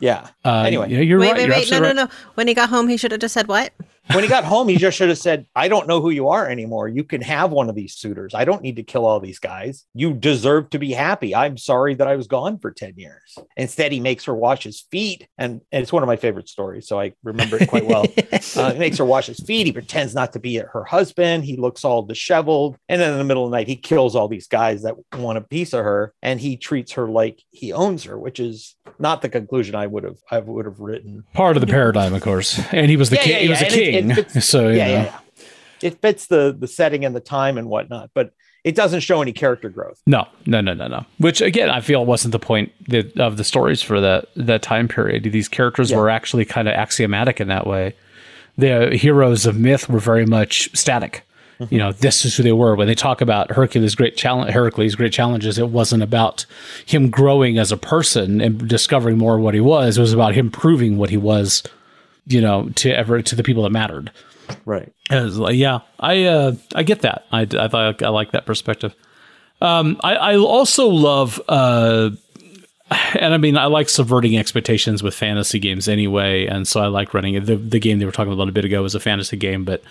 yeah. 0.00 0.28
Uh, 0.44 0.64
Anyway. 0.66 0.90
yeah, 0.90 1.00
you're 1.00 1.18
wait, 1.18 1.28
right. 1.32 1.36
wait, 1.36 1.40
you're 1.46 1.50
wait. 1.50 1.70
No, 1.70 1.76
absolutely 1.76 1.94
no, 1.94 2.04
no. 2.04 2.10
When 2.34 2.48
he 2.48 2.54
got 2.54 2.68
home, 2.68 2.88
he 2.88 2.96
should 2.96 3.10
have 3.12 3.20
just 3.20 3.34
said 3.34 3.48
what? 3.48 3.72
When 4.12 4.24
he 4.24 4.28
got 4.28 4.44
home, 4.44 4.68
he 4.68 4.76
just 4.76 4.96
should 4.98 5.08
have 5.08 5.18
said, 5.18 5.46
I 5.54 5.68
don't 5.68 5.86
know 5.86 6.00
who 6.00 6.10
you 6.10 6.28
are 6.28 6.48
anymore. 6.48 6.88
You 6.88 7.04
can 7.04 7.20
have 7.22 7.50
one 7.52 7.68
of 7.68 7.74
these 7.76 7.94
suitors. 7.94 8.34
I 8.34 8.44
don't 8.44 8.60
need 8.60 8.76
to 8.76 8.82
kill 8.82 9.06
all 9.06 9.20
these 9.20 9.38
guys. 9.38 9.84
You 9.94 10.12
deserve 10.12 10.70
to 10.70 10.78
be 10.78 10.90
happy. 10.92 11.34
I'm 11.34 11.56
sorry 11.56 11.94
that 11.94 12.08
I 12.08 12.16
was 12.16 12.26
gone 12.26 12.58
for 12.58 12.72
10 12.72 12.94
years. 12.96 13.38
Instead, 13.56 13.92
he 13.92 14.00
makes 14.00 14.24
her 14.24 14.34
wash 14.34 14.64
his 14.64 14.80
feet. 14.90 15.28
And, 15.38 15.60
and 15.70 15.82
it's 15.82 15.92
one 15.92 16.02
of 16.02 16.08
my 16.08 16.16
favorite 16.16 16.48
stories. 16.48 16.88
So 16.88 16.98
I 17.00 17.12
remember 17.22 17.56
it 17.62 17.68
quite 17.68 17.86
well. 17.86 18.04
Uh, 18.56 18.72
he 18.72 18.78
makes 18.78 18.98
her 18.98 19.04
wash 19.04 19.26
his 19.26 19.38
feet. 19.40 19.66
He 19.66 19.72
pretends 19.72 20.14
not 20.14 20.32
to 20.32 20.40
be 20.40 20.56
her 20.56 20.84
husband. 20.84 21.44
He 21.44 21.56
looks 21.56 21.84
all 21.84 22.02
disheveled. 22.02 22.76
And 22.88 23.00
then 23.00 23.12
in 23.12 23.18
the 23.18 23.24
middle 23.24 23.44
of 23.44 23.50
the 23.50 23.56
night, 23.56 23.68
he 23.68 23.76
kills 23.76 24.16
all 24.16 24.26
these 24.26 24.48
guys 24.48 24.82
that 24.82 24.96
want 25.16 25.38
a 25.38 25.42
piece 25.42 25.72
of 25.72 25.84
her. 25.84 26.12
And 26.22 26.40
he 26.40 26.56
treats 26.56 26.92
her 26.92 27.08
like 27.08 27.40
he 27.50 27.72
owns 27.72 28.04
her, 28.04 28.18
which 28.18 28.40
is 28.40 28.74
not 28.98 29.22
the 29.22 29.28
conclusion 29.28 29.74
I 29.74 29.86
would 29.86 30.02
have 30.04 30.18
I 30.30 30.40
would 30.40 30.66
have 30.66 30.80
written. 30.80 31.24
Part 31.34 31.56
of 31.56 31.60
the 31.60 31.66
paradigm, 31.66 32.14
of 32.14 32.22
course. 32.22 32.60
And 32.72 32.90
he 32.90 32.96
was 32.96 33.10
the 33.10 33.16
Yeah, 33.16 33.22
king. 33.22 33.32
yeah, 33.32 33.38
he 33.38 33.48
was 33.48 33.60
yeah, 33.60 33.66
a 33.68 33.70
king. 33.70 33.91
It 33.94 34.14
fits- 34.14 34.44
so 34.48 34.68
yeah, 34.68 34.86
yeah, 34.86 35.02
yeah. 35.04 35.18
It 35.82 36.00
fits 36.00 36.26
the 36.26 36.54
the 36.58 36.68
setting 36.68 37.04
and 37.04 37.14
the 37.14 37.20
time 37.20 37.58
and 37.58 37.68
whatnot, 37.68 38.10
but 38.14 38.32
it 38.64 38.76
doesn't 38.76 39.00
show 39.00 39.20
any 39.20 39.32
character 39.32 39.68
growth. 39.68 40.00
No, 40.06 40.28
no, 40.46 40.60
no, 40.60 40.72
no, 40.74 40.86
no. 40.86 41.04
Which 41.18 41.40
again, 41.40 41.68
I 41.70 41.80
feel 41.80 42.06
wasn't 42.06 42.30
the 42.32 42.38
point 42.38 42.72
of 43.16 43.36
the 43.36 43.44
stories 43.44 43.82
for 43.82 44.00
that 44.00 44.26
that 44.36 44.62
time 44.62 44.86
period. 44.88 45.24
These 45.24 45.48
characters 45.48 45.90
Yeah. 45.90 45.96
were 45.96 46.08
actually 46.10 46.44
kind 46.44 46.68
of 46.68 46.74
axiomatic 46.74 47.40
in 47.40 47.48
that 47.48 47.66
way. 47.66 47.94
The 48.58 48.90
heroes 48.96 49.46
of 49.46 49.58
myth 49.58 49.88
were 49.88 49.98
very 49.98 50.26
much 50.26 50.70
static. 50.76 51.24
You 51.70 51.78
know, 51.78 51.92
this 51.92 52.24
is 52.24 52.36
who 52.36 52.42
they 52.42 52.50
were. 52.52 52.74
When 52.74 52.88
they 52.88 52.94
talk 52.96 53.20
about 53.20 53.52
Hercules' 53.52 53.94
great 53.94 54.16
challenge, 54.16 54.50
Hercules' 54.52 54.96
great 54.96 55.12
challenges, 55.12 55.58
it 55.58 55.68
wasn't 55.68 56.02
about 56.02 56.44
him 56.86 57.08
growing 57.08 57.56
as 57.56 57.70
a 57.70 57.76
person 57.76 58.40
and 58.40 58.66
discovering 58.68 59.16
more 59.16 59.36
of 59.36 59.42
what 59.42 59.54
he 59.54 59.60
was. 59.60 59.96
It 59.96 60.00
was 60.00 60.12
about 60.12 60.34
him 60.34 60.50
proving 60.50 60.98
what 60.98 61.10
he 61.10 61.16
was. 61.16 61.62
You 62.26 62.40
know, 62.40 62.68
to 62.76 62.90
ever 62.90 63.22
to 63.22 63.34
the 63.34 63.42
people 63.42 63.64
that 63.64 63.70
mattered. 63.70 64.10
Right. 64.64 64.92
Like, 65.10 65.56
yeah, 65.56 65.80
I 65.98 66.24
uh, 66.24 66.54
I 66.74 66.82
get 66.82 67.00
that. 67.02 67.26
I 67.32 67.46
I 67.52 67.94
I 68.00 68.08
like 68.08 68.32
that 68.32 68.46
perspective. 68.46 68.94
Um, 69.60 70.00
I 70.02 70.14
I 70.14 70.36
also 70.36 70.88
love 70.88 71.40
uh, 71.48 72.10
and 73.14 73.32
I 73.32 73.38
mean 73.38 73.56
I 73.56 73.66
like 73.66 73.88
subverting 73.88 74.36
expectations 74.36 75.02
with 75.02 75.14
fantasy 75.14 75.58
games 75.58 75.88
anyway, 75.88 76.46
and 76.46 76.66
so 76.66 76.80
I 76.80 76.86
like 76.86 77.14
running 77.14 77.34
it. 77.34 77.46
The 77.46 77.56
the 77.56 77.78
game 77.78 77.98
they 77.98 78.04
were 78.04 78.12
talking 78.12 78.32
about 78.32 78.48
a 78.48 78.52
bit 78.52 78.64
ago 78.64 78.82
was 78.82 78.94
a 78.94 79.00
fantasy 79.00 79.36
game, 79.36 79.64
but 79.64 79.82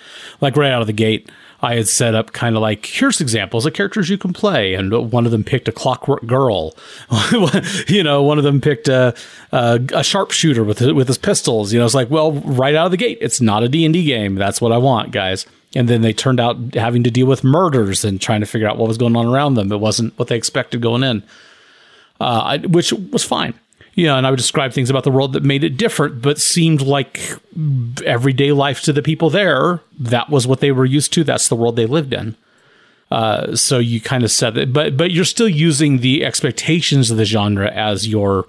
like 0.41 0.55
right 0.55 0.71
out 0.71 0.81
of 0.81 0.87
the 0.87 0.93
gate, 0.93 1.29
I 1.61 1.75
had 1.75 1.87
set 1.87 2.15
up 2.15 2.33
kind 2.33 2.55
of 2.55 2.61
like 2.61 2.85
here's 2.85 3.21
examples 3.21 3.65
of 3.65 3.73
characters 3.73 4.09
you 4.09 4.17
can 4.17 4.33
play, 4.33 4.73
and 4.73 5.11
one 5.11 5.25
of 5.25 5.31
them 5.31 5.43
picked 5.43 5.67
a 5.67 5.71
clockwork 5.71 6.25
girl, 6.25 6.75
you 7.87 8.03
know, 8.03 8.23
one 8.23 8.37
of 8.37 8.43
them 8.43 8.61
picked 8.61 8.87
a 8.87 9.15
a, 9.51 9.79
a 9.93 10.03
sharpshooter 10.03 10.63
with 10.63 10.81
with 10.81 11.07
his 11.07 11.17
pistols. 11.17 11.71
You 11.71 11.79
know, 11.79 11.85
it's 11.85 11.95
like 11.95 12.09
well, 12.09 12.33
right 12.33 12.75
out 12.75 12.85
of 12.85 12.91
the 12.91 12.97
gate, 12.97 13.17
it's 13.21 13.41
not 13.41 13.63
a 13.63 13.69
D 13.69 13.85
and 13.85 13.93
D 13.93 14.03
game. 14.03 14.35
That's 14.35 14.61
what 14.61 14.71
I 14.71 14.77
want, 14.77 15.11
guys. 15.11 15.45
And 15.73 15.87
then 15.87 16.01
they 16.01 16.11
turned 16.11 16.41
out 16.41 16.75
having 16.75 17.03
to 17.03 17.11
deal 17.11 17.27
with 17.27 17.45
murders 17.45 18.03
and 18.03 18.19
trying 18.19 18.41
to 18.41 18.45
figure 18.45 18.67
out 18.67 18.77
what 18.77 18.89
was 18.89 18.97
going 18.97 19.15
on 19.15 19.25
around 19.25 19.53
them. 19.53 19.71
It 19.71 19.79
wasn't 19.79 20.17
what 20.19 20.27
they 20.27 20.35
expected 20.35 20.81
going 20.81 21.03
in 21.03 21.23
uh, 22.21 22.41
I, 22.45 22.57
which 22.59 22.93
was 22.93 23.23
fine. 23.23 23.55
Know, 23.95 24.17
and 24.17 24.25
I 24.25 24.31
would 24.31 24.37
describe 24.37 24.73
things 24.73 24.89
about 24.89 25.03
the 25.03 25.11
world 25.11 25.33
that 25.33 25.43
made 25.43 25.63
it 25.63 25.77
different, 25.77 26.21
but 26.21 26.39
seemed 26.39 26.81
like 26.81 27.19
everyday 28.05 28.51
life 28.51 28.81
to 28.83 28.93
the 28.93 29.01
people 29.01 29.29
there. 29.29 29.81
That 29.99 30.29
was 30.29 30.47
what 30.47 30.59
they 30.59 30.71
were 30.71 30.85
used 30.85 31.13
to. 31.13 31.23
That's 31.23 31.49
the 31.49 31.55
world 31.55 31.75
they 31.75 31.85
lived 31.85 32.13
in. 32.13 32.35
Uh, 33.11 33.55
so 33.55 33.77
you 33.77 33.99
kind 33.99 34.23
of 34.23 34.31
said 34.31 34.57
it, 34.57 34.71
but 34.71 34.95
but 34.95 35.11
you're 35.11 35.25
still 35.25 35.49
using 35.49 35.99
the 35.99 36.23
expectations 36.23 37.11
of 37.11 37.17
the 37.17 37.25
genre 37.25 37.69
as 37.69 38.07
your 38.07 38.45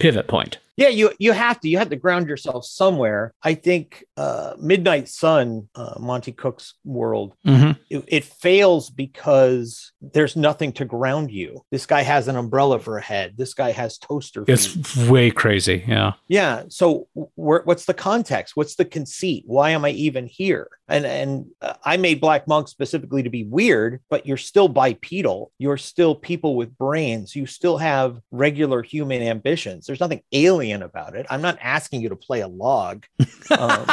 pivot 0.00 0.26
point. 0.26 0.58
Yeah, 0.80 0.88
you 0.88 1.12
you 1.18 1.32
have 1.32 1.60
to 1.60 1.68
you 1.68 1.76
have 1.76 1.90
to 1.90 1.96
ground 1.96 2.26
yourself 2.26 2.64
somewhere. 2.64 3.34
I 3.42 3.52
think 3.52 4.02
uh, 4.16 4.54
Midnight 4.58 5.08
Sun, 5.08 5.68
uh, 5.74 5.96
Monte 6.00 6.32
Cook's 6.32 6.72
world, 6.84 7.34
Mhm. 7.46 7.78
it, 7.90 8.02
it 8.08 8.24
fails 8.24 8.88
because 8.88 9.92
there's 10.00 10.36
nothing 10.36 10.72
to 10.72 10.86
ground 10.86 11.30
you. 11.30 11.60
This 11.70 11.84
guy 11.84 12.00
has 12.00 12.28
an 12.28 12.36
umbrella 12.36 12.78
for 12.78 12.96
a 12.96 13.02
head. 13.02 13.34
This 13.36 13.52
guy 13.52 13.72
has 13.72 13.98
toaster. 13.98 14.46
feet. 14.46 14.52
It's 14.54 14.96
way 14.96 15.30
crazy. 15.30 15.84
Yeah. 15.86 16.12
Yeah. 16.28 16.62
So 16.68 17.08
where, 17.34 17.60
what's 17.66 17.84
the 17.84 17.92
context? 17.92 18.56
What's 18.56 18.76
the 18.76 18.86
conceit? 18.86 19.44
Why 19.46 19.70
am 19.72 19.84
I 19.84 19.90
even 19.90 20.26
here? 20.26 20.68
And 20.90 21.06
and 21.06 21.46
uh, 21.62 21.74
I 21.84 21.96
made 21.96 22.20
Black 22.20 22.46
Monk 22.48 22.68
specifically 22.68 23.22
to 23.22 23.30
be 23.30 23.44
weird, 23.44 24.00
but 24.10 24.26
you're 24.26 24.36
still 24.36 24.68
bipedal. 24.68 25.52
You're 25.58 25.76
still 25.76 26.14
people 26.14 26.56
with 26.56 26.76
brains. 26.76 27.34
You 27.34 27.46
still 27.46 27.78
have 27.78 28.18
regular 28.30 28.82
human 28.82 29.22
ambitions. 29.22 29.86
There's 29.86 30.00
nothing 30.00 30.22
alien 30.32 30.82
about 30.82 31.14
it. 31.14 31.26
I'm 31.30 31.42
not 31.42 31.58
asking 31.62 32.02
you 32.02 32.08
to 32.10 32.16
play 32.16 32.40
a 32.40 32.48
log. 32.48 33.06
Um, 33.58 33.84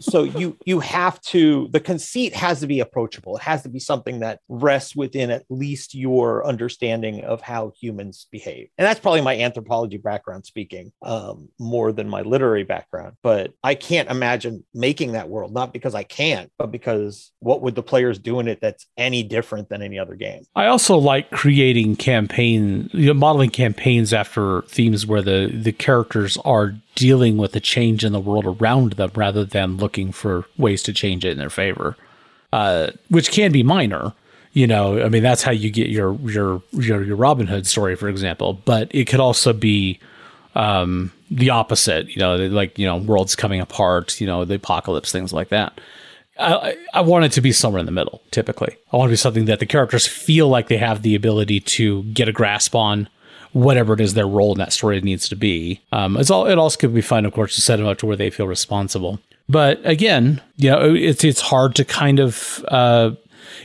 so 0.00 0.22
you 0.22 0.56
you 0.64 0.80
have 0.80 1.20
to 1.22 1.68
the 1.72 1.80
conceit 1.80 2.34
has 2.34 2.60
to 2.60 2.66
be 2.66 2.80
approachable. 2.80 3.36
It 3.36 3.42
has 3.42 3.62
to 3.62 3.68
be 3.68 3.78
something 3.78 4.20
that 4.20 4.40
rests 4.48 4.96
within 4.96 5.30
at 5.30 5.44
least 5.48 5.94
your 5.94 6.46
understanding 6.46 7.22
of 7.24 7.40
how 7.40 7.72
humans 7.80 8.26
behave. 8.30 8.68
And 8.78 8.86
that's 8.86 9.00
probably 9.00 9.22
my 9.22 9.38
anthropology 9.38 9.98
background 9.98 10.46
speaking 10.46 10.92
um, 11.02 11.48
more 11.58 11.92
than 11.92 12.08
my 12.08 12.22
literary 12.22 12.64
background. 12.64 13.16
But 13.22 13.52
i 13.62 13.74
can't 13.74 14.10
imagine 14.10 14.64
making 14.74 15.12
that 15.12 15.28
world 15.28 15.52
not 15.52 15.72
because 15.72 15.94
i 15.94 16.02
can't 16.02 16.50
but 16.58 16.70
because 16.70 17.32
what 17.40 17.62
would 17.62 17.74
the 17.74 17.82
players 17.82 18.18
do 18.18 18.40
in 18.40 18.48
it 18.48 18.60
that's 18.60 18.86
any 18.96 19.22
different 19.22 19.68
than 19.68 19.82
any 19.82 19.98
other 19.98 20.14
game? 20.14 20.44
I 20.54 20.66
also 20.66 20.96
like 20.96 21.30
creating 21.30 21.96
campaign, 21.96 22.90
you 22.92 23.06
know, 23.06 23.14
modeling 23.14 23.50
campaigns 23.50 24.12
after 24.12 24.62
themes 24.62 25.06
where 25.06 25.22
the 25.22 25.50
the 25.52 25.72
characters 25.72 26.36
are 26.44 26.74
dealing 26.94 27.38
with 27.38 27.52
the 27.52 27.60
change 27.60 28.04
in 28.04 28.12
the 28.12 28.20
world 28.20 28.44
around 28.44 28.92
them 28.92 29.10
rather 29.14 29.44
than 29.44 29.76
looking 29.76 29.89
for 30.12 30.44
ways 30.56 30.82
to 30.84 30.92
change 30.92 31.24
it 31.24 31.32
in 31.32 31.38
their 31.38 31.50
favor, 31.50 31.96
uh, 32.52 32.90
which 33.08 33.30
can 33.30 33.52
be 33.52 33.62
minor. 33.62 34.12
You 34.52 34.66
know, 34.66 35.00
I 35.02 35.08
mean, 35.08 35.22
that's 35.22 35.42
how 35.42 35.52
you 35.52 35.70
get 35.70 35.88
your 35.88 36.14
your 36.14 36.62
your 36.72 37.02
your 37.04 37.16
Robin 37.16 37.46
Hood 37.46 37.66
story, 37.66 37.94
for 37.94 38.08
example. 38.08 38.54
But 38.54 38.88
it 38.94 39.06
could 39.06 39.20
also 39.20 39.52
be 39.52 40.00
um, 40.54 41.12
the 41.30 41.50
opposite. 41.50 42.08
You 42.08 42.18
know, 42.18 42.36
like 42.36 42.78
you 42.78 42.86
know, 42.86 42.96
worlds 42.96 43.36
coming 43.36 43.60
apart. 43.60 44.20
You 44.20 44.26
know, 44.26 44.44
the 44.44 44.56
apocalypse, 44.56 45.12
things 45.12 45.32
like 45.32 45.50
that. 45.50 45.80
I, 46.38 46.76
I 46.94 47.02
want 47.02 47.26
it 47.26 47.32
to 47.32 47.40
be 47.40 47.52
somewhere 47.52 47.80
in 47.80 47.86
the 47.86 47.92
middle, 47.92 48.22
typically. 48.30 48.74
I 48.92 48.96
want 48.96 49.08
it 49.08 49.10
to 49.10 49.12
be 49.12 49.16
something 49.18 49.44
that 49.44 49.60
the 49.60 49.66
characters 49.66 50.06
feel 50.06 50.48
like 50.48 50.68
they 50.68 50.78
have 50.78 51.02
the 51.02 51.14
ability 51.14 51.60
to 51.60 52.02
get 52.04 52.28
a 52.28 52.32
grasp 52.32 52.74
on 52.74 53.08
whatever 53.52 53.94
it 53.94 54.00
is 54.00 54.14
their 54.14 54.28
role 54.28 54.52
in 54.52 54.58
that 54.58 54.72
story 54.72 55.00
needs 55.00 55.28
to 55.28 55.36
be. 55.36 55.80
Um, 55.92 56.16
it's 56.16 56.30
all, 56.30 56.46
it 56.46 56.58
also 56.58 56.78
could 56.78 56.94
be 56.94 57.00
fun, 57.00 57.26
of 57.26 57.32
course, 57.32 57.54
to 57.56 57.60
set 57.60 57.76
them 57.76 57.86
up 57.86 57.98
to 57.98 58.06
where 58.06 58.16
they 58.16 58.30
feel 58.30 58.46
responsible. 58.46 59.20
But 59.50 59.84
again, 59.84 60.40
you 60.56 60.70
know, 60.70 60.94
it's, 60.94 61.24
it's 61.24 61.40
hard 61.40 61.74
to 61.74 61.84
kind 61.84 62.20
of, 62.20 62.64
uh, 62.68 63.12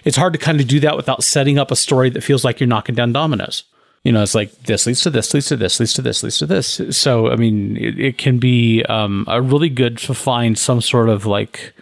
it's 0.04 0.18
hard 0.18 0.34
to 0.34 0.40
kind 0.40 0.60
of 0.60 0.68
do 0.68 0.80
that 0.80 0.98
without 0.98 1.24
setting 1.24 1.60
up 1.60 1.70
a 1.70 1.76
story 1.76 2.10
that 2.10 2.24
feels 2.24 2.44
like 2.44 2.60
you're 2.60 2.68
knocking 2.68 2.96
down 2.96 3.14
dominoes. 3.14 3.66
You 4.04 4.12
know, 4.12 4.24
it's 4.24 4.34
like 4.34 4.52
this 4.64 4.88
leads 4.88 5.02
to 5.02 5.12
this, 5.12 5.32
leads 5.34 5.48
to 5.48 5.56
this, 5.56 5.80
leads 5.80 5.94
to 5.94 6.02
this, 6.02 6.24
leads 6.24 6.40
to 6.40 6.48
this. 6.48 6.82
So, 6.90 7.30
I 7.30 7.36
mean, 7.36 7.78
it, 7.78 8.00
it 8.00 8.18
can 8.18 8.40
be 8.40 8.84
um, 8.86 9.26
a 9.28 9.44
really 9.44 9.70
good 9.70 10.00
to 10.00 10.16
find 10.16 10.58
some 10.58 10.82
sort 10.82 11.08
of 11.08 11.28
like 11.28 11.74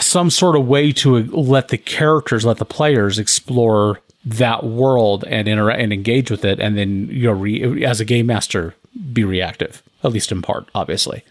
some 0.00 0.28
sort 0.28 0.56
of 0.56 0.66
way 0.66 0.92
to 0.92 1.24
let 1.24 1.68
the 1.68 1.78
characters, 1.78 2.44
let 2.44 2.58
the 2.58 2.66
players 2.66 3.18
explore 3.18 4.00
that 4.26 4.64
world 4.64 5.24
and 5.24 5.48
interact 5.48 5.80
and 5.80 5.94
engage 5.94 6.30
with 6.30 6.44
it, 6.44 6.60
and 6.60 6.76
then 6.76 7.08
you 7.10 7.24
know, 7.24 7.32
re- 7.32 7.84
as 7.86 8.00
a 8.00 8.04
game 8.04 8.26
master, 8.26 8.74
be 9.14 9.24
reactive, 9.24 9.82
at 10.04 10.12
least 10.12 10.30
in 10.30 10.42
part, 10.42 10.68
obviously. 10.74 11.24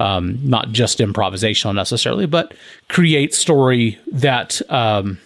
Um, 0.00 0.38
not 0.42 0.72
just 0.72 0.98
improvisational 0.98 1.74
necessarily, 1.74 2.26
but 2.26 2.54
create 2.88 3.34
story 3.34 3.98
that 4.10 4.60
um, 4.70 5.18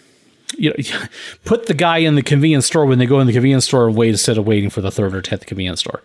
you 0.59 0.71
know 0.71 0.99
put 1.45 1.67
the 1.67 1.75
guy 1.75 1.99
in 1.99 2.17
the 2.17 2.23
convenience 2.23 2.67
store 2.67 2.85
when 2.85 2.99
they 2.99 3.07
go 3.07 3.21
in 3.21 3.27
the 3.27 3.33
convenience 3.33 3.65
store 3.65 3.87
and 3.87 3.97
wait 3.97 4.11
instead 4.11 4.37
of 4.37 4.47
waiting 4.47 4.69
for 4.69 4.81
the 4.81 4.91
third 4.91 5.15
or 5.15 5.23
tenth 5.23 5.47
convenience 5.47 5.81
store. 5.81 6.03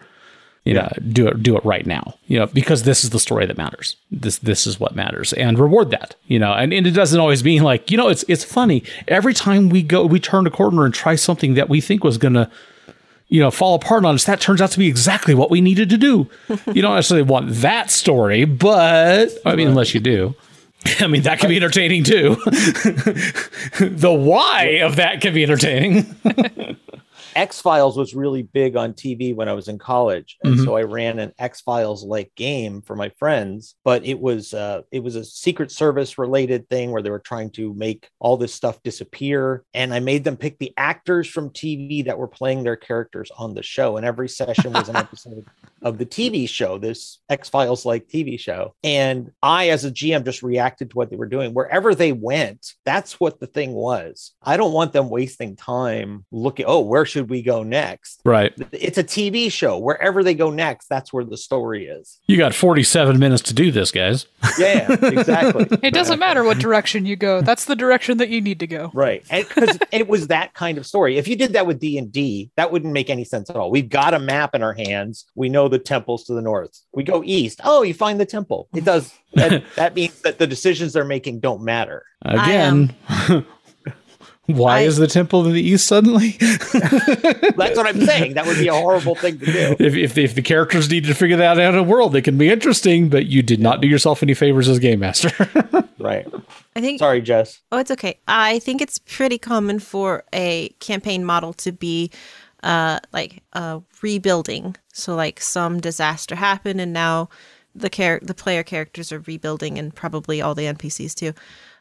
You 0.66 0.76
know, 0.76 0.92
do 1.08 1.28
it 1.30 1.42
do 1.42 1.58
it 1.58 1.66
right 1.66 1.86
now. 1.86 2.16
You 2.28 2.40
know, 2.40 2.46
because 2.46 2.84
this 2.84 3.04
is 3.04 3.10
the 3.10 3.20
story 3.20 3.48
that 3.48 3.58
matters. 3.58 3.96
This 4.12 4.38
this 4.38 4.68
is 4.68 4.80
what 4.80 4.94
matters, 4.94 5.34
and 5.34 5.58
reward 5.58 5.90
that. 5.90 6.16
You 6.28 6.38
know, 6.38 6.54
and, 6.54 6.72
and 6.72 6.86
it 6.86 6.92
doesn't 6.92 7.20
always 7.20 7.44
mean 7.44 7.64
like 7.64 7.90
you 7.90 7.98
know 7.98 8.10
it's 8.10 8.24
it's 8.28 8.44
funny 8.44 8.84
every 9.08 9.34
time 9.34 9.70
we 9.70 9.82
go 9.82 10.06
we 10.06 10.20
turn 10.20 10.46
a 10.46 10.52
corner 10.52 10.86
and 10.86 10.94
try 10.94 11.16
something 11.16 11.56
that 11.56 11.70
we 11.70 11.82
think 11.82 12.04
was 12.04 12.20
gonna 12.20 12.52
you 13.30 13.40
know, 13.40 13.52
fall 13.52 13.76
apart 13.76 14.06
on 14.06 14.16
us, 14.16 14.26
that 14.26 14.42
turns 14.42 14.62
out 14.62 14.72
to 14.72 14.80
be 14.80 14.88
exactly 14.88 15.34
what 15.34 15.50
we 15.50 15.62
needed 15.62 15.90
to 15.90 15.98
do. 15.98 16.30
you 16.74 16.82
don't 16.82 16.96
necessarily 16.96 17.24
want 17.24 17.50
that 17.56 17.92
story, 17.92 18.46
but 18.46 19.30
I 19.46 19.56
mean, 19.56 19.68
unless 19.68 19.94
you 19.94 20.00
do. 20.00 20.36
I 21.00 21.08
mean, 21.08 21.24
that 21.24 21.40
can 21.40 21.50
be 21.50 21.58
entertaining 21.58 22.04
too. 22.04 22.36
the 23.80 24.14
why 24.18 24.80
of 24.82 24.96
that 24.96 25.22
can 25.22 25.34
be 25.34 25.44
entertaining. 25.44 26.16
X 27.40 27.62
Files 27.62 27.96
was 27.96 28.14
really 28.14 28.44
big 28.44 28.76
on 28.76 28.92
TV 28.94 29.34
when 29.34 29.48
I 29.48 29.54
was 29.54 29.70
in 29.70 29.78
college, 29.80 30.36
and 30.44 30.56
Mhm. 30.56 30.66
so 30.66 30.76
I 30.76 30.82
ran 30.84 31.20
an 31.20 31.32
X 31.40 31.62
Files 31.62 32.04
like 32.04 32.34
game 32.36 32.82
for 32.82 32.98
my 32.98 33.10
friends. 33.18 33.76
But 33.86 34.06
it 34.06 34.20
was 34.20 34.54
uh, 34.54 34.82
it 34.92 35.02
was 35.02 35.16
a 35.16 35.24
Secret 35.24 35.72
Service 35.72 36.18
related 36.18 36.68
thing 36.70 36.92
where 36.92 37.02
they 37.02 37.10
were 37.10 37.20
trying 37.32 37.52
to 37.52 37.74
make 37.76 38.10
all 38.20 38.36
this 38.36 38.54
stuff 38.54 38.84
disappear, 38.84 39.64
and 39.74 39.94
I 39.94 40.02
made 40.02 40.26
them 40.26 40.36
pick 40.36 40.60
the 40.60 40.74
actors 40.76 41.28
from 41.30 41.50
TV 41.52 42.04
that 42.04 42.18
were 42.18 42.28
playing 42.28 42.64
their 42.64 42.76
characters 42.76 43.32
on 43.38 43.54
the 43.54 43.64
show, 43.64 43.96
and 43.96 44.06
every 44.06 44.28
session 44.28 44.74
was 44.74 44.90
an 44.90 44.96
episode 45.08 45.46
of 45.82 45.98
the 45.98 46.06
TV 46.06 46.48
show, 46.48 46.78
this 46.78 47.20
X 47.30 47.50
Files 47.50 47.86
like 47.86 48.08
TV 48.08 48.40
show. 48.40 48.76
And 48.84 49.32
I, 49.42 49.70
as 49.70 49.86
a 49.86 49.92
GM, 49.92 50.26
just 50.26 50.44
reacted 50.44 50.90
to 50.92 50.98
what 50.98 51.10
they 51.10 51.16
were 51.16 51.28
doing. 51.28 51.54
Wherever 51.54 51.96
they 51.96 52.12
went, 52.12 52.74
that's 52.86 53.20
what 53.20 53.40
the 53.40 53.48
thing 53.48 53.74
was. 53.74 54.32
I 54.42 54.58
don't 54.58 54.74
want 54.74 54.94
them 54.94 55.10
wasting 55.10 55.56
time 55.56 56.26
looking, 56.32 56.66
oh, 56.68 56.82
where 56.82 57.06
should 57.06 57.30
we 57.30 57.42
go 57.42 57.64
next? 57.64 58.22
right. 58.26 58.54
It's 58.72 58.98
a 58.98 59.04
TV 59.04 59.52
show. 59.52 59.78
Wherever 59.78 60.24
they 60.24 60.34
go 60.34 60.50
next, 60.50 60.88
that's 60.88 61.14
where 61.14 61.24
the 61.24 61.38
story 61.38 61.88
is. 61.88 62.20
You 62.28 62.38
got 62.38 62.54
47 62.54 63.20
minutes 63.20 63.44
to 63.44 63.54
do 63.54 63.72
this, 63.72 63.92
guys. 63.92 64.26
Yeah, 64.58 64.92
exactly. 64.92 65.68
It 65.82 65.94
doesn't 65.94 66.20
matter 66.20 66.44
what 66.44 66.60
direction 66.60 67.06
you 67.06 67.16
go. 67.16 67.42
That's 67.42 67.66
the 67.66 67.76
direction 67.76 68.18
that 68.18 68.30
you 68.30 68.42
need 68.42 68.60
to 68.60 68.68
go. 68.68 68.92
Right. 68.94 69.24
And 69.30 69.48
because 69.48 69.78
it 69.92 70.08
was 70.08 70.28
that 70.28 70.54
kind 70.54 70.78
of 70.78 70.86
story. 70.86 71.18
If 71.18 71.28
you 71.28 71.36
did 71.36 71.54
that 71.54 71.66
with 71.66 71.80
D&D, 71.80 72.52
that 72.58 72.72
wouldn't 72.72 72.94
make 72.94 73.10
any 73.10 73.24
sense 73.24 73.50
at 73.50 73.56
all. 73.56 73.72
We've 73.72 73.90
got 73.90 74.14
a 74.14 74.20
map 74.20 74.54
in 74.56 74.62
our 74.62 74.74
hands. 74.74 75.26
We 75.36 75.50
know 75.50 75.68
the 75.70 75.80
temples 75.80 76.26
to 76.26 76.34
the 76.34 76.42
north. 76.42 76.82
We 76.94 77.04
go 77.04 77.24
east. 77.24 77.62
Oh, 77.64 77.84
you 77.84 77.94
find 77.94 78.20
the 78.20 78.26
temple. 78.26 78.68
It 78.76 78.84
does. 78.86 79.14
That, 79.36 79.64
that 79.76 79.96
means 79.96 80.22
that 80.22 80.40
the 80.40 80.48
decisions 80.48 80.94
they're 80.94 81.06
making 81.06 81.40
don't 81.40 81.64
matter. 81.64 82.04
Again, 82.24 82.94
um, 83.30 83.46
why 84.48 84.80
I- 84.80 84.82
is 84.82 84.98
the 84.98 85.08
temple 85.08 85.46
in 85.46 85.54
the 85.54 85.62
east 85.62 85.88
suddenly? 85.88 86.32
That's 86.40 87.78
what 87.78 87.86
I'm 87.88 88.02
saying. 88.02 88.34
That 88.34 88.46
would 88.46 88.58
be 88.58 88.68
a 88.68 88.74
horrible 88.74 89.16
thing 89.16 89.40
to 89.40 89.46
do. 89.46 89.76
if, 89.80 89.96
if, 89.96 90.18
if 90.18 90.36
the 90.36 90.42
characters 90.42 90.90
need 90.90 91.06
to 91.06 91.14
figure 91.14 91.38
that 91.38 91.60
out 91.60 91.74
in 91.74 91.80
a 91.80 91.84
world, 91.84 92.16
it 92.16 92.24
can 92.24 92.38
be 92.38 92.50
interesting, 92.50 93.10
but 93.10 93.28
you 93.28 93.42
did 93.44 93.60
not 93.60 93.80
do 93.82 93.88
yourself 93.88 94.24
any 94.24 94.34
favors 94.34 94.68
as 94.68 94.80
game 94.80 95.00
master. 95.00 95.30
Right. 96.00 96.26
I 96.76 96.82
think 96.82 97.00
Sorry, 97.00 97.22
Jess. 97.22 97.60
Oh, 97.72 97.78
it's 97.78 97.92
okay. 97.92 98.18
I 98.28 98.60
think 98.60 98.82
it's 98.82 99.00
pretty 99.00 99.38
common 99.38 99.80
for 99.80 100.24
a 100.34 100.70
campaign 100.80 101.26
model 101.26 101.52
to 101.54 101.72
be 101.74 102.10
uh 102.64 103.00
like 103.14 103.44
uh 103.54 103.80
rebuilding. 104.02 104.76
So 104.94 105.16
like 105.16 105.40
some 105.42 105.80
disaster 105.80 106.36
happened 106.36 106.82
and 106.82 106.94
now 106.94 107.30
the 107.76 107.90
char- 107.90 108.20
the 108.22 108.34
player 108.34 108.64
characters 108.64 109.12
are 109.12 109.20
rebuilding 109.20 109.78
and 109.78 109.94
probably 109.94 110.42
all 110.42 110.56
the 110.56 110.66
NPCs 110.66 111.16
too. 111.16 111.34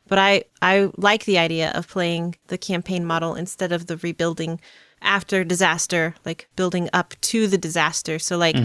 But 0.06 0.18
I 0.18 0.44
I 0.62 0.90
like 0.96 1.24
the 1.24 1.38
idea 1.38 1.70
of 1.72 1.88
playing 1.88 2.36
the 2.48 2.59
campaign 2.59 3.05
model 3.05 3.34
instead 3.34 3.72
of 3.72 3.86
the 3.86 3.96
rebuilding 3.98 4.60
after 5.00 5.44
disaster, 5.44 6.14
like 6.24 6.48
building 6.56 6.88
up 6.92 7.14
to 7.20 7.46
the 7.46 7.59
disaster. 7.59 8.18
So 8.18 8.36
like 8.36 8.56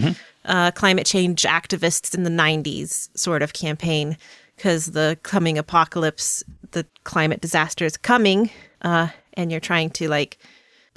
uh 0.44 0.70
climate 0.72 1.06
change 1.06 1.42
activists 1.42 2.14
in 2.14 2.22
the 2.22 2.30
90s 2.30 3.08
sort 3.16 3.42
of 3.42 3.52
campaign 3.52 4.16
because 4.56 4.86
the 4.86 5.18
coming 5.22 5.58
apocalypse, 5.58 6.44
the 6.70 6.86
climate 7.04 7.40
disaster 7.40 7.84
is 7.84 7.96
coming, 7.96 8.50
uh, 8.82 9.08
and 9.34 9.50
you're 9.50 9.60
trying 9.60 9.90
to 9.90 10.08
like 10.08 10.38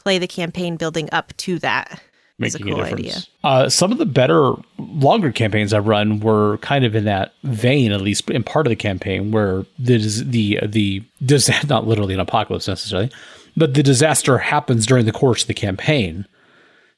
play 0.07 0.17
the 0.19 0.27
campaign 0.27 0.77
building 0.77 1.09
up 1.11 1.35
to 1.35 1.59
that. 1.59 2.01
It's 2.39 2.55
a 2.55 2.59
cool 2.59 2.79
a 2.79 2.83
difference. 2.85 2.93
idea. 2.93 3.15
Uh, 3.43 3.67
some 3.67 3.91
of 3.91 3.97
the 3.97 4.05
better, 4.05 4.53
longer 4.77 5.33
campaigns 5.33 5.73
I've 5.73 5.85
run 5.85 6.21
were 6.21 6.59
kind 6.59 6.85
of 6.85 6.95
in 6.95 7.03
that 7.03 7.33
vein, 7.43 7.91
at 7.91 7.99
least 7.99 8.29
in 8.29 8.41
part 8.41 8.65
of 8.67 8.69
the 8.69 8.77
campaign, 8.77 9.31
where 9.31 9.65
the 9.77 9.97
the 10.23 10.59
the 10.65 11.03
disaster, 11.25 11.67
not 11.69 11.87
literally 11.87 12.13
an 12.13 12.21
apocalypse 12.21 12.69
necessarily, 12.69 13.11
but 13.57 13.73
the 13.73 13.83
disaster 13.83 14.37
happens 14.37 14.85
during 14.85 15.05
the 15.05 15.11
course 15.11 15.41
of 15.41 15.47
the 15.47 15.53
campaign. 15.53 16.25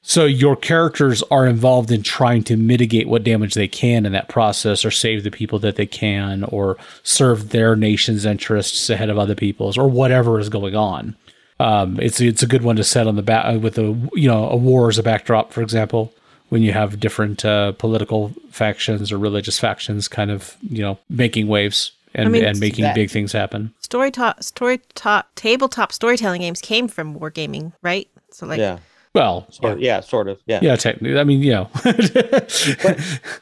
So 0.02 0.24
your 0.24 0.54
characters 0.54 1.24
are 1.32 1.48
involved 1.48 1.90
in 1.90 2.04
trying 2.04 2.44
to 2.44 2.56
mitigate 2.56 3.08
what 3.08 3.24
damage 3.24 3.54
they 3.54 3.68
can 3.68 4.06
in 4.06 4.12
that 4.12 4.28
process, 4.28 4.84
or 4.84 4.92
save 4.92 5.24
the 5.24 5.32
people 5.32 5.58
that 5.60 5.74
they 5.74 5.86
can, 5.86 6.44
or 6.44 6.76
serve 7.02 7.48
their 7.48 7.74
nation's 7.74 8.24
interests 8.24 8.88
ahead 8.88 9.10
of 9.10 9.18
other 9.18 9.34
people's, 9.34 9.76
or 9.76 9.88
whatever 9.88 10.38
is 10.38 10.48
going 10.48 10.76
on. 10.76 11.16
Um, 11.60 12.00
it's 12.00 12.20
it's 12.22 12.42
a 12.42 12.46
good 12.46 12.62
one 12.62 12.76
to 12.76 12.84
set 12.84 13.06
on 13.06 13.16
the 13.16 13.22
back 13.22 13.60
with 13.60 13.76
a 13.78 13.94
you 14.14 14.28
know 14.28 14.48
a 14.48 14.56
war 14.56 14.88
as 14.88 14.96
a 14.98 15.02
backdrop, 15.02 15.52
for 15.52 15.60
example, 15.60 16.12
when 16.48 16.62
you 16.62 16.72
have 16.72 16.98
different 16.98 17.44
uh, 17.44 17.72
political 17.72 18.32
factions 18.50 19.12
or 19.12 19.18
religious 19.18 19.58
factions 19.58 20.08
kind 20.08 20.30
of 20.30 20.56
you 20.62 20.80
know 20.80 20.98
making 21.10 21.48
waves 21.48 21.92
and 22.14 22.32
mean, 22.32 22.44
and 22.44 22.58
making 22.58 22.84
that- 22.84 22.94
big 22.94 23.10
things 23.10 23.32
happen. 23.32 23.74
Story 23.80 24.10
top, 24.10 24.42
story 24.42 24.80
top, 24.94 25.28
tabletop 25.34 25.92
storytelling 25.92 26.40
games 26.40 26.62
came 26.62 26.88
from 26.88 27.18
wargaming, 27.18 27.72
right? 27.82 28.08
So 28.30 28.46
like, 28.46 28.58
Yeah. 28.58 28.78
Well, 29.12 29.46
Sort, 29.50 29.80
yeah. 29.80 30.00
Sort 30.00 30.28
of. 30.28 30.40
Yeah. 30.46 30.60
yeah, 30.62 30.76
technically, 30.76 31.18
I 31.18 31.24
mean, 31.24 31.42
you 31.42 31.50
know, 31.50 31.70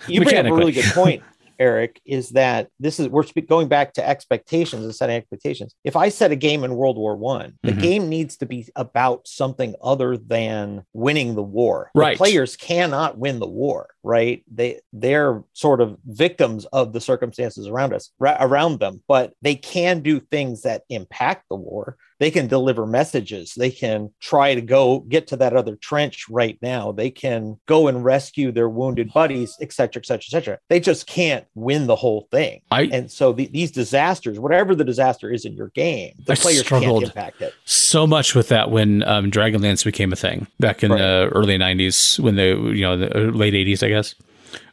you 0.09 0.23
bring 0.23 0.37
up 0.39 0.47
a 0.47 0.55
really 0.55 0.73
good 0.73 0.87
point 0.95 1.23
eric 1.59 2.01
is 2.07 2.31
that 2.31 2.69
this 2.79 3.01
is 3.01 3.09
we're 3.09 3.25
going 3.49 3.69
back 3.69 3.93
to 3.93 4.07
expectations 4.09 4.85
and 4.85 4.95
setting 4.95 5.17
expectations 5.17 5.75
if 5.85 5.97
i 5.97 6.09
set 6.09 6.31
a 6.33 6.37
game 6.37 6.65
in 6.65 6.75
world 6.77 6.97
war 6.97 7.17
one 7.17 7.55
the 7.63 7.73
Mhm. 7.73 7.81
game 7.83 8.09
needs 8.09 8.37
to 8.37 8.47
be 8.47 8.67
about 8.77 9.27
something 9.27 9.75
other 9.83 10.17
than 10.17 10.85
winning 10.93 11.35
the 11.35 11.43
war 11.43 11.91
Right. 11.95 12.15
the 12.17 12.19
players 12.19 12.57
cannot 12.57 13.19
win 13.19 13.39
the 13.41 13.49
war 13.49 13.89
right 14.03 14.43
they 14.53 14.81
they're 14.93 15.43
sort 15.53 15.81
of 15.81 15.97
victims 16.07 16.65
of 16.67 16.93
the 16.93 17.01
circumstances 17.01 17.67
around 17.67 17.93
us 17.93 18.11
ra- 18.19 18.37
around 18.41 18.79
them 18.81 19.03
but 19.09 19.33
they 19.43 19.55
can 19.55 20.01
do 20.01 20.21
things 20.21 20.63
that 20.63 20.83
impact 20.89 21.45
the 21.51 21.57
war 21.57 21.97
they 22.19 22.31
can 22.31 22.47
deliver 22.47 22.87
messages. 22.87 23.55
They 23.57 23.71
can 23.71 24.11
try 24.21 24.55
to 24.55 24.61
go 24.61 25.01
get 25.01 25.27
to 25.29 25.37
that 25.37 25.55
other 25.55 25.77
trench 25.77 26.29
right 26.29 26.59
now. 26.63 26.93
They 26.93 27.11
can 27.11 27.59
go 27.67 27.89
and 27.89 28.05
rescue 28.05 28.53
their 28.53 28.69
wounded 28.69 29.13
buddies 29.13 29.57
et 29.61 29.73
cetera 29.73 30.01
et 30.01 30.07
cetera 30.07 30.25
et 30.27 30.31
cetera. 30.31 30.59
They 30.69 30.81
just 30.81 31.07
can't 31.07 31.45
win 31.55 31.87
the 31.87 31.97
whole 31.97 32.29
thing. 32.31 32.61
I 32.71 32.83
and 32.93 33.11
so 33.11 33.33
the, 33.33 33.47
these 33.47 33.71
disasters 33.71 34.39
whatever 34.39 34.75
the 34.75 34.85
disaster 34.85 35.31
is 35.31 35.45
in 35.45 35.55
your 35.55 35.69
game 35.69 36.13
the 36.27 36.33
I 36.33 36.37
players 36.37 36.63
can't 36.63 36.85
impact 37.03 37.41
it. 37.43 37.55
so 37.65 38.07
much 38.07 38.35
with 38.35 38.49
that 38.49 38.71
when 38.71 39.03
um, 39.05 39.31
Dragonlance 39.31 39.85
became 39.85 40.13
a 40.13 40.17
thing 40.17 40.47
back 40.61 40.83
in 40.83 40.91
Right. 40.91 40.99
the 40.99 41.29
early 41.35 41.57
'90s, 41.59 42.19
when 42.19 42.37
the 42.37 42.73
you 42.75 42.83
know 42.83 42.97
the 42.97 43.17
uh, 43.17 43.31
late 43.31 43.55
'80s, 43.55 43.83
I 43.83 43.89
guess. 43.89 44.15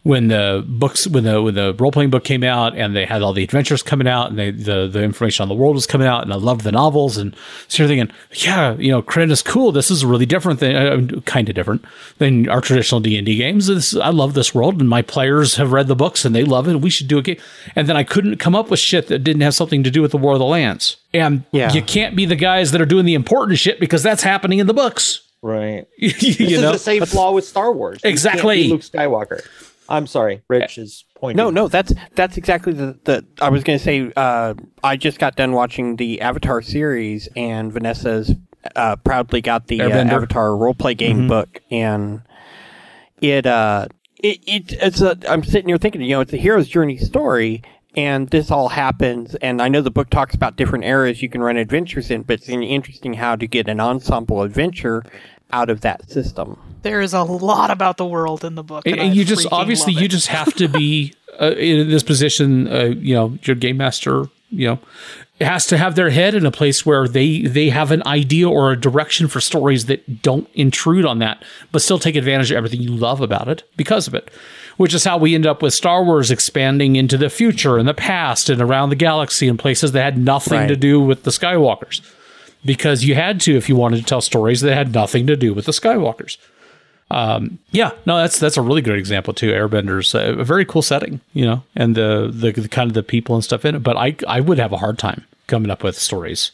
When 0.06 0.28
the 0.28 0.64
books, 0.68 1.08
when 1.08 1.24
the 1.24 1.42
when 1.42 1.56
the 1.56 1.74
role 1.80 1.92
playing 1.92 2.12
book 2.12 2.24
came 2.24 2.44
out, 2.44 2.78
and 2.78 2.96
they 2.96 3.06
had 3.08 3.24
all 3.24 3.34
the 3.34 3.44
adventures 3.44 3.82
coming 3.82 4.08
out, 4.08 4.30
and 4.30 4.38
they, 4.38 4.52
the 4.52 4.88
the 4.88 5.02
information 5.02 5.42
on 5.42 5.50
the 5.50 5.56
world 5.56 5.74
was 5.74 5.88
coming 5.88 6.06
out, 6.06 6.22
and 6.22 6.32
I 6.32 6.36
loved 6.36 6.62
the 6.62 6.72
novels, 6.72 7.18
and 7.18 7.36
so 7.68 7.82
you're 7.82 7.88
thinking, 7.88 8.16
yeah, 8.34 8.76
you 8.76 8.92
know, 8.92 9.02
Krynn 9.02 9.32
is 9.32 9.42
cool. 9.42 9.72
This 9.72 9.90
is 9.90 10.04
a 10.04 10.08
really 10.08 10.28
different 10.28 10.60
than 10.60 10.76
uh, 10.76 11.22
kind 11.22 11.50
of 11.50 11.56
different 11.56 11.84
than 12.20 12.48
our 12.50 12.62
traditional 12.62 13.02
D 13.02 13.18
and 13.18 13.26
D 13.26 13.36
games. 13.38 13.66
This, 13.66 13.96
I 13.96 14.10
love 14.10 14.36
this 14.36 14.54
world, 14.54 14.80
and 14.80 14.88
my 14.88 15.02
players 15.02 15.56
have 15.56 15.72
read 15.72 15.88
the 15.88 15.96
books 15.96 16.24
and 16.24 16.36
they 16.36 16.44
love 16.44 16.68
it. 16.68 16.80
We 16.82 16.92
should 16.92 17.08
do 17.08 17.18
a 17.18 17.24
game. 17.24 17.38
And 17.76 17.90
then 17.90 17.98
I 17.98 18.04
couldn't 18.04 18.38
come 18.38 18.54
up 18.54 18.70
with 18.70 18.80
shit 18.80 19.08
that 19.08 19.24
didn't 19.24 19.42
have 19.42 19.56
something 19.56 19.82
to 19.84 19.90
do 19.90 20.04
with 20.04 20.12
the 20.12 20.18
War 20.20 20.34
of 20.34 20.40
the 20.40 20.46
Lance. 20.46 20.98
And 21.16 21.46
Yeah. 21.52 21.74
you 21.74 21.82
can't 21.82 22.16
be 22.16 22.26
the 22.28 22.36
guys 22.36 22.72
that 22.74 22.80
are 22.80 22.86
doing 22.86 23.06
the 23.06 23.16
important 23.16 23.58
shit 23.58 23.80
because 23.80 24.04
that's 24.04 24.22
happening 24.22 24.60
in 24.60 24.68
the 24.68 24.74
books. 24.76 25.22
right 25.42 25.88
you 25.98 26.12
this 26.12 26.40
know, 26.62 26.68
is 26.68 26.74
the 26.74 26.78
same 26.78 27.06
flaw 27.08 27.32
with 27.32 27.46
star 27.46 27.72
wars 27.74 27.96
You 27.98 28.02
can't 28.02 28.12
Exactly. 28.14 28.64
be 28.64 28.70
luke 28.70 28.82
skywalker 28.82 29.42
i'm 29.90 30.08
sorry 30.08 30.42
rich 30.48 30.78
is 30.78 31.06
pointing 31.16 31.38
No, 31.38 31.50
no, 31.50 31.68
that's 31.68 31.94
that's 32.16 32.38
exactly 32.38 32.74
the, 32.74 32.98
the 33.06 33.26
I 33.42 33.50
was 33.50 33.64
going 33.64 33.80
to 33.80 33.84
say. 33.84 34.12
Uh, 34.16 34.54
I 34.84 34.98
just 34.98 35.20
got 35.20 35.36
done 35.36 35.54
watching 35.54 35.96
the 35.96 36.22
Avatar 36.22 36.62
series, 36.62 37.28
and 37.36 37.72
Vanessa's 37.72 38.34
uh, 38.76 38.96
proudly 38.98 39.42
got 39.42 39.68
the 39.68 39.82
uh, 39.82 39.90
Airbender. 39.90 40.12
Avatar 40.12 40.50
roleplay 40.50 40.98
game 40.98 41.28
book, 41.28 41.62
and 41.72 42.22
it 43.22 43.46
uh 43.46 43.88
it, 44.18 44.40
it 44.46 44.74
it's 44.74 45.02
a 45.02 45.18
I'm 45.28 45.44
sitting 45.44 45.70
here 45.70 45.78
thinking, 45.78 46.02
you 46.02 46.10
know, 46.16 46.22
it's 46.22 46.34
a 46.34 46.38
hero's 46.38 46.68
journey 46.68 46.98
story. 46.98 47.62
And 47.98 48.28
this 48.28 48.52
all 48.52 48.68
happens, 48.68 49.36
and 49.36 49.62
I 49.62 49.70
know 49.70 49.80
the 49.82 49.90
book 49.90 50.10
talks 50.10 50.36
about 50.36 50.58
different 50.58 50.84
eras 50.84 51.22
you 51.22 51.30
can 51.30 51.42
run 51.42 51.56
adventures 51.56 52.12
in, 52.12 52.24
but 52.24 52.40
it's 52.40 52.50
interesting 52.50 53.14
how 53.14 53.38
to 53.38 53.48
get 53.48 53.70
an 53.70 53.80
ensemble 53.80 54.42
adventure 54.42 55.02
out 55.52 55.70
of 55.70 55.82
that 55.82 56.10
system. 56.10 56.58
There 56.82 57.02
is 57.02 57.14
a 57.14 57.24
lot 57.24 57.72
about 57.72 57.98
the 57.98 58.06
world 58.06 58.44
in 58.44 58.56
the 58.56 58.64
book. 58.64 58.84
and, 58.86 59.00
I 59.00 59.06
and 59.06 59.16
you 59.16 59.26
just 59.26 59.48
obviously 59.52 59.94
you 59.94 60.08
just 60.08 60.28
have 60.28 60.54
to 60.56 60.68
be 60.68 61.14
uh, 61.42 61.52
in 61.52 61.90
this 61.90 62.04
position, 62.04 62.68
uh, 62.68 62.84
you 62.86 63.16
know, 63.16 63.38
your 63.44 63.56
game 63.56 63.78
master, 63.78 64.26
you 64.50 64.68
know, 64.68 64.80
has 65.42 65.66
to 65.68 65.78
have 65.78 65.96
their 65.96 66.12
head 66.12 66.34
in 66.36 66.46
a 66.46 66.52
place 66.52 66.86
where 66.86 67.08
they 67.08 67.42
they 67.42 67.70
have 67.70 67.92
an 67.92 68.04
idea 68.06 68.50
or 68.50 68.72
a 68.72 68.80
direction 68.80 69.28
for 69.28 69.42
stories 69.42 69.86
that 69.88 70.22
don't 70.22 70.48
intrude 70.54 71.06
on 71.06 71.20
that, 71.20 71.44
but 71.72 71.82
still 71.82 72.00
take 72.00 72.16
advantage 72.16 72.52
of 72.52 72.58
everything 72.58 72.82
you 72.82 72.92
love 72.92 73.20
about 73.22 73.48
it 73.48 73.64
because 73.76 74.08
of 74.08 74.14
it. 74.14 74.30
Which 74.78 74.94
is 74.94 75.06
how 75.06 75.18
we 75.18 75.34
end 75.36 75.46
up 75.48 75.62
with 75.62 75.74
Star 75.74 76.04
Wars 76.04 76.30
expanding 76.32 76.98
into 76.98 77.18
the 77.18 77.30
future 77.30 77.78
and 77.78 77.88
the 77.88 77.94
past 77.94 78.50
and 78.50 78.62
around 78.62 78.90
the 78.90 78.96
galaxy 78.98 79.48
in 79.48 79.58
places 79.58 79.94
that 79.94 80.04
had 80.04 80.18
nothing 80.18 80.60
Right. 80.60 80.68
to 80.68 80.76
do 80.76 81.00
with 81.00 81.24
the 81.24 81.32
Skywalkers. 81.32 82.02
Because 82.66 83.04
you 83.04 83.14
had 83.16 83.40
to 83.42 83.56
if 83.56 83.70
you 83.70 83.76
wanted 83.76 83.98
to 83.98 84.04
tell 84.04 84.22
stories 84.22 84.62
that 84.62 84.74
had 84.74 84.94
nothing 84.94 85.28
to 85.28 85.36
do 85.36 85.54
with 85.54 85.66
the 85.66 85.72
Skywalkers. 85.72 86.38
Um, 87.12 87.60
yeah, 87.72 87.92
no, 88.08 88.18
that's 88.18 88.40
that's 88.40 88.58
a 88.58 88.62
really 88.64 88.82
good 88.82 88.98
example 88.98 89.34
too. 89.34 89.52
Airbenders, 89.52 90.16
a 90.20 90.44
very 90.44 90.66
cool 90.66 90.82
setting, 90.82 91.22
you 91.34 91.46
know, 91.46 91.64
and 91.76 91.94
the, 91.94 92.32
the 92.34 92.52
the 92.52 92.68
kind 92.68 92.90
of 92.90 92.96
the 92.96 93.04
people 93.04 93.36
and 93.36 93.44
stuff 93.44 93.64
in 93.66 93.76
it. 93.76 93.84
But 93.84 93.96
I 93.98 94.16
I 94.28 94.40
would 94.40 94.58
have 94.58 94.72
a 94.72 94.78
hard 94.78 94.98
time 94.98 95.24
coming 95.46 95.70
up 95.70 95.84
with 95.84 95.98
stories 96.00 96.52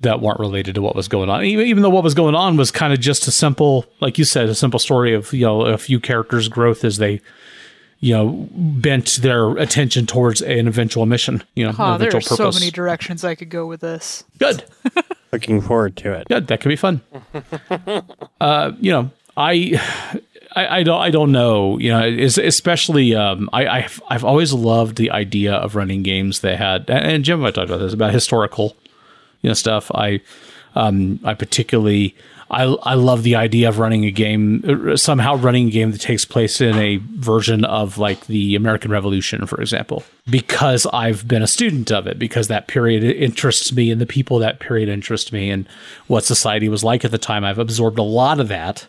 that 0.00 0.20
weren't 0.20 0.38
related 0.38 0.76
to 0.76 0.82
what 0.82 0.94
was 0.94 1.08
going 1.08 1.28
on. 1.28 1.44
Even, 1.44 1.66
even 1.66 1.82
though 1.82 1.90
what 1.90 2.04
was 2.04 2.14
going 2.14 2.34
on 2.36 2.56
was 2.56 2.70
kind 2.70 2.92
of 2.92 3.00
just 3.00 3.26
a 3.26 3.30
simple, 3.32 3.84
like 4.00 4.18
you 4.18 4.24
said, 4.24 4.48
a 4.48 4.54
simple 4.54 4.78
story 4.78 5.14
of 5.14 5.32
you 5.32 5.44
know 5.46 5.62
a 5.62 5.78
few 5.78 5.98
characters' 5.98 6.48
growth 6.48 6.84
as 6.84 6.98
they 6.98 7.20
you 7.98 8.14
know 8.14 8.48
bent 8.52 9.16
their 9.22 9.50
attention 9.58 10.06
towards 10.06 10.42
an 10.42 10.68
eventual 10.68 11.06
mission. 11.06 11.42
You 11.56 11.66
know, 11.66 11.74
Oh, 11.76 11.98
there 11.98 12.14
are 12.14 12.20
so 12.20 12.52
many 12.52 12.70
directions 12.70 13.24
I 13.24 13.34
could 13.34 13.50
go 13.50 13.66
with 13.66 13.80
this. 13.80 14.22
Good. 14.38 14.62
Looking 15.32 15.62
forward 15.62 15.96
to 15.98 16.12
it. 16.12 16.28
Good. 16.28 16.46
That 16.48 16.60
could 16.60 16.68
be 16.68 16.76
fun. 16.76 17.00
uh, 18.40 18.72
you 18.78 18.92
know, 18.92 19.10
I, 19.34 19.80
I, 20.54 20.78
I 20.78 20.82
don't, 20.82 21.00
I 21.00 21.10
don't 21.10 21.32
know. 21.32 21.78
You 21.78 21.90
know, 21.90 22.02
especially, 22.06 23.14
um, 23.14 23.48
I, 23.50 23.66
I've, 23.66 24.02
I've 24.10 24.24
always 24.24 24.52
loved 24.52 24.96
the 24.96 25.10
idea 25.10 25.54
of 25.54 25.74
running 25.74 26.02
games 26.02 26.40
that 26.40 26.58
had, 26.58 26.90
and- 26.90 27.06
and 27.06 27.24
Jim, 27.24 27.42
I 27.46 27.50
talked 27.50 27.70
about 27.70 27.78
this 27.78 27.94
about 27.94 28.12
historical, 28.12 28.76
you 29.40 29.48
know, 29.48 29.54
stuff. 29.54 29.90
I, 29.94 30.20
um, 30.74 31.18
I 31.24 31.32
particularly, 31.32 32.14
I, 32.52 32.64
I 32.64 32.94
love 32.94 33.22
the 33.22 33.34
idea 33.34 33.70
of 33.70 33.78
running 33.78 34.04
a 34.04 34.10
game, 34.10 34.62
uh, 34.92 34.96
somehow 34.96 35.36
running 35.36 35.68
a 35.68 35.70
game 35.70 35.90
that 35.90 36.02
takes 36.02 36.26
place 36.26 36.60
in 36.60 36.76
a 36.76 36.98
version 36.98 37.64
of 37.64 37.96
like 37.96 38.26
the 38.26 38.54
American 38.54 38.90
Revolution, 38.90 39.46
for 39.46 39.58
example, 39.60 40.04
because 40.28 40.86
I've 40.92 41.26
been 41.26 41.42
a 41.42 41.46
student 41.46 41.90
of 41.90 42.06
it, 42.06 42.18
because 42.18 42.48
that 42.48 42.68
period 42.68 43.04
interests 43.04 43.72
me 43.72 43.90
and 43.90 44.02
the 44.02 44.06
people 44.06 44.38
that 44.40 44.60
period 44.60 44.90
interest 44.90 45.32
me 45.32 45.50
and 45.50 45.66
what 46.08 46.24
society 46.24 46.68
was 46.68 46.84
like 46.84 47.06
at 47.06 47.10
the 47.10 47.18
time. 47.18 47.42
I've 47.42 47.58
absorbed 47.58 47.98
a 47.98 48.02
lot 48.02 48.38
of 48.38 48.48
that. 48.48 48.86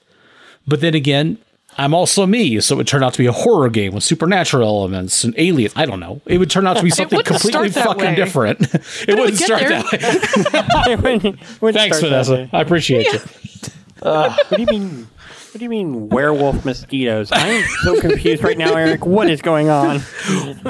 But 0.68 0.82
then 0.82 0.94
again, 0.94 1.38
I'm 1.78 1.94
also 1.94 2.26
me, 2.26 2.60
so 2.62 2.76
it 2.76 2.78
would 2.78 2.88
turn 2.88 3.04
out 3.04 3.14
to 3.14 3.18
be 3.20 3.26
a 3.26 3.32
horror 3.32 3.70
game 3.70 3.94
with 3.94 4.04
supernatural 4.04 4.68
elements 4.68 5.24
and 5.24 5.34
aliens. 5.38 5.74
I 5.76 5.86
don't 5.86 6.00
know. 6.00 6.22
It 6.26 6.38
would 6.38 6.50
turn 6.50 6.68
out 6.68 6.78
to 6.78 6.84
be 6.84 6.90
something 6.90 7.22
completely 7.24 7.70
fucking 7.70 8.04
way. 8.04 8.16
different. 8.16 8.62
it 8.74 9.08
would 9.10 9.20
wouldn't 9.20 9.38
get 9.40 9.46
start 9.46 9.62
there. 9.62 9.82
that 9.84 11.02
way. 11.04 11.18
Would 11.62 11.74
Thanks, 11.76 11.98
start 11.98 12.12
that 12.12 12.26
Vanessa. 12.26 12.34
way. 12.34 12.50
I 12.54 12.62
appreciate 12.62 13.08
you. 13.12 13.20
What 14.02 14.50
do 14.50 14.60
you 14.62 14.68
mean? 14.68 15.08
What 15.52 15.60
do 15.60 15.64
you 15.64 15.70
mean 15.70 16.10
werewolf 16.10 16.66
mosquitoes? 16.66 17.32
I 17.32 17.48
am 17.48 17.64
so 17.84 18.02
confused 18.02 18.44
right 18.44 18.58
now, 18.58 18.74
Eric. 18.76 19.06
What 19.06 19.30
is 19.30 19.42
going 19.42 19.70
on? 19.70 20.02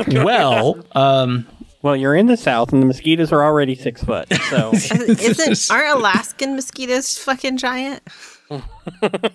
Well, 0.07 0.85
um, 0.91 1.47
Well, 1.81 1.95
you're 1.95 2.15
in 2.15 2.27
the 2.27 2.37
south, 2.37 2.73
and 2.73 2.81
the 2.81 2.85
mosquitoes 2.85 3.31
are 3.31 3.43
already 3.43 3.73
six 3.75 4.03
foot. 4.03 4.27
So 4.49 4.71
Isn't 4.73 5.71
aren't 5.75 5.97
Alaskan 5.99 6.55
mosquitoes 6.55 7.17
fucking 7.17 7.57
giant? 7.57 8.03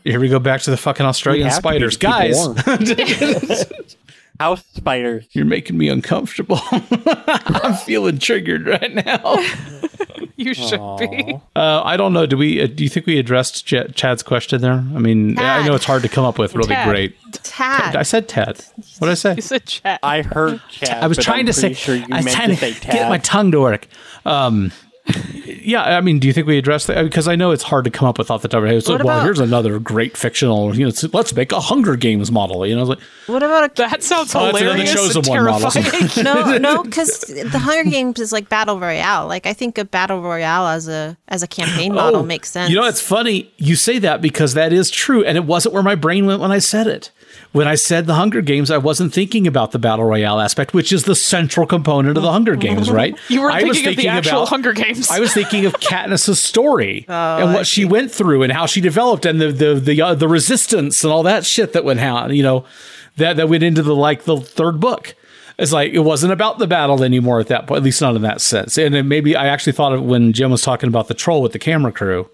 Here 0.05 0.21
we 0.21 0.29
go 0.29 0.39
back 0.39 0.61
to 0.63 0.71
the 0.71 0.77
fucking 0.77 1.05
Australian 1.07 1.49
have 1.49 1.57
to 1.63 1.69
be 1.69 1.69
spiders. 1.69 1.97
Guys, 1.97 2.37
house 4.41 4.63
spiders. 4.75 5.27
you're 5.33 5.45
making 5.45 5.77
me 5.79 5.89
uncomfortable. 5.89 6.59
I'm 6.71 7.75
feeling 7.75 8.19
triggered 8.19 8.67
right 8.67 8.95
now. 8.95 9.45
You 10.41 10.55
should 10.55 10.81
be. 10.99 11.37
Uh, 11.57 11.83
I 11.85 11.97
don't 11.97 12.13
know. 12.13 12.25
Do 12.25 12.37
we? 12.37 12.63
Uh, 12.63 12.69
do 12.69 12.85
you 12.85 12.89
think 12.89 13.07
we 13.07 13.19
addressed 13.19 13.67
Ch- 13.67 13.93
Chad's 13.97 14.23
question 14.23 14.61
there? 14.61 14.73
I 14.75 14.99
mean, 15.01 15.37
I 15.37 15.67
know 15.67 15.75
it's 15.75 15.85
hard 15.85 16.03
to 16.03 16.09
come 16.09 16.25
up 16.25 16.39
with 16.39 16.55
really 16.55 16.69
Tad. 16.69 16.89
great. 16.89 17.17
Tad. 17.43 17.97
I 17.97 18.05
said 18.05 18.29
Tad. 18.29 18.61
What 19.01 19.09
did 19.09 19.11
I 19.11 19.15
say? 19.15 19.35
You 19.35 19.43
said 19.43 19.67
chat. 19.67 19.99
I 20.01 20.23
heard 20.23 20.61
Chad. 20.71 21.03
I 21.03 21.09
was 21.09 21.17
but 21.19 21.25
trying 21.25 21.41
I'm 21.41 21.47
to 21.47 21.53
say. 21.53 21.61
pretty 21.71 21.75
Sure 21.75 21.97
you 21.97 22.05
I 22.13 22.17
was 22.19 22.25
meant 22.27 22.37
trying 22.37 22.49
to 22.51 22.55
to 22.57 22.73
say 22.73 22.81
get 22.93 23.09
my 23.09 23.19
tongue 23.19 23.51
to 23.51 23.61
work. 23.61 23.89
Um, 24.25 24.71
yeah, 25.47 25.83
I 25.97 26.01
mean, 26.01 26.19
do 26.19 26.27
you 26.27 26.33
think 26.33 26.47
we 26.47 26.57
address 26.59 26.87
that? 26.87 27.03
Because 27.03 27.29
I 27.29 27.37
know 27.37 27.51
it's 27.51 27.63
hard 27.63 27.85
to 27.85 27.91
come 27.91 28.09
up 28.09 28.19
with 28.19 28.31
off 28.31 28.43
the 28.43 28.49
top 28.49 28.59
of 28.59 28.63
your 28.65 28.69
head. 28.69 28.77
It's 28.79 28.89
like, 28.89 29.03
well, 29.05 29.17
about- 29.19 29.25
here's 29.25 29.41
another 29.41 29.79
great 29.79 30.17
fictional. 30.17 30.75
You 30.75 30.87
know, 30.87 30.93
let's 31.13 31.35
make 31.35 31.53
a 31.53 31.61
Hunger 31.61 31.97
Games 31.97 32.31
model. 32.33 32.67
You 32.67 32.77
know, 32.77 32.85
like, 32.85 33.01
What 33.27 33.43
about 33.43 33.71
a 33.73 33.75
that 33.83 34.03
sounds 34.03 34.35
Oh, 34.35 34.47
that's 34.47 34.61
another 34.61 34.77
hilarious 34.77 34.95
chosen 34.95 35.19
and 35.19 35.29
one 35.29 35.45
model. 35.45 35.71
terrifying. 35.71 36.25
no, 36.25 36.59
no, 36.77 36.83
because 36.83 37.21
the 37.21 37.59
Hunger 37.59 37.91
Games 37.91 38.19
is 38.21 38.33
like 38.33 38.49
battle 38.49 38.79
royale. 38.81 39.27
Like 39.27 39.47
I 39.47 39.53
think 39.53 39.79
a 39.79 39.85
battle 39.85 40.23
royale 40.23 40.69
as 40.69 40.89
a 40.89 41.17
as 41.29 41.43
a 41.43 41.47
campaign 41.47 41.95
model 41.95 42.21
oh, 42.21 42.25
makes 42.25 42.51
sense. 42.51 42.69
Oh, 42.69 42.71
You 42.73 42.81
know, 42.81 42.87
it's 42.87 43.01
funny 43.01 43.53
you 43.57 43.77
say 43.77 43.99
that 43.99 44.21
because 44.23 44.55
that 44.55 44.73
is 44.73 44.91
true, 44.91 45.25
and 45.25 45.37
it 45.37 45.45
wasn't 45.45 45.75
where 45.75 45.83
my 45.83 45.95
brain 45.95 46.27
went 46.27 46.41
when 46.41 46.51
I 46.53 46.59
said 46.59 46.87
it. 46.87 47.11
When 47.53 47.67
I 47.67 47.77
said 47.77 48.07
the 48.07 48.15
Hunger 48.15 48.43
Games, 48.43 48.71
I 48.71 48.77
wasn't 48.77 49.15
thinking 49.15 49.47
about 49.47 49.73
the 49.73 49.79
battle 49.79 50.05
royale 50.05 50.39
aspect, 50.39 50.75
which 50.75 50.93
is 50.93 51.05
the 51.05 51.15
central 51.15 51.67
component 51.67 52.17
of 52.19 52.23
the 52.23 52.31
Hunger 52.31 52.57
Games, 52.57 52.91
right? 52.91 53.17
You 53.29 53.41
were 53.43 53.49
was 53.49 53.81
thinking 53.81 53.89
of 53.89 53.97
the 53.97 54.09
actual 54.09 54.47
Hunger 54.47 54.73
Games. 54.73 55.11
I 55.11 55.19
was 55.21 55.33
thinking 55.33 55.65
of 55.65 55.73
Katniss's 55.81 56.41
story 56.41 57.07
Oh, 57.09 57.13
and 57.39 57.55
what 57.55 57.67
she 57.67 57.85
went 57.85 58.11
through 58.13 58.43
and 58.43 58.53
how 58.53 58.67
she 58.67 58.81
developed 58.81 59.25
and 59.25 59.41
the 59.41 59.51
the 59.51 59.75
the 59.75 60.03
uh, 60.03 60.15
the 60.15 60.29
resistance 60.29 61.03
and 61.05 61.13
all 61.13 61.23
that 61.23 61.45
shit 61.47 61.73
that 61.73 61.85
went 61.85 62.01
out. 62.01 62.33
You 62.35 62.43
know, 62.43 62.65
that 63.17 63.37
that 63.37 63.49
went 63.49 63.63
into 63.63 63.83
the 63.83 63.95
like 63.97 64.25
the 64.25 64.37
third 64.41 64.79
book. 64.81 65.15
It's 65.59 65.73
like 65.73 65.93
it 65.93 66.01
wasn't 66.01 66.33
about 66.33 66.59
the 66.59 66.67
battle 66.69 67.03
anymore 67.03 67.41
at 67.41 67.49
that 67.49 67.67
point, 67.67 67.79
at 67.79 67.83
least 67.83 68.01
not 68.01 68.15
in 68.15 68.23
that 68.23 68.41
sense. 68.41 68.79
And 68.79 69.09
maybe 69.09 69.35
I 69.35 69.49
actually 69.49 69.73
thought 69.73 69.93
of 69.93 70.03
when 70.05 70.33
Jim 70.33 70.51
was 70.51 70.63
talking 70.63 70.89
about 70.89 71.09
the 71.09 71.15
troll 71.15 71.43
with 71.43 71.53
the 71.53 71.59
camera 71.59 71.91
crew. 71.93 72.31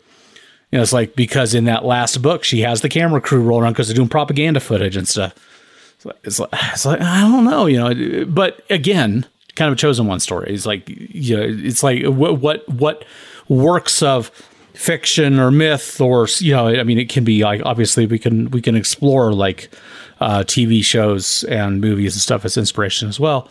It's 0.82 0.92
like 0.92 1.14
because 1.14 1.54
in 1.54 1.64
that 1.64 1.84
last 1.84 2.20
book 2.22 2.44
she 2.44 2.60
has 2.60 2.80
the 2.80 2.88
camera 2.88 3.20
crew 3.20 3.42
rolling 3.42 3.64
around 3.64 3.72
because 3.74 3.88
they're 3.88 3.96
doing 3.96 4.08
propaganda 4.08 4.60
footage 4.60 4.96
and 4.96 5.06
stuff. 5.06 5.34
It's 5.96 6.04
like, 6.04 6.16
it's 6.24 6.38
like, 6.38 6.50
it's 6.72 6.86
like 6.86 7.00
I 7.00 7.20
don't 7.20 7.44
know, 7.44 7.66
you 7.66 7.78
know. 7.78 8.24
But 8.26 8.64
again, 8.70 9.26
kind 9.54 9.68
of 9.68 9.74
a 9.74 9.76
chosen 9.76 10.06
one 10.06 10.20
story. 10.20 10.52
It's 10.52 10.66
like 10.66 10.88
you 10.88 11.36
know, 11.36 11.44
it's 11.46 11.82
like 11.82 12.04
what 12.04 12.40
what 12.40 12.68
what 12.68 13.04
works 13.48 14.02
of 14.02 14.30
fiction 14.74 15.38
or 15.38 15.50
myth 15.50 16.00
or 16.00 16.26
you 16.38 16.52
know, 16.52 16.68
I 16.68 16.82
mean, 16.82 16.98
it 16.98 17.08
can 17.08 17.24
be 17.24 17.44
like 17.44 17.62
obviously 17.64 18.06
we 18.06 18.18
can 18.18 18.50
we 18.50 18.60
can 18.60 18.74
explore 18.74 19.32
like 19.32 19.70
uh, 20.20 20.40
TV 20.40 20.84
shows 20.84 21.44
and 21.44 21.80
movies 21.80 22.14
and 22.14 22.22
stuff 22.22 22.44
as 22.44 22.56
inspiration 22.56 23.08
as 23.08 23.20
well. 23.20 23.48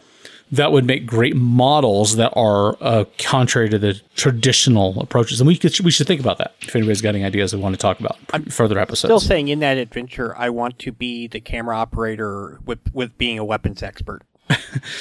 That 0.53 0.71
would 0.71 0.85
make 0.85 1.05
great 1.07 1.35
models 1.35 2.15
that 2.17 2.31
are 2.35 2.77
uh, 2.79 3.05
contrary 3.17 3.69
to 3.69 3.79
the 3.79 3.99
traditional 4.15 5.01
approaches, 5.01 5.41
and 5.41 5.47
we 5.47 5.57
could 5.57 5.77
we 5.79 5.89
should 5.91 6.05
think 6.05 6.21
about 6.21 6.37
that. 6.37 6.53
If 6.61 6.75
anybody's 6.75 7.01
got 7.01 7.15
any 7.15 7.23
ideas 7.23 7.51
they 7.51 7.57
want 7.57 7.73
to 7.73 7.79
talk 7.79 7.99
about 7.99 8.17
in 8.33 8.45
further 8.45 8.77
episodes, 8.77 9.09
Still 9.09 9.19
saying 9.19 9.47
in 9.47 9.59
that 9.59 9.77
adventure, 9.77 10.37
I 10.37 10.49
want 10.49 10.77
to 10.79 10.91
be 10.91 11.27
the 11.27 11.39
camera 11.39 11.75
operator 11.75 12.59
with 12.65 12.79
with 12.93 13.17
being 13.17 13.39
a 13.39 13.45
weapons 13.45 13.81
expert. 13.81 14.21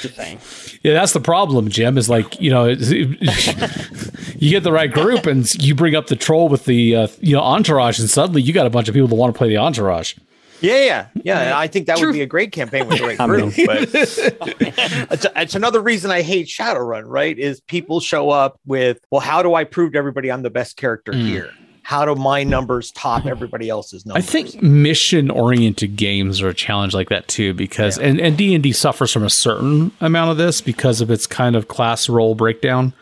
Just 0.00 0.16
saying. 0.16 0.38
Yeah, 0.82 0.94
that's 0.94 1.12
the 1.12 1.20
problem, 1.20 1.68
Jim. 1.68 1.98
Is 1.98 2.08
like 2.08 2.40
you 2.40 2.50
know, 2.50 2.66
you 2.68 4.50
get 4.50 4.62
the 4.62 4.72
right 4.72 4.90
group 4.90 5.26
and 5.26 5.52
you 5.56 5.74
bring 5.74 5.94
up 5.94 6.06
the 6.06 6.16
troll 6.16 6.48
with 6.48 6.64
the 6.64 6.96
uh, 6.96 7.08
you 7.20 7.34
know 7.34 7.42
entourage, 7.42 7.98
and 7.98 8.08
suddenly 8.08 8.40
you 8.40 8.52
got 8.52 8.66
a 8.66 8.70
bunch 8.70 8.88
of 8.88 8.94
people 8.94 9.08
that 9.08 9.16
want 9.16 9.34
to 9.34 9.38
play 9.38 9.48
the 9.48 9.58
entourage. 9.58 10.14
Yeah, 10.62 10.84
yeah, 10.84 11.06
yeah. 11.24 11.58
I 11.58 11.66
think 11.66 11.86
that 11.86 12.00
would 12.00 12.12
be 12.12 12.22
a 12.22 12.26
great 12.26 12.52
campaign 12.52 12.86
with 12.86 12.98
the 12.98 13.04
right 13.04 13.18
group. 13.28 13.54
But 13.66 13.88
it's, 15.10 15.26
it's 15.36 15.54
another 15.54 15.80
reason 15.80 16.10
I 16.10 16.22
hate 16.22 16.46
Shadowrun. 16.46 17.04
Right? 17.06 17.38
Is 17.38 17.60
people 17.60 18.00
show 18.00 18.30
up 18.30 18.60
with, 18.66 19.00
well, 19.10 19.20
how 19.20 19.42
do 19.42 19.54
I 19.54 19.64
prove 19.64 19.92
to 19.92 19.98
everybody 19.98 20.30
I'm 20.30 20.42
the 20.42 20.50
best 20.50 20.76
character 20.76 21.12
mm. 21.12 21.24
here? 21.26 21.52
How 21.84 22.04
do 22.04 22.14
my 22.14 22.44
numbers 22.44 22.92
top 22.92 23.24
mm. 23.24 23.30
everybody 23.30 23.68
else's 23.68 24.06
numbers? 24.06 24.24
I 24.24 24.26
think 24.26 24.62
mission-oriented 24.62 25.96
games 25.96 26.40
are 26.40 26.48
a 26.48 26.54
challenge 26.54 26.94
like 26.94 27.08
that 27.08 27.26
too, 27.26 27.54
because 27.54 27.98
and 27.98 28.20
and 28.20 28.36
D 28.36 28.54
and 28.54 28.62
D 28.62 28.72
suffers 28.72 29.12
from 29.12 29.24
a 29.24 29.30
certain 29.30 29.90
amount 30.00 30.30
of 30.30 30.36
this 30.36 30.60
because 30.60 31.00
of 31.00 31.10
its 31.10 31.26
kind 31.26 31.56
of 31.56 31.68
class 31.68 32.08
role 32.08 32.34
breakdown, 32.34 32.92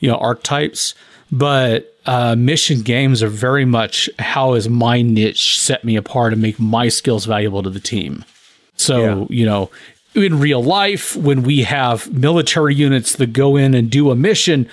you 0.00 0.08
know, 0.10 0.16
archetypes. 0.16 0.94
But 1.32 1.89
uh, 2.06 2.34
mission 2.36 2.80
games 2.80 3.22
are 3.22 3.28
very 3.28 3.64
much 3.64 4.08
how 4.18 4.54
is 4.54 4.68
my 4.68 5.02
niche 5.02 5.58
set 5.60 5.84
me 5.84 5.96
apart 5.96 6.32
and 6.32 6.40
make 6.40 6.58
my 6.58 6.88
skills 6.88 7.26
valuable 7.26 7.62
to 7.62 7.70
the 7.70 7.80
team. 7.80 8.24
So, 8.76 9.26
you 9.28 9.44
know, 9.44 9.70
in 10.14 10.40
real 10.40 10.62
life, 10.62 11.14
when 11.16 11.42
we 11.42 11.62
have 11.62 12.12
military 12.12 12.74
units 12.74 13.16
that 13.16 13.32
go 13.32 13.56
in 13.56 13.74
and 13.74 13.90
do 13.90 14.10
a 14.10 14.16
mission, 14.16 14.68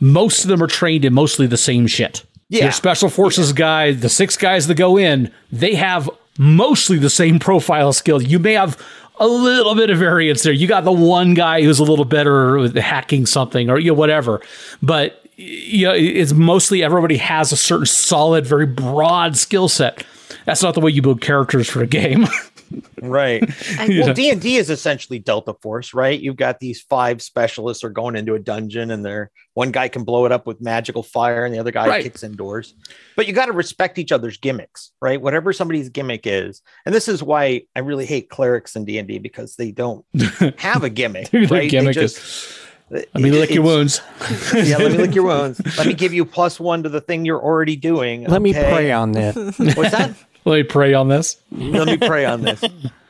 most 0.00 0.42
of 0.42 0.48
them 0.48 0.62
are 0.62 0.66
trained 0.66 1.04
in 1.04 1.14
mostly 1.14 1.46
the 1.46 1.56
same 1.56 1.86
shit. 1.86 2.24
Yeah. 2.48 2.64
Your 2.64 2.72
special 2.72 3.08
forces 3.08 3.52
guy, 3.52 3.92
the 3.92 4.08
six 4.08 4.36
guys 4.36 4.66
that 4.66 4.74
go 4.74 4.98
in, 4.98 5.32
they 5.50 5.74
have 5.74 6.10
mostly 6.38 6.98
the 6.98 7.08
same 7.08 7.38
profile 7.38 7.92
skill. 7.92 8.20
You 8.20 8.38
may 8.38 8.54
have 8.54 8.76
a 9.20 9.26
little 9.26 9.74
bit 9.74 9.90
of 9.90 9.98
variance 9.98 10.42
there. 10.42 10.52
You 10.52 10.66
got 10.66 10.84
the 10.84 10.92
one 10.92 11.34
guy 11.34 11.62
who's 11.62 11.78
a 11.78 11.84
little 11.84 12.04
better 12.04 12.58
with 12.58 12.74
hacking 12.74 13.26
something 13.26 13.70
or 13.70 13.78
you 13.78 13.92
know, 13.92 13.94
whatever. 13.94 14.40
But 14.82 15.21
you 15.42 15.86
know, 15.86 15.94
it's 15.94 16.32
mostly 16.32 16.82
everybody 16.82 17.16
has 17.16 17.52
a 17.52 17.56
certain 17.56 17.86
solid, 17.86 18.46
very 18.46 18.66
broad 18.66 19.36
skill 19.36 19.68
set. 19.68 20.04
That's 20.46 20.62
not 20.62 20.74
the 20.74 20.80
way 20.80 20.90
you 20.90 21.02
build 21.02 21.20
characters 21.20 21.68
for 21.68 21.82
a 21.82 21.86
game. 21.86 22.26
Right. 23.02 23.42
I- 23.78 23.86
Well, 24.00 24.14
D 24.14 24.30
and 24.30 24.40
D 24.40 24.56
is 24.56 24.70
essentially 24.70 25.18
Delta 25.18 25.52
Force, 25.60 25.92
right? 25.92 26.18
You've 26.18 26.36
got 26.36 26.58
these 26.58 26.80
five 26.80 27.20
specialists 27.20 27.84
are 27.84 27.90
going 27.90 28.16
into 28.16 28.34
a 28.34 28.38
dungeon, 28.38 28.90
and 28.90 29.04
they're 29.04 29.30
one 29.52 29.72
guy 29.72 29.88
can 29.88 30.04
blow 30.04 30.24
it 30.24 30.32
up 30.32 30.46
with 30.46 30.58
magical 30.62 31.02
fire, 31.02 31.44
and 31.44 31.54
the 31.54 31.58
other 31.58 31.70
guy 31.70 31.86
Right. 31.86 32.02
kicks 32.02 32.22
indoors. 32.22 32.72
But 33.14 33.26
you 33.26 33.34
got 33.34 33.46
to 33.46 33.52
respect 33.52 33.98
each 33.98 34.10
other's 34.10 34.38
gimmicks, 34.38 34.92
right? 35.02 35.20
Whatever 35.20 35.52
somebody's 35.52 35.90
gimmick 35.90 36.22
is, 36.26 36.62
and 36.86 36.94
this 36.94 37.08
is 37.08 37.22
why 37.22 37.62
I 37.76 37.80
really 37.80 38.06
hate 38.06 38.30
clerics 38.30 38.74
in 38.74 38.86
D 38.86 38.96
and 38.96 39.06
D 39.06 39.18
because 39.18 39.56
they 39.56 39.70
don't 39.72 40.06
have 40.56 40.82
a 40.82 40.88
gimmick, 40.88 41.28
Their 41.30 41.42
right? 41.48 41.70
gimmick 41.70 41.96
they 41.96 42.04
is, 42.04 42.14
just, 42.14 42.58
Let 42.92 43.14
me 43.14 43.30
lick 43.30 43.50
your 43.50 43.62
wounds. 43.62 44.02
yeah, 44.54 44.76
let 44.76 44.92
me 44.92 44.98
lick 44.98 45.14
your 45.14 45.24
wounds. 45.24 45.60
Let 45.78 45.86
me 45.86 45.94
give 45.94 46.12
you 46.12 46.26
plus 46.26 46.60
one 46.60 46.82
to 46.82 46.90
the 46.90 47.00
thing 47.00 47.24
you're 47.24 47.40
already 47.40 47.74
doing. 47.74 48.24
Let 48.24 48.42
me 48.42 48.52
pray 48.52 48.92
on 48.92 49.12
this. 49.12 49.34
What's 49.36 49.92
that? 49.92 50.14
Let 50.44 50.56
me 50.56 50.62
pray 50.64 50.92
on 50.92 51.08
this. 51.08 51.36
Let 51.50 51.86
me 51.86 51.96
pray 51.96 52.24
on 52.26 52.42
this. 52.42 52.62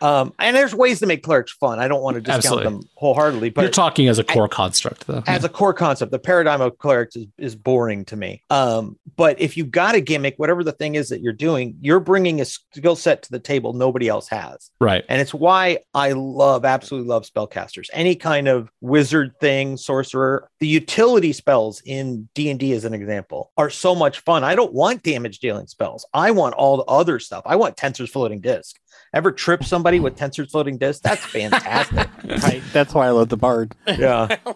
Um, 0.02 0.34
and 0.40 0.56
there's 0.56 0.74
ways 0.74 0.98
to 0.98 1.06
make 1.06 1.22
clerics 1.22 1.52
fun. 1.52 1.78
I 1.78 1.86
don't 1.86 2.02
want 2.02 2.16
to 2.16 2.20
discount 2.20 2.44
Absolutely. 2.44 2.64
them 2.64 2.80
wholeheartedly, 2.96 3.50
but 3.50 3.62
You're 3.62 3.70
talking 3.70 4.08
as 4.08 4.18
a 4.18 4.24
core 4.24 4.48
construct, 4.48 5.06
though. 5.06 5.22
as 5.28 5.44
a 5.44 5.48
core 5.48 5.72
concept, 5.72 6.10
the 6.10 6.18
paradigm 6.18 6.60
of 6.60 6.76
clerics 6.78 7.14
is, 7.14 7.26
is 7.38 7.54
boring 7.54 8.04
to 8.06 8.16
me. 8.16 8.42
Um, 8.50 8.98
but 9.16 9.40
if 9.40 9.56
you've 9.56 9.70
got 9.70 9.94
a 9.94 10.00
gimmick, 10.00 10.34
whatever 10.38 10.64
the 10.64 10.72
thing 10.72 10.96
is 10.96 11.08
that 11.10 11.20
you're 11.20 11.32
doing, 11.32 11.76
you're 11.80 12.00
bringing 12.00 12.40
a 12.40 12.44
skill 12.44 12.96
set 12.96 13.22
to 13.22 13.30
the 13.30 13.38
table 13.38 13.72
nobody 13.72 14.08
else 14.08 14.28
has. 14.28 14.70
right. 14.80 15.04
And 15.08 15.20
it's 15.20 15.32
why 15.32 15.78
I 15.94 16.12
love, 16.12 16.64
absolutely 16.64 17.08
love 17.08 17.24
spellcasters. 17.24 17.88
Any 17.92 18.16
kind 18.16 18.48
of 18.48 18.70
wizard 18.80 19.38
thing, 19.40 19.76
sorcerer, 19.76 20.48
the 20.58 20.66
utility 20.66 21.32
spells 21.32 21.80
in 21.84 22.28
D 22.34 22.50
and 22.50 22.58
D, 22.58 22.72
as 22.72 22.84
an 22.84 22.94
example, 22.94 23.52
are 23.56 23.70
so 23.70 23.94
much 23.94 24.20
fun. 24.20 24.42
I 24.42 24.54
don't 24.54 24.72
want 24.72 25.02
damage 25.02 25.38
dealing 25.38 25.66
spells. 25.66 26.04
I 26.12 26.30
want 26.32 26.54
all 26.54 26.76
the 26.76 26.84
other 26.84 27.18
stuff. 27.18 27.42
I 27.46 27.56
want 27.56 27.76
Tenser's 27.76 28.10
floating 28.10 28.40
disc. 28.40 28.76
Ever 29.14 29.30
trip 29.30 29.62
somebody 29.64 30.01
with 30.01 30.16
Tenser's 30.16 30.51
floating 30.51 30.78
disc? 30.78 31.02
That's 31.02 31.24
fantastic. 31.24 32.09
Right, 32.43 32.62
that's 32.72 32.94
why 32.94 33.09
I 33.09 33.10
love 33.10 33.28
the 33.28 33.36
bard. 33.36 33.74
yeah. 33.86 34.36
No, 34.47 34.55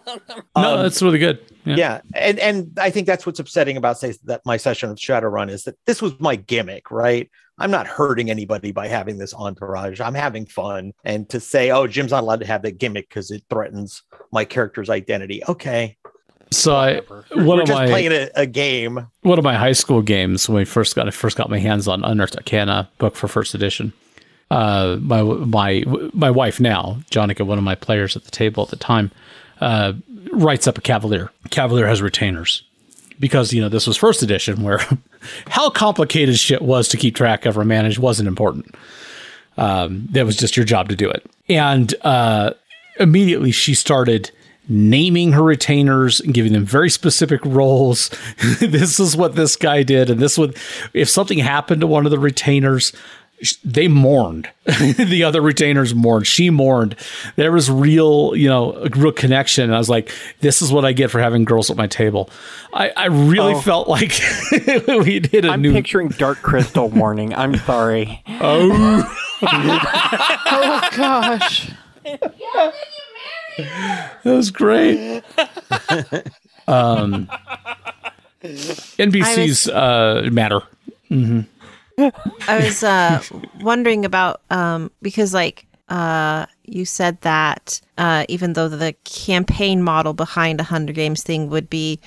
Um, 0.55 0.81
that's 0.83 1.01
really 1.01 1.19
good. 1.19 1.39
Yeah. 1.65 1.75
yeah. 1.75 2.01
and 2.15 2.39
and 2.39 2.79
i 2.79 2.89
think 2.89 3.05
that's 3.07 3.25
what's 3.25 3.39
upsetting 3.39 3.75
about 3.77 3.99
say 3.99 4.13
that 4.23 4.41
my 4.45 4.55
session 4.57 4.89
of 4.89 4.97
shadowrun 4.97 5.49
is 5.51 5.65
that 5.65 5.75
this 5.85 6.01
was 6.01 6.17
my 6.19 6.37
gimmick 6.37 6.89
right 6.89 7.29
i'm 7.59 7.69
not 7.69 7.85
hurting 7.87 8.29
anybody 8.31 8.71
by 8.71 8.87
having 8.87 9.17
this 9.17 9.33
entourage 9.33 9.99
i'm 9.99 10.13
having 10.13 10.45
fun 10.45 10.93
and 11.03 11.27
to 11.29 11.41
say 11.41 11.69
oh 11.71 11.85
jim's 11.85 12.11
not 12.11 12.23
allowed 12.23 12.39
to 12.39 12.45
have 12.47 12.61
that 12.61 12.77
gimmick 12.77 13.09
because 13.09 13.29
it 13.31 13.43
threatens 13.49 14.01
my 14.31 14.45
character's 14.45 14.89
identity 14.89 15.43
okay 15.49 15.97
So 16.51 16.73
I, 16.73 17.01
one 17.33 17.59
of 17.59 17.67
my 17.67 17.85
playing 17.87 18.13
a, 18.13 18.29
a 18.35 18.45
game 18.45 19.05
one 19.21 19.37
of 19.37 19.43
my 19.43 19.55
high 19.55 19.73
school 19.73 20.01
games 20.01 20.47
when 20.47 20.55
we 20.55 20.65
first 20.65 20.95
got 20.95 21.05
I 21.07 21.11
first 21.11 21.35
got 21.35 21.49
my 21.49 21.59
hands 21.59 21.87
on 21.89 22.03
Unearthed 22.05 22.37
Arcana 22.37 22.89
book 22.97 23.15
for 23.17 23.27
first 23.27 23.53
edition. 23.53 23.91
Uh, 24.49 24.97
my 25.01 25.21
my 25.21 25.83
my 26.13 26.31
wife 26.31 26.59
now, 26.59 26.97
Jonica, 27.11 27.45
one 27.45 27.57
of 27.57 27.63
my 27.63 27.75
players 27.75 28.15
at 28.15 28.23
the 28.23 28.31
table 28.31 28.63
at 28.63 28.69
the 28.69 28.77
time, 28.77 29.11
uh, 29.59 29.93
writes 30.31 30.67
up 30.67 30.77
a 30.77 30.81
Cavalier. 30.81 31.31
Cavalier 31.49 31.87
has 31.87 32.01
retainers 32.01 32.63
because 33.19 33.51
you 33.51 33.61
know 33.61 33.69
this 33.69 33.87
was 33.87 33.97
first 33.97 34.23
edition 34.23 34.63
where 34.63 34.79
how 35.47 35.69
complicated 35.69 36.39
shit 36.39 36.61
was 36.61 36.87
to 36.89 36.97
keep 36.97 37.15
track 37.15 37.45
of 37.45 37.57
or 37.57 37.65
manage 37.65 37.99
wasn't 37.99 38.27
important. 38.27 38.73
Um, 39.57 40.07
that 40.11 40.25
was 40.25 40.37
just 40.37 40.55
your 40.55 40.65
job 40.65 40.89
to 40.89 40.95
do 40.95 41.09
it, 41.09 41.25
and 41.49 41.93
uh, 42.03 42.51
immediately 42.99 43.51
she 43.51 43.73
started 43.73 44.31
naming 44.69 45.31
her 45.31 45.43
retainers 45.43 46.19
and 46.19 46.33
giving 46.33 46.53
them 46.53 46.65
very 46.65 46.89
specific 46.89 47.43
roles. 47.45 48.09
this 48.59 48.99
is 48.99 49.15
what 49.15 49.35
this 49.35 49.55
guy 49.55 49.83
did, 49.83 50.09
and 50.09 50.19
this 50.19 50.37
would 50.37 50.55
if 50.93 51.09
something 51.09 51.39
happened 51.39 51.81
to 51.81 51.87
one 51.87 52.05
of 52.05 52.11
the 52.11 52.19
retainers. 52.19 52.93
Sh- 53.41 53.55
They 53.63 53.87
mourned. 53.87 54.49
the 54.65 55.23
other 55.23 55.41
retainers 55.41 55.93
mourned. 55.95 56.27
She 56.27 56.49
mourned. 56.49 56.95
There 57.35 57.51
was 57.51 57.69
real, 57.71 58.35
you 58.35 58.47
know, 58.49 58.73
a 58.73 58.89
real 58.89 59.11
connection. 59.11 59.65
And 59.65 59.75
I 59.75 59.77
was 59.77 59.89
like, 59.89 60.11
"This 60.41 60.61
is 60.61 60.71
what 60.71 60.83
I 60.85 60.91
get 60.93 61.09
for 61.11 61.19
having 61.19 61.45
girls 61.45 61.69
at 61.71 61.77
my 61.77 61.87
table." 61.87 62.29
I, 62.73 62.89
I 62.95 63.05
really 63.07 63.53
Oh. 63.55 63.61
felt 63.61 63.87
like 63.87 64.19
we 64.87 65.19
did 65.19 65.45
a 65.45 65.49
I'm 65.51 65.61
new. 65.61 65.71
picturing 65.73 66.09
Dark 66.09 66.41
Crystal 66.41 66.89
Morning. 66.95 67.33
I'm 67.33 67.55
sorry. 67.57 68.21
oh, 68.41 69.15
Oh 69.41 70.89
gosh. 70.95 71.71
that 72.03 72.73
was 74.25 74.51
great. 74.51 75.21
um, 76.67 77.29
NBC's 78.43 79.67
uh, 79.69 80.27
matter. 80.31 80.61
I 81.97 82.59
was 82.63 82.83
uh, 82.83 83.21
wondering 83.61 84.05
about 84.05 84.41
um, 84.49 84.91
because 85.01 85.33
like 85.33 85.65
uh, 85.89 86.45
you 86.63 86.85
said 86.85 87.19
that 87.21 87.81
uh, 87.97 88.25
even 88.29 88.53
though 88.53 88.69
the 88.69 88.93
campaign 89.03 89.81
model 89.81 90.13
behind 90.13 90.59
a 90.59 90.63
Hunger 90.63 90.93
Games 90.93 91.23
thing 91.23 91.49
would 91.49 91.69
be 91.69 91.99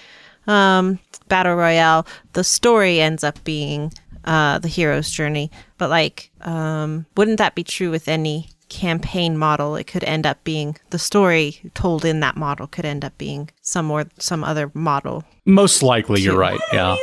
um, 0.46 0.98
battle 1.28 1.56
royale, 1.56 2.06
the 2.34 2.44
story 2.44 3.00
ends 3.00 3.24
up 3.24 3.42
being 3.44 3.92
uh, 4.24 4.58
the 4.58 4.68
hero's 4.68 5.10
journey. 5.10 5.50
But 5.78 5.90
like, 5.90 6.30
um, 6.42 7.06
wouldn't 7.16 7.38
that 7.38 7.54
be 7.54 7.64
true 7.64 7.90
with 7.90 8.06
any 8.06 8.50
campaign 8.68 9.36
model? 9.36 9.76
It 9.76 9.86
could 9.86 10.04
end 10.04 10.26
up 10.26 10.44
being 10.44 10.76
the 10.90 10.98
story 10.98 11.60
told 11.74 12.04
in 12.04 12.20
that 12.20 12.36
model 12.36 12.66
could 12.66 12.84
end 12.84 13.04
up 13.04 13.16
being 13.18 13.50
some 13.62 13.86
more 13.86 14.06
some 14.18 14.44
other 14.44 14.70
model. 14.74 15.24
Most 15.46 15.82
likely, 15.82 16.20
you're 16.20 16.38
right. 16.38 16.60
Yeah, 16.72 16.96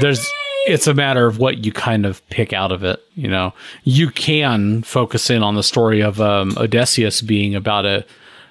there's. 0.00 0.26
It's 0.66 0.86
a 0.86 0.94
matter 0.94 1.26
of 1.26 1.38
what 1.38 1.64
you 1.64 1.72
kind 1.72 2.06
of 2.06 2.26
pick 2.28 2.52
out 2.52 2.72
of 2.72 2.82
it. 2.84 3.02
You 3.14 3.28
know, 3.28 3.52
you 3.84 4.10
can 4.10 4.82
focus 4.82 5.30
in 5.30 5.42
on 5.42 5.54
the 5.54 5.62
story 5.62 6.00
of 6.00 6.20
um, 6.20 6.54
Odysseus 6.56 7.20
being 7.22 7.54
about 7.54 7.86
a 7.86 8.04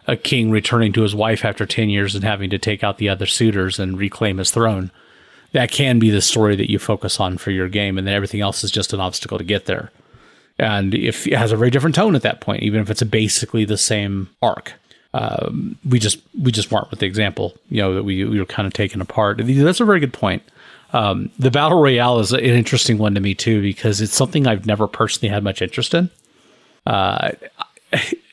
a 0.06 0.18
king 0.18 0.52
returning 0.52 0.92
to 0.92 1.02
his 1.02 1.16
wife 1.16 1.46
after 1.46 1.66
ten 1.66 1.90
years 1.90 2.14
and 2.14 2.24
having 2.24 2.50
to 2.50 2.58
take 2.58 2.84
out 2.84 2.98
the 2.98 3.10
other 3.10 3.26
suitors 3.26 3.80
and 3.80 3.98
reclaim 3.98 4.38
his 4.38 4.52
throne. 4.52 4.92
That 5.54 5.72
can 5.72 6.00
be 6.00 6.10
the 6.10 6.22
story 6.22 6.56
that 6.56 6.70
you 6.70 6.78
focus 6.78 7.20
on 7.20 7.38
for 7.38 7.52
your 7.52 7.70
game, 7.70 7.98
and 7.98 8.06
then 8.06 8.14
everything 8.14 8.42
else 8.42 8.64
is 8.64 8.72
just 8.72 8.92
an 8.92 9.00
obstacle 9.00 9.38
to 9.38 9.44
get 9.44 9.66
there. 9.66 9.92
And 10.60 10.94
if 10.94 11.26
it 11.26 11.38
has 11.38 11.52
a 11.52 11.58
very 11.58 11.72
different 11.72 11.96
tone 11.96 12.16
at 12.16 12.22
that 12.24 12.42
point, 12.42 12.64
even 12.64 12.82
if 12.82 12.90
it's 12.90 13.02
basically 13.04 13.66
the 13.66 13.78
same 13.78 14.30
arc 14.42 14.74
um, 15.14 15.78
we 15.88 16.00
just 16.00 16.20
we 16.42 16.52
just 16.52 16.72
weren't 16.72 16.90
with 16.90 17.00
the 17.00 17.06
example, 17.06 17.54
you 17.70 17.82
know, 17.82 17.94
that 17.94 18.04
we 18.04 18.26
we 18.26 18.40
were 18.40 18.46
kind 18.46 18.66
of 18.66 18.74
taken 18.74 19.00
apart. 19.02 19.40
That's 19.44 19.80
a 19.80 19.86
very 19.86 20.00
good 20.00 20.14
point. 20.14 20.42
Um, 20.94 21.32
the 21.40 21.52
battle 21.52 21.82
royale 21.82 22.20
is 22.20 22.32
an 22.32 22.40
interesting 22.40 22.98
one 23.00 23.16
to 23.16 23.20
me 23.20 23.34
too 23.34 23.62
because 23.62 24.00
it's 24.00 24.16
something 24.16 24.48
I've 24.48 24.66
never 24.66 24.88
personally 24.88 25.34
had 25.34 25.44
much 25.44 25.62
interest 25.62 25.94
in. 25.94 26.10
Uh, 26.86 27.32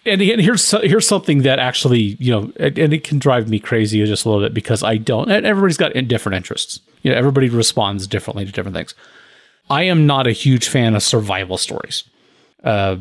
and, 0.07 0.21
and 0.21 0.41
here's 0.41 0.71
here's 0.71 1.09
something 1.09 1.43
that 1.43 1.59
actually 1.59 2.17
you 2.19 2.33
know, 2.33 2.53
and, 2.59 2.79
it 2.79 3.05
can 3.05 3.19
drive 3.19 3.49
me 3.49 3.59
crazy 3.59 4.05
just 4.05 4.25
a 4.25 4.29
little 4.29 4.45
bit 4.45 4.55
because 4.55 4.83
I 4.83 4.99
don't. 4.99 5.31
Everybody's 5.31 5.79
got 5.79 5.93
different 6.07 6.37
interests. 6.37 6.81
You 7.03 7.11
know, 7.11 7.17
everybody 7.17 7.49
responds 7.49 8.07
differently 8.07 8.45
to 8.45 8.53
different 8.53 8.77
things. 8.77 8.95
I 9.71 9.85
am 9.85 10.07
not 10.07 10.27
a 10.27 10.33
huge 10.33 10.69
fan 10.69 10.95
of 10.95 11.03
survival 11.03 11.57
stories 11.57 12.05
Uh, 12.65 12.97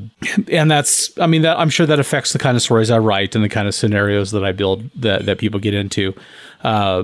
and 0.49 0.71
that's 0.71 1.11
i 1.19 1.27
mean 1.27 1.41
that 1.41 1.59
i'm 1.59 1.69
sure 1.69 1.85
that 1.85 1.99
affects 1.99 2.31
the 2.31 2.39
kind 2.39 2.55
of 2.55 2.63
stories 2.63 2.89
i 2.89 2.97
write 2.97 3.35
and 3.35 3.43
the 3.43 3.49
kind 3.49 3.67
of 3.67 3.75
scenarios 3.75 4.31
that 4.31 4.45
i 4.45 4.53
build 4.53 4.89
that, 4.95 5.25
that 5.25 5.37
people 5.37 5.59
get 5.59 5.73
into 5.73 6.13
uh, 6.63 7.03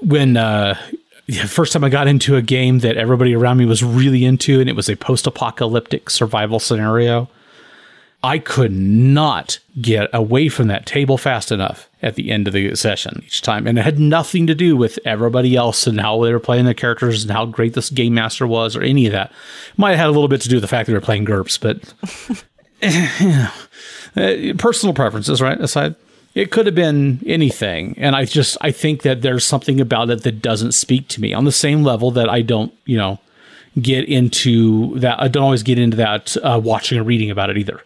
when 0.00 0.36
uh, 0.38 0.78
yeah, 1.26 1.46
first 1.46 1.72
time 1.72 1.84
i 1.84 1.88
got 1.88 2.06
into 2.06 2.36
a 2.36 2.42
game 2.42 2.80
that 2.80 2.96
everybody 2.96 3.34
around 3.34 3.56
me 3.56 3.64
was 3.64 3.82
really 3.82 4.24
into 4.24 4.60
and 4.60 4.68
it 4.68 4.76
was 4.76 4.88
a 4.88 4.96
post-apocalyptic 4.96 6.10
survival 6.10 6.60
scenario. 6.60 7.28
I 8.22 8.38
could 8.38 8.72
not 8.72 9.58
get 9.82 10.08
away 10.14 10.48
from 10.48 10.68
that 10.68 10.86
table 10.86 11.18
fast 11.18 11.52
enough 11.52 11.90
at 12.00 12.14
the 12.14 12.30
end 12.30 12.46
of 12.46 12.54
the 12.54 12.74
session 12.74 13.22
each 13.24 13.42
time 13.42 13.66
and 13.66 13.78
it 13.78 13.84
had 13.84 13.98
nothing 13.98 14.46
to 14.46 14.54
do 14.54 14.76
with 14.76 14.98
everybody 15.04 15.56
else 15.56 15.86
and 15.86 16.00
how 16.00 16.22
they 16.22 16.32
were 16.32 16.40
playing 16.40 16.64
their 16.64 16.72
characters 16.72 17.22
and 17.22 17.32
how 17.32 17.44
great 17.44 17.74
this 17.74 17.90
game 17.90 18.14
master 18.14 18.46
was 18.46 18.76
or 18.76 18.82
any 18.82 19.04
of 19.04 19.12
that. 19.12 19.30
Might 19.76 19.90
have 19.90 19.98
had 19.98 20.08
a 20.08 20.12
little 20.12 20.28
bit 20.28 20.40
to 20.42 20.48
do 20.48 20.56
with 20.56 20.62
the 20.62 20.68
fact 20.68 20.86
that 20.86 20.92
we 20.92 20.98
were 20.98 21.02
playing 21.02 21.26
GURPS, 21.26 21.58
but 21.60 21.94
uh, 24.16 24.54
personal 24.58 24.94
preferences, 24.94 25.42
right? 25.42 25.60
Aside, 25.60 25.94
it 26.34 26.50
could 26.50 26.66
have 26.66 26.74
been 26.74 27.22
anything, 27.26 27.94
and 27.98 28.16
I 28.16 28.24
just 28.24 28.56
I 28.60 28.72
think 28.72 29.02
that 29.02 29.22
there's 29.22 29.44
something 29.44 29.80
about 29.80 30.10
it 30.10 30.22
that 30.22 30.42
doesn't 30.42 30.72
speak 30.72 31.08
to 31.08 31.20
me 31.20 31.32
on 31.32 31.44
the 31.44 31.52
same 31.52 31.84
level 31.84 32.10
that 32.12 32.28
I 32.28 32.42
don't, 32.42 32.72
you 32.84 32.96
know, 32.96 33.20
get 33.80 34.04
into 34.08 34.98
that. 34.98 35.20
I 35.20 35.28
don't 35.28 35.44
always 35.44 35.62
get 35.62 35.78
into 35.78 35.96
that 35.98 36.36
uh, 36.38 36.60
watching 36.62 36.98
or 36.98 37.04
reading 37.04 37.30
about 37.30 37.50
it 37.50 37.58
either. 37.58 37.80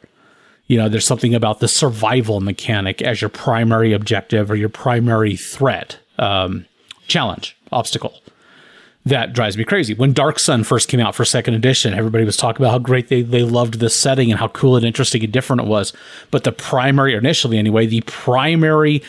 You 0.66 0.79
know, 0.79 0.89
there's 0.89 1.07
something 1.07 1.35
about 1.35 1.61
the 1.61 1.69
survival 1.69 2.41
mechanic 2.41 3.01
as 3.03 3.20
your 3.20 3.31
primary 3.31 3.93
objective 3.93 4.51
or 4.51 4.57
your 4.57 4.69
primary 4.69 5.37
threat, 5.37 5.99
um, 6.19 6.66
challenge, 7.07 7.57
obstacle 7.73 8.15
that 9.09 9.33
drives 9.33 9.57
me 9.57 9.65
crazy. 9.65 9.95
When 9.95 10.13
Dark 10.13 10.39
Sun 10.39 10.65
first 10.65 10.89
came 10.89 11.01
out 11.01 11.15
for 11.15 11.25
second 11.25 11.55
edition, 11.55 11.95
everybody 11.95 12.25
was 12.25 12.37
talking 12.37 12.63
about 12.63 12.73
how 12.73 12.79
great 12.79 13.09
they, 13.09 13.23
they 13.23 13.43
loved 13.43 13.81
this 13.81 13.95
setting 13.95 14.31
and 14.31 14.39
how 14.39 14.49
cool 14.49 14.77
and 14.77 14.85
interesting 14.85 15.23
and 15.25 15.33
different 15.33 15.63
it 15.63 15.69
was. 15.69 15.93
But 16.31 16.45
the 16.45 16.53
primary, 16.53 17.15
initially 17.15 17.59
anyway, 17.59 17.87
the 17.87 18.03
primary 18.03 19.03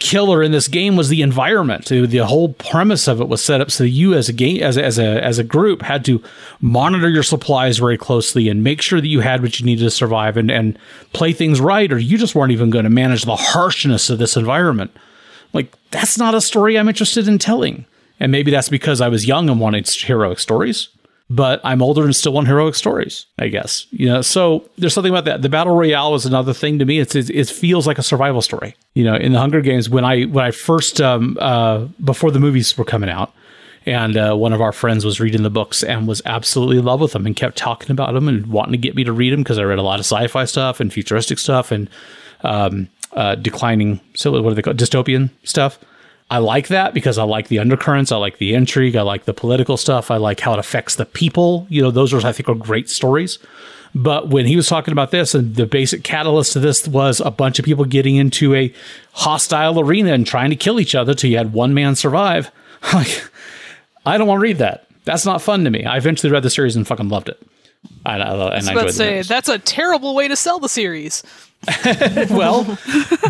killer 0.00 0.42
in 0.42 0.52
this 0.52 0.68
game 0.68 0.96
was 0.96 1.08
the 1.08 1.22
environment. 1.22 1.86
The 1.86 2.18
whole 2.26 2.52
premise 2.54 3.06
of 3.06 3.20
it 3.20 3.28
was 3.28 3.42
set 3.42 3.60
up 3.60 3.70
so 3.70 3.84
you 3.84 4.14
as 4.14 4.28
a 4.28 4.32
game 4.32 4.62
as 4.62 4.76
a, 4.76 4.84
as 4.84 4.98
a 4.98 5.24
as 5.24 5.38
a 5.38 5.44
group 5.44 5.82
had 5.82 6.04
to 6.06 6.22
monitor 6.60 7.08
your 7.08 7.22
supplies 7.22 7.78
very 7.78 7.96
closely 7.96 8.48
and 8.48 8.64
make 8.64 8.82
sure 8.82 9.00
that 9.00 9.06
you 9.06 9.20
had 9.20 9.42
what 9.42 9.58
you 9.60 9.66
needed 9.66 9.84
to 9.84 9.90
survive 9.90 10.36
and 10.36 10.50
and 10.50 10.78
play 11.12 11.32
things 11.32 11.60
right 11.60 11.92
or 11.92 11.98
you 11.98 12.18
just 12.18 12.34
weren't 12.34 12.52
even 12.52 12.70
going 12.70 12.84
to 12.84 12.90
manage 12.90 13.22
the 13.22 13.36
harshness 13.36 14.10
of 14.10 14.18
this 14.18 14.36
environment. 14.36 14.90
Like 15.52 15.72
that's 15.90 16.18
not 16.18 16.34
a 16.34 16.40
story 16.40 16.76
I'm 16.76 16.88
interested 16.88 17.28
in 17.28 17.38
telling. 17.38 17.86
And 18.24 18.32
maybe 18.32 18.50
that's 18.50 18.70
because 18.70 19.02
I 19.02 19.08
was 19.08 19.26
young 19.26 19.50
and 19.50 19.60
wanted 19.60 19.86
heroic 19.86 20.38
stories 20.38 20.88
but 21.30 21.60
I'm 21.64 21.82
older 21.82 22.04
and 22.04 22.14
still 22.14 22.32
want 22.32 22.48
heroic 22.48 22.74
stories, 22.74 23.26
I 23.38 23.48
guess. 23.48 23.86
You 23.90 24.06
know, 24.06 24.22
so 24.22 24.68
there's 24.76 24.92
something 24.92 25.12
about 25.12 25.24
that. 25.24 25.42
The 25.42 25.48
battle 25.48 25.74
royale 25.74 26.12
was 26.12 26.26
another 26.26 26.52
thing 26.52 26.78
to 26.78 26.84
me. 26.84 26.98
It's, 26.98 27.14
it, 27.14 27.30
it 27.30 27.48
feels 27.48 27.86
like 27.86 27.98
a 27.98 28.02
survival 28.02 28.42
story. 28.42 28.76
You 28.94 29.04
know, 29.04 29.16
in 29.16 29.32
the 29.32 29.38
Hunger 29.38 29.60
Games, 29.60 29.88
when 29.88 30.04
I 30.04 30.24
when 30.24 30.44
I 30.44 30.50
first 30.50 31.00
um, 31.00 31.38
uh, 31.40 31.86
before 32.04 32.30
the 32.30 32.40
movies 32.40 32.76
were 32.76 32.84
coming 32.84 33.08
out, 33.08 33.32
and 33.86 34.16
uh, 34.16 34.34
one 34.34 34.52
of 34.52 34.60
our 34.60 34.72
friends 34.72 35.04
was 35.04 35.18
reading 35.18 35.42
the 35.42 35.50
books 35.50 35.82
and 35.82 36.06
was 36.06 36.20
absolutely 36.26 36.78
in 36.78 36.84
love 36.84 37.00
with 37.00 37.12
them 37.12 37.26
and 37.26 37.34
kept 37.34 37.56
talking 37.56 37.90
about 37.90 38.12
them 38.12 38.28
and 38.28 38.46
wanting 38.46 38.72
to 38.72 38.78
get 38.78 38.94
me 38.94 39.04
to 39.04 39.12
read 39.12 39.32
them 39.32 39.42
because 39.42 39.58
I 39.58 39.62
read 39.62 39.78
a 39.78 39.82
lot 39.82 39.98
of 39.98 40.06
sci-fi 40.06 40.44
stuff 40.44 40.80
and 40.80 40.92
futuristic 40.92 41.38
stuff 41.38 41.70
and 41.70 41.88
um, 42.42 42.88
uh, 43.12 43.34
declining. 43.34 44.00
So 44.14 44.30
what 44.30 44.52
are 44.52 44.54
they 44.54 44.62
called? 44.62 44.78
Dystopian 44.78 45.30
stuff. 45.42 45.78
I 46.30 46.38
like 46.38 46.68
that 46.68 46.94
because 46.94 47.18
I 47.18 47.24
like 47.24 47.48
the 47.48 47.58
undercurrents. 47.58 48.10
I 48.10 48.16
like 48.16 48.38
the 48.38 48.54
intrigue. 48.54 48.96
I 48.96 49.02
like 49.02 49.24
the 49.24 49.34
political 49.34 49.76
stuff. 49.76 50.10
I 50.10 50.16
like 50.16 50.40
how 50.40 50.54
it 50.54 50.58
affects 50.58 50.96
the 50.96 51.04
people. 51.04 51.66
You 51.68 51.82
know, 51.82 51.90
those 51.90 52.14
are, 52.14 52.26
I 52.26 52.32
think, 52.32 52.48
are 52.48 52.54
great 52.54 52.88
stories. 52.88 53.38
But 53.94 54.28
when 54.30 54.46
he 54.46 54.56
was 54.56 54.66
talking 54.66 54.92
about 54.92 55.12
this, 55.12 55.34
and 55.34 55.54
the 55.54 55.66
basic 55.66 56.02
catalyst 56.02 56.54
to 56.54 56.60
this 56.60 56.88
was 56.88 57.20
a 57.20 57.30
bunch 57.30 57.58
of 57.58 57.64
people 57.64 57.84
getting 57.84 58.16
into 58.16 58.54
a 58.54 58.72
hostile 59.12 59.78
arena 59.78 60.12
and 60.12 60.26
trying 60.26 60.50
to 60.50 60.56
kill 60.56 60.80
each 60.80 60.94
other 60.94 61.14
till 61.14 61.30
you 61.30 61.36
had 61.36 61.52
one 61.52 61.74
man 61.74 61.94
survive. 61.94 62.50
Like, 62.92 63.24
I 64.04 64.18
don't 64.18 64.28
want 64.28 64.40
to 64.40 64.42
read 64.42 64.58
that. 64.58 64.86
That's 65.04 65.24
not 65.24 65.40
fun 65.40 65.64
to 65.64 65.70
me. 65.70 65.86
I 65.86 65.96
eventually 65.96 66.30
read 66.30 66.42
the 66.42 66.50
series 66.50 66.76
and 66.76 66.86
fucking 66.86 67.08
loved 67.08 67.30
it. 67.30 67.40
I, 68.04 68.18
I, 68.18 68.30
I 68.30 68.56
was 68.56 68.68
about 68.68 68.86
to 68.88 68.92
say 68.92 69.22
that's 69.22 69.48
a 69.48 69.58
terrible 69.58 70.14
way 70.14 70.28
to 70.28 70.36
sell 70.36 70.58
the 70.58 70.68
series. 70.68 71.22
well, 72.30 72.64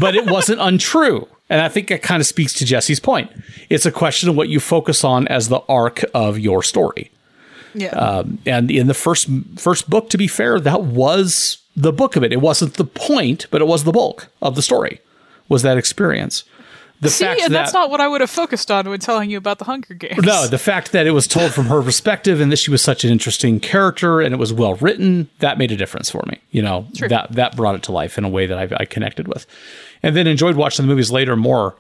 but 0.01 0.17
it 0.17 0.29
wasn't 0.29 0.61
untrue. 0.61 1.29
And 1.51 1.61
I 1.61 1.69
think 1.69 1.91
it 1.91 2.03
kind 2.03 2.21
of 2.21 2.27
speaks 2.27 2.55
to 2.55 2.65
Jesse's 2.65 3.01
point. 3.01 3.31
It's 3.69 3.87
a 3.87 3.93
question 3.93 4.29
of 4.29 4.37
what 4.37 4.49
you 4.49 4.61
focus 4.61 5.05
on 5.05 5.29
as 5.29 5.49
the 5.49 5.61
arc 5.69 6.03
of 6.15 6.39
your 6.39 6.63
story. 6.63 7.11
Yeah. 7.75 7.89
Um, 7.89 8.39
and 8.47 8.71
in 8.71 8.87
the 8.87 8.95
first 8.95 9.29
first 9.57 9.91
book, 9.91 10.09
to 10.11 10.19
be 10.19 10.27
fair, 10.27 10.61
that 10.61 10.85
was 10.85 11.59
the 11.77 11.93
book 11.93 12.17
of 12.17 12.23
it. 12.23 12.33
It 12.33 12.41
wasn't 12.41 12.75
the 12.75 12.85
point, 12.85 13.47
but 13.51 13.61
it 13.61 13.67
was 13.67 13.85
the 13.85 13.93
bulk 13.93 14.29
of 14.41 14.55
the 14.55 14.63
story. 14.63 15.01
Was 15.49 15.63
that 15.63 15.77
experience? 15.77 16.45
The 17.01 17.11
See, 17.11 17.25
fact 17.25 17.41
and 17.43 17.53
that, 17.53 17.65
that's 17.65 17.75
not 17.75 17.91
what 17.91 18.01
I 18.01 18.09
would 18.09 18.21
have 18.21 18.31
focused 18.31 18.71
on 18.71 18.89
when 18.89 19.01
telling 19.01 19.29
you 19.29 19.37
about 19.37 19.59
the 19.59 19.65
Hunger 19.65 19.93
Games. 19.93 20.25
No, 20.25 20.47
the 20.47 20.59
fact 20.59 20.93
that 20.93 21.07
it 21.07 21.11
was 21.11 21.27
told 21.27 21.53
from 21.53 21.67
her 21.67 21.83
perspective 21.83 22.41
and 22.41 22.51
that 22.51 22.57
she 22.57 22.71
was 22.71 22.81
such 22.81 23.05
an 23.05 23.11
interesting 23.11 23.61
character 23.61 24.21
and 24.21 24.33
it 24.33 24.39
was 24.39 24.53
well 24.53 24.77
written, 24.77 25.29
that 25.41 25.59
made 25.59 25.73
a 25.73 25.77
difference 25.77 26.09
for 26.09 26.23
me. 26.29 26.41
You 26.51 26.63
know, 26.63 26.87
True. 26.97 27.09
that 27.09 27.33
that 27.33 27.57
brought 27.57 27.75
it 27.75 27.83
to 27.85 27.93
life 27.93 28.17
in 28.17 28.25
a 28.25 28.29
way 28.29 28.47
that 28.47 28.57
I, 28.57 28.77
I 28.83 28.85
connected 28.87 29.29
with 29.29 29.45
and 30.05 30.15
then 30.15 30.27
enjoyed 30.27 30.55
watching 30.55 30.85
the 30.85 30.91
movies 30.91 31.11
later 31.11 31.35
more 31.35 31.75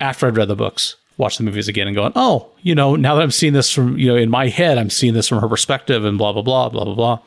after 0.00 0.26
I'd 0.26 0.36
read 0.36 0.48
the 0.48 0.54
books. 0.54 0.96
Watch 1.16 1.38
the 1.38 1.44
movies 1.44 1.66
again 1.66 1.86
and 1.86 1.96
going, 1.96 2.12
oh, 2.14 2.50
you 2.62 2.74
know, 2.74 2.94
now 2.94 3.14
that 3.14 3.22
I'm 3.22 3.30
seeing 3.30 3.54
this 3.54 3.70
from, 3.70 3.98
you 3.98 4.06
know, 4.06 4.16
in 4.16 4.28
my 4.28 4.48
head, 4.48 4.76
I'm 4.76 4.90
seeing 4.90 5.14
this 5.14 5.28
from 5.28 5.40
her 5.40 5.48
perspective 5.48 6.04
and 6.04 6.18
blah, 6.18 6.32
blah, 6.32 6.42
blah, 6.42 6.68
blah, 6.68 6.84
blah, 6.84 6.94
blah. 6.94 7.18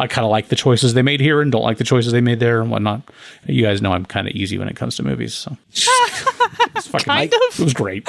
I 0.00 0.06
kind 0.06 0.24
of 0.24 0.30
like 0.30 0.48
the 0.48 0.56
choices 0.56 0.94
they 0.94 1.02
made 1.02 1.20
here 1.20 1.40
and 1.40 1.52
don't 1.52 1.62
like 1.62 1.78
the 1.78 1.84
choices 1.84 2.12
they 2.12 2.20
made 2.20 2.40
there 2.40 2.60
and 2.60 2.70
whatnot. 2.70 3.02
You 3.46 3.62
guys 3.62 3.82
know 3.82 3.92
I'm 3.92 4.06
kind 4.06 4.26
of 4.26 4.34
easy 4.34 4.58
when 4.58 4.68
it 4.68 4.76
comes 4.76 4.96
to 4.96 5.02
movies. 5.02 5.34
So 5.34 5.56
it's 5.70 6.86
fucking, 6.86 7.04
kind 7.04 7.32
of. 7.32 7.60
It 7.60 7.64
was 7.64 7.74
great. 7.74 8.08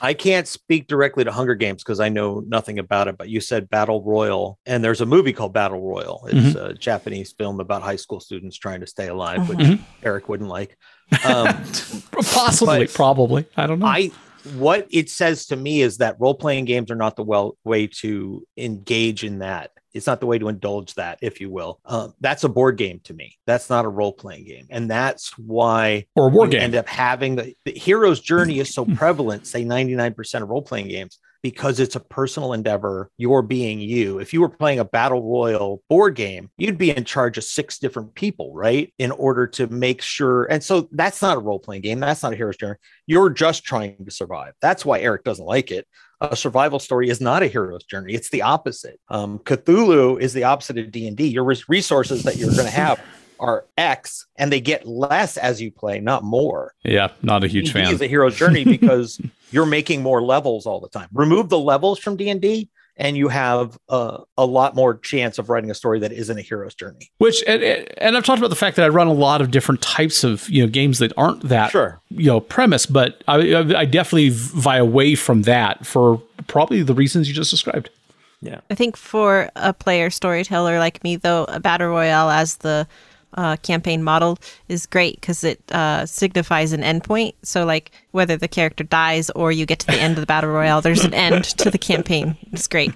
I 0.00 0.12
can't 0.12 0.46
speak 0.46 0.86
directly 0.86 1.24
to 1.24 1.32
Hunger 1.32 1.54
Games 1.54 1.82
because 1.82 2.00
I 2.00 2.10
know 2.10 2.40
nothing 2.46 2.78
about 2.78 3.08
it, 3.08 3.16
but 3.16 3.28
you 3.28 3.40
said 3.40 3.70
Battle 3.70 4.02
Royale, 4.02 4.58
and 4.66 4.84
there's 4.84 5.00
a 5.00 5.06
movie 5.06 5.32
called 5.32 5.54
Battle 5.54 5.80
Royale. 5.80 6.26
It's 6.28 6.54
mm-hmm. 6.54 6.66
a 6.66 6.74
Japanese 6.74 7.32
film 7.32 7.60
about 7.60 7.82
high 7.82 7.96
school 7.96 8.20
students 8.20 8.56
trying 8.56 8.80
to 8.80 8.86
stay 8.86 9.08
alive, 9.08 9.48
which 9.48 9.58
mm-hmm. 9.58 9.82
Eric 10.02 10.28
wouldn't 10.28 10.50
like. 10.50 10.76
Um, 11.24 11.46
Possibly, 12.12 12.86
probably. 12.88 13.46
I 13.56 13.66
don't 13.66 13.78
know. 13.78 13.86
I 13.86 14.10
what 14.54 14.86
it 14.90 15.10
says 15.10 15.46
to 15.46 15.56
me 15.56 15.80
is 15.80 15.98
that 15.98 16.16
role 16.20 16.34
playing 16.34 16.66
games 16.66 16.90
are 16.90 16.96
not 16.96 17.16
the 17.16 17.24
well 17.24 17.56
way 17.64 17.86
to 17.86 18.46
engage 18.56 19.24
in 19.24 19.40
that. 19.40 19.70
It's 19.94 20.06
not 20.06 20.20
the 20.20 20.26
way 20.26 20.38
to 20.38 20.48
indulge 20.48 20.94
that, 20.94 21.18
if 21.22 21.40
you 21.40 21.50
will. 21.50 21.80
Um, 21.84 22.14
that's 22.20 22.44
a 22.44 22.48
board 22.48 22.76
game 22.76 23.00
to 23.04 23.14
me. 23.14 23.38
That's 23.46 23.70
not 23.70 23.84
a 23.84 23.88
role 23.88 24.12
playing 24.12 24.44
game, 24.44 24.66
and 24.70 24.90
that's 24.90 25.36
why 25.38 26.06
or 26.14 26.26
a 26.26 26.30
war 26.30 26.46
game 26.46 26.62
end 26.62 26.74
up 26.74 26.88
having 26.88 27.36
the, 27.36 27.54
the 27.64 27.72
hero's 27.72 28.20
journey 28.20 28.58
is 28.58 28.74
so 28.74 28.84
prevalent. 28.96 29.46
Say 29.46 29.64
ninety 29.64 29.94
nine 29.94 30.14
percent 30.14 30.42
of 30.42 30.50
role 30.50 30.62
playing 30.62 30.88
games 30.88 31.18
because 31.46 31.78
it's 31.78 31.94
a 31.94 32.00
personal 32.00 32.52
endeavor. 32.52 33.08
You're 33.18 33.42
being 33.42 33.78
you. 33.78 34.18
If 34.18 34.32
you 34.32 34.40
were 34.40 34.48
playing 34.48 34.80
a 34.80 34.84
battle 34.84 35.22
royal 35.22 35.80
board 35.88 36.16
game, 36.16 36.50
you'd 36.58 36.76
be 36.76 36.90
in 36.90 37.04
charge 37.04 37.38
of 37.38 37.44
six 37.44 37.78
different 37.78 38.16
people, 38.16 38.52
right? 38.52 38.92
In 38.98 39.12
order 39.12 39.46
to 39.48 39.68
make 39.68 40.02
sure. 40.02 40.46
And 40.46 40.60
so 40.60 40.88
that's 40.90 41.22
not 41.22 41.36
a 41.36 41.40
role 41.40 41.60
playing 41.60 41.82
game. 41.82 42.00
That's 42.00 42.24
not 42.24 42.32
a 42.32 42.36
hero's 42.36 42.56
journey. 42.56 42.78
You're 43.06 43.30
just 43.30 43.62
trying 43.62 44.04
to 44.04 44.10
survive. 44.10 44.54
That's 44.60 44.84
why 44.84 44.98
Eric 44.98 45.22
doesn't 45.22 45.44
like 45.44 45.70
it. 45.70 45.86
A 46.20 46.34
survival 46.36 46.78
story 46.78 47.10
is 47.10 47.20
not 47.20 47.42
a 47.42 47.46
hero's 47.46 47.84
journey. 47.84 48.14
It's 48.14 48.30
the 48.30 48.42
opposite. 48.42 48.98
Um, 49.08 49.38
Cthulhu 49.40 50.20
is 50.20 50.32
the 50.32 50.44
opposite 50.44 50.78
of 50.78 50.90
D 50.90 51.06
and 51.06 51.16
D. 51.16 51.28
Your 51.28 51.44
resources 51.68 52.22
that 52.22 52.36
you're 52.36 52.50
going 52.50 52.64
to 52.64 52.70
have 52.70 53.00
are 53.40 53.66
X 53.76 54.26
and 54.36 54.50
they 54.50 54.60
get 54.60 54.86
less 54.86 55.36
as 55.36 55.60
you 55.60 55.70
play, 55.70 56.00
not 56.00 56.24
more. 56.24 56.72
Yeah, 56.84 57.08
not 57.22 57.44
a 57.44 57.48
huge 57.48 57.66
D&D 57.66 57.84
fan. 57.84 57.92
It's 57.92 58.00
a 58.00 58.06
hero's 58.06 58.36
journey 58.36 58.64
because 58.64 59.20
you're 59.50 59.66
making 59.66 60.02
more 60.02 60.22
levels 60.22 60.64
all 60.66 60.80
the 60.80 60.88
time. 60.88 61.08
Remove 61.12 61.50
the 61.50 61.58
levels 61.58 61.98
from 61.98 62.16
D&D 62.16 62.30
and 62.30 62.40
you 63.16 63.28
have 63.28 63.78
uh, 63.88 64.18
a 64.38 64.46
lot 64.46 64.74
more 64.74 64.96
chance 64.98 65.38
of 65.38 65.50
writing 65.50 65.70
a 65.70 65.74
story 65.74 65.98
that 66.00 66.12
isn't 66.12 66.38
a 66.38 66.40
hero's 66.40 66.74
journey. 66.74 67.10
Which 67.18 67.42
and, 67.46 67.62
and 67.62 68.16
I've 68.16 68.24
talked 68.24 68.38
about 68.38 68.48
the 68.48 68.56
fact 68.56 68.76
that 68.76 68.84
I 68.84 68.88
run 68.88 69.06
a 69.06 69.12
lot 69.12 69.40
of 69.40 69.50
different 69.50 69.82
types 69.82 70.24
of 70.24 70.48
you 70.48 70.64
know 70.64 70.70
games 70.70 70.98
that 70.98 71.12
aren't 71.16 71.42
that 71.42 71.70
sure. 71.70 72.00
you 72.10 72.26
know 72.26 72.40
premise, 72.40 72.86
but 72.86 73.22
I, 73.28 73.54
I 73.76 73.84
definitely 73.84 74.30
vie 74.30 74.78
away 74.78 75.14
from 75.14 75.42
that 75.42 75.84
for 75.86 76.22
probably 76.46 76.82
the 76.82 76.94
reasons 76.94 77.28
you 77.28 77.34
just 77.34 77.50
described. 77.50 77.90
Yeah, 78.40 78.60
I 78.70 78.74
think 78.74 78.96
for 78.96 79.50
a 79.56 79.72
player 79.72 80.10
storyteller 80.10 80.78
like 80.78 81.02
me, 81.02 81.16
though, 81.16 81.44
a 81.44 81.58
battle 81.58 81.88
royale 81.88 82.30
as 82.30 82.58
the 82.58 82.86
uh, 83.34 83.56
campaign 83.56 84.02
model 84.02 84.38
is 84.68 84.86
great 84.86 85.20
because 85.20 85.44
it 85.44 85.60
uh, 85.72 86.06
signifies 86.06 86.72
an 86.72 86.82
endpoint. 86.82 87.34
So, 87.42 87.64
like 87.64 87.90
whether 88.12 88.36
the 88.36 88.48
character 88.48 88.84
dies 88.84 89.30
or 89.30 89.52
you 89.52 89.66
get 89.66 89.78
to 89.80 89.86
the 89.86 89.98
end 89.98 90.14
of 90.14 90.20
the 90.20 90.26
battle 90.26 90.50
royale, 90.50 90.80
there's 90.80 91.04
an 91.04 91.14
end 91.14 91.44
to 91.58 91.70
the 91.70 91.78
campaign. 91.78 92.36
It's 92.52 92.68
great. 92.68 92.92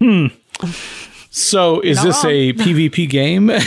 Hmm. 0.00 0.26
So, 1.30 1.80
is 1.80 1.96
Not 1.96 2.04
this 2.04 2.24
wrong. 2.24 2.32
a 2.32 2.52
PvP 2.52 3.08
game? 3.08 3.48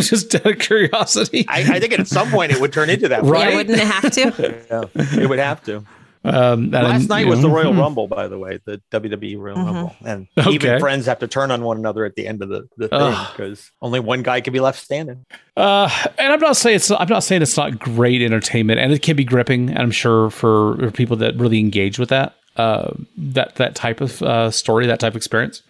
Just 0.00 0.34
out 0.34 0.46
of 0.46 0.58
curiosity. 0.58 1.46
I, 1.48 1.76
I, 1.76 1.80
think 1.80 1.96
at 1.98 2.08
some 2.08 2.30
point 2.30 2.50
it 2.50 2.60
would 2.60 2.72
turn 2.72 2.90
into 2.90 3.08
that. 3.08 3.22
Right? 3.22 3.50
Yeah, 3.50 3.56
wouldn't 3.56 3.78
it 3.78 3.86
have 3.86 4.10
to? 4.12 4.64
yeah, 4.70 5.22
it 5.22 5.28
would 5.28 5.38
have 5.38 5.62
to. 5.64 5.84
Um, 6.24 6.70
Last 6.70 7.08
night 7.08 7.26
was 7.26 7.42
the 7.42 7.50
Royal 7.50 7.72
hmm. 7.72 7.80
Rumble, 7.80 8.06
by 8.06 8.28
the 8.28 8.38
way, 8.38 8.60
the 8.64 8.80
WWE 8.92 9.38
Royal 9.38 9.56
mm-hmm. 9.56 9.66
Rumble, 9.66 9.96
and 10.04 10.28
okay. 10.38 10.50
even 10.52 10.80
friends 10.80 11.06
have 11.06 11.18
to 11.18 11.26
turn 11.26 11.50
on 11.50 11.62
one 11.62 11.78
another 11.78 12.04
at 12.04 12.14
the 12.14 12.28
end 12.28 12.42
of 12.42 12.48
the, 12.48 12.68
the 12.76 12.88
thing 12.88 13.16
because 13.32 13.72
only 13.80 13.98
one 13.98 14.22
guy 14.22 14.40
can 14.40 14.52
be 14.52 14.60
left 14.60 14.78
standing. 14.78 15.24
Uh, 15.56 15.90
and 16.18 16.32
I'm 16.32 16.40
not 16.40 16.56
saying 16.56 16.76
it's 16.76 16.90
I'm 16.90 17.08
not 17.08 17.24
saying 17.24 17.42
it's 17.42 17.56
not 17.56 17.78
great 17.78 18.22
entertainment, 18.22 18.78
and 18.78 18.92
it 18.92 19.02
can 19.02 19.16
be 19.16 19.24
gripping. 19.24 19.70
And 19.70 19.78
I'm 19.78 19.90
sure 19.90 20.30
for, 20.30 20.76
for 20.76 20.90
people 20.92 21.16
that 21.16 21.34
really 21.36 21.58
engage 21.58 21.98
with 21.98 22.10
that 22.10 22.36
uh, 22.56 22.92
that 23.16 23.56
that 23.56 23.74
type 23.74 24.00
of 24.00 24.22
uh, 24.22 24.50
story, 24.50 24.86
that 24.86 25.00
type 25.00 25.12
of 25.12 25.16
experience. 25.16 25.62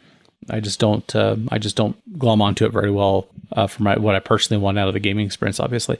I 0.50 0.60
just 0.60 0.80
don't 0.80 1.14
uh, 1.14 1.36
I 1.50 1.58
just 1.58 1.76
don't 1.76 1.96
glom 2.18 2.42
onto 2.42 2.66
it 2.66 2.72
very 2.72 2.90
well 2.90 3.28
uh, 3.52 3.66
for 3.66 3.82
my 3.84 3.96
what 3.96 4.14
I 4.14 4.20
personally 4.20 4.62
want 4.62 4.78
out 4.78 4.88
of 4.88 4.94
the 4.94 5.00
gaming 5.00 5.24
experience, 5.24 5.60
obviously. 5.60 5.98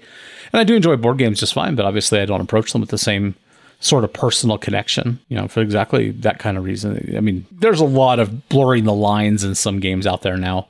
And 0.52 0.60
I 0.60 0.64
do 0.64 0.74
enjoy 0.74 0.96
board 0.96 1.18
games 1.18 1.40
just 1.40 1.54
fine, 1.54 1.74
but 1.74 1.86
obviously 1.86 2.20
I 2.20 2.26
don't 2.26 2.40
approach 2.40 2.72
them 2.72 2.80
with 2.80 2.90
the 2.90 2.98
same 2.98 3.34
sort 3.82 4.04
of 4.04 4.12
personal 4.12 4.56
connection, 4.58 5.18
you 5.28 5.36
know, 5.36 5.48
for 5.48 5.60
exactly 5.60 6.12
that 6.12 6.38
kind 6.38 6.56
of 6.56 6.64
reason. 6.64 7.14
I 7.16 7.20
mean, 7.20 7.44
there's 7.50 7.80
a 7.80 7.84
lot 7.84 8.20
of 8.20 8.48
blurring 8.48 8.84
the 8.84 8.94
lines 8.94 9.42
in 9.42 9.56
some 9.56 9.80
games 9.80 10.06
out 10.06 10.22
there 10.22 10.36
now, 10.36 10.68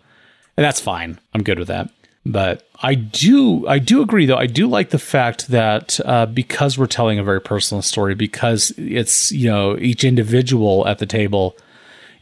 and 0.57 0.65
that's 0.65 0.81
fine. 0.81 1.21
I'm 1.35 1.43
good 1.43 1.59
with 1.59 1.69
that. 1.69 1.91
But 2.25 2.67
I 2.83 2.95
do, 2.95 3.67
I 3.67 3.79
do 3.79 4.01
agree 4.01 4.27
though. 4.27 4.37
I 4.37 4.47
do 4.47 4.67
like 4.67 4.91
the 4.91 4.99
fact 4.99 5.49
that 5.49 6.01
uh, 6.05 6.27
because 6.27 6.79
we're 6.79 6.87
telling 6.87 7.19
a 7.19 7.25
very 7.25 7.41
personal 7.41 7.83
story, 7.83 8.15
because 8.15 8.73
it's 8.79 9.31
you 9.31 9.49
know 9.49 9.77
each 9.79 10.05
individual 10.05 10.87
at 10.89 10.99
the 10.99 11.07
table 11.07 11.57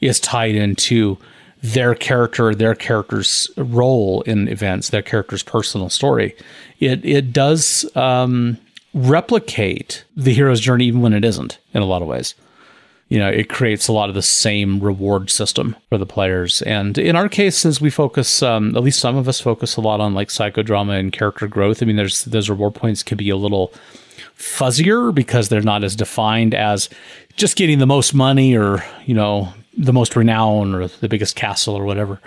is 0.00 0.18
tied 0.18 0.54
into 0.54 1.18
their 1.62 1.94
character, 1.94 2.54
their 2.54 2.74
character's 2.74 3.48
role 3.56 4.22
in 4.22 4.48
events, 4.48 4.88
their 4.88 5.02
character's 5.02 5.42
personal 5.42 5.88
story. 5.88 6.34
It 6.80 7.04
it 7.04 7.32
does 7.32 7.84
um, 7.94 8.58
replicate 8.94 10.04
the 10.16 10.32
hero's 10.32 10.60
journey 10.60 10.86
even 10.86 11.00
when 11.00 11.12
it 11.12 11.24
isn't 11.24 11.58
in 11.74 11.82
a 11.82 11.86
lot 11.86 12.02
of 12.02 12.08
ways. 12.08 12.34
You 13.08 13.18
know, 13.18 13.28
it 13.28 13.48
creates 13.48 13.88
a 13.88 13.92
lot 13.92 14.08
of 14.08 14.14
the 14.14 14.22
same 14.22 14.78
reward 14.78 15.30
system 15.30 15.74
for 15.88 15.98
the 15.98 16.06
players. 16.06 16.62
And 16.62 16.96
in 16.96 17.16
our 17.16 17.28
case, 17.28 17.56
since 17.56 17.80
we 17.80 17.90
focus, 17.90 18.40
um, 18.40 18.76
at 18.76 18.84
least 18.84 19.00
some 19.00 19.16
of 19.16 19.26
us 19.26 19.40
focus 19.40 19.76
a 19.76 19.80
lot 19.80 20.00
on 20.00 20.14
like 20.14 20.28
psychodrama 20.28 20.98
and 20.98 21.12
character 21.12 21.48
growth. 21.48 21.82
I 21.82 21.86
mean, 21.86 21.96
there's 21.96 22.24
those 22.24 22.48
reward 22.48 22.76
points 22.76 23.02
can 23.02 23.18
be 23.18 23.30
a 23.30 23.36
little 23.36 23.72
fuzzier 24.36 25.12
because 25.12 25.48
they're 25.48 25.60
not 25.60 25.82
as 25.82 25.96
defined 25.96 26.54
as 26.54 26.88
just 27.36 27.56
getting 27.56 27.78
the 27.78 27.86
most 27.86 28.14
money 28.14 28.56
or 28.56 28.84
you 29.06 29.14
know 29.14 29.52
the 29.76 29.92
most 29.92 30.14
renown 30.16 30.74
or 30.74 30.86
the 30.86 31.08
biggest 31.08 31.36
castle 31.36 31.74
or 31.74 31.84
whatever. 31.84 32.20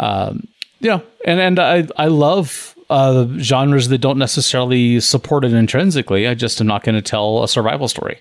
Um, 0.00 0.48
yeah, 0.80 1.00
and 1.24 1.40
and 1.40 1.58
I 1.58 1.86
I 1.96 2.06
love 2.06 2.74
uh, 2.90 3.26
genres 3.38 3.88
that 3.88 3.98
don't 3.98 4.18
necessarily 4.18 5.00
support 5.00 5.44
it 5.44 5.52
intrinsically. 5.52 6.26
I 6.26 6.34
just 6.34 6.60
am 6.60 6.66
not 6.66 6.82
going 6.84 6.94
to 6.94 7.02
tell 7.02 7.42
a 7.42 7.48
survival 7.48 7.88
story 7.88 8.20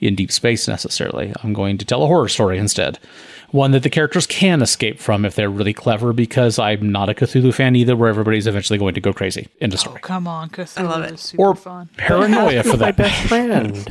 in 0.00 0.14
deep 0.14 0.30
space 0.32 0.68
necessarily. 0.68 1.32
I'm 1.42 1.52
going 1.52 1.78
to 1.78 1.84
tell 1.84 2.02
a 2.02 2.06
horror 2.06 2.28
story 2.28 2.58
instead. 2.58 2.98
One 3.52 3.70
that 3.70 3.84
the 3.84 3.90
characters 3.90 4.26
can 4.26 4.60
escape 4.60 4.98
from 4.98 5.24
if 5.24 5.36
they're 5.36 5.48
really 5.48 5.72
clever, 5.72 6.12
because 6.12 6.58
I'm 6.58 6.90
not 6.90 7.08
a 7.08 7.14
Cthulhu 7.14 7.54
fan 7.54 7.76
either, 7.76 7.94
where 7.94 8.08
everybody's 8.08 8.46
eventually 8.48 8.78
going 8.78 8.94
to 8.94 9.00
go 9.00 9.12
crazy. 9.12 9.48
End 9.60 9.72
of 9.72 9.78
Oh, 9.78 9.82
story. 9.82 10.00
come 10.00 10.26
on, 10.26 10.50
Cthulhu 10.50 10.78
I 10.78 10.82
love 10.82 11.04
it. 11.04 11.18
super 11.20 11.42
Or 11.44 11.54
fun. 11.54 11.88
paranoia 11.96 12.64
for 12.64 12.76
that. 12.76 12.80
my 12.80 12.90
that. 12.90 12.96
best 12.96 13.28
friend. 13.28 13.88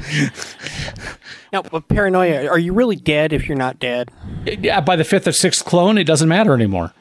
now, 1.54 1.62
but 1.62 1.88
paranoia. 1.88 2.48
Are 2.48 2.60
you 2.60 2.74
really 2.74 2.98
dead 2.98 3.32
if 3.32 3.48
you're 3.48 3.58
not 3.58 3.80
dead? 3.80 4.12
Yeah, 4.46 4.82
by 4.82 4.96
the 4.98 5.06
fifth 5.06 5.26
or 5.28 5.32
sixth 5.32 5.64
clone, 5.66 5.98
it 5.98 6.04
doesn't 6.04 6.28
matter 6.30 6.54
anymore. 6.54 6.94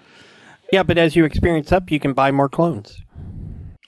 Yeah, 0.72 0.84
but 0.84 0.96
as 0.96 1.16
you 1.16 1.24
experience 1.24 1.72
up, 1.72 1.90
you 1.90 1.98
can 2.00 2.12
buy 2.14 2.30
more 2.30 2.48
clones. 2.48 3.02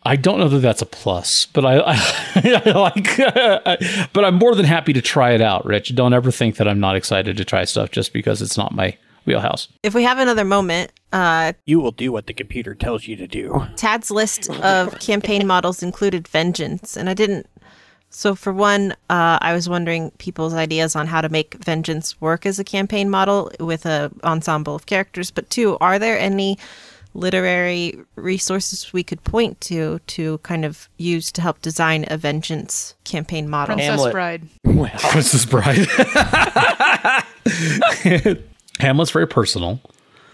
I 0.07 0.17
don't 0.17 0.39
know 0.39 0.49
that 0.49 0.61
that's 0.61 0.83
a 0.83 0.87
plus, 0.87 1.47
but 1.47 1.65
I, 1.65 1.79
I, 1.79 1.95
I 2.65 2.71
like. 2.71 3.17
but 4.13 4.25
I'm 4.25 4.37
more 4.37 4.55
than 4.55 4.65
happy 4.65 4.93
to 4.93 5.03
try 5.03 5.33
it 5.33 5.41
out, 5.41 5.65
Rich. 5.65 5.95
Don't 5.95 6.15
ever 6.15 6.31
think 6.31 6.57
that 6.57 6.69
I'm 6.69 6.81
not 6.81 6.97
excited 6.97 7.37
to 7.37 7.45
try 7.45 7.65
stuff 7.65 7.91
just 7.91 8.13
because 8.13 8.41
it's 8.41 8.57
not 8.57 8.73
my 8.73 8.97
wheelhouse. 9.25 9.69
If 9.83 9.95
we 9.95 10.05
have 10.05 10.19
another 10.19 10.45
moment, 10.45 10.93
uh, 11.13 11.53
You 11.65 11.81
will 11.81 11.93
do 11.93 12.13
what 12.13 12.27
the 12.27 12.35
computer 12.35 12.75
tells 12.75 13.09
you 13.09 13.17
to 13.17 13.27
do. 13.27 13.67
Tad's 13.77 14.11
list 14.11 14.49
of 14.51 14.99
campaign 15.01 15.47
models 15.47 15.83
included 15.83 16.29
vengeance, 16.29 16.97
and 16.97 17.09
I 17.11 17.15
didn't. 17.15 17.47
So, 18.09 18.35
for 18.35 18.53
one, 18.53 18.93
uh, 19.11 19.39
I 19.43 19.53
was 19.53 19.69
wondering 19.69 20.13
people's 20.19 20.55
ideas 20.55 20.95
on 20.95 21.09
how 21.09 21.21
to 21.21 21.29
make 21.29 21.55
vengeance 21.55 22.21
work 22.21 22.47
as 22.47 22.59
a 22.59 22.65
campaign 22.65 23.11
model 23.11 23.51
with 23.59 23.85
a 23.85 24.13
ensemble 24.23 24.75
of 24.75 24.87
characters. 24.87 25.31
But 25.31 25.51
two, 25.51 25.77
are 25.81 25.99
there 25.99 26.19
any 26.19 26.57
literary 27.17 27.99
resources 28.17 28.93
we 28.93 29.03
could 29.03 29.23
point 29.25 29.61
to 29.63 29.99
to 30.07 30.39
kind 30.39 30.65
of 30.65 30.89
use 30.99 31.33
to 31.33 31.41
help 31.43 31.61
design 31.63 32.05
a 32.09 32.17
vengeance 32.17 32.95
campaign 33.05 33.49
model? 33.49 33.77
Princess 33.77 33.97
Hamlet. 33.97 34.13
Bride. 34.13 34.49
Princess 35.11 35.45
Bride. 35.45 35.87
Hamlet's 38.81 39.11
very 39.11 39.27
personal. 39.27 39.81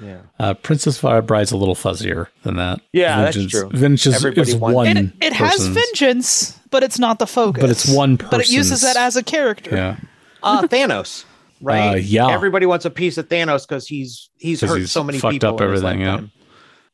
Yeah. 0.00 0.18
Uh, 0.40 0.54
Princess 0.54 1.00
Bride's 1.00 1.52
a 1.52 1.56
little 1.56 1.76
fuzzier 1.76 2.26
than 2.42 2.56
that. 2.56 2.80
Yeah, 2.92 3.22
that's 3.30 3.46
true. 3.46 3.70
Vengeance 3.72 4.16
Everybody 4.16 4.50
is 4.50 4.56
wants- 4.56 4.74
one. 4.74 4.96
It, 4.96 5.12
it 5.20 5.32
has 5.32 5.64
vengeance, 5.68 6.58
but 6.70 6.82
it's 6.82 6.98
not 6.98 7.20
the 7.20 7.26
focus. 7.26 7.60
But 7.60 7.70
it's 7.70 7.88
one 7.88 8.18
person. 8.18 8.30
But 8.30 8.40
it 8.40 8.50
uses 8.50 8.80
that 8.82 8.96
as 8.96 9.16
a 9.16 9.22
character. 9.22 9.76
Yeah. 9.76 9.96
Uh, 10.42 10.62
Thanos, 10.62 11.24
right? 11.62 11.92
Uh, 11.92 11.96
yeah. 11.98 12.30
Everybody 12.32 12.66
wants 12.66 12.84
a 12.84 12.90
piece 12.90 13.16
of 13.16 13.28
Thanos 13.28 13.66
because 13.68 13.86
he's 13.86 14.28
he's 14.38 14.58
'Cause 14.58 14.70
hurt 14.70 14.78
he's 14.78 14.90
so 14.90 15.04
many 15.04 15.20
fucked 15.20 15.34
people. 15.34 15.54
up 15.54 15.60
everything, 15.60 16.00
yeah. 16.00 16.22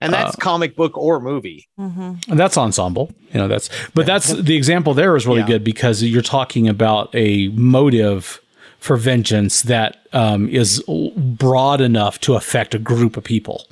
Uh, 0.01 0.07
lifetime. 0.07 0.15
And 0.21 0.27
that's 0.29 0.37
comic 0.37 0.77
book 0.77 0.97
or 0.97 1.21
movie. 1.21 1.69
And 1.77 2.19
that's 2.29 2.57
ensemble 2.57 3.11
you 3.33 3.39
know 3.41 3.49
that's 3.49 3.69
but 3.95 4.07
that's 4.07 4.33
the 4.33 4.57
example 4.57 4.95
there 4.95 5.17
is 5.17 5.27
really 5.27 5.41
Yeah. 5.41 5.47
good 5.49 5.65
because 5.65 6.03
you're 6.03 6.23
talking 6.23 6.69
about 6.69 7.11
a 7.15 7.49
motive 7.49 8.41
for 8.79 8.97
vengeance 8.97 9.63
that 9.63 9.97
um, 10.13 10.49
is 10.49 10.83
broad 11.17 11.81
enough 11.81 12.21
to 12.21 12.35
affect 12.35 12.75
a 12.75 12.79
group 12.79 13.17
of 13.17 13.25
people 13.25 13.67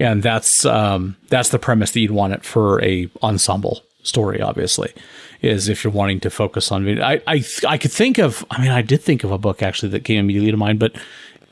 and 0.00 0.22
that's 0.22 0.64
um, 0.66 1.16
that's 1.28 1.50
the 1.50 1.58
premise 1.58 1.92
that 1.92 2.00
you'd 2.00 2.10
want 2.10 2.32
it 2.32 2.44
for 2.44 2.82
a 2.82 3.08
ensemble 3.22 3.80
story 4.02 4.40
obviously 4.42 4.92
is 5.40 5.68
if 5.68 5.82
you're 5.84 5.92
wanting 5.92 6.20
to 6.20 6.30
focus 6.30 6.70
on 6.72 7.00
I, 7.00 7.20
I 7.26 7.44
I 7.66 7.78
could 7.78 7.92
think 7.92 8.18
of 8.18 8.44
I 8.50 8.60
mean 8.60 8.70
I 8.72 8.82
did 8.82 9.00
think 9.02 9.24
of 9.24 9.30
a 9.30 9.38
book 9.38 9.62
actually 9.62 9.90
that 9.90 10.04
came 10.04 10.18
immediately 10.18 10.50
to 10.50 10.56
mind 10.56 10.78
but 10.78 10.92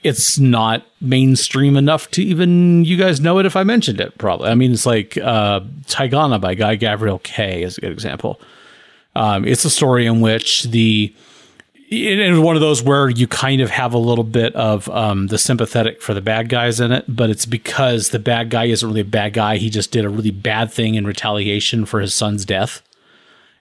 it's 0.02 0.38
not 0.38 0.84
mainstream 1.00 1.76
enough 1.76 2.10
to 2.12 2.22
even 2.22 2.84
you 2.84 2.96
guys 2.96 3.20
know 3.20 3.38
it 3.38 3.46
if 3.46 3.56
I 3.56 3.62
mentioned 3.62 4.00
it. 4.00 4.16
Probably. 4.18 4.48
I 4.48 4.54
mean, 4.54 4.72
it's 4.72 4.86
like 4.86 5.16
uh, 5.16 5.60
Tigana 5.86 6.40
by 6.40 6.54
Guy 6.54 6.76
Gavriel 6.76 7.22
Kay 7.22 7.62
is 7.62 7.78
a 7.78 7.80
good 7.80 7.92
example. 7.92 8.40
Um, 9.14 9.44
it's 9.44 9.64
a 9.64 9.70
story 9.70 10.06
in 10.06 10.20
which 10.20 10.64
the 10.64 11.14
it 11.90 12.18
is 12.18 12.38
one 12.38 12.56
of 12.56 12.62
those 12.62 12.82
where 12.82 13.10
you 13.10 13.26
kind 13.26 13.60
of 13.60 13.68
have 13.68 13.92
a 13.92 13.98
little 13.98 14.24
bit 14.24 14.54
of 14.54 14.88
um, 14.88 15.26
the 15.26 15.36
sympathetic 15.36 16.00
for 16.00 16.14
the 16.14 16.22
bad 16.22 16.48
guys 16.48 16.80
in 16.80 16.90
it, 16.90 17.04
but 17.06 17.28
it's 17.28 17.44
because 17.44 18.08
the 18.08 18.18
bad 18.18 18.48
guy 18.48 18.64
isn't 18.64 18.88
really 18.88 19.02
a 19.02 19.04
bad 19.04 19.34
guy. 19.34 19.58
He 19.58 19.68
just 19.68 19.90
did 19.90 20.06
a 20.06 20.08
really 20.08 20.30
bad 20.30 20.72
thing 20.72 20.94
in 20.94 21.06
retaliation 21.06 21.84
for 21.84 22.00
his 22.00 22.14
son's 22.14 22.46
death 22.46 22.80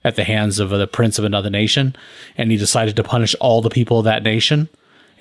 at 0.05 0.15
the 0.15 0.23
hands 0.23 0.59
of 0.59 0.69
the 0.69 0.87
prince 0.87 1.19
of 1.19 1.25
another 1.25 1.49
nation, 1.49 1.93
and 2.37 2.51
he 2.51 2.57
decided 2.57 2.95
to 2.95 3.03
punish 3.03 3.35
all 3.41 3.61
the 3.61 3.69
people 3.69 3.99
of 3.99 4.05
that 4.05 4.23
nation 4.23 4.69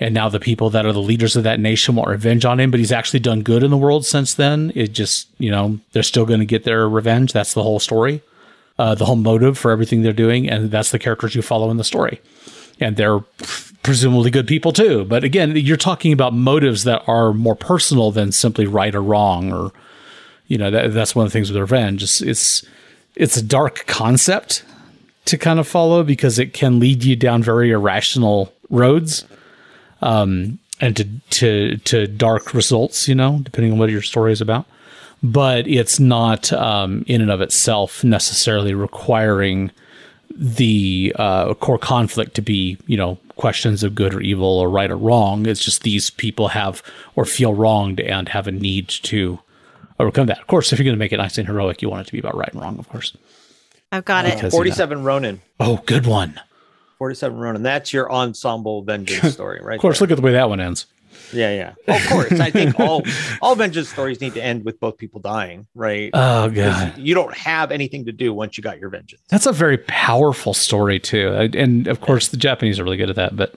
and 0.01 0.15
now 0.15 0.31
the 0.31 0.41
people 0.41 0.71
that 0.71 0.87
are 0.87 0.93
the 0.93 1.03
leaders 1.03 1.37
of 1.37 1.45
that 1.45 1.61
nation 1.61 1.95
want 1.95 2.09
revenge 2.09 2.45
on 2.45 2.59
him 2.59 2.71
but 2.71 2.81
he's 2.81 2.91
actually 2.91 3.21
done 3.21 3.43
good 3.43 3.63
in 3.63 3.71
the 3.71 3.77
world 3.77 4.05
since 4.05 4.35
then. 4.35 4.73
It 4.75 4.89
just 4.89 5.29
you 5.39 5.51
know 5.51 5.79
they're 5.93 6.03
still 6.03 6.27
going 6.27 6.41
to 6.41 6.47
get 6.47 6.65
their 6.65 6.89
revenge. 6.89 7.33
That's 7.33 7.55
the 7.55 7.63
whole 7.63 7.79
story 7.79 8.23
uh, 8.81 8.95
the 8.95 9.05
whole 9.05 9.17
motive 9.17 9.59
for 9.59 9.71
everything 9.71 10.01
they're 10.01 10.13
doing 10.15 10.49
and 10.49 10.71
that's 10.71 10.91
the 10.91 10.99
characters 10.99 11.35
you 11.35 11.43
follow 11.43 11.71
in 11.71 11.77
the 11.77 11.85
story. 11.85 12.21
And 12.81 12.97
they're 12.97 13.21
presumably 13.83 14.31
good 14.31 14.47
people 14.47 14.73
too. 14.73 15.05
But 15.05 15.23
again 15.23 15.55
you're 15.55 15.77
talking 15.77 16.15
about 16.15 16.33
motives 16.33 16.85
that 16.85 17.03
are 17.07 17.35
more 17.35 17.55
personal 17.55 18.11
than 18.11 18.33
simply 18.33 18.67
right 18.67 18.95
or 18.95 19.03
wrong 19.03 19.53
or 19.53 19.73
you 20.47 20.57
know 20.59 20.71
that, 20.71 20.95
that's 20.95 21.15
one 21.15 21.27
of 21.27 21.31
the 21.31 21.33
things 21.33 21.53
with 21.53 21.61
revenge. 21.61 22.03
It's, 22.03 22.21
it's 22.23 22.67
it's 23.17 23.37
a 23.37 23.43
dark 23.43 23.85
concept 23.87 24.65
to 25.27 25.37
kind 25.37 25.61
of 25.61 25.69
follow 25.69 26.03
because 26.03 26.39
it 26.39 26.55
can 26.55 26.81
lead 26.81 27.05
you 27.05 27.17
down 27.17 27.43
very 27.43 27.71
irrational 27.71 28.53
roads 28.71 29.27
and 30.03 30.59
to 30.81 31.05
to 31.31 31.77
to 31.79 32.07
dark 32.07 32.55
results, 32.55 33.09
you 33.09 33.15
know, 33.15 33.41
depending 33.43 33.73
on 33.73 33.79
what 33.79 33.91
your 33.91 34.03
story 34.03 34.33
is 34.33 34.41
about. 34.41 34.67
But 35.23 35.67
it's 35.67 36.01
not 36.01 36.51
um, 36.53 37.05
in 37.07 37.21
and 37.21 37.31
of 37.31 37.41
itself 37.43 38.03
necessarily 38.03 38.73
requiring 38.73 39.71
the 40.35 41.13
uh, 41.19 41.53
core 41.55 41.77
conflict 41.79 42.35
to 42.37 42.43
be, 42.43 42.79
you 42.87 42.97
know, 42.97 43.19
questions 43.37 43.83
of 43.83 43.95
good 43.95 44.15
or 44.15 44.21
evil 44.21 44.47
or 44.59 44.71
right 44.71 44.91
or 44.91 44.97
wrong. 44.97 45.45
It's 45.45 45.63
just 45.63 45.83
these 45.83 46.09
people 46.09 46.49
have 46.49 46.83
or 47.17 47.27
feel 47.27 47.53
wronged 47.53 48.01
and 48.01 48.29
have 48.31 48.47
a 48.47 48.53
need 48.53 48.89
to 48.89 49.39
overcome 49.99 50.27
that. 50.29 50.41
Of 50.41 50.47
course, 50.47 50.73
if 50.73 50.79
you're 50.79 50.85
going 50.85 50.97
to 50.97 50.99
make 50.99 51.13
it 51.13 51.19
nice 51.19 51.37
and 51.37 51.47
heroic, 51.47 51.83
you 51.83 51.91
want 51.91 52.03
it 52.03 52.07
to 52.07 52.13
be 52.13 52.19
about 52.19 52.37
right 52.37 52.51
and 52.53 52.61
wrong, 52.63 52.79
of 52.79 52.89
course. 52.89 53.15
I've 53.93 54.05
got 54.05 54.25
it. 54.25 54.37
Because- 54.37 54.53
47 54.53 55.05
Ronin. 55.05 55.43
Oh, 55.59 55.83
good 55.85 56.07
one. 56.07 56.41
47 57.01 57.39
Ronin. 57.39 57.63
That's 57.63 57.95
your 57.95 58.13
ensemble 58.13 58.83
vengeance 58.83 59.33
story, 59.33 59.59
right? 59.63 59.77
Of 59.77 59.81
course, 59.81 59.99
there. 59.99 60.05
look 60.05 60.11
at 60.13 60.17
the 60.17 60.23
way 60.23 60.33
that 60.33 60.51
one 60.51 60.61
ends. 60.61 60.85
Yeah, 61.33 61.73
yeah. 61.87 61.95
Of 61.97 62.07
course. 62.09 62.39
I 62.39 62.51
think 62.51 62.79
all 62.79 63.03
all 63.43 63.55
vengeance 63.55 63.89
stories 63.89 64.21
need 64.21 64.35
to 64.35 64.45
end 64.45 64.67
with 64.67 64.79
both 64.81 64.99
people 64.99 65.19
dying, 65.19 65.67
right? 65.75 66.11
Oh 66.13 66.51
god. 66.51 66.99
You 66.99 67.15
don't 67.15 67.35
have 67.35 67.73
anything 67.73 68.05
to 68.05 68.13
do 68.13 68.35
once 68.35 68.59
you 68.59 68.63
got 68.63 68.79
your 68.79 68.91
vengeance. 68.91 69.23
That's 69.31 69.47
a 69.47 69.53
very 69.53 69.79
powerful 69.79 70.53
story 70.53 71.01
too, 71.01 71.33
and 71.55 71.87
of 71.87 72.03
course 72.03 72.29
the 72.29 72.37
Japanese 72.37 72.79
are 72.79 72.85
really 72.85 72.99
good 72.99 73.09
at 73.09 73.17
that. 73.17 73.35
But 73.35 73.55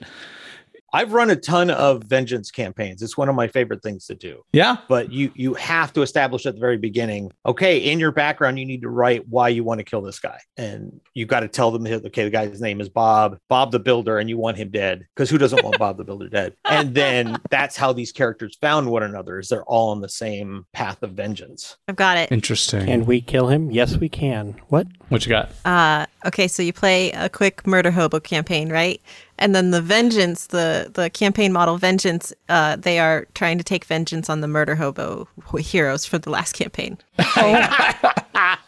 I've 0.94 1.12
run 1.12 1.28
a 1.28 1.34
ton 1.34 1.70
of 1.70 2.04
vengeance 2.04 2.52
campaigns. 2.52 3.02
It's 3.02 3.16
one 3.18 3.28
of 3.28 3.34
my 3.34 3.48
favorite 3.48 3.82
things 3.82 4.06
to 4.06 4.14
do. 4.14 4.44
yeah, 4.52 4.76
But 4.88 5.10
you 5.12 5.32
you 5.34 5.54
have 5.54 5.92
to 5.94 6.02
establish 6.02 6.46
at 6.46 6.54
the 6.54 6.60
very 6.60 6.78
beginning. 6.78 7.32
Okay, 7.44 7.78
in 7.78 7.98
your 7.98 8.12
background, 8.12 8.60
you 8.60 8.64
need 8.64 8.82
to 8.82 8.88
write 8.88 9.28
why 9.28 9.48
you 9.48 9.64
want 9.64 9.78
to 9.78 9.84
kill 9.84 10.02
this 10.02 10.20
guy, 10.20 10.38
and 10.56 11.00
you've 11.12 11.28
got 11.28 11.40
to 11.40 11.48
tell 11.48 11.72
them, 11.72 11.84
okay, 11.84 12.22
the 12.22 12.30
guy's 12.30 12.60
name 12.60 12.80
is 12.80 12.88
Bob, 12.88 13.38
Bob 13.48 13.72
the 13.72 13.80
Builder, 13.80 14.18
and 14.18 14.30
you 14.30 14.38
want 14.38 14.56
him 14.56 14.70
dead 14.70 15.04
because 15.16 15.28
who 15.28 15.36
doesn't 15.36 15.64
want 15.64 15.78
Bob 15.80 15.96
the 15.96 16.04
Builder 16.04 16.28
dead? 16.28 16.54
And 16.74 16.94
then 16.94 17.36
that's 17.50 17.76
how 17.76 17.92
these 17.92 18.10
characters 18.12 18.56
found 18.60 18.90
one 18.90 19.02
another. 19.02 19.38
Is 19.38 19.48
they're 19.48 19.64
all 19.64 19.90
on 19.90 20.00
the 20.00 20.08
same 20.08 20.66
path 20.72 21.02
of 21.02 21.12
vengeance. 21.12 21.76
I've 21.88 21.96
got 21.96 22.18
it. 22.18 22.30
interesting. 22.30 22.86
Can 22.86 23.04
we 23.04 23.20
kill 23.20 23.48
him? 23.48 23.70
Yes, 23.70 23.96
we 23.96 24.08
can. 24.08 24.60
What? 24.68 24.86
what 25.08 25.24
you 25.26 25.30
got? 25.30 25.50
Uh, 25.64 26.06
okay, 26.26 26.46
so 26.48 26.62
you 26.62 26.72
play 26.72 27.10
a 27.12 27.28
quick 27.28 27.66
murder 27.66 27.90
hobo 27.90 28.20
campaign, 28.20 28.70
right? 28.70 29.00
And 29.38 29.54
then 29.54 29.72
the 29.72 29.82
vengeance, 29.82 30.46
the 30.48 30.90
the 30.94 31.10
campaign 31.10 31.52
model 31.52 31.76
vengeance, 31.76 32.32
uh, 32.48 32.76
they 32.76 32.98
are 33.00 33.26
trying 33.34 33.58
to 33.58 33.64
take 33.64 33.84
vengeance 33.84 34.30
on 34.30 34.40
the 34.40 34.48
murder 34.48 34.74
hobo 34.76 35.26
heroes 35.58 36.06
for 36.06 36.18
the 36.18 36.30
last 36.30 36.52
campaign. 36.54 36.98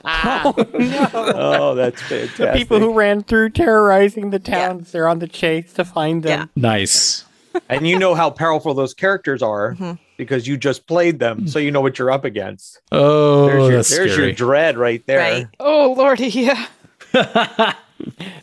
Oh, 0.09 0.55
no. 0.79 1.11
oh, 1.15 1.75
that's 1.75 2.01
fantastic. 2.03 2.37
The 2.37 2.53
People 2.53 2.79
who 2.79 2.93
ran 2.95 3.23
through 3.25 3.51
terrorizing 3.51 4.31
the 4.31 4.39
towns, 4.39 4.93
they're 4.93 5.09
on 5.09 5.19
the 5.19 5.27
chase 5.27 5.73
to 5.75 5.85
find 5.85 6.23
them. 6.23 6.49
Nice. 6.55 7.25
and 7.69 7.87
you 7.89 7.99
know 7.99 8.15
how 8.15 8.31
powerful 8.31 8.73
those 8.75 8.95
characters 8.95 9.43
are 9.43 9.73
Mm-hmm. 9.75 9.93
because 10.17 10.47
you 10.47 10.57
just 10.57 10.87
played 10.87 11.19
them, 11.19 11.49
so 11.49 11.59
you 11.59 11.73
know 11.73 11.81
what 11.81 11.99
you're 11.99 12.11
up 12.13 12.25
against. 12.25 12.81
Oh, 12.93 13.47
There's, 13.47 13.63
your, 13.63 13.71
that's 13.73 13.91
there's 13.91 14.13
scary. 14.13 14.27
your 14.29 14.37
dread 14.37 14.79
right 14.79 15.05
there. 15.07 15.19
Right. 15.19 15.47
Oh 15.59 15.95
lordy, 15.97 16.29
yeah. 16.29 16.67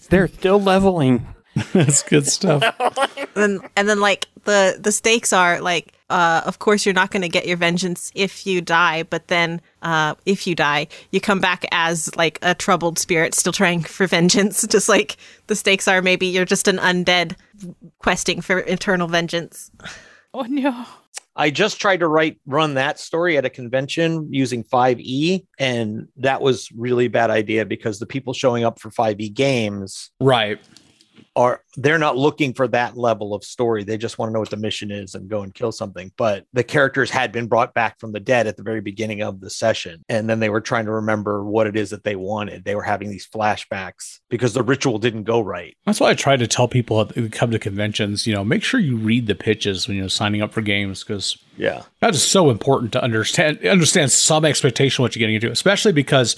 They're 0.10 0.28
still 0.28 0.62
leveling. 0.62 1.26
that's 1.74 2.04
good 2.04 2.28
stuff. 2.28 2.64
and 3.36 3.62
and 3.76 3.88
then 3.88 4.00
like 4.00 4.28
the 4.46 4.78
the 4.80 4.92
stakes 4.92 5.34
are 5.34 5.62
like 5.62 5.94
uh, 6.14 6.44
of 6.46 6.60
course, 6.60 6.86
you're 6.86 6.94
not 6.94 7.10
going 7.10 7.24
to 7.24 7.28
get 7.28 7.48
your 7.48 7.58
vengeance 7.58 8.12
if 8.14 8.46
you 8.46 8.62
die, 8.62 9.02
but 9.02 9.30
then 9.30 9.60
uh, 9.82 10.14
if 10.28 10.46
you 10.46 10.54
die, 10.54 10.88
you 11.10 11.20
come 11.20 11.40
back 11.40 11.66
as 11.72 12.16
like 12.16 12.38
a 12.44 12.54
troubled 12.54 13.00
spirit 13.00 13.34
still 13.34 13.52
trying 13.52 13.82
for 13.82 14.06
vengeance, 14.06 14.66
just 14.70 14.88
like 14.88 15.18
the 15.48 15.56
stakes 15.56 15.88
are. 15.88 16.04
Maybe 16.04 16.28
you're 16.28 16.46
just 16.46 16.68
an 16.68 16.78
undead 16.78 17.36
questing 17.98 18.42
for 18.42 18.60
eternal 18.60 19.08
vengeance. 19.08 19.72
Oh 20.36 20.44
no. 20.44 20.86
I 21.36 21.50
just 21.50 21.82
tried 21.82 22.02
to 22.02 22.08
write 22.08 22.40
run 22.46 22.76
that 22.76 23.00
story 23.00 23.38
at 23.38 23.46
a 23.46 23.50
convention 23.50 24.32
using 24.32 24.64
5e, 24.64 25.46
and 25.58 26.08
that 26.18 26.42
was 26.42 26.72
really 26.74 27.08
bad 27.08 27.32
idea 27.32 27.66
because 27.66 27.98
the 27.98 28.06
people 28.06 28.34
showing 28.34 28.64
up 28.64 28.80
for 28.80 28.92
5e 28.92 29.34
games 29.34 30.12
Right. 30.20 30.60
Are 31.36 31.62
they're 31.78 31.98
not 31.98 32.16
looking 32.16 32.54
for 32.54 32.68
that 32.68 32.96
level 32.96 33.34
of 33.34 33.44
story. 33.44 33.84
They 33.84 33.98
just 33.98 34.20
want 34.20 34.30
to 34.30 34.34
know 34.34 34.40
what 34.40 34.52
the 34.52 34.58
mission 34.58 34.92
is 34.92 35.16
and 35.16 35.28
go 35.28 35.42
and 35.42 35.54
kill 35.54 35.72
something. 35.72 36.12
But 36.16 36.46
the 36.54 36.64
characters 36.64 37.10
had 37.10 37.32
been 37.32 37.48
brought 37.48 37.74
back 37.74 38.00
from 38.00 38.12
the 38.12 38.20
dead 38.20 38.46
at 38.46 38.56
the 38.56 38.62
very 38.64 38.82
beginning 38.82 39.22
of 39.24 39.40
the 39.40 39.50
session. 39.50 40.04
And 40.10 40.30
then 40.30 40.40
they 40.40 40.50
were 40.50 40.62
trying 40.62 40.86
to 40.86 40.92
remember 40.92 41.44
what 41.44 41.66
it 41.66 41.76
is 41.76 41.90
that 41.90 42.04
they 42.04 42.16
wanted. 42.16 42.64
They 42.66 42.76
were 42.76 42.84
having 42.84 43.10
these 43.10 43.28
flashbacks 43.28 44.20
because 44.30 44.54
the 44.54 44.62
ritual 44.64 45.00
didn't 45.00 45.24
go 45.24 45.42
right. 45.42 45.76
That's 45.86 46.00
why 46.00 46.10
I 46.12 46.14
try 46.14 46.38
to 46.38 46.46
tell 46.48 46.68
people 46.68 47.06
who 47.06 47.30
come 47.30 47.50
to 47.52 47.58
conventions, 47.60 48.28
you 48.28 48.36
know, 48.36 48.44
make 48.44 48.64
sure 48.64 48.80
you 48.80 48.98
read 48.98 49.26
the 49.28 49.36
pitches 49.36 49.88
when 49.88 49.98
you're 49.98 50.10
signing 50.10 50.42
up 50.44 50.52
for 50.54 50.62
games 50.62 51.04
because 51.04 51.38
Yeah. 51.58 51.82
that 52.02 52.14
is 52.14 52.24
so 52.24 52.50
important 52.52 52.92
to 52.94 53.04
understand 53.04 53.66
understand 53.66 54.12
some 54.12 54.46
expectation 54.46 55.02
what 55.02 55.16
you're 55.16 55.22
getting 55.22 55.36
into, 55.36 55.50
especially 55.52 55.94
because 55.94 56.36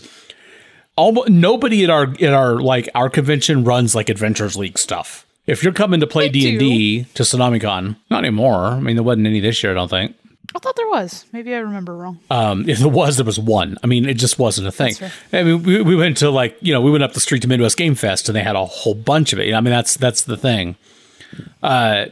almost 0.95 1.29
nobody 1.29 1.83
at 1.83 1.89
our 1.89 2.13
in 2.15 2.33
our 2.33 2.55
like 2.59 2.89
our 2.95 3.09
convention 3.09 3.63
runs 3.63 3.95
like 3.95 4.09
Adventurers 4.09 4.55
League 4.55 4.77
stuff. 4.77 5.25
If 5.47 5.63
you're 5.63 5.73
coming 5.73 5.99
to 5.99 6.07
play 6.07 6.29
D 6.29 6.49
and 6.49 6.59
D 6.59 7.03
to 7.13 7.23
TsunamiCon, 7.23 7.95
not 8.09 8.19
anymore. 8.19 8.65
I 8.65 8.79
mean, 8.79 8.95
there 8.95 9.03
wasn't 9.03 9.27
any 9.27 9.39
this 9.39 9.61
year. 9.63 9.73
I 9.73 9.75
don't 9.75 9.89
think. 9.89 10.15
I 10.55 10.59
thought 10.59 10.75
there 10.75 10.87
was. 10.87 11.25
Maybe 11.33 11.53
I 11.53 11.57
remember 11.59 11.95
wrong. 11.95 12.19
Um, 12.29 12.67
if 12.69 12.79
there 12.79 12.87
was, 12.87 13.17
there 13.17 13.25
was 13.25 13.37
one. 13.37 13.77
I 13.83 13.87
mean, 13.87 14.07
it 14.07 14.13
just 14.13 14.39
wasn't 14.39 14.67
a 14.67 14.71
thing. 14.71 14.95
I 15.33 15.43
mean, 15.43 15.63
we, 15.63 15.81
we 15.81 15.95
went 15.95 16.17
to 16.17 16.29
like 16.29 16.57
you 16.61 16.73
know 16.73 16.81
we 16.81 16.91
went 16.91 17.03
up 17.03 17.13
the 17.13 17.19
street 17.19 17.41
to 17.43 17.47
Midwest 17.47 17.77
Game 17.77 17.95
Fest 17.95 18.29
and 18.29 18.35
they 18.35 18.43
had 18.43 18.55
a 18.55 18.65
whole 18.65 18.95
bunch 18.95 19.33
of 19.33 19.39
it. 19.39 19.53
I 19.53 19.61
mean, 19.61 19.71
that's 19.71 19.97
that's 19.97 20.23
the 20.23 20.37
thing. 20.37 20.75
Uh, 21.61 22.05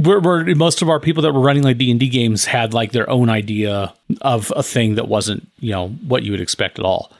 we're, 0.00 0.20
we're 0.20 0.54
most 0.54 0.82
of 0.82 0.88
our 0.88 1.00
people 1.00 1.22
that 1.22 1.32
were 1.32 1.40
running 1.40 1.62
like 1.62 1.78
D 1.78 1.90
and 1.90 2.00
D 2.00 2.08
games 2.08 2.46
had 2.46 2.74
like 2.74 2.92
their 2.92 3.08
own 3.08 3.28
idea 3.28 3.94
of 4.22 4.52
a 4.56 4.62
thing 4.62 4.96
that 4.96 5.08
wasn't 5.08 5.48
you 5.60 5.72
know 5.72 5.88
what 5.88 6.22
you 6.22 6.32
would 6.32 6.40
expect 6.40 6.78
at 6.78 6.84
all. 6.84 7.12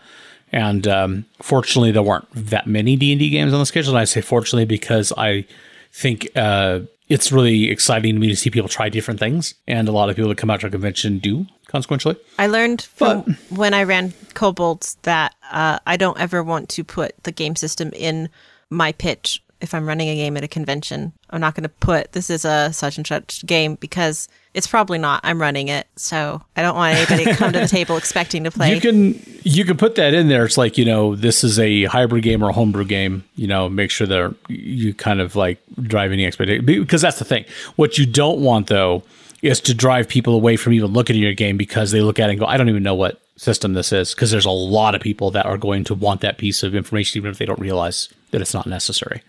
And 0.53 0.87
um, 0.87 1.27
fortunately, 1.43 1.93
there 1.93 2.03
weren't 2.03 2.27
that 2.33 2.66
many 2.66 2.97
D 2.97 3.12
and 3.12 3.19
D 3.19 3.31
games 3.31 3.53
on 3.53 3.61
the 3.61 3.66
schedule. 3.66 3.93
And 3.93 3.99
I 3.99 4.05
say 4.05 4.20
fortunately 4.20 4.65
because 4.65 5.12
I 5.16 5.45
think 5.93 6.29
uh, 6.37 6.81
it's 7.09 7.33
really 7.33 7.70
exciting 7.70 8.15
to 8.15 8.20
me 8.20 8.29
to 8.29 8.37
see 8.37 8.51
people 8.51 8.69
try 8.69 8.89
different 8.89 9.20
things, 9.20 9.55
and 9.66 9.89
a 9.89 9.93
lot 9.93 10.11
of 10.11 10.16
people 10.16 10.29
that 10.29 10.39
come 10.39 10.51
out 10.51 10.61
to 10.61 10.66
a 10.66 10.70
convention 10.70 11.19
do. 11.19 11.47
Consequently, 11.66 12.16
I 12.39 12.47
learned 12.47 12.83
from 12.83 13.37
when 13.51 13.75
I 13.75 13.83
ran 13.83 14.15
Kobolds 14.35 14.97
that 15.03 15.35
uh, 15.51 15.79
I 15.87 15.97
don't 15.97 16.19
ever 16.19 16.43
want 16.43 16.70
to 16.70 16.85
put 16.85 17.23
the 17.25 17.33
game 17.33 17.57
system 17.57 17.91
in 17.95 18.31
my 18.70 18.93
pitch 18.93 19.43
if 19.61 19.75
I'm 19.75 19.87
running 19.87 20.09
a 20.09 20.15
game 20.15 20.37
at 20.37 20.45
a 20.45 20.49
convention. 20.49 21.12
I'm 21.31 21.41
not 21.41 21.55
going 21.55 21.65
to 21.65 21.69
put 21.69 22.12
this 22.12 22.31
is 22.31 22.45
a 22.45 22.73
such 22.73 22.97
and 22.97 23.07
such 23.07 23.45
game 23.45 23.75
because 23.75 24.29
it's 24.59 24.67
probably 24.67 24.99
not. 24.99 25.21
I'm 25.25 25.41
running 25.41 25.69
it, 25.69 25.87
so 25.97 26.43
I 26.57 26.61
don't 26.63 26.75
want 26.77 26.97
anybody 26.97 27.25
to 27.25 27.35
come 27.37 27.53
to 27.53 27.61
the 27.61 27.69
table 27.79 27.97
expecting 27.97 28.45
to 28.45 28.51
play. 28.51 28.75
you 28.75 28.81
can 28.81 29.19
you 29.45 29.65
can 29.65 29.77
put 29.79 29.95
that 29.95 30.13
in 30.13 30.29
there. 30.29 30.45
It's 30.45 30.59
like 30.59 30.77
you 30.77 30.85
know 30.85 31.15
this 31.17 31.43
is 31.45 31.59
a 31.59 31.85
hybrid 31.85 32.25
game 32.25 32.43
or 32.45 32.51
a 32.51 32.53
homebrew 32.53 32.85
game. 32.85 33.25
You 33.37 33.47
know, 33.47 33.69
make 33.69 33.91
sure 33.91 34.07
that 34.07 34.35
you 34.49 34.93
kind 34.93 35.21
of 35.21 35.37
like 35.37 35.59
drive 35.81 36.13
any 36.13 36.27
expectation 36.27 36.67
because 36.67 37.01
that's 37.01 37.19
the 37.19 37.25
thing. 37.25 37.45
What 37.77 37.97
you 37.97 38.05
don't 38.05 38.41
want 38.41 38.67
though 38.67 39.05
is 39.41 39.61
to 39.61 39.73
drive 39.73 40.09
people 40.09 40.35
away 40.35 40.57
from 40.57 40.73
even 40.73 40.93
looking 40.93 41.15
at 41.17 41.21
your 41.23 41.33
game 41.33 41.57
because 41.57 41.93
they 41.93 42.01
look 42.01 42.19
at 42.19 42.29
it 42.29 42.33
and 42.33 42.41
go, 42.41 42.47
I 42.47 42.57
don't 42.57 42.69
even 42.69 42.83
know 42.83 42.97
what 42.97 43.21
system 43.37 43.73
this 43.75 43.93
is 43.93 44.13
because 44.13 44.33
there's 44.33 44.45
a 44.45 44.51
lot 44.51 44.97
of 44.97 45.01
people 45.01 45.31
that 45.31 45.47
are 45.47 45.57
going 45.57 45.85
to 45.85 45.95
want 45.95 46.21
that 46.23 46.39
piece 46.39 46.65
of 46.65 46.75
information 46.75 47.19
even 47.19 47.31
if 47.31 47.39
they 47.39 47.47
don't 47.47 47.61
realize 47.61 48.09
that 48.33 48.41
it's 48.41 48.53
not 48.53 48.67
necessary. 48.67 49.23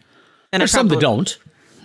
and 0.52 0.62
There's 0.62 0.72
some 0.72 0.88
that 0.88 1.00
probably- 1.00 1.26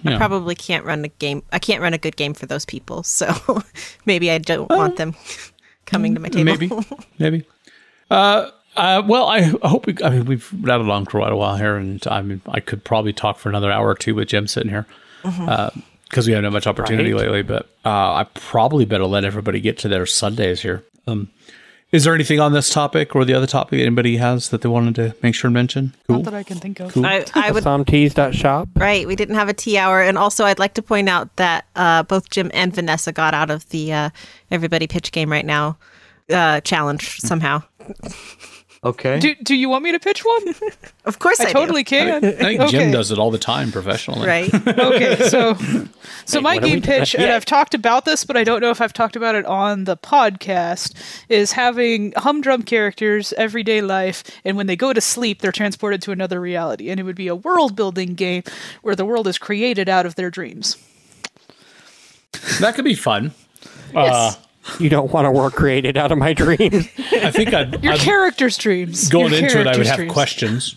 don't. 0.04 0.14
I 0.14 0.18
probably 0.18 0.54
can't 0.54 0.84
run 0.84 1.04
a 1.04 1.08
game. 1.08 1.42
I 1.52 1.58
can't 1.58 1.80
run 1.82 1.94
a 1.94 1.98
good 1.98 2.16
game 2.16 2.34
for 2.34 2.46
those 2.46 2.64
people. 2.64 3.02
So 3.14 3.62
maybe 4.06 4.30
I 4.30 4.38
don't 4.38 4.68
want 4.70 4.96
them 4.96 5.14
coming 5.86 6.14
to 6.14 6.20
my 6.20 6.28
table. 6.28 6.44
Maybe, 6.44 6.70
maybe. 7.18 7.44
Uh, 8.10 8.50
uh, 8.76 9.02
well, 9.06 9.26
I 9.26 9.42
hope 9.42 9.86
we. 9.86 9.96
I 10.04 10.10
mean, 10.10 10.24
we've 10.26 10.48
rattled 10.60 10.90
on 10.90 11.04
for 11.04 11.18
quite 11.20 11.32
a 11.32 11.36
while 11.36 11.56
here, 11.56 11.76
and 11.76 12.04
I 12.08 12.22
mean, 12.22 12.40
I 12.48 12.60
could 12.60 12.84
probably 12.84 13.12
talk 13.12 13.38
for 13.38 13.48
another 13.48 13.70
hour 13.70 13.88
or 13.88 13.94
two 13.94 14.14
with 14.14 14.28
Jim 14.28 14.46
sitting 14.46 14.70
here 14.70 14.86
because 15.22 16.26
we 16.26 16.32
haven't 16.32 16.44
had 16.44 16.52
much 16.52 16.66
opportunity 16.66 17.12
Right. 17.12 17.22
lately. 17.22 17.42
But 17.42 17.66
uh, 17.84 18.14
I 18.14 18.26
probably 18.34 18.84
better 18.84 19.06
let 19.06 19.24
everybody 19.24 19.60
get 19.60 19.78
to 19.78 19.88
their 19.88 20.06
Sundays 20.06 20.60
here. 20.62 20.82
Um, 21.06 21.30
is 21.94 22.02
there 22.02 22.12
anything 22.12 22.40
on 22.40 22.52
this 22.52 22.70
topic 22.70 23.14
or 23.14 23.24
the 23.24 23.32
other 23.34 23.46
topic 23.46 23.78
that 23.78 23.82
anybody 23.86 24.16
has 24.16 24.48
that 24.48 24.62
they 24.62 24.68
wanted 24.68 24.96
to 24.96 25.14
make 25.22 25.32
sure 25.32 25.48
to 25.48 25.52
mention? 25.52 25.94
Cool. 26.08 26.16
Not 26.16 26.24
that 26.24 26.34
I 26.34 26.42
can 26.42 26.58
think 26.58 26.80
of. 26.80 26.92
Cool. 26.92 27.06
I, 27.06 27.24
I 27.34 27.52
would 27.52 27.62
Somtees.shop. 27.62 28.70
Right, 28.74 29.06
we 29.06 29.14
didn't 29.14 29.36
have 29.36 29.48
a 29.48 29.54
tea 29.54 29.78
hour, 29.78 30.02
and 30.02 30.18
also 30.18 30.44
I'd 30.44 30.58
like 30.58 30.74
to 30.74 30.82
point 30.82 31.08
out 31.08 31.36
that 31.36 31.66
uh, 31.76 32.02
both 32.02 32.30
Jim 32.30 32.50
and 32.52 32.74
Vanessa 32.74 33.12
got 33.12 33.32
out 33.32 33.48
of 33.48 33.68
the 33.68 33.92
uh, 33.92 34.10
Everybody 34.50 34.88
Pitch 34.88 35.12
Game 35.12 35.30
right 35.30 35.46
now 35.46 35.78
uh, 36.30 36.60
challenge 36.62 37.20
somehow. 37.20 37.62
Okay. 38.84 39.18
Do, 39.18 39.34
do 39.42 39.54
you 39.54 39.68
want 39.70 39.82
me 39.82 39.92
to 39.92 39.98
pitch 39.98 40.24
one? 40.24 40.54
Of 41.06 41.18
course, 41.18 41.38
I, 41.38 41.44
I 41.44 41.46
do. 41.48 41.52
totally 41.52 41.84
can. 41.84 42.24
I 42.24 42.30
think 42.32 42.60
okay. 42.62 42.70
Jim 42.70 42.90
does 42.90 43.10
it 43.10 43.18
all 43.18 43.30
the 43.30 43.36
time 43.38 43.70
professionally. 43.70 44.26
Right, 44.26 44.52
okay, 44.68 45.16
so 45.28 45.54
so 46.24 46.40
my 46.40 46.54
what 46.54 46.64
are 46.64 46.66
game 46.66 46.80
doing? 46.80 47.00
pitch, 47.00 47.14
and 47.14 47.24
Yeah. 47.24 47.36
I've 47.36 47.44
talked 47.44 47.74
about 47.74 48.06
this, 48.06 48.24
but 48.24 48.38
I 48.38 48.44
don't 48.44 48.62
know 48.62 48.70
if 48.70 48.80
I've 48.80 48.94
talked 48.94 49.14
about 49.14 49.34
it 49.34 49.44
on 49.44 49.84
the 49.84 49.98
podcast, 49.98 50.94
is 51.28 51.52
having 51.52 52.14
humdrum 52.16 52.62
characters, 52.62 53.34
everyday 53.34 53.82
life, 53.82 54.24
and 54.46 54.56
when 54.56 54.66
they 54.66 54.76
go 54.76 54.94
to 54.94 55.00
sleep, 55.02 55.42
they're 55.42 55.52
transported 55.52 56.00
to 56.02 56.10
another 56.12 56.40
reality, 56.40 56.88
and 56.88 56.98
it 56.98 57.02
would 57.02 57.16
be 57.16 57.28
a 57.28 57.36
world 57.36 57.76
building 57.76 58.14
game 58.14 58.42
where 58.80 58.96
the 58.96 59.04
world 59.04 59.26
is 59.28 59.36
created 59.36 59.90
out 59.90 60.06
of 60.06 60.14
their 60.14 60.30
dreams. 60.30 60.78
That 62.60 62.74
could 62.74 62.84
be 62.86 62.94
fun. 62.94 63.32
Yes. 63.92 64.14
Uh, 64.14 64.34
You 64.78 64.88
don't 64.88 65.12
want 65.12 65.26
a 65.26 65.30
world 65.30 65.52
created 65.54 65.96
out 65.96 66.10
of 66.12 66.18
my 66.18 66.32
dreams. 66.32 66.88
I 67.12 67.30
think 67.30 67.52
I'd, 67.52 67.82
Your 67.84 67.94
I'd 67.94 68.00
characters' 68.00 68.56
dreams. 68.58 69.08
going 69.08 69.32
Your 69.32 69.42
into 69.44 69.60
it, 69.60 69.66
I 69.66 69.76
would 69.76 69.86
have 69.86 69.96
dreams. 69.96 70.12
questions. 70.12 70.76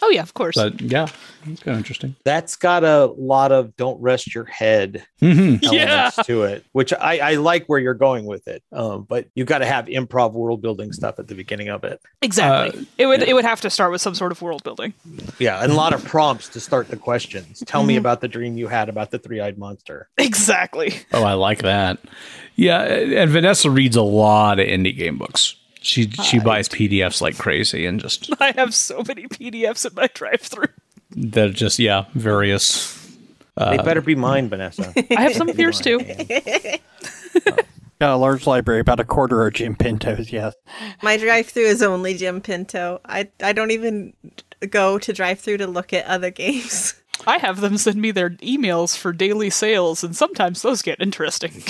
Oh 0.00 0.10
yeah, 0.10 0.22
of 0.22 0.32
course. 0.32 0.54
But 0.54 0.80
yeah, 0.80 1.08
it's 1.44 1.60
kind 1.62 1.74
of 1.74 1.78
interesting. 1.78 2.14
That's 2.24 2.54
got 2.54 2.84
a 2.84 3.06
lot 3.06 3.50
of 3.50 3.76
don't 3.76 4.00
rest 4.00 4.32
your 4.32 4.44
head 4.44 5.04
Mm-hmm. 5.20 5.56
Yeah. 5.74 5.82
elements 6.12 6.26
to 6.28 6.42
it, 6.44 6.64
which 6.70 6.92
I, 6.92 7.18
I 7.18 7.34
like 7.34 7.66
where 7.66 7.80
you're 7.80 7.94
going 7.94 8.24
with 8.24 8.46
it. 8.46 8.62
Um, 8.72 9.02
but 9.08 9.26
you 9.34 9.44
got 9.44 9.58
to 9.58 9.66
have 9.66 9.86
improv 9.86 10.32
world 10.34 10.62
building 10.62 10.92
stuff 10.92 11.18
at 11.18 11.26
the 11.26 11.34
beginning 11.34 11.68
of 11.68 11.82
it. 11.82 12.00
exactly. 12.22 12.80
uh, 12.80 12.84
it 12.96 13.06
would 13.06 13.22
it 13.24 13.34
would 13.34 13.44
have 13.44 13.60
to 13.62 13.70
start 13.70 13.90
with 13.90 14.00
some 14.00 14.14
sort 14.14 14.30
of 14.30 14.40
world 14.40 14.62
building. 14.62 14.94
Yeah, 15.40 15.62
and 15.62 15.72
a 15.72 15.74
lot 15.74 15.92
of 15.92 16.04
prompts 16.14 16.48
to 16.50 16.60
start 16.60 16.88
the 16.88 16.96
questions. 16.96 17.62
Tell 17.66 17.80
Mm-hmm. 17.80 17.88
me 17.88 17.96
about 17.96 18.20
the 18.20 18.28
dream 18.28 18.56
you 18.56 18.68
had 18.68 18.88
about 18.88 19.10
the 19.10 19.18
three 19.18 19.40
eyed 19.40 19.58
monster. 19.58 20.08
Exactly. 20.16 20.94
Oh, 21.12 21.24
I 21.24 21.32
like 21.34 21.62
that. 21.62 21.98
Yeah, 22.58 22.82
and 22.82 23.30
Vanessa 23.30 23.70
reads 23.70 23.94
a 23.94 24.02
lot 24.02 24.58
of 24.58 24.66
indie 24.66 24.94
game 24.94 25.16
books. 25.16 25.54
She 25.80 26.10
she 26.10 26.40
buys 26.40 26.68
PDFs 26.68 27.20
like 27.20 27.38
crazy 27.38 27.86
and 27.86 28.00
just 28.00 28.30
I 28.40 28.52
have 28.56 28.74
so 28.74 29.04
many 29.06 29.28
PDFs 29.28 29.88
in 29.88 29.94
my 29.94 30.08
DriveThru. 30.08 30.66
they're 31.12 31.50
just 31.50 31.78
yeah 31.78 32.06
various. 32.14 32.96
they 33.56 33.78
uh, 33.78 33.82
better 33.84 34.02
be 34.02 34.16
mine, 34.16 34.48
Vanessa. 34.48 34.92
I 35.16 35.22
have 35.22 35.34
some 35.34 35.48
of 35.48 35.56
yours 35.56 35.80
too. 35.80 36.00
Got 38.00 38.14
a 38.14 38.16
large 38.16 38.44
library, 38.44 38.80
about 38.80 38.98
a 38.98 39.04
quarter 39.04 39.46
of 39.46 39.54
Jim 39.54 39.76
Pinto's. 39.76 40.32
Yes. 40.32 40.54
my 41.00 41.16
DriveThru 41.16 41.62
is 41.62 41.80
only 41.80 42.14
Jim 42.14 42.40
Pinto. 42.40 43.00
I 43.04 43.30
I 43.40 43.52
don't 43.52 43.70
even 43.70 44.14
go 44.68 44.98
to 44.98 45.12
DriveThru 45.12 45.58
to 45.58 45.68
look 45.68 45.92
at 45.92 46.06
other 46.06 46.32
games. 46.32 47.00
I 47.24 47.38
have 47.38 47.60
them 47.60 47.78
send 47.78 48.00
me 48.00 48.10
their 48.10 48.30
emails 48.30 48.96
for 48.96 49.12
daily 49.12 49.50
sales, 49.50 50.02
and 50.02 50.16
sometimes 50.16 50.62
those 50.62 50.82
get 50.82 51.00
interesting. 51.00 51.62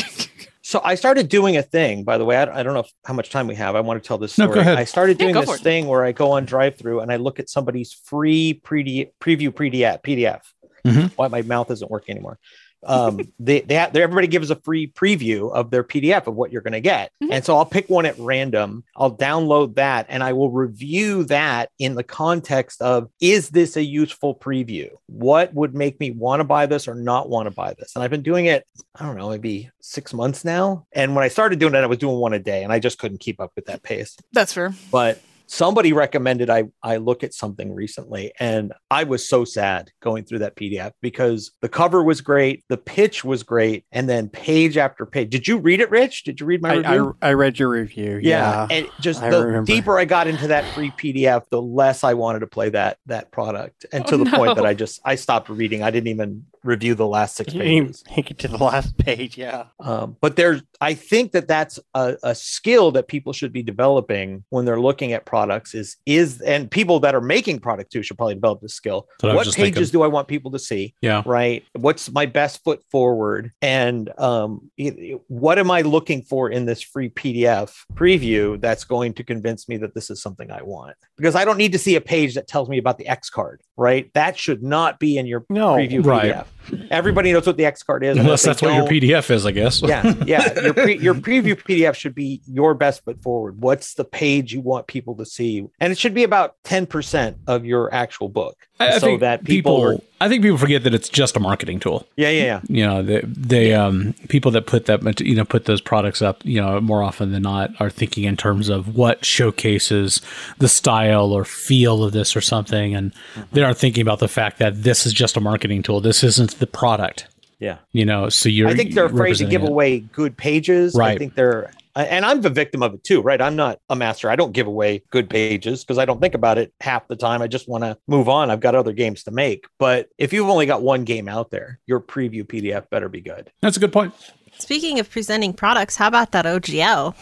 So 0.68 0.82
I 0.84 0.96
started 0.96 1.30
doing 1.30 1.56
a 1.56 1.62
thing, 1.62 2.04
by 2.04 2.18
the 2.18 2.26
way. 2.26 2.36
I, 2.36 2.60
I 2.60 2.62
don't 2.62 2.74
know 2.74 2.80
if, 2.80 2.92
how 3.06 3.14
much 3.14 3.30
time 3.30 3.46
we 3.46 3.54
have. 3.54 3.74
I 3.74 3.80
want 3.80 4.02
to 4.02 4.06
tell 4.06 4.18
this 4.18 4.36
No, 4.36 4.44
story. 4.44 4.56
go 4.56 4.60
ahead. 4.60 4.76
I 4.76 4.84
started 4.84 5.16
doing 5.16 5.32
go 5.32 5.40
for 5.40 5.52
this 5.52 5.62
thing 5.62 5.86
where 5.86 6.04
I 6.04 6.12
go 6.12 6.32
on 6.32 6.46
DriveThru 6.46 7.02
and 7.02 7.10
I 7.10 7.16
look 7.16 7.40
at 7.40 7.48
somebody's 7.48 7.94
free 7.94 8.52
pre- 8.52 9.10
preview 9.18 9.48
PDF. 9.48 10.02
PDF. 10.02 10.42
Mhm. 10.86 11.10
Why 11.16 11.28
my 11.28 11.40
mouth 11.40 11.70
isn't 11.70 11.90
working 11.90 12.14
anymore. 12.16 12.38
Um, 12.86 13.20
they, 13.38 13.60
they, 13.62 13.74
have, 13.74 13.92
they 13.92 14.02
everybody 14.02 14.26
gives 14.26 14.50
a 14.50 14.56
free 14.56 14.86
preview 14.88 15.52
of 15.52 15.70
their 15.70 15.84
PDF 15.84 16.26
of 16.26 16.34
what 16.34 16.52
you're 16.52 16.62
going 16.62 16.72
to 16.72 16.80
get. 16.80 17.10
Mhm. 17.22 17.28
And 17.32 17.44
so 17.44 17.56
I'll 17.56 17.66
pick 17.66 17.88
one 17.88 18.06
at 18.06 18.18
random. 18.18 18.84
I'll 18.96 19.14
download 19.16 19.74
that 19.76 20.06
and 20.08 20.22
I 20.22 20.32
will 20.32 20.50
review 20.50 21.24
that 21.24 21.70
in 21.78 21.94
the 21.94 22.02
context 22.04 22.80
of 22.82 23.08
is 23.20 23.50
this 23.50 23.76
a 23.76 23.82
useful 23.82 24.34
preview? 24.34 24.90
What 25.06 25.52
would 25.54 25.74
make 25.74 25.98
me 26.00 26.10
want 26.12 26.40
to 26.40 26.44
buy 26.44 26.66
this 26.66 26.86
or 26.88 26.94
not 26.94 27.28
want 27.28 27.46
to 27.46 27.50
buy 27.54 27.74
this? 27.78 27.94
And 27.94 28.02
I've 28.02 28.10
been 28.10 28.22
doing 28.22 28.46
it, 28.46 28.64
I 28.94 29.04
don't 29.06 29.16
know, 29.16 29.30
maybe 29.30 29.70
six 29.80 30.12
months 30.14 30.44
now. 30.44 30.86
And 30.92 31.14
when 31.14 31.24
I 31.24 31.28
started 31.28 31.58
doing 31.58 31.74
it, 31.74 31.78
I 31.78 31.86
was 31.86 31.98
doing 31.98 32.16
one 32.18 32.32
a 32.32 32.38
day 32.38 32.62
and 32.62 32.72
I 32.72 32.78
just 32.78 32.98
couldn't 32.98 33.18
keep 33.18 33.40
up 33.40 33.52
with 33.56 33.66
that 33.66 33.82
pace 33.82 34.16
That's 34.32 34.52
fair. 34.52 34.72
but 34.92 35.20
somebody 35.50 35.92
recommended 35.92 36.50
I 36.50 36.64
I 36.82 36.98
look 36.98 37.24
at 37.24 37.34
something 37.34 37.74
recently, 37.74 38.32
and 38.38 38.72
I 38.90 39.04
was 39.04 39.26
so 39.28 39.44
sad 39.44 39.90
going 40.02 40.24
through 40.24 40.40
that 40.40 40.54
PDF 40.56 40.92
because 41.00 41.50
the 41.62 41.68
cover 41.68 42.02
was 42.04 42.20
great, 42.20 42.64
the 42.68 42.76
pitch 42.76 43.24
was 43.24 43.42
great, 43.42 43.84
and 43.90 44.08
then 44.08 44.28
page 44.28 44.76
after 44.76 45.06
page. 45.06 45.30
Did 45.30 45.48
you 45.48 45.58
read 45.58 45.80
it, 45.80 45.90
Rich? 45.90 46.24
Did 46.24 46.38
you 46.40 46.46
read 46.46 46.62
my 46.62 46.70
I, 46.70 46.74
review? 46.76 47.16
I, 47.22 47.28
I 47.30 47.32
read 47.32 47.58
your 47.58 47.70
review. 47.70 48.20
yeah, 48.22 48.66
Yeah. 48.70 48.76
and 48.76 48.88
just 49.00 49.22
I 49.22 49.30
the 49.30 49.44
remember. 49.46 49.66
deeper 49.66 49.98
I 49.98 50.04
got 50.04 50.26
into 50.28 50.48
that 50.48 50.64
free 50.74 50.90
PDF, 50.90 51.48
the 51.50 51.60
less 51.62 52.04
I 52.04 52.14
wanted 52.14 52.40
to 52.40 52.46
play 52.46 52.68
that 52.70 52.98
that 53.06 53.32
product, 53.32 53.86
and 53.92 54.06
to 54.06 54.14
Oh, 54.14 54.18
the 54.24 54.30
point 54.30 54.56
that. 54.56 54.66
I 54.66 54.74
just 54.74 55.00
I 55.04 55.14
stopped 55.14 55.48
reading. 55.48 55.82
I 55.82 55.90
didn't 55.90 56.08
even 56.08 56.44
review 56.64 56.94
the 56.94 57.06
last 57.06 57.36
six 57.36 57.52
You 57.54 57.60
didn't 57.60 57.72
even 57.74 57.86
pages. 57.88 58.04
make 58.16 58.30
it 58.30 58.38
to 58.38 58.48
the 58.48 58.58
last 58.58 58.96
page. 58.98 59.36
Yeah. 59.38 59.64
Um, 59.80 60.16
but 60.20 60.36
there's, 60.36 60.62
I 60.80 60.94
think 60.94 61.32
that 61.32 61.48
that's 61.48 61.78
a, 61.94 62.16
a 62.22 62.34
skill 62.34 62.90
that 62.92 63.08
people 63.08 63.32
should 63.32 63.52
be 63.52 63.62
developing 63.62 64.44
when 64.50 64.64
they're 64.64 64.80
looking 64.80 65.12
at 65.12 65.24
products. 65.26 65.74
Is 65.74 65.96
is 66.06 66.40
and 66.40 66.70
people 66.70 67.00
that 67.00 67.14
are 67.14 67.20
making 67.20 67.60
product 67.60 67.92
too 67.92 68.02
should 68.02 68.16
probably 68.16 68.34
develop 68.34 68.60
this 68.60 68.74
skill. 68.74 69.06
That's 69.20 69.22
what 69.24 69.30
I 69.30 69.34
was 69.34 69.38
What 69.38 69.44
just 69.46 69.56
pages 69.58 69.74
thinking. 69.88 69.92
do 69.92 70.02
I 70.02 70.06
want 70.08 70.28
people 70.28 70.50
to 70.52 70.58
see? 70.58 70.94
Yeah. 71.00 71.22
Right. 71.26 71.64
What's 71.74 72.10
my 72.10 72.26
best 72.26 72.62
foot 72.64 72.82
forward? 72.90 73.52
And 73.62 74.10
um, 74.18 74.70
it- 74.76 75.20
what 75.28 75.58
am 75.58 75.70
I 75.70 75.82
looking 75.82 76.22
for 76.22 76.50
in 76.50 76.64
this 76.66 76.82
free 76.82 77.08
PDF 77.10 77.74
preview 77.94 78.60
that's 78.60 78.84
going 78.84 79.14
to 79.14 79.24
convince 79.24 79.68
me 79.68 79.76
that 79.78 79.94
this 79.94 80.10
is 80.10 80.20
something 80.22 80.50
I 80.50 80.62
want? 80.62 80.96
Because 81.16 81.34
I 81.34 81.44
don't 81.44 81.56
need 81.58 81.72
to 81.72 81.78
see 81.78 81.94
a 81.96 82.00
page 82.00 82.34
that 82.34 82.48
tells 82.48 82.68
me 82.68 82.78
about 82.78 82.98
the 82.98 83.06
X 83.08 83.30
card. 83.30 83.60
Right. 83.76 84.12
That 84.14 84.36
should 84.38 84.62
not 84.62 84.98
be 84.98 85.18
in 85.18 85.26
your 85.26 85.44
No. 85.48 85.74
preview 85.74 86.04
right. 86.04 86.32
PDF. 86.34 86.46
Everybody 86.90 87.32
knows 87.32 87.46
what 87.46 87.56
the 87.56 87.64
X 87.64 87.82
card 87.82 88.04
is. 88.04 88.16
Unless 88.16 88.42
that's 88.44 88.60
what 88.62 88.74
your 88.74 88.86
PDF 88.86 89.30
is, 89.30 89.46
I 89.46 89.52
guess. 89.52 89.82
yeah, 89.82 90.14
yeah. 90.26 90.60
Your 90.60 90.74
pre- 90.74 90.98
your 90.98 91.14
preview 91.14 91.54
PDF 91.54 91.94
should 91.94 92.14
be 92.14 92.42
your 92.46 92.74
best 92.74 93.04
foot 93.04 93.22
forward. 93.22 93.60
What's 93.60 93.94
the 93.94 94.04
page 94.04 94.52
you 94.52 94.60
want 94.60 94.86
people 94.86 95.16
to 95.16 95.26
see? 95.26 95.66
And 95.80 95.92
it 95.92 95.98
should 95.98 96.14
be 96.14 96.24
about 96.24 96.56
ten 96.64 96.86
percent 96.86 97.38
of 97.46 97.64
your 97.64 97.92
actual 97.92 98.28
book, 98.28 98.67
I, 98.80 98.88
I 98.88 98.98
so 98.98 99.06
think 99.06 99.20
that 99.20 99.44
people. 99.44 99.82
are- 99.82 99.98
I 100.20 100.28
think 100.28 100.42
people 100.42 100.58
forget 100.58 100.82
that 100.82 100.94
it's 100.94 101.08
just 101.08 101.36
a 101.36 101.40
marketing 101.40 101.78
tool. 101.78 102.04
yeah, 102.16 102.28
yeah, 102.30 102.44
yeah. 102.44 102.60
You 102.68 102.86
know, 102.86 103.02
they, 103.04 103.20
they 103.24 103.72
um, 103.74 104.14
people 104.28 104.50
that 104.50 104.66
put 104.66 104.86
that, 104.86 105.20
you 105.20 105.36
know, 105.36 105.44
put 105.44 105.66
those 105.66 105.80
products 105.80 106.20
up, 106.22 106.44
you 106.44 106.60
know, 106.60 106.80
more 106.80 107.04
often 107.04 107.30
than 107.30 107.42
not 107.42 107.70
are 107.80 107.88
thinking 107.88 108.24
in 108.24 108.36
terms 108.36 108.68
of 108.68 108.96
what 108.96 109.24
showcases 109.24 110.20
the 110.58 110.68
style 110.68 111.32
or 111.32 111.44
feel 111.44 112.02
of 112.02 112.12
this 112.12 112.34
or 112.36 112.40
something, 112.40 112.94
and 112.96 113.12
they 113.52 113.62
aren't 113.62 113.78
thinking 113.78 114.02
about 114.02 114.18
the 114.18 114.26
fact 114.28 114.58
that 114.58 114.82
this 114.82 115.06
is 115.06 115.12
just 115.12 115.36
a 115.36 115.40
marketing 115.40 115.82
tool. 115.84 116.00
This 116.00 116.24
isn't 116.24 116.58
the 116.58 116.66
product. 116.66 117.28
Yeah. 117.60 117.78
You 117.92 118.04
know, 118.04 118.28
so 118.28 118.48
you're. 118.48 118.68
I 118.68 118.74
think 118.74 118.94
they're 118.94 119.06
afraid 119.06 119.36
to 119.36 119.44
give 119.44 119.62
it. 119.62 119.68
away 119.68 120.00
good 120.00 120.36
pages. 120.36 120.94
Right. 120.94 121.14
I 121.14 121.18
think 121.18 121.34
they're, 121.34 121.70
Uh, 121.98 122.02
and 122.02 122.24
I'm 122.24 122.42
the 122.42 122.50
victim 122.50 122.84
of 122.84 122.94
it 122.94 123.02
too, 123.02 123.20
right? 123.20 123.42
I'm 123.42 123.56
not 123.56 123.80
a 123.90 123.96
master. 123.96 124.30
I 124.30 124.36
don't 124.36 124.52
give 124.52 124.68
away 124.68 125.02
good 125.10 125.28
pages 125.28 125.82
because 125.82 125.98
I 125.98 126.04
don't 126.04 126.20
think 126.20 126.34
about 126.34 126.56
it 126.56 126.72
half 126.80 127.08
the 127.08 127.16
time. 127.16 127.42
I 127.42 127.48
just 127.48 127.68
want 127.68 127.82
to 127.82 127.98
move 128.06 128.28
on. 128.28 128.52
I've 128.52 128.60
got 128.60 128.76
other 128.76 128.92
games 128.92 129.24
to 129.24 129.32
make. 129.32 129.66
But 129.78 130.08
if 130.16 130.32
you've 130.32 130.48
only 130.48 130.64
got 130.64 130.82
one 130.82 131.02
game 131.02 131.28
out 131.28 131.50
there, 131.50 131.80
your 131.86 132.00
preview 132.00 132.44
PDF 132.44 132.88
better 132.88 133.08
be 133.08 133.20
good. 133.20 133.50
That's 133.62 133.76
a 133.76 133.80
good 133.80 133.92
point. 133.92 134.14
Speaking 134.58 135.00
of 135.00 135.10
presenting 135.10 135.52
products, 135.52 135.96
how 135.96 136.06
about 136.06 136.30
that 136.30 136.44
OGL? 136.44 137.16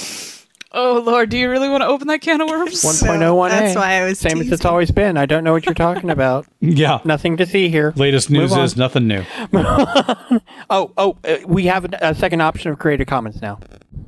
Oh 0.73 1.03
Lord, 1.05 1.29
do 1.29 1.37
you 1.37 1.49
really 1.49 1.67
want 1.67 1.81
to 1.81 1.87
open 1.87 2.07
that 2.07 2.21
can 2.21 2.39
of 2.39 2.49
worms? 2.49 2.73
1.01a. 2.83 3.49
That's 3.49 3.75
why 3.75 3.93
I 3.95 4.05
was 4.05 4.19
Same 4.19 4.39
as 4.39 4.51
it's 4.51 4.63
always 4.63 4.89
been. 4.91 5.17
I 5.17 5.25
don't 5.25 5.43
know 5.43 5.51
what 5.51 5.65
you're 5.65 5.75
talking 5.75 6.09
about. 6.17 6.47
Yeah. 6.61 6.99
Nothing 7.03 7.37
to 7.37 7.45
see 7.45 7.69
here. 7.69 7.93
Latest 7.95 8.29
news 8.29 8.51
Move 8.51 8.63
is 8.63 8.77
nothing 8.77 9.07
new. 9.07 9.23
Oh, 10.73 10.93
oh, 10.97 11.17
uh, 11.25 11.37
we 11.45 11.65
have 11.65 11.83
a, 11.83 11.97
a 12.01 12.15
second 12.15 12.41
option 12.41 12.71
of 12.71 12.79
Creative 12.79 13.05
Commons 13.05 13.41
now. 13.41 13.59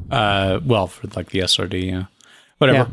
Uh, 0.09 0.61
well, 0.65 0.87
for 0.87 1.07
like 1.07 1.31
the 1.31 1.39
SRD, 1.39 1.91
yeah. 1.91 2.05
Whatever. 2.59 2.89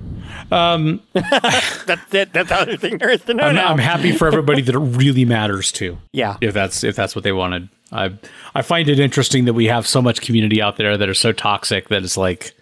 Um, 0.51 1.01
That's 1.13 2.13
it. 2.13 2.33
That's 2.33 2.49
the 2.49 2.57
other 2.57 2.77
thing 2.77 2.99
there 2.99 3.11
is 3.11 3.23
to 3.27 3.35
know 3.35 3.45
I'm, 3.45 3.55
now. 3.55 3.69
I'm 3.69 3.79
happy 3.79 4.11
for 4.11 4.27
everybody 4.27 4.63
that 4.63 4.75
it 4.75 4.79
really 4.79 5.25
matters 5.25 5.71
to. 5.73 5.99
Yeah. 6.13 6.37
if 6.41 6.53
that's 6.53 6.83
if 6.83 6.97
that's 6.97 7.15
what 7.15 7.23
they 7.23 7.31
wanted. 7.31 7.69
I 7.93 8.15
I 8.57 8.63
find 8.63 8.89
it 8.89 8.99
interesting 8.99 9.45
that 9.45 9.55
we 9.55 9.67
have 9.67 9.87
so 9.87 10.03
much 10.03 10.21
community 10.21 10.61
out 10.61 10.77
there 10.77 10.97
that 10.97 11.09
are 11.09 11.15
so 11.15 11.31
toxic 11.31 11.89
that 11.91 12.03
it's 12.03 12.17
like, 12.17 12.53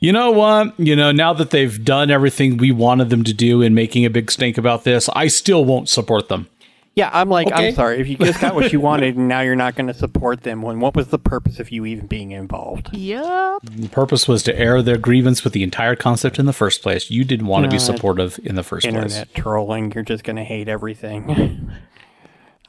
you 0.00 0.12
know 0.12 0.30
what, 0.30 0.78
you 0.78 0.94
know, 0.94 1.10
now 1.12 1.32
that 1.32 1.50
they've 1.50 1.84
done 1.84 2.10
everything 2.10 2.56
we 2.56 2.72
wanted 2.72 3.10
them 3.10 3.24
to 3.24 3.34
do 3.34 3.62
in 3.62 3.74
making 3.74 4.04
a 4.04 4.10
big 4.10 4.30
stink 4.30 4.56
about 4.58 4.84
this, 4.84 5.08
I 5.10 5.26
still 5.28 5.64
won't 5.64 5.88
support 5.88 6.28
them. 6.28 6.48
Yeah, 6.94 7.10
I'm 7.12 7.28
like, 7.28 7.46
Okay. 7.46 7.68
I'm 7.68 7.74
sorry. 7.74 8.00
If 8.00 8.08
you 8.08 8.16
just 8.16 8.40
got 8.40 8.56
what 8.56 8.72
you 8.72 8.80
wanted 8.88 9.16
and 9.16 9.28
now 9.28 9.40
you're 9.40 9.54
not 9.54 9.76
going 9.76 9.86
to 9.86 9.94
support 9.94 10.42
them, 10.42 10.62
when 10.62 10.80
what 10.80 10.96
was 10.96 11.08
the 11.08 11.18
purpose 11.18 11.60
of 11.60 11.70
you 11.70 11.86
even 11.86 12.08
being 12.08 12.32
involved? 12.32 12.92
Yep. 12.92 13.60
The 13.62 13.88
purpose 13.88 14.26
was 14.26 14.42
to 14.44 14.58
air 14.58 14.82
their 14.82 14.98
grievance 14.98 15.44
with 15.44 15.52
the 15.52 15.62
entire 15.62 15.94
concept 15.94 16.40
in 16.40 16.46
the 16.46 16.52
first 16.52 16.82
place. 16.82 17.08
You 17.08 17.24
didn't 17.24 17.46
want 17.46 17.66
to 17.66 17.70
be 17.70 17.78
supportive 17.78 18.40
in 18.42 18.56
the 18.56 18.64
first 18.64 18.82
place. 18.82 18.96
Internet 18.96 19.32
trolling. 19.34 19.92
You're 19.92 20.02
just 20.02 20.24
going 20.24 20.36
to 20.36 20.44
hate 20.44 20.68
everything. 20.68 21.70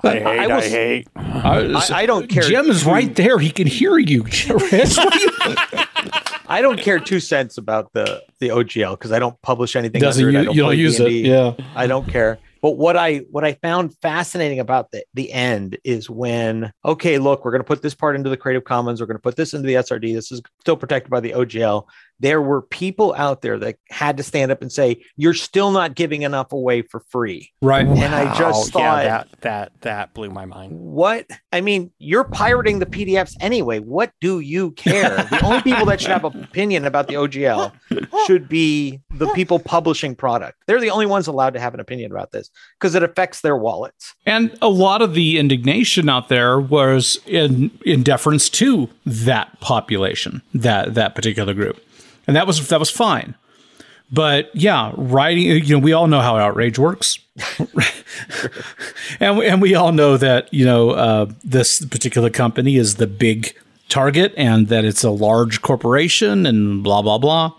I 0.03 0.11
hate. 0.13 0.26
I, 0.26 0.43
I 0.43 0.55
was- 0.55 0.65
hate. 0.65 1.13
place. 1.13 1.91
I- 1.91 2.01
I 2.01 2.05
don't 2.05 2.27
care 2.30 2.43
Jim 2.43 2.69
is 2.69 2.85
right 2.85 3.13
there. 3.15 3.38
He 3.39 3.51
can 3.51 3.67
hear 3.67 3.97
you, 3.97 4.23
Rich. 4.23 4.49
What 4.49 5.13
are 5.13 5.19
you- 5.19 5.84
I 6.51 6.61
don't 6.61 6.80
care 6.80 6.99
two 6.99 7.19
cents 7.19 7.59
about 7.59 7.93
the 7.93 8.23
the 8.39 8.47
OGL 8.49 8.93
because 8.93 9.11
I 9.11 9.19
don't 9.19 9.39
publish 9.43 9.76
anything. 9.76 10.01
Doesn't 10.01 10.26
under 10.26 10.39
it. 10.39 10.41
I 10.41 10.43
you, 10.45 10.53
you 10.53 10.61
don't 10.63 10.77
use 10.77 10.99
it? 10.99 11.07
D&D. 11.07 11.30
Yeah. 11.30 11.53
I 11.76 11.85
don't 11.85 12.07
care. 12.09 12.39
But 12.61 12.71
what 12.71 12.97
I 12.97 13.17
what 13.30 13.45
I 13.45 13.53
found 13.53 13.95
fascinating 14.01 14.59
about 14.59 14.91
the, 14.91 15.03
the 15.13 15.31
end 15.31 15.77
is 15.84 16.09
when 16.09 16.73
okay, 16.84 17.19
look, 17.19 17.45
we're 17.45 17.51
going 17.51 17.61
to 17.61 17.67
put 17.67 17.81
this 17.84 17.93
part 17.93 18.15
into 18.15 18.30
the 18.30 18.38
Creative 18.38 18.63
Commons, 18.63 18.99
we're 18.99 19.07
going 19.07 19.17
to 19.17 19.21
put 19.21 19.35
this 19.35 19.53
into 19.53 19.67
the 19.67 19.76
SRD. 19.76 20.13
This 20.13 20.31
is 20.31 20.41
still 20.59 20.76
protected 20.76 21.11
by 21.11 21.19
the 21.19 21.31
OGL. 21.31 21.85
There 22.19 22.41
were 22.41 22.61
people 22.61 23.13
out 23.17 23.41
there 23.41 23.57
that 23.59 23.77
had 23.89 24.17
to 24.17 24.23
stand 24.23 24.51
up 24.51 24.61
and 24.61 24.71
say, 24.71 25.03
"You're 25.17 25.33
still 25.33 25.71
not 25.71 25.95
giving 25.95 26.23
enough 26.23 26.51
away 26.51 26.81
for 26.81 27.01
free." 27.09 27.51
Right. 27.61 27.85
And 27.85 28.15
I 28.15 28.37
just 28.37 28.71
thought, 28.73 29.03
yeah, 29.03 29.23
that 29.23 29.41
that 29.41 29.71
that 29.81 30.13
blew 30.13 30.29
my 30.29 30.45
mind. 30.45 30.71
what? 30.79 31.25
I 31.51 31.61
mean, 31.61 31.91
you're 31.99 32.23
pirating 32.23 32.79
the 32.79 32.85
PDFs 32.85 33.35
anyway. 33.39 33.79
What 33.79 34.11
do 34.21 34.39
you 34.39 34.71
care? 34.71 35.09
the 35.29 35.41
only 35.45 35.61
people 35.61 35.85
that 35.85 36.01
should 36.01 36.11
have 36.11 36.25
an 36.25 36.43
opinion 36.43 36.85
about 36.85 37.07
the 37.07 37.15
OGL 37.15 37.71
should 38.25 38.47
be 38.49 38.99
the 39.11 39.27
people 39.29 39.59
publishing 39.59 40.15
product. 40.15 40.63
They're 40.67 40.79
the 40.79 40.89
only 40.91 41.05
ones 41.05 41.27
allowed 41.27 41.53
to 41.53 41.59
have 41.59 41.73
an 41.73 41.79
opinion 41.79 42.11
about 42.11 42.31
this 42.31 42.49
because 42.79 42.95
it 42.95 43.03
affects 43.03 43.41
their 43.41 43.57
wallets. 43.57 44.13
And 44.25 44.55
a 44.61 44.69
lot 44.69 45.01
of 45.01 45.13
the 45.13 45.37
indignation 45.37 46.09
out 46.09 46.29
there 46.29 46.59
was 46.59 47.19
in 47.25 47.71
in 47.85 48.03
deference 48.03 48.49
to 48.51 48.89
that 49.05 49.59
population, 49.59 50.41
that 50.53 50.93
that 50.93 51.15
particular 51.15 51.53
group, 51.53 51.81
and 52.30 52.35
that 52.35 52.45
was 52.45 52.68
that 52.68 52.80
was 52.80 52.91
fine. 52.91 53.34
But 54.11 54.56
yeah, 54.56 54.91
writing, 54.95 55.43
you 55.65 55.76
know, 55.76 55.80
we 55.80 55.93
all 55.93 56.07
know 56.07 56.19
how 56.19 56.35
outrage 56.38 56.77
works, 56.77 57.18
and 59.19 59.38
we, 59.38 59.47
and 59.47 59.61
we 59.61 59.73
all 59.73 59.91
know 59.91 60.15
that 60.18 60.53
you 60.53 60.64
know 60.64 60.91
uh, 60.91 61.26
this 61.43 61.84
particular 61.85 62.30
company 62.30 62.76
is 62.76 62.95
the 62.95 63.07
big 63.07 63.56
target, 63.88 64.34
and 64.38 64.68
that 64.68 64.85
it's 64.85 65.03
a 65.03 65.10
large 65.10 65.64
corporation, 65.64 66.45
and 66.45 66.84
blah 66.84 67.01
blah 67.01 67.18
blah. 67.18 67.53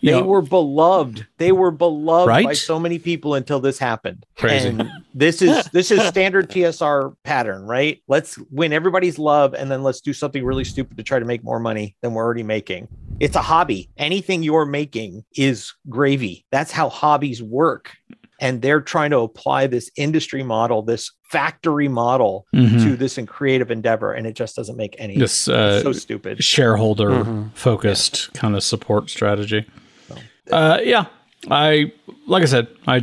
You 0.00 0.10
They 0.10 0.20
know, 0.20 0.26
were 0.26 0.42
beloved. 0.42 1.26
They 1.38 1.50
were 1.50 1.70
beloved 1.70 2.44
by 2.44 2.52
so 2.52 2.78
many 2.78 2.98
people 2.98 3.34
until 3.34 3.58
this 3.58 3.78
happened. 3.78 4.26
Crazy. 4.36 4.68
And 4.68 4.90
this 5.14 5.40
is 5.40 5.64
this 5.72 5.90
is 5.90 6.02
standard 6.02 6.50
TSR 6.50 7.16
pattern, 7.22 7.64
right? 7.64 8.02
Let's 8.06 8.38
win 8.50 8.74
everybody's 8.74 9.18
love 9.18 9.54
and 9.54 9.70
then 9.70 9.82
let's 9.82 10.02
do 10.02 10.12
something 10.12 10.44
really 10.44 10.64
stupid 10.64 10.98
to 10.98 11.02
try 11.02 11.20
to 11.20 11.24
make 11.24 11.42
more 11.42 11.58
money 11.58 11.96
than 12.02 12.12
we're 12.12 12.22
already 12.22 12.42
making. 12.42 12.86
It's 13.20 13.36
a 13.36 13.42
hobby. 13.42 13.88
Anything 13.96 14.42
you're 14.42 14.66
making 14.66 15.24
is 15.36 15.72
gravy. 15.88 16.44
That's 16.50 16.70
how 16.70 16.88
hobbies 16.88 17.42
work. 17.42 17.92
And 18.40 18.60
they're 18.60 18.80
trying 18.80 19.10
to 19.10 19.18
apply 19.20 19.68
this 19.68 19.90
industry 19.96 20.42
model, 20.42 20.82
this 20.82 21.10
factory 21.30 21.88
model 21.88 22.46
Mhm. 22.54 22.82
to 22.82 22.96
this 22.96 23.16
in 23.16 23.26
creative 23.26 23.70
endeavor, 23.70 24.12
and 24.12 24.26
it 24.26 24.34
just 24.34 24.56
doesn't 24.56 24.76
make 24.76 24.96
any 24.98 25.16
this 25.16 25.48
uh, 25.48 25.82
so 25.82 25.92
stupid. 25.92 26.42
shareholder 26.42 27.10
Mhm. 27.10 27.50
focused 27.54 28.32
kind 28.34 28.56
of 28.56 28.62
support 28.62 29.08
strategy. 29.10 29.64
Uh, 30.50 30.78
yeah, 30.82 31.06
I 31.50 31.92
like 32.26 32.42
I 32.42 32.46
said, 32.46 32.66
I, 32.86 32.96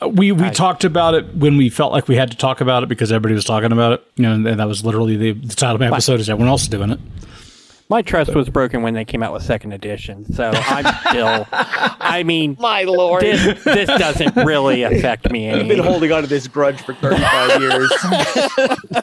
I 0.00 0.06
we 0.06 0.32
we 0.32 0.50
talked 0.50 0.84
about 0.84 1.14
it 1.14 1.34
when 1.36 1.56
we 1.56 1.68
felt 1.68 1.92
like 1.92 2.06
we 2.08 2.14
had 2.16 2.30
to 2.30 2.36
talk 2.36 2.60
about 2.60 2.82
it 2.82 2.88
because 2.88 3.10
everybody 3.12 3.34
was 3.34 3.44
talking 3.44 3.72
about 3.72 3.92
it. 3.94 4.04
You 4.16 4.22
know, 4.24 4.32
and, 4.34 4.46
that 4.60 4.68
was 4.68 4.84
literally 4.84 5.16
the, 5.16 5.32
the 5.32 5.54
title 5.54 5.74
of 5.74 5.80
my 5.80 5.88
episode. 5.88 6.20
Is 6.20 6.30
everyone 6.30 6.48
else 6.48 6.62
is 6.62 6.68
doing 6.68 6.90
it? 6.90 7.00
My 7.90 8.02
trust 8.02 8.34
was 8.34 8.50
broken 8.50 8.82
when 8.82 8.92
they 8.94 9.04
came 9.06 9.22
out 9.22 9.32
with 9.32 9.42
second 9.42 9.72
edition. 9.72 10.30
So 10.34 10.50
I'm 10.54 10.94
still. 11.08 11.46
I 11.52 12.22
mean, 12.22 12.56
My 12.60 12.82
lord. 12.82 13.22
this 13.22 13.64
this 13.64 13.86
doesn't 13.88 14.36
really 14.36 14.82
affect 14.90 15.30
me 15.30 15.50
I've 15.50 15.68
been 15.68 15.78
holding 15.78 16.12
on 16.12 16.22
to 16.22 16.28
this 16.28 16.46
grudge 16.48 16.80
for 16.82 16.92
35 16.94 17.60
years. 17.62 17.92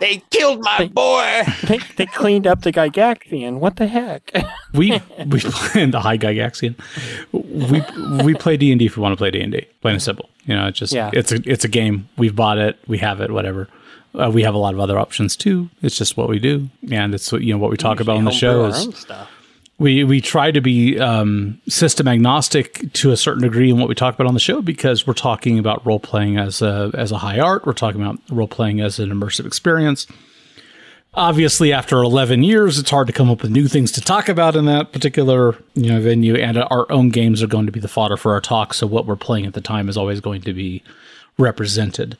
they 0.00 0.22
killed 0.30 0.62
my 0.62 0.86
boy. 0.92 1.42
They, 1.66 1.78
they 1.96 2.06
cleaned 2.06 2.46
up 2.46 2.62
the 2.62 2.72
Gygaxian. 2.72 3.58
What 3.58 3.76
the 3.76 3.86
heck? 3.88 4.30
We 4.72 5.00
we 5.26 5.40
play 5.40 5.86
the 5.86 6.00
high 6.00 6.16
Gygaxian. 6.18 6.76
We 7.32 7.82
we 8.24 8.34
play 8.34 8.56
D 8.56 8.70
and 8.70 8.78
D 8.78 8.86
if 8.86 8.96
we 8.96 9.02
want 9.02 9.12
to 9.12 9.16
play 9.16 9.30
D 9.32 9.40
and 9.40 9.52
D. 9.52 9.66
Plain 9.82 9.94
and 9.94 10.02
simple. 10.02 10.30
You 10.44 10.54
know, 10.54 10.68
it's 10.68 10.78
just 10.78 10.92
Yeah. 10.92 11.10
it's 11.12 11.32
a 11.32 11.40
it's 11.44 11.64
a 11.64 11.68
game. 11.68 12.08
We've 12.16 12.34
bought 12.36 12.58
it. 12.58 12.78
We 12.86 12.98
have 12.98 13.20
it. 13.20 13.30
Whatever. 13.32 13.68
Uh, 14.14 14.30
we 14.32 14.42
have 14.42 14.54
a 14.54 14.58
lot 14.58 14.74
of 14.74 14.80
other 14.80 14.98
options 14.98 15.36
too. 15.36 15.70
It's 15.82 15.96
just 15.96 16.16
what 16.16 16.28
we 16.28 16.38
do, 16.38 16.68
and 16.90 17.14
it's 17.14 17.30
what 17.30 17.42
you 17.42 17.52
know 17.52 17.58
what 17.58 17.70
we 17.70 17.76
talk 17.76 18.00
about 18.00 18.16
on 18.16 18.24
the 18.24 18.32
show 18.32 18.66
is 18.66 19.06
we 19.80 20.04
we 20.04 20.20
try 20.20 20.50
to 20.50 20.60
be 20.60 21.00
um, 21.00 21.58
system 21.66 22.06
agnostic 22.06 22.92
to 22.92 23.10
a 23.12 23.16
certain 23.16 23.42
degree 23.42 23.70
in 23.70 23.78
what 23.78 23.88
we 23.88 23.94
talk 23.94 24.14
about 24.14 24.26
on 24.26 24.34
the 24.34 24.40
show 24.40 24.60
because 24.60 25.06
we're 25.06 25.14
talking 25.14 25.58
about 25.58 25.84
role 25.86 25.98
playing 25.98 26.36
as 26.36 26.60
a 26.60 26.90
as 26.94 27.10
a 27.10 27.18
high 27.18 27.40
art. 27.40 27.64
We're 27.66 27.72
talking 27.72 28.00
about 28.00 28.20
role 28.30 28.46
playing 28.46 28.80
as 28.80 29.00
an 29.00 29.10
immersive 29.10 29.46
experience. 29.46 30.06
Obviously, 31.14 31.72
after 31.72 31.96
11 31.96 32.44
years, 32.44 32.78
it's 32.78 32.90
hard 32.90 33.08
to 33.08 33.12
come 33.12 33.28
up 33.28 33.42
with 33.42 33.50
new 33.50 33.66
things 33.66 33.90
to 33.92 34.00
talk 34.00 34.28
about 34.28 34.54
in 34.54 34.66
that 34.66 34.92
particular 34.92 35.56
you 35.74 35.90
know 35.90 36.00
venue, 36.00 36.34
and 36.34 36.58
our 36.58 36.90
own 36.92 37.08
games 37.08 37.42
are 37.42 37.48
going 37.48 37.66
to 37.66 37.72
be 37.72 37.80
the 37.80 37.88
fodder 37.88 38.18
for 38.18 38.34
our 38.34 38.40
talk. 38.40 38.74
So 38.74 38.86
what 38.86 39.06
we're 39.06 39.16
playing 39.16 39.46
at 39.46 39.54
the 39.54 39.62
time 39.62 39.88
is 39.88 39.96
always 39.96 40.20
going 40.20 40.42
to 40.42 40.52
be 40.52 40.82
represented 41.38 42.18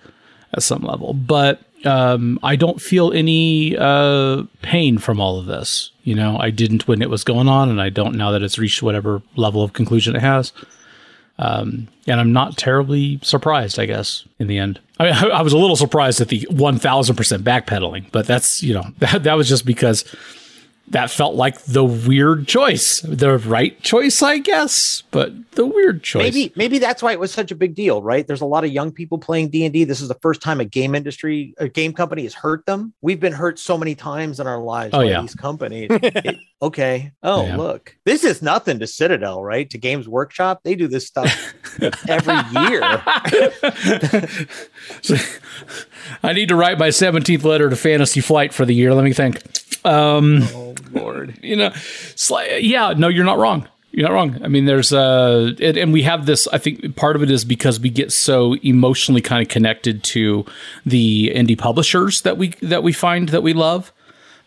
at 0.54 0.62
some 0.62 0.82
level. 0.82 1.12
But 1.12 1.60
um, 1.85 2.39
I 2.43 2.57
don't 2.57 2.81
feel 2.81 3.12
any 3.12 3.77
uh, 3.77 4.43
pain 4.62 4.98
from 4.98 5.20
all 5.20 5.39
of 5.39 5.47
this. 5.47 5.90
You 6.05 6.15
know, 6.15 6.36
I 6.39 6.51
didn't 6.51 6.89
when 6.89 7.02
it 7.02 7.11
was 7.11 7.24
going 7.24 7.48
on, 7.48 7.69
and 7.69 7.81
I 7.81 7.89
don't 7.89 8.16
now 8.16 8.31
that 8.32 8.43
it's 8.43 8.59
reached 8.59 8.82
whatever 8.82 9.23
level 9.36 9.62
of 9.62 9.73
conclusion 9.73 10.16
it 10.16 10.23
has. 10.23 10.52
Um, 11.39 11.89
and 12.07 12.20
I'm 12.20 12.35
not 12.35 12.59
terribly 12.59 13.19
surprised, 13.23 13.78
I 13.78 13.86
guess, 13.86 14.24
in 14.39 14.47
the 14.47 14.59
end. 14.59 14.78
I, 14.98 15.05
mean, 15.05 15.15
I, 15.15 15.27
I 15.28 15.43
was 15.43 15.55
a 15.55 15.59
little 15.59 15.77
surprised 15.77 16.20
at 16.20 16.28
the 16.28 16.47
1000% 16.51 17.39
backpedaling, 17.39 18.12
but 18.12 18.27
that's, 18.27 18.62
you 18.62 18.74
know, 18.74 18.85
that, 18.98 19.23
that 19.24 19.35
was 19.35 19.48
just 19.48 19.65
because 19.65 20.05
that 20.90 21.08
felt 21.10 21.36
like 21.36 21.60
the 21.62 21.84
weird 21.84 22.48
choice, 22.48 23.00
the 23.02 23.38
right 23.38 23.80
choice, 23.82 24.22
I 24.22 24.38
guess, 24.38 25.04
but 25.12 25.32
the 25.52 25.64
weird 25.64 26.02
choice. 26.02 26.22
Maybe 26.22 26.52
maybe 26.56 26.78
that's 26.78 27.00
why 27.02 27.12
it 27.12 27.20
was 27.20 27.30
such 27.32 27.50
a 27.52 27.54
big 27.54 27.74
deal, 27.76 28.02
right? 28.02 28.26
There's 28.26 28.40
a 28.40 28.46
lot 28.46 28.64
of 28.64 28.72
young 28.72 28.90
people 28.90 29.16
playing 29.18 29.50
D 29.50 29.64
and 29.64 29.72
D. 29.72 29.84
This 29.84 30.00
is 30.00 30.08
the 30.08 30.18
first 30.20 30.42
time 30.42 30.58
a 30.60 30.64
game 30.64 30.94
industry, 30.96 31.54
a 31.58 31.68
game 31.68 31.92
company 31.92 32.24
has 32.24 32.34
hurt 32.34 32.66
them. 32.66 32.92
We've 33.02 33.20
been 33.20 33.32
hurt 33.32 33.58
so 33.60 33.78
many 33.78 33.94
times 33.94 34.40
in 34.40 34.46
our 34.48 34.58
lives 34.60 34.92
Oh, 34.94 34.98
by 34.98 35.04
yeah. 35.04 35.20
these 35.20 35.34
companies. 35.34 35.88
It- 36.02 36.38
okay. 36.60 37.12
Oh, 37.22 37.46
Yeah. 37.46 37.56
look, 37.56 37.96
this 38.04 38.24
is 38.24 38.42
nothing 38.42 38.78
to 38.80 38.86
Citadel, 38.86 39.42
right? 39.44 39.70
To 39.70 39.78
Games 39.78 40.08
Workshop, 40.08 40.60
they 40.64 40.74
do 40.74 40.88
this 40.88 41.06
stuff 41.06 41.54
every 42.08 42.34
year. 42.68 42.80
I 46.22 46.32
need 46.32 46.48
to 46.48 46.56
write 46.56 46.78
my 46.78 46.88
17th 46.88 47.44
letter 47.44 47.70
to 47.70 47.76
Fantasy 47.76 48.20
Flight 48.20 48.52
for 48.52 48.64
the 48.66 48.74
year. 48.74 48.92
Let 48.94 49.04
me 49.04 49.12
think. 49.12 49.40
Um, 49.84 50.42
oh 50.55 50.74
Lord. 50.92 51.38
you 51.42 51.56
know, 51.56 51.72
like, 52.30 52.51
yeah, 52.60 52.94
no, 52.97 53.09
you're 53.09 53.24
not 53.24 53.38
wrong. 53.38 53.68
You're 53.92 54.09
not 54.09 54.14
wrong. 54.14 54.40
I 54.44 54.48
mean, 54.48 54.66
there's 54.66 54.92
uh, 54.92 55.52
and, 55.60 55.76
and 55.76 55.92
we 55.92 56.02
have 56.02 56.24
this. 56.24 56.47
I 56.48 56.59
think 56.59 56.94
part 56.94 57.16
of 57.16 57.22
it 57.24 57.30
is 57.30 57.44
because 57.44 57.80
we 57.80 57.90
get 57.90 58.12
so 58.12 58.55
emotionally 58.62 59.20
kind 59.20 59.42
of 59.42 59.48
connected 59.48 60.05
to 60.05 60.47
the 60.86 61.32
indie 61.34 61.59
publishers 61.59 62.20
that 62.22 62.36
we 62.38 62.48
that 62.62 62.84
we 62.84 62.92
find 62.92 63.30
that 63.30 63.42
we 63.42 63.52
love, 63.52 63.92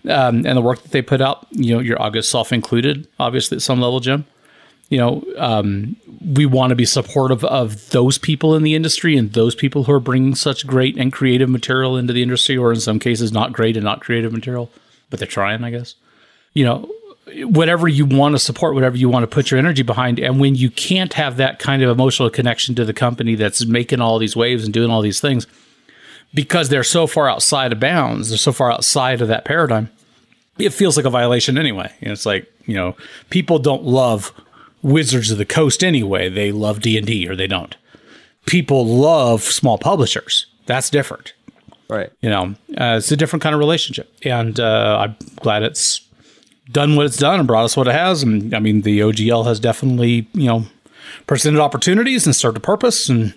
um, 0.07 0.45
and 0.45 0.57
the 0.57 0.61
work 0.61 0.81
that 0.83 0.91
they 0.91 1.01
put 1.01 1.19
out. 1.19 1.45
You 1.51 1.75
know, 1.75 1.81
your 1.81 2.01
August 2.01 2.31
self 2.31 2.53
included, 2.53 3.05
obviously 3.19 3.57
at 3.57 3.61
some 3.61 3.81
level, 3.81 3.99
Jim. 3.99 4.25
You 4.87 4.99
know, 4.99 5.23
um, 5.37 5.97
we 6.25 6.45
want 6.45 6.69
to 6.69 6.75
be 6.75 6.85
supportive 6.85 7.43
of 7.43 7.89
those 7.89 8.17
people 8.17 8.55
in 8.55 8.63
the 8.63 8.75
industry 8.75 9.17
and 9.17 9.33
those 9.33 9.55
people 9.55 9.83
who 9.85 9.91
are 9.91 9.99
bringing 9.99 10.35
such 10.35 10.67
great 10.67 10.97
and 10.97 11.11
creative 11.11 11.49
material 11.49 11.97
into 11.97 12.13
the 12.13 12.23
industry, 12.23 12.55
or 12.55 12.71
in 12.71 12.79
some 12.79 12.99
cases, 12.99 13.33
not 13.33 13.51
great 13.51 13.75
and 13.75 13.83
not 13.83 13.99
creative 14.01 14.31
material, 14.31 14.69
but 15.13 15.19
they're 15.19 15.27
trying, 15.27 15.63
I 15.63 15.69
guess 15.69 15.93
you 16.53 16.65
know, 16.65 16.89
whatever 17.47 17.87
you 17.87 18.05
want 18.05 18.35
to 18.35 18.39
support, 18.39 18.75
whatever 18.75 18.97
you 18.97 19.09
want 19.09 19.23
to 19.23 19.27
put 19.27 19.49
your 19.49 19.57
energy 19.57 19.83
behind. 19.83 20.19
And 20.19 20.39
when 20.39 20.55
you 20.55 20.69
can't 20.69 21.13
have 21.13 21.37
that 21.37 21.59
kind 21.59 21.81
of 21.81 21.89
emotional 21.89 22.29
connection 22.29 22.75
to 22.75 22.85
the 22.85 22.93
company 22.93 23.35
that's 23.35 23.65
making 23.65 24.01
all 24.01 24.19
these 24.19 24.35
waves 24.35 24.63
and 24.63 24.73
doing 24.73 24.91
all 24.91 25.01
these 25.01 25.19
things 25.19 25.47
because 26.33 26.69
they're 26.69 26.83
so 26.83 27.07
far 27.07 27.29
outside 27.29 27.71
of 27.71 27.79
bounds, 27.79 28.29
they're 28.29 28.37
so 28.37 28.51
far 28.51 28.71
outside 28.71 29.21
of 29.21 29.27
that 29.27 29.45
paradigm, 29.45 29.89
it 30.57 30.71
feels 30.71 30.97
like 30.97 31.05
a 31.05 31.09
violation 31.09 31.57
anyway. 31.57 31.91
You 31.99 32.07
know, 32.07 32.13
it's 32.13 32.25
like, 32.25 32.51
you 32.65 32.75
know, 32.75 32.95
people 33.29 33.59
don't 33.59 33.83
love 33.83 34.31
Wizards 34.81 35.31
of 35.31 35.37
the 35.37 35.45
Coast 35.45 35.83
anyway. 35.83 36.29
They 36.29 36.51
love 36.51 36.81
D&D 36.81 37.27
or 37.27 37.35
they 37.35 37.47
don't. 37.47 37.75
People 38.45 38.85
love 38.85 39.41
small 39.43 39.77
publishers. 39.77 40.47
That's 40.65 40.89
different 40.89 41.33
Right. 41.89 42.11
you 42.21 42.29
know 42.29 42.55
uh, 42.77 42.95
it's 42.97 43.11
a 43.11 43.17
different 43.17 43.43
kind 43.43 43.53
of 43.53 43.59
relationship. 43.59 44.11
And 44.23 44.59
uh, 44.59 44.97
i'm 45.01 45.15
glad 45.41 45.63
it's 45.63 46.01
done 46.71 46.95
what 46.95 47.05
it's 47.05 47.17
done 47.17 47.39
and 47.39 47.47
brought 47.47 47.65
us 47.65 47.75
what 47.77 47.87
it 47.87 47.93
has. 47.93 48.23
And 48.23 48.53
i 48.53 48.59
mean 48.59 48.81
the 48.81 48.99
ogl 49.01 49.45
has 49.45 49.59
definitely 49.59 50.27
you 50.33 50.47
know 50.47 50.65
presented 51.27 51.59
opportunities 51.59 52.25
and 52.25 52.35
served 52.35 52.57
a 52.57 52.59
purpose 52.59 53.09
and 53.09 53.33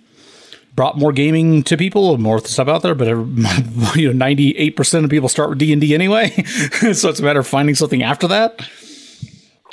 brought 0.74 0.98
more 0.98 1.10
gaming 1.12 1.62
to 1.64 1.76
people 1.76 2.12
and 2.14 2.22
more 2.22 2.38
stuff 2.44 2.68
out 2.68 2.82
there. 2.82 2.94
But 2.94 3.06
you 3.96 4.12
know 4.12 4.24
98% 4.26 5.04
of 5.04 5.10
people 5.10 5.28
start 5.28 5.50
with 5.50 5.58
d&d 5.58 5.94
anyway. 5.94 6.30
So 6.92 7.08
it's 7.08 7.20
a 7.20 7.22
matter 7.22 7.40
of 7.40 7.46
finding 7.46 7.74
something 7.74 8.02
after 8.02 8.28
that. 8.28 8.60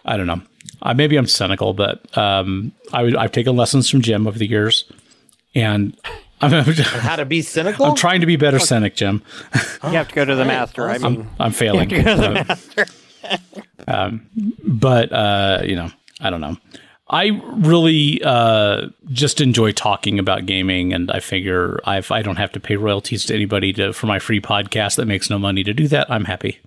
I 0.06 0.18
don't 0.18 0.28
know. 0.28 0.42
Uh, 0.82 0.94
maybe 0.94 1.16
i'm 1.16 1.28
cynical 1.28 1.74
but 1.74 2.18
um, 2.18 2.72
I, 2.92 3.04
would- 3.04 3.16
i've 3.16 3.32
taken 3.32 3.56
lessons 3.56 3.90
from 3.90 4.02
jim 4.02 4.28
over 4.28 4.38
the 4.38 4.48
years. 4.50 4.92
And 5.56 5.96
i'm, 6.44 6.64
How 6.64 7.16
to 7.16 7.26
be 7.26 7.42
cynical? 7.42 7.86
I'm 7.86 7.96
trying 7.96 8.22
to 8.22 8.26
be 8.28 8.36
better 8.36 8.60
cynic 8.60 8.96
jim 8.96 9.22
You 9.84 9.90
have 9.92 10.10
to 10.10 10.16
go 10.16 10.26
to 10.26 10.36
the 10.36 10.46
master. 10.46 10.90
I 10.90 10.98
mean, 10.98 11.30
I'm 11.40 11.52
failing. 11.52 11.90
You 11.90 12.02
have 12.02 12.18
to 12.20 12.28
go 12.28 12.44
to 12.44 12.44
the 12.46 13.04
um, 13.88 14.28
but 14.64 15.12
uh, 15.12 15.62
you 15.64 15.76
know, 15.76 15.90
I 16.20 16.30
don't 16.30 16.42
know. 16.42 16.58
I 17.10 17.42
really 17.58 18.22
uh, 18.24 18.88
just 19.12 19.42
enjoy 19.42 19.72
talking 19.72 20.20
about 20.20 20.46
gaming, 20.46 20.94
and 20.94 21.12
I 21.12 21.20
figure 21.20 21.80
if 21.86 22.12
I 22.12 22.22
don't 22.22 22.38
have 22.38 22.52
to 22.54 22.60
pay 22.60 22.76
royalties 22.76 23.26
to 23.26 23.36
anybody 23.36 23.74
to, 23.74 23.94
for 23.94 24.08
my 24.08 24.20
free 24.20 24.42
podcast 24.42 24.96
that 24.96 25.06
makes 25.06 25.30
no 25.30 25.38
money 25.38 25.64
to 25.64 25.74
do 25.74 25.88
that, 25.90 26.10
I'm 26.10 26.26
happy. 26.26 26.60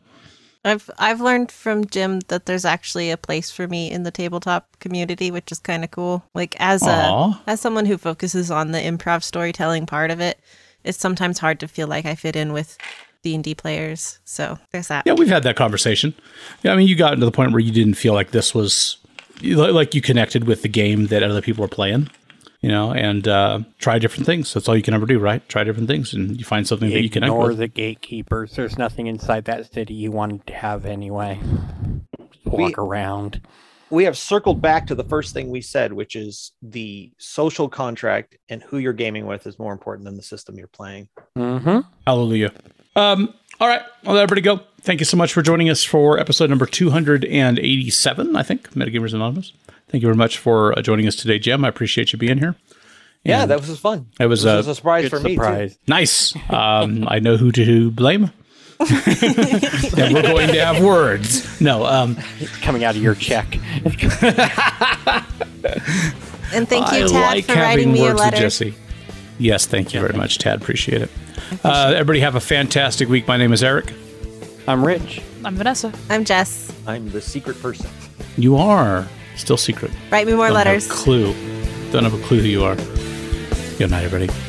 I've 0.67 0.91
I've 0.99 1.21
learned 1.21 1.53
from 1.53 1.87
Jim 1.87 2.21
that 2.29 2.47
there's 2.47 2.65
actually 2.65 3.11
a 3.11 3.17
place 3.17 3.51
for 3.51 3.69
me 3.69 3.91
in 3.91 4.03
the 4.03 4.11
tabletop 4.11 4.79
community, 4.81 5.31
which 5.31 5.53
is 5.53 5.61
kind 5.61 5.85
of 5.85 5.91
cool. 5.93 6.25
Like 6.35 6.57
as 6.59 6.83
Aw. 6.83 7.41
a 7.47 7.51
as 7.51 7.61
someone 7.61 7.87
who 7.87 7.97
focuses 7.97 8.51
on 8.51 8.73
the 8.73 8.79
improv 8.79 9.23
storytelling 9.23 9.87
part 9.87 10.11
of 10.11 10.21
it, 10.21 10.41
it's 10.83 10.99
sometimes 10.99 11.39
hard 11.39 11.61
to 11.61 11.69
feel 11.69 11.87
like 11.87 12.05
I 12.05 12.17
fit 12.17 12.35
in 12.35 12.53
with 12.53 12.77
D 13.23 13.35
and 13.35 13.45
D 13.45 13.55
players. 13.55 14.19
So 14.25 14.59
there's 14.73 14.89
that. 14.89 15.05
Yeah, 15.07 15.15
we've 15.15 15.29
had 15.29 15.45
that 15.45 15.57
conversation. 15.57 16.15
Yeah, 16.63 16.73
I 16.73 16.77
mean, 16.77 16.89
you 16.89 16.97
got 16.97 17.11
to 17.11 17.17
the 17.17 17.31
point 17.31 17.53
where 17.53 17.61
you 17.61 17.73
didn't 17.73 17.95
feel 17.95 18.15
like 18.15 18.33
this 18.33 18.55
was 18.55 18.99
like 19.43 19.95
you 19.95 20.01
connected 20.01 20.45
with 20.45 20.63
the 20.63 20.69
game 20.69 21.07
that 21.07 21.23
other 21.23 21.43
people 21.43 21.63
were 21.63 21.69
playing. 21.69 22.11
You 22.63 22.71
know, 22.71 22.93
and 22.93 23.29
uh, 23.29 23.61
try 23.79 23.99
different 23.99 24.27
things. 24.27 24.53
That's 24.55 24.69
all 24.69 24.77
you 24.77 24.83
can 24.83 24.95
ever 24.95 25.07
do, 25.07 25.19
right? 25.19 25.47
Try 25.49 25.63
different 25.65 25.89
things, 25.89 26.15
and 26.15 26.37
you 26.39 26.45
find 26.45 26.67
something 26.67 26.91
that 26.91 27.03
you 27.03 27.11
connect 27.11 27.31
ignore 27.31 27.55
the 27.55 27.69
gatekeepers. 27.69 28.53
There's 28.57 28.79
nothing 28.79 29.07
inside 29.07 29.45
that 29.45 29.73
city 29.73 29.95
you 29.95 30.11
wanted 30.11 30.47
to 30.49 30.55
have 30.55 30.87
anyway. 30.87 31.39
Walk 32.45 32.59
We- 32.59 32.75
around. 32.79 33.41
we 33.91 34.05
have 34.05 34.17
circled 34.17 34.61
back 34.63 34.87
to 34.89 34.95
the 34.95 35.05
first 35.05 35.33
thing 35.35 35.51
we 35.51 35.61
said, 35.61 35.93
which 35.93 36.17
is 36.17 36.53
the 36.63 37.13
social 37.19 37.69
contract 37.69 38.37
and 38.49 38.63
who 38.63 38.79
you're 38.79 38.93
gaming 38.93 39.27
with 39.27 39.47
is 39.47 39.59
more 39.59 39.73
important 39.73 40.07
than 40.07 40.17
the 40.17 40.23
system 40.23 40.57
you're 40.59 40.67
playing. 40.67 41.09
Mm-hmm. 41.37 41.81
Hallelujah. 42.07 42.53
Um, 42.97 43.33
all 43.61 43.69
right. 43.69 43.83
Well, 44.05 44.17
everybody 44.17 44.41
go. 44.41 44.61
Thank 44.81 45.01
you 45.01 45.07
so 45.07 45.17
much 45.17 45.33
for 45.33 45.43
joining 45.43 45.69
us 45.71 45.85
for 45.85 46.19
episode 46.19 46.49
number 46.51 46.67
287, 46.67 48.35
I 48.37 48.43
think, 48.43 48.71
Metagamers 48.73 49.13
Anonymous. 49.15 49.53
Thank 49.89 50.03
you 50.03 50.09
very 50.09 50.17
much 50.17 50.39
for 50.39 50.77
uh, 50.77 50.83
joining 50.83 51.07
us 51.07 51.15
today, 51.17 51.39
Jim. 51.39 51.65
I 51.65 51.69
appreciate 51.69 52.13
you 52.13 52.19
being 52.19 52.39
here. 52.39 52.57
Yeah, 53.25 53.43
And 53.43 53.51
that 53.51 53.61
was 53.61 53.79
fun. 53.79 54.07
It 54.21 54.27
was, 54.27 54.43
This 54.43 54.53
uh, 54.53 54.57
was 54.59 54.69
a 54.69 54.75
surprise 54.75 55.05
Good 55.05 55.11
for 55.11 55.21
me 55.21 55.37
too. 55.37 55.71
nice. 55.89 56.35
Um, 56.51 57.07
I 57.11 57.19
know 57.19 57.37
who 57.37 57.51
to 57.53 57.91
blame. 57.91 58.31
and 58.81 58.91
we're 60.15 60.23
going 60.23 60.49
to 60.49 60.65
have 60.65 60.83
words. 60.85 61.61
No, 61.61 61.87
um, 61.87 62.17
Coming 62.61 62.85
out 62.85 62.95
of 62.95 63.03
your 63.03 63.15
check. 63.15 63.59
And 66.53 66.69
thank 66.69 66.93
you, 66.93 67.05
I 67.05 67.09
Tad, 67.09 67.11
like 67.11 67.45
for 67.47 67.55
writing 67.55 67.93
me 67.93 68.01
a 68.01 68.03
words 68.03 68.15
with 68.15 68.21
letter. 68.21 68.37
Jesse. 68.37 68.75
Yes, 69.39 69.67
thank 69.67 69.93
you 69.93 70.01
very 70.01 70.17
much, 70.17 70.39
Tad. 70.39 70.61
Appreciate 70.61 71.03
it. 71.03 71.11
Uh, 71.65 71.93
everybody 71.95 72.21
have 72.21 72.35
a 72.35 72.41
fantastic 72.41 73.09
week. 73.09 73.27
My 73.27 73.37
name 73.37 73.53
is 73.53 73.65
Eric. 73.65 73.93
I'm 74.69 74.85
rich. 74.85 75.21
I'm 75.45 75.57
Vanessa. 75.57 75.93
I'm 76.09 76.25
Jess. 76.25 76.73
I'm 76.87 77.11
the 77.11 77.21
secret 77.21 77.61
person. 77.61 77.91
You 78.37 78.57
are 78.57 79.09
still 79.37 79.57
secret. 79.57 79.91
Write 80.11 80.27
me 80.27 80.35
more 80.35 80.49
Don't 80.49 80.55
letters. 80.55 80.89
Have 80.89 80.99
a 80.99 81.03
clue. 81.03 81.33
Don't 81.93 82.05
have 82.05 82.15
a 82.15 82.23
clue 82.27 82.41
who 82.41 82.49
you 82.49 82.65
are. 82.65 82.77
Good 83.79 83.91
night, 83.91 84.05
everybody. 84.05 84.46